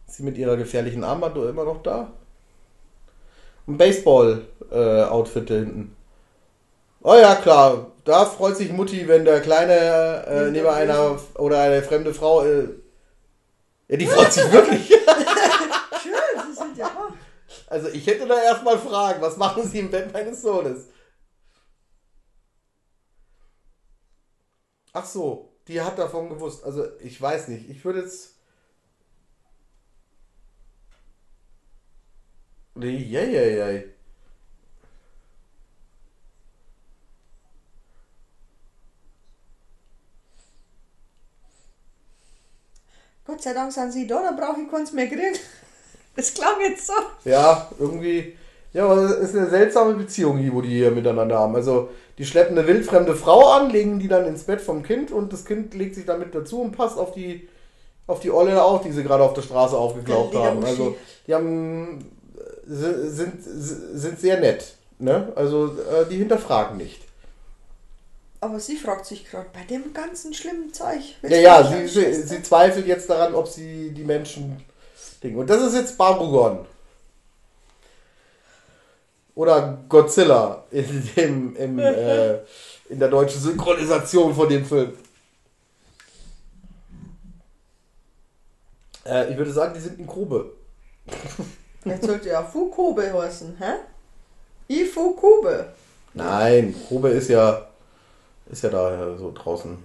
Ist 0.08 0.18
sie 0.18 0.24
mit 0.24 0.38
ihrer 0.38 0.56
gefährlichen 0.56 1.04
Armbanduhr 1.04 1.50
immer 1.50 1.66
noch 1.66 1.84
da? 1.84 2.12
Ein 3.68 3.78
Baseball-Outfit 3.78 5.50
da 5.50 5.54
hinten. 5.56 5.96
Oh 7.04 7.16
ja, 7.16 7.36
klar. 7.36 7.92
Da 8.06 8.26
freut 8.26 8.58
sich 8.58 8.72
Mutti, 8.72 9.08
wenn 9.08 9.26
der 9.26 9.42
kleine 9.42 10.26
äh, 10.26 10.52
neben 10.52 10.68
einer 10.68 11.20
oder 11.36 11.62
eine 11.62 11.84
fremde 11.84 12.14
Frau. 12.14 12.44
Äh, 12.44 12.70
ja, 13.90 13.98
die 13.98 14.08
freut 14.08 14.32
sich 14.32 14.52
wirklich. 14.52 14.88
Schön, 16.02 16.44
sie 16.48 16.54
sind 16.54 16.78
ja 16.78 16.86
wach. 16.86 17.14
Also 17.72 17.88
ich 17.88 18.06
hätte 18.06 18.28
da 18.28 18.38
erstmal 18.44 18.78
Fragen, 18.78 19.22
was 19.22 19.38
machen 19.38 19.64
Sie 19.66 19.80
im 19.80 19.90
Bett 19.90 20.12
meines 20.12 20.42
Sohnes? 20.42 20.88
Ach 24.94 25.06
so, 25.06 25.52
die 25.68 25.82
hat 25.82 25.98
davon 26.00 26.30
gewusst. 26.30 26.64
Also 26.64 26.86
ich 27.00 27.22
weiß 27.22 27.50
nicht. 27.50 27.70
Ich 27.70 27.84
würde 27.86 28.02
jetzt. 28.02 28.36
Nee, 32.76 32.98
ja, 33.12 33.22
ja, 33.24 33.42
ja. 33.44 33.82
Gott 43.26 43.42
sei 43.42 43.54
Dank 43.54 43.72
sind 43.74 43.92
sie 43.92 44.06
da, 44.08 44.22
dann 44.22 44.36
brauche 44.36 44.62
ich 44.62 44.70
keins 44.70 44.92
mehr 44.92 45.08
kriegen. 45.08 45.36
Das 46.16 46.34
klang 46.34 46.60
jetzt 46.62 46.88
so. 46.88 46.94
Ja, 47.26 47.70
irgendwie. 47.80 48.36
Ja, 48.74 48.86
aber 48.86 49.02
es 49.02 49.30
ist 49.30 49.36
eine 49.36 49.50
seltsame 49.50 49.94
Beziehung, 49.96 50.42
die, 50.42 50.54
wo 50.54 50.62
die 50.62 50.70
hier 50.70 50.92
miteinander 50.92 51.40
haben. 51.40 51.56
Also, 51.56 51.90
die 52.18 52.26
schleppen 52.26 52.58
eine 52.58 52.68
wildfremde 52.68 53.16
Frau 53.16 53.50
an, 53.50 53.70
legen 53.70 54.00
die 54.00 54.08
dann 54.08 54.26
ins 54.26 54.44
Bett 54.44 54.62
vom 54.62 54.84
Kind 54.84 55.12
und 55.12 55.34
das 55.34 55.46
Kind 55.46 55.74
legt 55.74 55.96
sich 55.96 56.06
damit 56.06 56.34
dazu 56.34 56.62
und 56.62 56.72
passt 56.72 56.98
auf 56.98 57.12
die, 57.14 57.50
auf 58.08 58.20
die 58.20 58.32
Olle 58.32 58.64
auf, 58.64 58.82
die 58.82 58.92
sie 58.92 59.04
gerade 59.04 59.24
auf 59.24 59.34
der 59.34 59.42
Straße 59.42 59.76
aufgeglaubt 59.76 60.36
haben. 60.36 60.64
Also, 60.64 60.96
die 61.28 61.34
haben, 61.34 62.12
sind, 62.66 63.44
sind 63.44 64.20
sehr 64.20 64.40
nett. 64.40 64.76
Ne? 65.00 65.34
Also, 65.36 65.68
äh, 65.68 66.06
die 66.10 66.18
hinterfragen 66.18 66.78
nicht. 66.78 67.02
Aber 68.40 68.60
sie 68.60 68.76
fragt 68.76 69.06
sich 69.06 69.30
gerade, 69.30 69.48
bei 69.54 69.64
dem 69.70 69.94
ganzen 69.94 70.34
schlimmen 70.34 70.74
Zeug. 70.74 71.02
Ja, 71.22 71.38
ja, 71.38 71.64
sie, 71.64 71.88
sie, 71.88 72.14
sie 72.24 72.42
zweifelt 72.42 72.88
jetzt 72.88 73.10
daran, 73.10 73.36
ob 73.36 73.48
sie 73.48 73.92
die 73.92 74.04
Menschen. 74.04 74.64
Ding. 75.24 75.38
Und 75.38 75.50
das 75.50 75.62
ist 75.62 75.76
jetzt 75.76 75.98
Barugon. 75.98 76.66
Oder 79.36 79.80
Godzilla 79.88 80.64
in, 80.72 81.10
dem, 81.16 81.56
im, 81.56 81.80
äh, 81.80 82.36
in 82.90 83.00
der 83.00 83.08
deutschen 83.08 83.40
Synchronisation 83.42 84.36
von 84.36 84.50
dem 84.50 84.66
Film. 84.66 84.94
Äh, 89.06 89.32
ich 89.32 89.38
würde 89.38 89.52
sagen, 89.52 89.74
die 89.74 89.80
sind 89.80 90.00
in 90.00 90.08
Grube. 90.08 90.52
Jetzt 91.86 92.06
sollte 92.06 92.30
ja 92.30 92.44
Fukube 92.44 93.12
heißen, 93.12 93.58
hä? 93.58 93.74
Ifukube. 94.68 95.74
Nein, 96.14 96.76
Grube 96.88 97.10
ist 97.10 97.30
ja 97.30 97.68
ist 98.52 98.62
ja 98.64 98.70
da 98.70 99.18
so 99.18 99.32
draußen. 99.34 99.78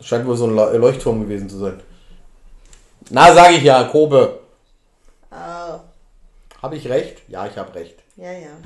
Scheint 0.00 0.26
wohl 0.26 0.36
so 0.36 0.46
ein 0.46 0.54
Le- 0.54 0.76
Leuchtturm 0.76 1.22
gewesen 1.22 1.48
zu 1.48 1.56
sein. 1.58 1.80
Na, 3.10 3.32
sage 3.34 3.56
ich 3.56 3.62
ja, 3.62 3.84
Kobe. 3.84 4.40
Ah, 5.30 5.80
Habe 6.62 6.76
ich 6.76 6.88
recht? 6.88 7.22
Ja, 7.28 7.46
ich 7.46 7.56
habe 7.56 7.74
recht. 7.74 7.98
ja, 8.16 8.32
ja. 8.32 8.56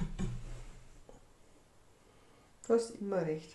Du 2.66 2.74
hast 2.74 2.90
immer 3.00 3.24
recht. 3.24 3.48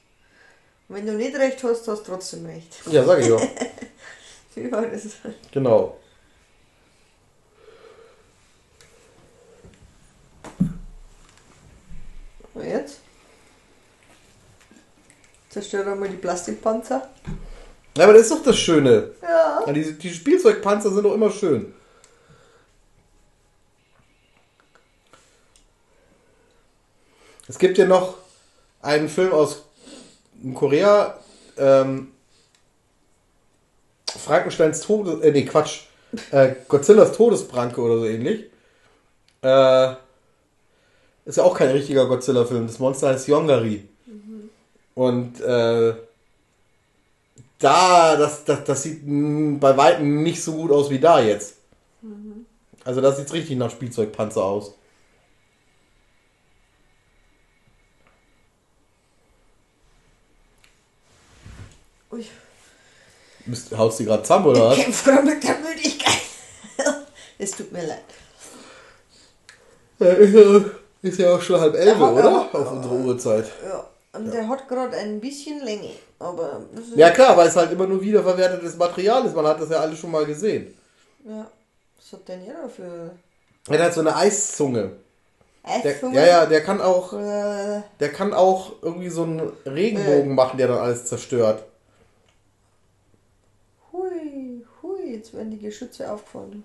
Und 0.90 0.96
wenn 0.96 1.06
du 1.06 1.14
nicht 1.14 1.36
recht 1.38 1.64
hast, 1.64 1.88
hast 1.88 2.08
du 2.08 2.12
trotzdem 2.12 2.46
recht. 2.48 2.76
Ja, 2.88 3.04
sage 3.06 3.22
ich 3.22 3.32
auch. 3.32 3.42
Wie 4.56 4.72
war 4.72 4.82
das? 4.88 5.04
genau. 5.52 5.98
Und 12.54 12.66
jetzt? 12.66 13.00
Zerstört 15.50 15.88
einmal 15.88 16.10
die 16.10 16.18
Plastikpanzer. 16.18 17.10
Ja, 17.96 18.06
aber 18.06 18.14
das 18.14 18.24
ist 18.24 18.32
doch 18.32 18.44
das 18.44 18.58
Schöne. 18.58 19.12
Ja. 19.22 19.64
Ja, 19.68 19.74
die, 19.74 19.94
die 19.94 20.10
Spielzeugpanzer 20.10 20.92
sind 20.92 21.04
doch 21.04 21.14
immer 21.14 21.32
schön. 21.32 21.74
Es 27.48 27.60
gibt 27.60 27.78
ja 27.78 27.86
noch 27.86 28.16
einen 28.82 29.10
Film 29.10 29.32
aus 29.32 29.64
Korea, 30.56 31.20
ähm, 31.58 32.12
Frankensteins 34.08 34.82
Todes... 34.82 35.22
Äh, 35.22 35.32
nee, 35.32 35.46
Quatsch. 35.46 35.82
Äh, 36.32 36.56
Godzillas 36.68 37.12
Todespranke 37.14 37.82
oder 37.82 38.00
so 38.00 38.06
ähnlich. 38.06 38.46
Äh, 39.42 39.94
ist 41.26 41.38
ja 41.38 41.44
auch 41.44 41.58
kein 41.58 41.70
richtiger 41.70 42.08
Godzilla-Film. 42.08 42.68
Das 42.68 42.80
Monster 42.80 43.10
heißt 43.10 43.28
Yongari. 43.28 43.88
Und 44.96 45.42
äh, 45.42 45.94
da, 47.64 48.16
das, 48.16 48.44
das, 48.44 48.64
das 48.64 48.84
sieht 48.84 49.02
bei 49.60 49.78
Weitem 49.78 50.24
nicht 50.24 50.44
so 50.44 50.54
gut 50.54 50.72
aus 50.72 50.90
wie 50.90 51.00
da 51.00 51.20
jetzt. 51.20 51.56
Also 52.84 53.02
das 53.02 53.18
sieht 53.18 53.32
richtig 53.32 53.58
nach 53.58 53.72
Spielzeugpanzer 53.72 54.44
aus. 54.44 54.74
Ui. 62.12 62.26
Bist, 63.46 63.76
haust 63.78 64.00
du 64.00 64.06
gerade 64.06 64.24
zusammen 64.24 64.48
oder 64.48 64.70
was? 64.70 64.78
Ich 64.78 64.84
kämpfe 64.84 65.12
gerade 65.12 65.26
mit 65.26 65.44
der 65.44 65.58
Müdigkeit. 65.58 66.22
es 67.38 67.52
tut 67.52 67.72
mir 67.72 67.86
leid. 67.86 68.04
Ja, 70.00 70.10
ist, 71.02 71.20
ja, 71.20 71.36
auch 71.36 71.42
schon 71.42 71.60
halb 71.60 71.76
elf, 71.76 72.00
oder? 72.00 72.54
Auf 72.54 72.72
unsere 72.72 72.96
Uhrzeit. 72.96 73.52
Ja, 73.66 73.88
und 74.14 74.34
der 74.34 74.48
hat 74.48 74.68
gerade 74.68 74.98
ein 74.98 75.20
bisschen 75.20 75.64
Länge. 75.64 75.92
Aber 76.24 76.62
Ja 76.96 77.10
klar, 77.12 77.36
weil 77.38 77.48
es 77.50 77.56
halt 77.56 77.72
immer 77.72 77.86
nur 77.88 78.02
wiederverwertetes 78.02 78.78
Material 78.78 79.26
ist. 79.26 79.36
Man 79.36 79.46
hat 79.46 79.60
das 79.62 79.70
ja 79.70 79.78
alles 79.80 80.00
schon 80.00 80.12
mal 80.12 80.26
gesehen. 80.26 80.74
ja. 81.26 81.46
Was 81.98 82.14
hat 82.20 82.28
denn 82.28 82.44
jeder 82.44 82.68
für 82.70 83.12
Er 83.70 83.84
hat 83.86 83.94
so 83.94 84.02
eine 84.02 84.16
Eiszunge. 84.16 84.92
Der, 85.84 85.92
Eiszunge? 85.94 86.16
ja, 86.18 86.26
ja, 86.26 86.46
der 86.46 86.62
kann 86.62 86.82
auch, 86.82 87.14
Äh, 87.14 87.82
der 88.00 88.12
kann 88.12 88.34
auch 88.34 88.74
irgendwie 88.82 89.10
so 89.10 89.24
einen 89.24 89.42
Regenbogen 89.66 90.36
machen, 90.36 90.58
der 90.58 90.68
dann 90.68 90.80
alles 90.80 91.06
zerstört. 91.06 91.64
hui, 93.92 94.66
hui, 94.82 95.14
jetzt 95.16 95.34
werden 95.34 95.52
die 95.52 95.60
Geschütze 95.60 96.12
aufgefahren. 96.12 96.64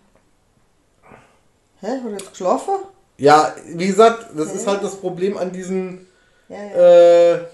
Hä, 1.81 1.87
hat 1.87 2.05
er 2.05 2.11
jetzt 2.13 2.31
geschlafen? 2.31 2.75
Ja, 3.19 3.55
wie 3.67 3.87
gesagt, 3.87 4.27
das 4.37 4.49
Ja. 4.49 4.55
ist 4.55 4.67
halt 4.67 4.83
das 4.83 4.97
Problem 4.97 5.37
an 5.37 5.53
diesen, 5.53 6.07
Ja, 6.49 6.57
ja. 6.65 7.35
äh, 7.35 7.45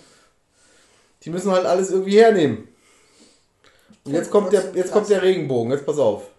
die 1.24 1.30
müssen 1.30 1.50
halt 1.50 1.64
alles 1.64 1.90
irgendwie 1.90 2.18
hernehmen. 2.18 2.68
Und 4.04 4.12
jetzt 4.12 4.30
kommt 4.30 4.52
der, 4.52 4.74
jetzt 4.74 4.92
kommt 4.92 5.08
der 5.08 5.22
Regenbogen, 5.22 5.72
jetzt 5.72 5.86
pass 5.86 5.98
auf. 5.98 6.30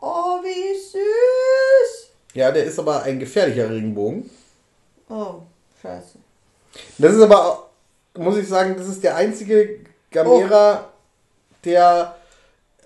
Oh, 0.00 0.42
wie 0.42 0.78
süß! 0.78 2.10
Ja, 2.34 2.50
der 2.50 2.64
ist 2.64 2.78
aber 2.78 3.02
ein 3.02 3.18
gefährlicher 3.18 3.70
Regenbogen. 3.70 4.30
Oh, 5.08 5.42
scheiße. 5.80 6.18
Das 6.98 7.12
ist 7.12 7.22
aber, 7.22 7.70
muss 8.14 8.36
ich 8.36 8.48
sagen, 8.48 8.76
das 8.76 8.88
ist 8.88 9.02
der 9.02 9.16
einzige 9.16 9.80
Gamera, 10.10 10.84
oh. 10.84 10.92
der 11.64 12.16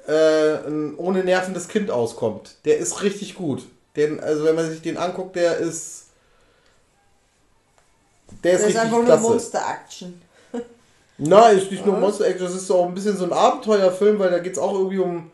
äh, 0.07 0.67
ein 0.67 0.95
ohne 0.97 1.25
nervendes 1.25 1.69
Kind 1.69 1.91
auskommt. 1.91 2.57
Der 2.65 2.79
ist 2.79 3.03
richtig 3.03 3.35
gut. 3.35 3.65
Den, 3.97 4.21
also 4.21 4.45
wenn 4.45 4.55
man 4.55 4.71
sich 4.71 4.83
den 4.83 4.97
anguckt, 4.97 5.37
der 5.37 5.57
ist. 5.57 6.05
Der 8.45 8.53
ist 8.53 8.61
Das 8.63 8.71
ist 8.71 8.77
richtig 8.77 8.81
einfach 8.83 9.03
nur. 9.03 9.31
Monster-Action. 9.31 10.23
Nein, 11.19 11.59
ist 11.59 11.71
nicht 11.71 11.87
nur 11.87 11.95
Was? 11.95 12.01
Monster 12.01 12.27
Action, 12.27 12.47
das 12.47 12.55
ist 12.55 12.71
auch 12.71 12.87
ein 12.87 12.95
bisschen 12.95 13.17
so 13.17 13.25
ein 13.25 13.33
Abenteuerfilm, 13.33 14.19
weil 14.19 14.31
da 14.31 14.39
geht 14.39 14.53
es 14.53 14.59
auch 14.59 14.75
irgendwie 14.75 14.99
um 14.99 15.31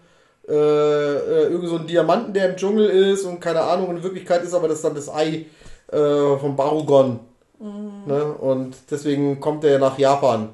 äh, 0.49 0.53
äh, 0.53 1.43
irgendwie 1.45 1.69
so 1.69 1.77
einen 1.77 1.87
Diamanten, 1.87 2.33
der 2.33 2.51
im 2.51 2.57
Dschungel 2.57 2.89
ist 2.89 3.25
und 3.25 3.41
keine 3.41 3.61
Ahnung, 3.61 3.91
in 3.97 4.03
Wirklichkeit 4.03 4.43
ist 4.43 4.55
aber 4.55 4.69
das 4.69 4.83
dann 4.83 4.95
das 4.95 5.09
Ei 5.09 5.47
äh, 5.91 6.37
von 6.39 6.57
Barugon. 6.57 7.21
Ne? 8.07 8.25
Und 8.25 8.75
deswegen 8.91 9.39
kommt 9.39 9.63
er 9.63 9.79
nach 9.79 9.97
Japan. 9.97 10.49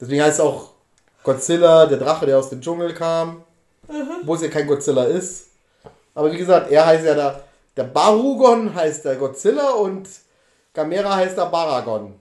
Deswegen 0.00 0.22
heißt 0.22 0.40
es 0.40 0.44
auch 0.44 0.71
Godzilla, 1.22 1.86
der 1.86 1.98
Drache, 1.98 2.26
der 2.26 2.38
aus 2.38 2.50
dem 2.50 2.60
Dschungel 2.60 2.94
kam. 2.94 3.42
Wo 4.24 4.34
es 4.34 4.42
ja 4.42 4.48
kein 4.48 4.66
Godzilla 4.66 5.04
ist. 5.04 5.48
Aber 6.14 6.32
wie 6.32 6.36
gesagt, 6.36 6.70
er 6.70 6.86
heißt 6.86 7.04
ja 7.04 7.14
da, 7.14 7.40
der 7.76 7.84
Barugon 7.84 8.74
heißt 8.74 9.04
der 9.04 9.16
Godzilla 9.16 9.70
und 9.72 10.08
Gamera 10.74 11.16
heißt 11.16 11.36
der 11.36 11.46
Baragon. 11.46 12.14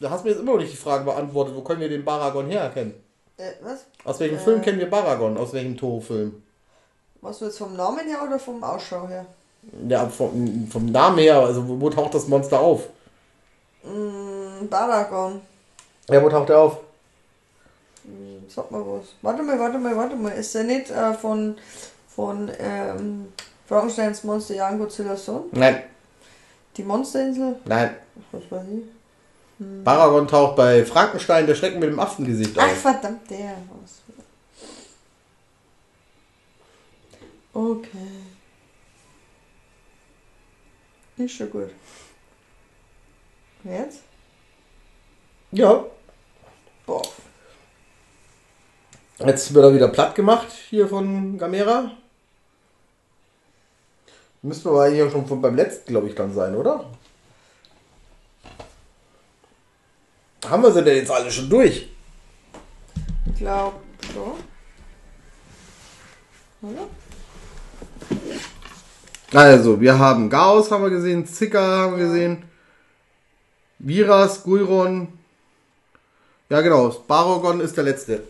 Da 0.00 0.10
hast 0.10 0.20
du 0.20 0.28
mir 0.28 0.32
jetzt 0.34 0.42
immer 0.42 0.52
noch 0.52 0.60
nicht 0.60 0.72
die 0.72 0.76
Frage 0.76 1.04
beantwortet, 1.04 1.54
wo 1.54 1.62
können 1.62 1.80
wir 1.80 1.88
den 1.88 2.04
Baragon 2.04 2.46
herkennen? 2.46 2.94
Äh, 3.36 3.52
was? 3.62 3.84
Aus 4.04 4.20
welchem 4.20 4.36
Äh. 4.38 4.40
Film 4.40 4.62
kennen 4.62 4.78
wir 4.78 4.90
Baragon? 4.90 5.36
Aus 5.36 5.52
welchem 5.52 5.76
Toho-Film? 5.76 6.42
Was 7.20 7.38
du 7.38 7.44
jetzt 7.46 7.58
vom 7.58 7.76
Namen 7.76 8.06
her 8.06 8.18
oder 8.26 8.38
vom 8.38 8.62
Ausschau 8.62 9.06
her? 9.08 9.24
Ja, 9.88 10.08
vom, 10.08 10.66
vom 10.70 10.86
Namen 10.86 11.18
her, 11.18 11.38
also 11.38 11.66
wo, 11.68 11.80
wo 11.80 11.88
taucht 11.90 12.14
das 12.14 12.26
Monster 12.26 12.58
auf? 12.58 12.88
Mm, 13.84 14.66
Baragon. 14.68 15.40
Ja, 16.08 16.22
wo 16.22 16.28
taucht 16.28 16.50
er 16.50 16.58
auf? 16.58 16.78
Hm, 18.42 18.48
Sag 18.50 18.70
mal 18.70 18.80
was. 18.86 19.14
Warte 19.22 19.42
mal, 19.42 19.58
warte 19.58 19.78
mal, 19.78 19.96
warte 19.96 20.16
mal. 20.16 20.30
Ist 20.32 20.54
der 20.54 20.64
nicht 20.64 20.90
äh, 20.90 21.14
von, 21.14 21.56
von 22.08 22.50
ähm, 22.58 23.32
Frankensteins 23.66 24.24
Monster 24.24 24.54
Jan 24.54 24.78
Godzilla's 24.78 25.24
Sohn? 25.24 25.44
Nein, 25.52 25.82
Die 26.76 26.82
Monsterinsel? 26.82 27.56
nein. 27.64 27.96
Was 28.30 28.42
weiß 28.50 28.66
ich? 28.68 28.84
Baragon 29.84 30.26
taucht 30.26 30.56
bei 30.56 30.84
Frankenstein, 30.84 31.46
der 31.46 31.54
Schrecken 31.54 31.78
mit 31.78 31.88
dem 31.88 32.00
Affengesicht 32.00 32.58
Ach 32.58 32.64
auf. 32.66 32.78
verdammt, 32.80 33.30
der 33.30 33.56
was. 33.80 34.00
Okay. 37.54 37.88
Ist 41.18 41.34
schon 41.34 41.50
gut. 41.50 41.70
Jetzt? 43.64 44.00
Ja, 45.52 45.84
Boah. 46.86 47.02
Jetzt 49.26 49.54
wird 49.54 49.64
er 49.64 49.74
wieder 49.74 49.88
platt 49.88 50.14
gemacht 50.14 50.48
hier 50.70 50.88
von 50.88 51.38
Gamera. 51.38 51.92
Müssten 54.42 54.64
wir 54.64 54.70
aber 54.72 54.82
eigentlich 54.84 55.02
auch 55.02 55.12
schon 55.12 55.26
von 55.26 55.40
beim 55.40 55.54
letzten, 55.54 55.92
glaube 55.92 56.08
ich, 56.08 56.14
dann 56.14 56.34
sein, 56.34 56.56
oder? 56.56 56.84
Haben 60.48 60.62
wir 60.64 60.72
sie 60.72 60.82
denn 60.82 60.96
jetzt 60.96 61.10
alle 61.10 61.30
schon 61.30 61.48
durch? 61.48 61.88
Ich 63.26 63.36
glaube 63.36 63.76
schon. 64.12 64.34
Oder? 66.70 66.88
Also, 69.32 69.80
wir 69.80 69.98
haben 69.98 70.28
Chaos 70.28 70.70
haben 70.70 70.82
wir 70.82 70.90
gesehen, 70.90 71.24
Zika 71.26 71.60
haben 71.60 71.96
wir 71.96 72.06
gesehen, 72.06 72.44
Viras, 73.78 74.42
Guiron. 74.42 75.08
Ja, 76.50 76.60
genau, 76.60 76.88
Barogon 77.06 77.60
ist 77.60 77.76
der 77.76 77.84
letzte. 77.84 78.24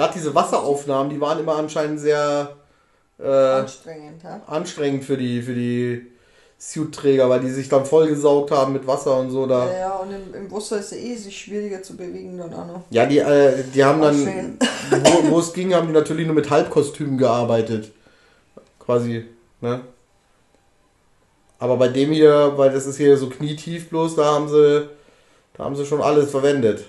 Gerade 0.00 0.14
diese 0.14 0.34
Wasseraufnahmen, 0.34 1.10
die 1.10 1.20
waren 1.20 1.38
immer 1.40 1.56
anscheinend 1.56 2.00
sehr 2.00 2.56
äh, 3.18 3.28
Anstrengend, 3.28 4.24
ha? 4.24 4.40
anstrengend 4.46 5.04
für 5.04 5.18
die, 5.18 5.42
für 5.42 5.52
die 5.52 6.06
Suit-Träger, 6.58 7.28
weil 7.28 7.40
die 7.40 7.50
sich 7.50 7.68
dann 7.68 7.84
vollgesaugt 7.84 8.50
haben 8.50 8.72
mit 8.72 8.86
Wasser 8.86 9.18
und 9.18 9.30
so. 9.30 9.44
Da. 9.44 9.66
Ja, 9.66 9.78
ja, 9.78 9.96
und 9.96 10.10
im, 10.10 10.34
im 10.34 10.50
Wasser 10.50 10.78
ist 10.78 10.92
es 10.92 10.98
eh 10.98 11.14
sich 11.16 11.38
schwieriger 11.38 11.82
zu 11.82 11.98
bewegen 11.98 12.38
dann 12.38 12.54
auch 12.54 12.66
noch. 12.66 12.82
Ja, 12.88 13.04
die, 13.04 13.18
äh, 13.18 13.62
die 13.74 13.84
haben 13.84 14.00
dann, 14.00 14.58
wo, 14.90 15.32
wo 15.32 15.38
es 15.38 15.52
ging, 15.52 15.74
haben 15.74 15.88
die 15.88 15.92
natürlich 15.92 16.24
nur 16.24 16.34
mit 16.34 16.48
Halbkostümen 16.48 17.18
gearbeitet. 17.18 17.92
Quasi, 18.78 19.26
ne? 19.60 19.82
Aber 21.58 21.76
bei 21.76 21.88
dem 21.88 22.10
hier, 22.10 22.54
weil 22.56 22.72
das 22.72 22.86
ist 22.86 22.96
hier 22.96 23.18
so 23.18 23.28
knietief 23.28 23.90
bloß, 23.90 24.16
da 24.16 24.24
haben 24.24 24.48
sie, 24.48 24.88
da 25.58 25.64
haben 25.64 25.76
sie 25.76 25.84
schon 25.84 26.00
alles 26.00 26.30
verwendet. 26.30 26.86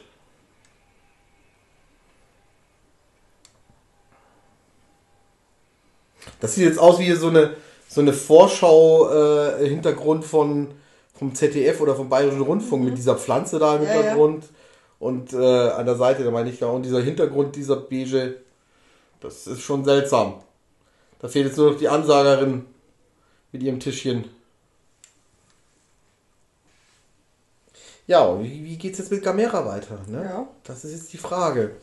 Das 6.41 6.55
sieht 6.55 6.65
jetzt 6.65 6.79
aus 6.79 6.99
wie 6.99 7.13
so 7.13 7.29
eine, 7.29 7.55
so 7.87 8.01
eine 8.01 8.11
Vorschau-Hintergrund 8.11 10.25
von 10.25 10.73
vom 11.21 11.35
ZDF 11.35 11.79
oder 11.81 11.95
vom 11.95 12.09
Bayerischen 12.09 12.41
Rundfunk 12.41 12.83
mit 12.83 12.97
dieser 12.97 13.15
Pflanze 13.15 13.59
da 13.59 13.75
im 13.75 13.83
Ja, 13.83 13.89
ja. 13.89 13.95
Hintergrund. 13.95 14.45
Und 14.97 15.33
äh, 15.33 15.37
an 15.37 15.85
der 15.85 15.95
Seite, 15.95 16.23
da 16.23 16.31
meine 16.31 16.49
ich 16.49 16.59
ja, 16.59 16.67
und 16.67 16.83
dieser 16.83 16.99
Hintergrund, 16.99 17.55
dieser 17.55 17.75
beige, 17.75 18.37
das 19.19 19.45
ist 19.45 19.61
schon 19.61 19.85
seltsam. 19.85 20.41
Da 21.19 21.27
fehlt 21.27 21.45
jetzt 21.45 21.57
nur 21.57 21.71
noch 21.71 21.77
die 21.77 21.87
Ansagerin 21.87 22.65
mit 23.51 23.61
ihrem 23.61 23.79
Tischchen. 23.79 24.25
Ja, 28.07 28.23
und 28.23 28.43
wie, 28.43 28.65
wie 28.65 28.77
geht's 28.77 28.97
jetzt 28.97 29.11
mit 29.11 29.23
Gamera 29.23 29.63
weiter? 29.63 29.99
Ne? 30.07 30.23
Ja. 30.23 30.47
Das 30.63 30.83
ist 30.83 30.93
jetzt 30.93 31.13
die 31.13 31.17
Frage. 31.17 31.75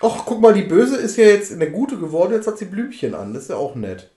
Och, 0.00 0.24
guck 0.24 0.40
mal, 0.40 0.54
die 0.54 0.62
Böse 0.62 0.96
ist 0.96 1.16
ja 1.16 1.24
jetzt 1.24 1.52
eine 1.52 1.70
Gute 1.70 1.98
geworden, 1.98 2.32
jetzt 2.32 2.46
hat 2.46 2.58
sie 2.58 2.64
Blümchen 2.64 3.14
an. 3.14 3.34
Das 3.34 3.44
ist 3.44 3.50
ja 3.50 3.56
auch 3.56 3.74
nett. 3.74 4.10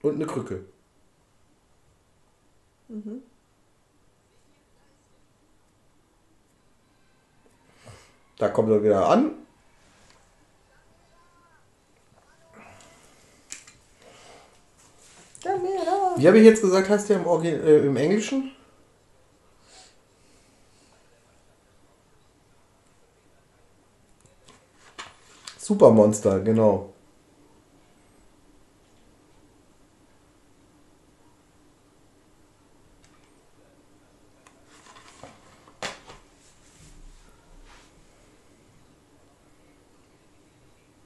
Und 0.00 0.14
eine 0.14 0.26
Krücke. 0.26 0.64
Da 8.38 8.48
kommt 8.48 8.70
er 8.70 8.82
wieder 8.82 9.08
an. 9.08 9.32
Wie 16.16 16.28
habe 16.28 16.38
ich 16.38 16.44
jetzt 16.44 16.62
gesagt, 16.62 16.88
heißt 16.88 17.08
der 17.08 17.16
im, 17.18 17.26
Orgi 17.26 17.48
äh, 17.48 17.86
im 17.86 17.96
Englischen? 17.96 18.52
Supermonster, 25.72 26.40
genau. 26.40 26.92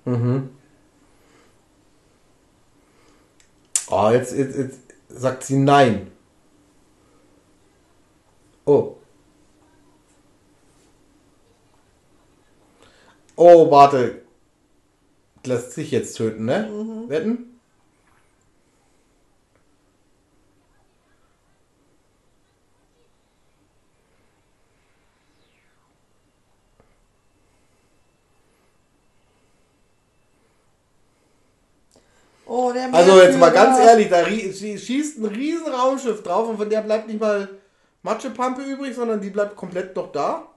Mhm. 0.05 0.51
Oh, 3.89 4.11
jetzt, 4.11 4.33
jetzt, 4.33 4.57
jetzt 4.57 4.81
sagt 5.09 5.45
sie 5.45 5.57
nein. 5.59 6.11
Oh. 8.65 8.97
Oh, 13.37 13.71
warte. 13.71 14.26
Lässt 15.47 15.73
sich 15.73 15.91
jetzt 15.93 16.17
töten, 16.17 16.45
ne? 16.45 16.69
Wetten? 17.09 17.57
Oh, 32.49 32.73
der 32.73 32.93
Also 32.93 33.21
jetzt 33.21 33.39
mal 33.39 33.51
ganz 33.51 33.79
ehrlich, 33.79 34.09
da 34.09 34.25
schießt 34.25 35.19
ein 35.19 35.27
riesen 35.27 35.67
Raumschiff 35.67 36.23
drauf 36.23 36.49
und 36.49 36.57
von 36.57 36.71
der 36.71 36.81
bleibt 36.83 37.09
nicht 37.09 37.21
mal 37.21 37.49
Matschepampe 38.03 38.63
übrig, 38.63 38.95
sondern 38.95 39.21
die 39.21 39.31
bleibt 39.31 39.57
komplett 39.57 39.95
noch 39.97 40.13
da. 40.13 40.49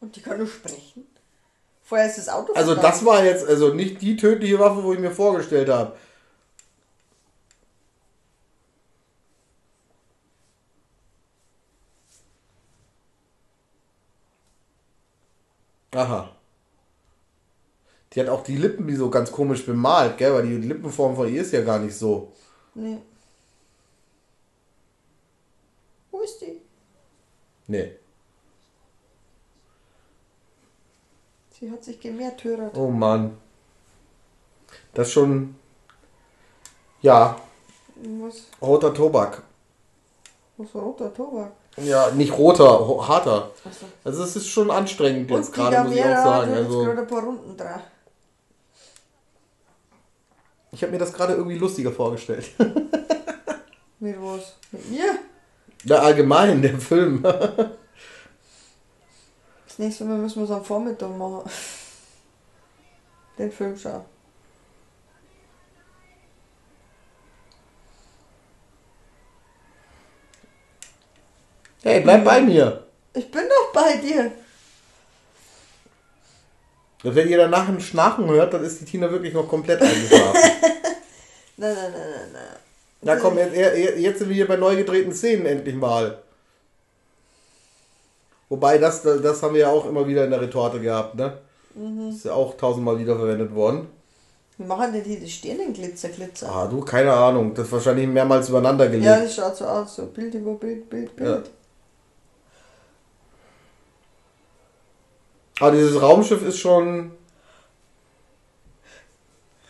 Und 0.00 0.14
die 0.14 0.20
kann 0.20 0.38
nur 0.38 0.48
sprechen. 0.48 1.06
Vorher 1.86 2.08
ist 2.08 2.18
das 2.18 2.28
Auto 2.28 2.52
Also 2.52 2.74
vergangen. 2.74 2.92
das 2.92 3.04
war 3.04 3.24
jetzt 3.24 3.46
also 3.46 3.72
nicht 3.72 4.02
die 4.02 4.16
tödliche 4.16 4.58
Waffe, 4.58 4.82
wo 4.82 4.92
ich 4.92 4.98
mir 4.98 5.12
vorgestellt 5.12 5.68
habe. 5.68 5.92
Aha. 15.94 16.30
Die 18.12 18.20
hat 18.20 18.28
auch 18.28 18.42
die 18.42 18.56
Lippen 18.56 18.86
wie 18.86 18.94
so 18.96 19.10
ganz 19.10 19.30
komisch 19.30 19.64
bemalt, 19.66 20.18
gell? 20.18 20.32
Weil 20.34 20.46
die 20.46 20.56
Lippenform 20.56 21.16
von 21.16 21.32
ihr 21.32 21.42
ist 21.42 21.52
ja 21.52 21.62
gar 21.62 21.78
nicht 21.78 21.94
so. 21.96 22.32
Nee. 22.74 22.98
Wo 26.10 26.20
ist 26.20 26.40
die? 26.40 26.60
Nee. 27.66 27.92
Sie 31.58 31.70
hat 31.70 31.82
sich 31.82 31.98
gemärtyrert. 32.00 32.76
Oh 32.76 32.88
Mann. 32.90 33.36
Das 34.92 35.08
ist 35.08 35.14
schon. 35.14 35.56
Ja, 37.02 37.36
Was, 38.20 38.46
roter 38.60 38.92
Tobak. 38.92 39.42
was 40.56 40.74
war 40.74 40.82
roter 40.82 41.12
Tobak? 41.14 41.52
Ja, 41.76 42.10
nicht 42.10 42.36
roter, 42.36 43.06
harter. 43.06 43.50
Also 44.02 44.24
es 44.24 44.36
ist 44.36 44.48
schon 44.48 44.70
anstrengend 44.70 45.30
jetzt 45.30 45.52
gerade, 45.52 45.84
muss 45.84 45.94
ich 45.94 46.02
auch 46.02 46.24
sagen. 46.24 46.52
Also 46.54 46.84
gerade 46.84 47.00
ein 47.02 47.06
paar 47.06 47.22
Runden 47.22 47.56
dran. 47.56 47.82
ich 50.72 50.82
habe 50.82 50.92
mir 50.92 50.98
das 50.98 51.12
gerade 51.12 51.34
irgendwie 51.34 51.58
lustiger 51.58 51.92
vorgestellt. 51.92 52.50
Mit 53.98 54.16
was? 54.20 54.54
Mit 54.72 54.90
mir? 54.90 55.18
Na, 55.84 55.96
allgemein, 55.96 56.60
der 56.60 56.78
Film. 56.78 57.22
Das 59.76 59.84
nächste 59.84 60.04
Mal 60.04 60.16
müssen 60.16 60.36
wir 60.36 60.44
es 60.44 60.50
am 60.50 60.64
Vormittag 60.64 61.14
machen. 61.18 61.50
Den 63.38 63.52
Film 63.52 63.76
schauen. 63.76 64.06
Hey, 71.82 72.00
bleib 72.00 72.24
bei 72.24 72.40
mir. 72.40 72.86
Ich 73.12 73.30
bin 73.30 73.42
doch 73.42 73.72
bei 73.74 73.98
dir. 73.98 74.32
Und 77.04 77.14
wenn 77.14 77.28
ihr 77.28 77.36
danach 77.36 77.68
ein 77.68 77.78
Schnarchen 77.78 78.30
hört, 78.30 78.54
dann 78.54 78.64
ist 78.64 78.80
die 78.80 78.86
Tina 78.86 79.10
wirklich 79.10 79.34
noch 79.34 79.46
komplett 79.46 79.82
eingeschlafen. 79.82 80.40
Nein, 81.58 81.74
nein, 81.74 81.92
nein, 81.92 81.92
nein, 81.92 82.32
nein. 82.32 82.56
Na 83.02 83.16
komm, 83.16 83.38
jetzt, 83.38 83.54
jetzt 83.98 84.18
sind 84.18 84.28
wir 84.28 84.36
hier 84.36 84.48
bei 84.48 84.56
neu 84.56 84.76
gedrehten 84.76 85.12
Szenen 85.12 85.46
endlich 85.46 85.74
mal. 85.74 86.22
Wobei, 88.48 88.78
das, 88.78 89.02
das 89.02 89.42
haben 89.42 89.54
wir 89.54 89.62
ja 89.62 89.70
auch 89.70 89.86
immer 89.86 90.06
wieder 90.06 90.24
in 90.24 90.30
der 90.30 90.40
Retorte 90.40 90.80
gehabt, 90.80 91.16
ne? 91.16 91.38
Ist 92.10 92.24
ja 92.24 92.32
auch 92.32 92.56
tausendmal 92.56 92.98
wiederverwendet 92.98 93.54
worden. 93.54 93.88
Wie 94.56 94.64
machen 94.64 94.92
denn 94.92 95.04
die 95.04 95.18
die 95.18 95.28
Stirnenglitzer, 95.28 96.08
Glitzer? 96.08 96.50
Ah, 96.50 96.66
du, 96.66 96.80
keine 96.80 97.12
Ahnung. 97.12 97.52
Das 97.52 97.66
ist 97.66 97.72
wahrscheinlich 97.72 98.06
mehrmals 98.06 98.48
übereinander 98.48 98.86
gelegt. 98.86 99.04
Ja, 99.04 99.20
das 99.20 99.34
schaut 99.34 99.56
so 99.56 99.66
aus. 99.66 99.96
So 99.96 100.06
Bild 100.06 100.32
über 100.34 100.54
Bild, 100.54 100.88
Bild, 100.88 101.14
Bild. 101.14 101.50
Aber 105.60 105.72
dieses 105.72 106.00
Raumschiff 106.00 106.42
ist 106.46 106.58
schon, 106.58 107.10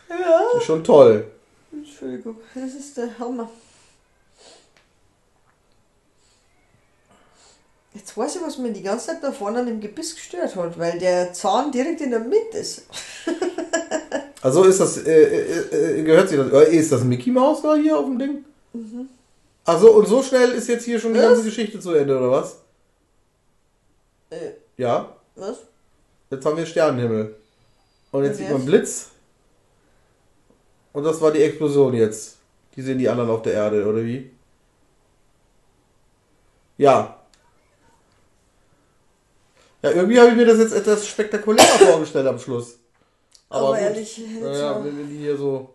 Ja. 0.09 0.57
ist 0.57 0.63
schon 0.65 0.83
toll. 0.83 1.25
Entschuldigung, 1.71 2.37
das 2.53 2.73
ist 2.73 2.95
der 2.97 3.19
Hammer. 3.19 3.49
Jetzt 7.97 8.15
weiß 8.15 8.35
ich, 8.35 8.41
was 8.43 8.57
mir 8.59 8.71
die 8.71 8.83
ganze 8.83 9.07
Zeit 9.07 9.23
da 9.23 9.31
vorne 9.31 9.59
an 9.59 9.65
dem 9.65 9.79
Gebiss 9.81 10.15
gestört 10.15 10.55
hat, 10.55 10.77
weil 10.77 10.99
der 10.99 11.33
Zahn 11.33 11.71
direkt 11.71 11.99
in 12.01 12.11
der 12.11 12.19
Mitte 12.19 12.57
ist. 12.59 12.83
Also 14.39 14.63
ist 14.65 14.79
das, 14.79 14.97
äh, 14.99 15.23
äh, 15.23 15.99
äh, 15.99 16.03
gehört 16.03 16.29
sich 16.29 16.37
das, 16.37 16.51
äh, 16.53 16.75
ist 16.75 16.91
das 16.91 17.03
Mickey 17.03 17.31
Mouse 17.31 17.63
da 17.63 17.75
hier 17.75 17.97
auf 17.97 18.05
dem 18.05 18.19
Ding? 18.19 18.45
Mhm. 18.71 19.09
Also 19.65 19.91
und 19.93 20.07
so 20.07 20.21
schnell 20.21 20.51
ist 20.51 20.67
jetzt 20.69 20.85
hier 20.85 20.99
schon 20.99 21.13
die 21.13 21.19
Was? 21.19 21.29
ganze 21.29 21.43
Geschichte 21.43 21.79
zu 21.79 21.91
Ende, 21.93 22.17
oder 22.17 22.31
was? 22.31 22.57
Äh, 24.29 24.51
Ja, 24.77 25.15
was? 25.35 25.57
jetzt 26.29 26.45
haben 26.45 26.55
wir 26.55 26.67
Sternenhimmel. 26.67 27.35
Und 28.11 28.23
jetzt 28.25 28.37
sieht 28.37 28.51
man? 28.51 28.63
Blitz. 28.63 29.07
Und 30.93 31.03
das 31.03 31.19
war 31.19 31.31
die 31.31 31.41
Explosion 31.41 31.95
jetzt. 31.95 32.37
Die 32.75 32.83
sehen 32.83 32.99
die 32.99 33.09
anderen 33.09 33.31
auf 33.31 33.41
der 33.41 33.53
Erde, 33.53 33.85
oder 33.87 34.03
wie? 34.03 34.29
Ja. 36.77 37.16
Ja, 39.89 39.95
irgendwie 39.95 40.19
habe 40.19 40.29
ich 40.31 40.35
mir 40.35 40.45
das 40.45 40.57
jetzt 40.59 40.73
etwas 40.73 41.07
spektakulärer 41.07 41.65
vorgestellt 41.91 42.27
am 42.27 42.39
Schluss. 42.39 42.77
Aber, 43.49 43.69
gut. 43.69 43.77
ehrlich, 43.79 44.17
jetzt 44.17 44.41
Naja, 44.41 44.83
wenn 44.83 44.97
wir 44.97 45.05
die 45.05 45.17
hier 45.17 45.37
so 45.37 45.69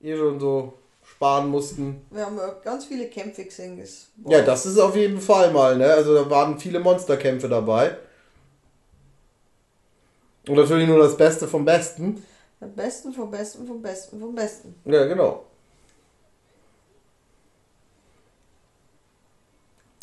eh 0.00 0.16
schon 0.16 0.40
so 0.40 0.72
sparen 1.04 1.48
mussten. 1.48 2.04
wir 2.10 2.26
haben 2.26 2.36
ja 2.36 2.48
ganz 2.64 2.86
viele 2.86 3.06
Kämpfe 3.08 3.44
gesehen. 3.44 3.78
Das, 3.78 4.06
Ja, 4.26 4.42
das 4.42 4.66
ist 4.66 4.78
auf 4.78 4.96
jeden 4.96 5.20
Fall 5.20 5.52
mal, 5.52 5.76
ne? 5.76 5.92
Also 5.92 6.14
da 6.14 6.28
waren 6.30 6.58
viele 6.58 6.80
Monsterkämpfe 6.80 7.48
dabei. 7.48 7.96
Und 10.48 10.56
natürlich 10.56 10.88
nur 10.88 10.98
das 10.98 11.16
Beste 11.16 11.46
vom 11.46 11.64
Besten. 11.64 12.24
Am 12.60 12.72
besten, 12.74 13.12
vom 13.12 13.30
Besten, 13.30 13.66
vom 13.66 13.80
Besten, 13.80 14.18
vom 14.18 14.34
Besten. 14.34 14.74
Ja, 14.84 15.04
genau. 15.06 15.44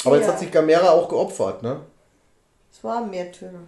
Aber 0.06 0.16
jetzt 0.18 0.28
Ja. 0.28 0.34
hat 0.34 0.40
sich 0.40 0.52
Gamera 0.52 0.92
auch 0.92 1.10
geopfert, 1.10 1.64
ne? 1.64 1.82
Es 2.78 2.84
war 2.84 3.04
Märtyrer. 3.04 3.66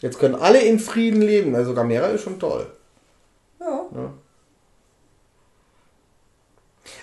Jetzt 0.00 0.18
können 0.18 0.34
alle 0.34 0.62
in 0.62 0.78
Frieden 0.78 1.20
leben. 1.20 1.54
Also 1.54 1.74
Gamera 1.74 2.06
ist 2.06 2.22
schon 2.22 2.40
toll. 2.40 2.72
Ja. 3.60 3.86
Ne? 3.90 4.14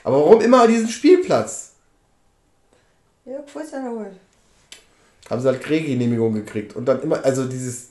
Aber 0.03 0.19
warum 0.19 0.41
immer 0.41 0.67
diesen 0.67 0.89
Spielplatz? 0.89 1.73
Ja, 3.26 3.39
gefällt 3.41 3.72
einer 3.72 3.99
halt. 3.99 4.15
Haben 5.30 5.41
sie 5.41 5.47
halt 5.47 5.67
Drehgenehmigung 5.67 6.34
gekriegt. 6.34 6.76
Und 6.76 6.85
dann 6.85 7.03
immer, 7.03 7.23
also 7.23 7.45
dieses. 7.45 7.89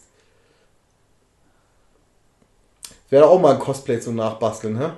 Wäre 3.11 3.29
auch 3.29 3.41
mal 3.41 3.55
ein 3.55 3.61
Cosplay 3.61 4.01
zum 4.01 4.17
Nachbasteln, 4.17 4.77
hä? 4.77 4.91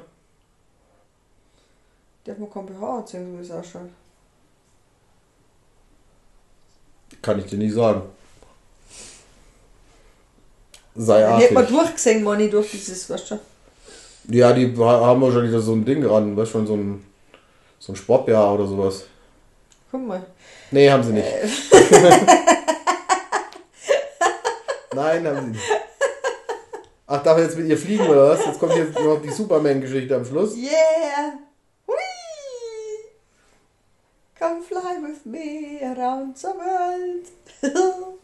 Der 2.24 2.32
hat 2.34 2.38
mir 2.40 2.46
kein 2.46 2.64
BH 2.64 2.98
erzählen, 2.98 3.30
so 3.32 3.38
wie 3.38 3.42
es 3.42 3.50
ausschaut. 3.50 3.90
Kann 7.22 7.38
ich 7.38 7.46
dir 7.46 7.58
nicht 7.58 7.74
sagen. 7.74 8.02
Sei 10.94 11.20
Den 11.20 11.36
hätte 11.38 11.54
man 11.54 11.64
artig. 11.64 11.76
durchgesehen, 11.78 12.22
Manni, 12.24 12.48
durch 12.48 12.70
dieses, 12.70 13.10
weißt 13.10 13.32
du? 13.32 13.38
Ja, 14.28 14.52
die 14.52 14.66
haben 14.76 15.20
wahrscheinlich 15.20 15.52
da 15.52 15.60
so 15.60 15.72
ein 15.72 15.84
Ding 15.84 16.02
dran, 16.02 16.36
weißt 16.36 16.48
du, 16.48 16.52
schon 16.52 16.66
so 16.66 16.74
ein, 16.74 17.04
so 17.78 17.92
ein 17.92 17.96
Sportjahr 17.96 18.54
oder 18.54 18.66
sowas. 18.66 19.04
Guck 19.90 20.06
mal. 20.06 20.24
Nee, 20.70 20.90
haben 20.90 21.02
sie 21.02 21.12
nicht. 21.12 21.26
Nein, 24.94 25.26
haben 25.26 25.40
sie 25.40 25.50
nicht. 25.52 25.62
Ach, 27.06 27.22
darf 27.22 27.38
er 27.38 27.44
jetzt 27.44 27.56
mit 27.56 27.68
ihr 27.68 27.78
fliegen 27.78 28.06
oder 28.06 28.30
was? 28.30 28.44
Jetzt 28.44 28.58
kommt 28.58 28.72
hier 28.72 28.86
noch 28.86 29.22
die 29.22 29.30
Superman-Geschichte 29.30 30.16
am 30.16 30.24
Schluss. 30.24 30.56
Yeah! 30.56 31.34
Come 34.46 34.62
fly 34.62 34.98
with 35.02 35.26
me 35.26 35.80
around 35.82 36.36
the 36.36 36.52
world. 36.54 37.26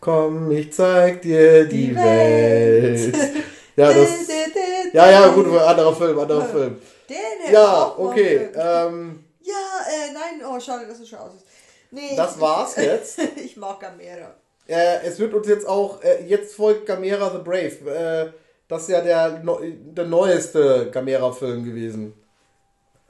Komm, 0.00 0.50
ich 0.50 0.72
zeig 0.72 1.20
dir 1.20 1.66
die, 1.66 1.94
Welt. 1.94 3.14
Ja, 3.76 3.92
das. 3.92 4.08
Ja, 4.94 5.10
ja, 5.10 5.28
gut, 5.28 5.46
anderer 5.46 5.94
Film, 5.94 6.18
anderer 6.18 6.46
Film. 6.46 6.80
Den 7.08 7.52
Ja, 7.52 7.94
okay. 7.98 8.48
Ähm, 8.54 9.24
Ja, 9.42 9.54
äh, 9.86 10.12
nein, 10.14 10.42
oh, 10.48 10.58
schade, 10.58 10.86
dass 10.86 11.00
es 11.00 11.08
schon 11.10 11.18
aus 11.18 11.34
ist. 11.34 11.44
Nee, 11.90 12.16
das 12.16 12.36
ich- 12.36 12.40
war's 12.40 12.76
jetzt. 12.76 13.18
ich 13.36 13.58
mag 13.58 13.78
Gamera. 13.78 14.34
Äh, 14.66 15.06
es 15.06 15.18
wird 15.18 15.34
uns 15.34 15.48
jetzt 15.48 15.68
auch, 15.68 16.02
äh, 16.02 16.24
jetzt 16.26 16.54
folgt 16.54 16.86
Gamera 16.86 17.30
the 17.30 17.42
Brave. 17.44 17.90
Äh, 17.90 18.32
das 18.68 18.82
ist 18.82 18.88
ja 18.88 19.02
der, 19.02 19.42
der 19.42 20.06
neueste 20.06 20.90
Gamera-Film 20.90 21.62
gewesen. 21.64 22.14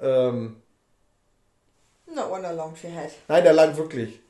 Ähm, 0.00 0.56
Na, 2.14 2.32
einer 2.32 2.52
lang 2.52 2.74
für 2.74 2.88
heute. 2.88 3.12
nein, 3.28 3.44
der 3.44 3.52
lang 3.52 3.76
wirklich. 3.76 4.20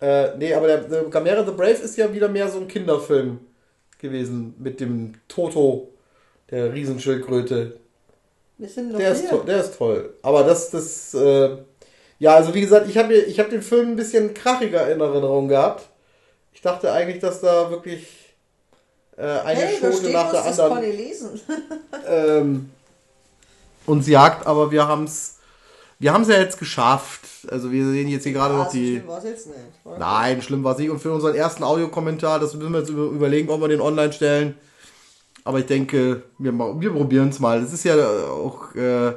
Äh, 0.00 0.36
nee, 0.36 0.54
aber 0.54 0.66
der, 0.66 0.78
der 0.78 1.04
Gamera 1.04 1.44
the 1.44 1.52
Brave 1.52 1.72
ist 1.72 1.96
ja 1.96 2.12
wieder 2.12 2.28
mehr 2.28 2.48
so 2.48 2.58
ein 2.58 2.68
Kinderfilm 2.68 3.40
gewesen 3.98 4.54
mit 4.58 4.80
dem 4.80 5.14
Toto, 5.28 5.90
der 6.50 6.72
Riesenschildkröte. 6.72 7.78
Wir 8.56 8.68
sind 8.68 8.92
noch 8.92 8.98
Der 8.98 9.12
ist, 9.12 9.20
hier. 9.20 9.30
toll, 9.30 9.44
der 9.46 9.60
ist 9.60 9.76
toll. 9.76 10.14
Aber 10.22 10.44
das, 10.44 10.70
das, 10.70 11.14
äh, 11.14 11.56
ja, 12.18 12.34
also 12.34 12.54
wie 12.54 12.60
gesagt, 12.60 12.88
ich 12.88 12.96
habe 12.96 13.14
ich 13.14 13.38
hab 13.40 13.50
den 13.50 13.62
Film 13.62 13.90
ein 13.90 13.96
bisschen 13.96 14.34
krachiger 14.34 14.90
in 14.90 15.00
Erinnerung 15.00 15.48
gehabt. 15.48 15.88
Ich 16.52 16.60
dachte 16.60 16.92
eigentlich, 16.92 17.20
dass 17.20 17.40
da 17.40 17.70
wirklich 17.70 18.34
äh, 19.16 19.22
eine 19.22 19.60
hey, 19.60 19.78
Schote 19.78 20.10
nach 20.10 20.30
der 20.30 20.44
das 20.44 20.60
anderen 20.60 20.96
lesen. 20.96 21.40
ähm, 22.06 22.70
uns 23.86 24.06
jagt, 24.08 24.46
aber 24.46 24.70
wir 24.70 24.86
haben 24.86 25.04
es 25.04 25.39
wir 26.00 26.12
haben's 26.12 26.28
ja 26.28 26.38
jetzt 26.40 26.58
geschafft. 26.58 27.20
also 27.48 27.70
wir 27.70 27.84
sehen 27.86 28.08
jetzt 28.08 28.24
hier 28.24 28.32
gerade 28.32 28.54
noch 28.54 28.70
die. 28.70 28.96
schlimm 28.96 29.06
war's 29.06 29.24
jetzt 29.24 29.46
nicht. 29.46 29.98
Nein, 29.98 30.42
schlimm 30.42 30.64
war 30.64 30.72
es 30.72 30.78
nicht. 30.78 30.90
Und 30.90 30.98
für 30.98 31.12
unseren 31.12 31.34
ersten 31.36 31.62
Audiokommentar, 31.62 32.40
das 32.40 32.54
müssen 32.54 32.72
wir 32.72 32.80
jetzt 32.80 32.90
über- 32.90 33.04
überlegen, 33.10 33.48
ob 33.50 33.60
wir 33.60 33.68
den 33.68 33.80
online 33.80 34.12
stellen. 34.12 34.54
Aber 35.44 35.58
ich 35.60 35.66
denke, 35.66 36.22
wir, 36.38 36.52
wir 36.52 36.90
probieren 36.92 37.28
es 37.28 37.38
mal. 37.38 37.62
Es 37.62 37.72
ist 37.72 37.84
ja 37.84 37.94
auch 38.28 38.74
äh, 38.74 39.12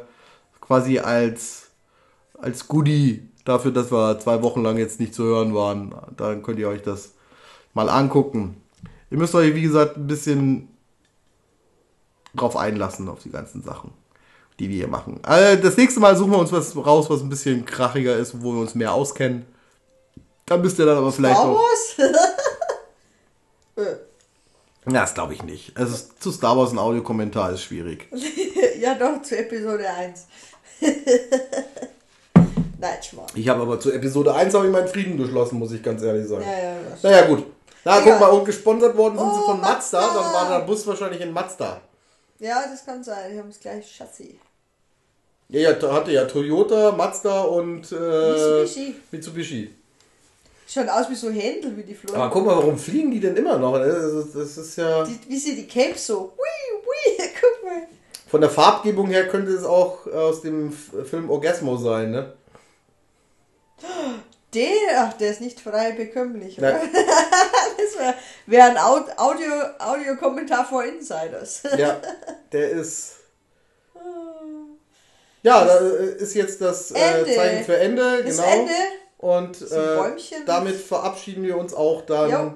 quasi 0.62 1.00
als, 1.00 1.68
als 2.38 2.68
Goodie 2.68 3.30
dafür, 3.46 3.72
dass 3.72 3.92
wir 3.92 4.20
zwei 4.20 4.42
Wochen 4.42 4.62
lang 4.64 4.78
jetzt 4.78 5.00
nicht 5.00 5.14
zu 5.14 5.24
hören 5.24 5.54
waren. 5.54 5.94
Dann 6.16 6.44
könnt 6.44 6.60
ihr 6.60 6.70
euch 6.70 6.82
das 6.82 7.14
mal 7.74 7.90
angucken. 7.90 8.56
Ihr 9.10 9.18
müsst 9.18 9.36
euch, 9.36 9.54
wie 9.56 9.62
gesagt, 9.62 9.98
ein 9.98 10.08
bisschen 10.08 10.70
drauf 12.36 12.56
einlassen, 12.58 13.10
auf 13.10 13.22
die 13.22 13.30
ganzen 13.30 13.62
Sachen, 13.62 13.92
die 14.60 14.70
wir 14.70 14.76
hier 14.78 14.88
machen. 14.88 15.20
Also 15.24 15.62
das 15.62 15.78
nächste 15.78 16.00
Mal 16.00 16.16
suchen 16.16 16.32
wir 16.32 16.38
uns 16.40 16.52
was 16.52 16.76
raus, 16.76 17.10
was 17.10 17.22
ein 17.22 17.30
bisschen 17.30 17.66
krachiger 17.66 18.16
ist, 18.16 18.42
wo 18.44 18.54
wir 18.54 18.62
uns 18.62 18.76
mehr 18.76 18.94
auskennen. 18.94 19.46
Da 20.46 20.58
müsst 20.58 20.78
ihr 20.80 20.86
dann 20.86 20.98
aber 20.98 21.12
vielleicht 21.12 21.38
Star. 21.38 21.54
Wars? 21.56 21.96
Äh, 23.76 24.92
Ja, 24.92 25.02
das 25.02 25.14
glaube 25.16 25.34
ich 25.34 25.42
nicht. 25.42 25.76
Also 25.76 25.96
zu 26.20 26.32
Star 26.32 26.56
Wars 26.58 26.72
ein 26.72 26.78
Audiokommentar 26.78 27.52
ist 27.54 27.64
schwierig. 27.64 28.08
ja, 28.80 28.94
doch, 28.94 29.22
zu 29.24 29.36
Episode 29.38 29.86
1. 29.90 30.28
Nein, 32.80 32.98
Schmarrn. 33.02 33.28
Ich 33.34 33.48
habe 33.48 33.62
aber 33.62 33.80
zu 33.80 33.92
Episode 33.92 34.34
1 34.36 34.54
habe 34.54 34.66
ich 34.68 34.72
meinen 34.72 34.88
Frieden 34.88 35.18
geschlossen, 35.18 35.58
muss 35.58 35.72
ich 35.72 35.82
ganz 35.82 36.02
ehrlich 36.04 36.28
sagen. 36.28 36.44
Ja, 36.44 36.52
ja, 36.72 36.76
Naja, 37.02 37.26
gut. 37.28 37.46
Na, 37.86 38.00
Egal. 38.00 38.12
guck 38.12 38.20
mal, 38.20 38.28
und 38.38 38.46
gesponsert 38.46 38.96
worden 38.98 39.18
sind 39.18 39.34
sie 39.34 39.40
Oh, 39.42 39.46
von 39.46 39.62
Mazda. 39.62 40.02
Mazda. 40.02 40.22
Dann 40.22 40.34
war 40.34 40.60
der 40.60 40.66
Bus 40.66 40.86
wahrscheinlich 40.86 41.22
in 41.22 41.32
Mazda. 41.34 41.82
Ja, 42.40 42.66
das 42.68 42.86
kann 42.86 43.04
sein. 43.04 43.32
Die 43.32 43.40
haben 43.40 43.50
das 43.50 43.60
gleiche 43.60 43.88
Chassis. 43.88 44.36
Ja, 45.50 45.60
ja, 45.60 45.74
da 45.74 45.94
hatte 45.94 46.12
ja 46.12 46.26
Toyota, 46.26 46.92
Mazda 46.92 47.42
und 47.42 47.92
äh, 47.92 47.96
Mitsubishi. 47.96 48.96
Mitsubishi. 49.12 49.76
Schaut 50.68 50.90
aus 50.90 51.10
wie 51.10 51.16
so 51.16 51.30
Händel, 51.30 51.78
wie 51.78 51.84
die 51.84 51.94
Flöhe. 51.94 52.16
Aber 52.16 52.32
guck 52.32 52.46
mal, 52.46 52.58
warum 52.58 52.78
fliegen 52.78 53.12
die 53.12 53.20
denn 53.20 53.36
immer 53.36 53.58
noch? 53.58 53.78
Das 53.78 54.04
ist, 54.04 54.36
das 54.36 54.58
ist 54.58 54.76
ja. 54.78 55.04
Die, 55.04 55.20
wie 55.28 55.38
sie 55.38 55.56
die 55.56 55.68
Capes 55.68 56.08
so. 56.08 56.34
Hui, 56.36 56.82
hui, 56.84 57.28
guck 57.40 57.64
mal. 57.70 57.88
Von 58.28 58.42
der 58.42 58.50
Farbgebung 58.50 59.08
her 59.08 59.28
könnte 59.28 59.52
es 59.52 59.64
auch 59.64 60.08
aus 60.08 60.42
dem 60.42 60.72
Film 60.72 61.30
Orgasmo 61.30 61.78
sein, 61.78 62.10
ne? 62.10 62.34
Der, 64.54 64.68
ach, 64.98 65.14
der 65.14 65.32
ist 65.32 65.42
nicht 65.42 65.60
frei 65.60 65.92
bekömmlich, 65.94 66.58
oder? 66.58 66.80
Das 67.76 68.00
wäre 68.00 68.14
wär 68.46 68.66
ein 68.66 68.78
Aud 68.78 69.06
Audio, 69.18 69.52
Audiokommentar 69.80 70.66
for 70.66 70.84
Insiders. 70.84 71.64
Ja, 71.78 71.98
der 72.52 72.70
ist. 72.72 73.14
Ja, 75.42 75.66
da 75.66 75.76
ist 75.78 76.34
jetzt 76.36 76.62
das 76.62 76.92
äh. 76.92 77.26
Zeichen 77.36 77.66
für 77.66 77.78
Ende, 77.78 78.24
Bis 78.24 78.38
genau. 78.38 78.50
Ende. 78.50 78.74
Und 79.18 79.62
äh, 79.72 80.44
damit 80.46 80.76
verabschieden 80.76 81.44
wir 81.44 81.58
uns 81.58 81.74
auch 81.74 82.02
dann 82.06 82.30
Jo. 82.30 82.54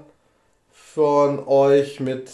von 0.72 1.46
euch 1.48 2.00
mit 2.00 2.30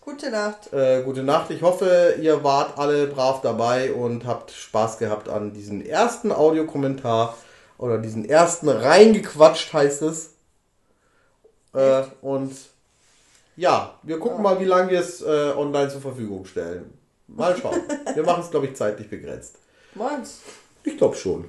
Gute 0.00 0.30
Nacht. 0.30 0.72
äh, 0.72 1.02
gute 1.02 1.22
Nacht. 1.22 1.50
Ich 1.50 1.62
hoffe, 1.62 2.16
ihr 2.20 2.42
wart 2.42 2.78
alle 2.78 3.06
brav 3.06 3.40
dabei 3.40 3.92
und 3.92 4.26
habt 4.26 4.50
Spaß 4.50 4.98
gehabt 4.98 5.28
an 5.28 5.52
diesem 5.52 5.84
ersten 5.84 6.32
Audiokommentar 6.32 7.36
oder 7.82 7.98
diesen 7.98 8.24
ersten 8.24 8.68
reingequatscht 8.68 9.72
heißt 9.72 10.02
es. 10.02 10.34
Äh, 11.74 12.04
und 12.20 12.52
ja, 13.56 13.98
wir 14.04 14.20
gucken 14.20 14.40
mal, 14.40 14.60
wie 14.60 14.66
lange 14.66 14.92
wir 14.92 15.00
es 15.00 15.20
äh, 15.20 15.52
online 15.56 15.88
zur 15.88 16.00
Verfügung 16.00 16.44
stellen. 16.44 16.92
Mal 17.26 17.56
schauen. 17.60 17.80
wir 18.14 18.22
machen 18.22 18.44
es, 18.44 18.52
glaube 18.52 18.66
ich, 18.66 18.76
zeitlich 18.76 19.10
begrenzt. 19.10 19.56
Morgens. 19.96 20.38
Ich 20.84 20.96
glaube 20.96 21.16
schon. 21.16 21.46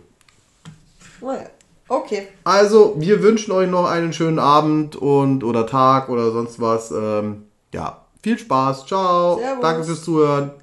Naja. 1.21 1.49
Okay. 1.87 2.29
Also, 2.43 2.95
wir 2.97 3.21
wünschen 3.21 3.51
euch 3.51 3.69
noch 3.69 3.85
einen 3.85 4.11
schönen 4.11 4.39
Abend 4.39 4.95
und 4.95 5.43
oder 5.43 5.67
Tag 5.67 6.09
oder 6.09 6.31
sonst 6.31 6.59
was. 6.59 6.89
Ähm, 6.89 7.45
ja, 7.71 8.05
viel 8.23 8.39
Spaß. 8.39 8.87
Ciao. 8.87 9.37
Servus. 9.37 9.61
Danke 9.61 9.83
fürs 9.83 10.03
Zuhören. 10.03 10.62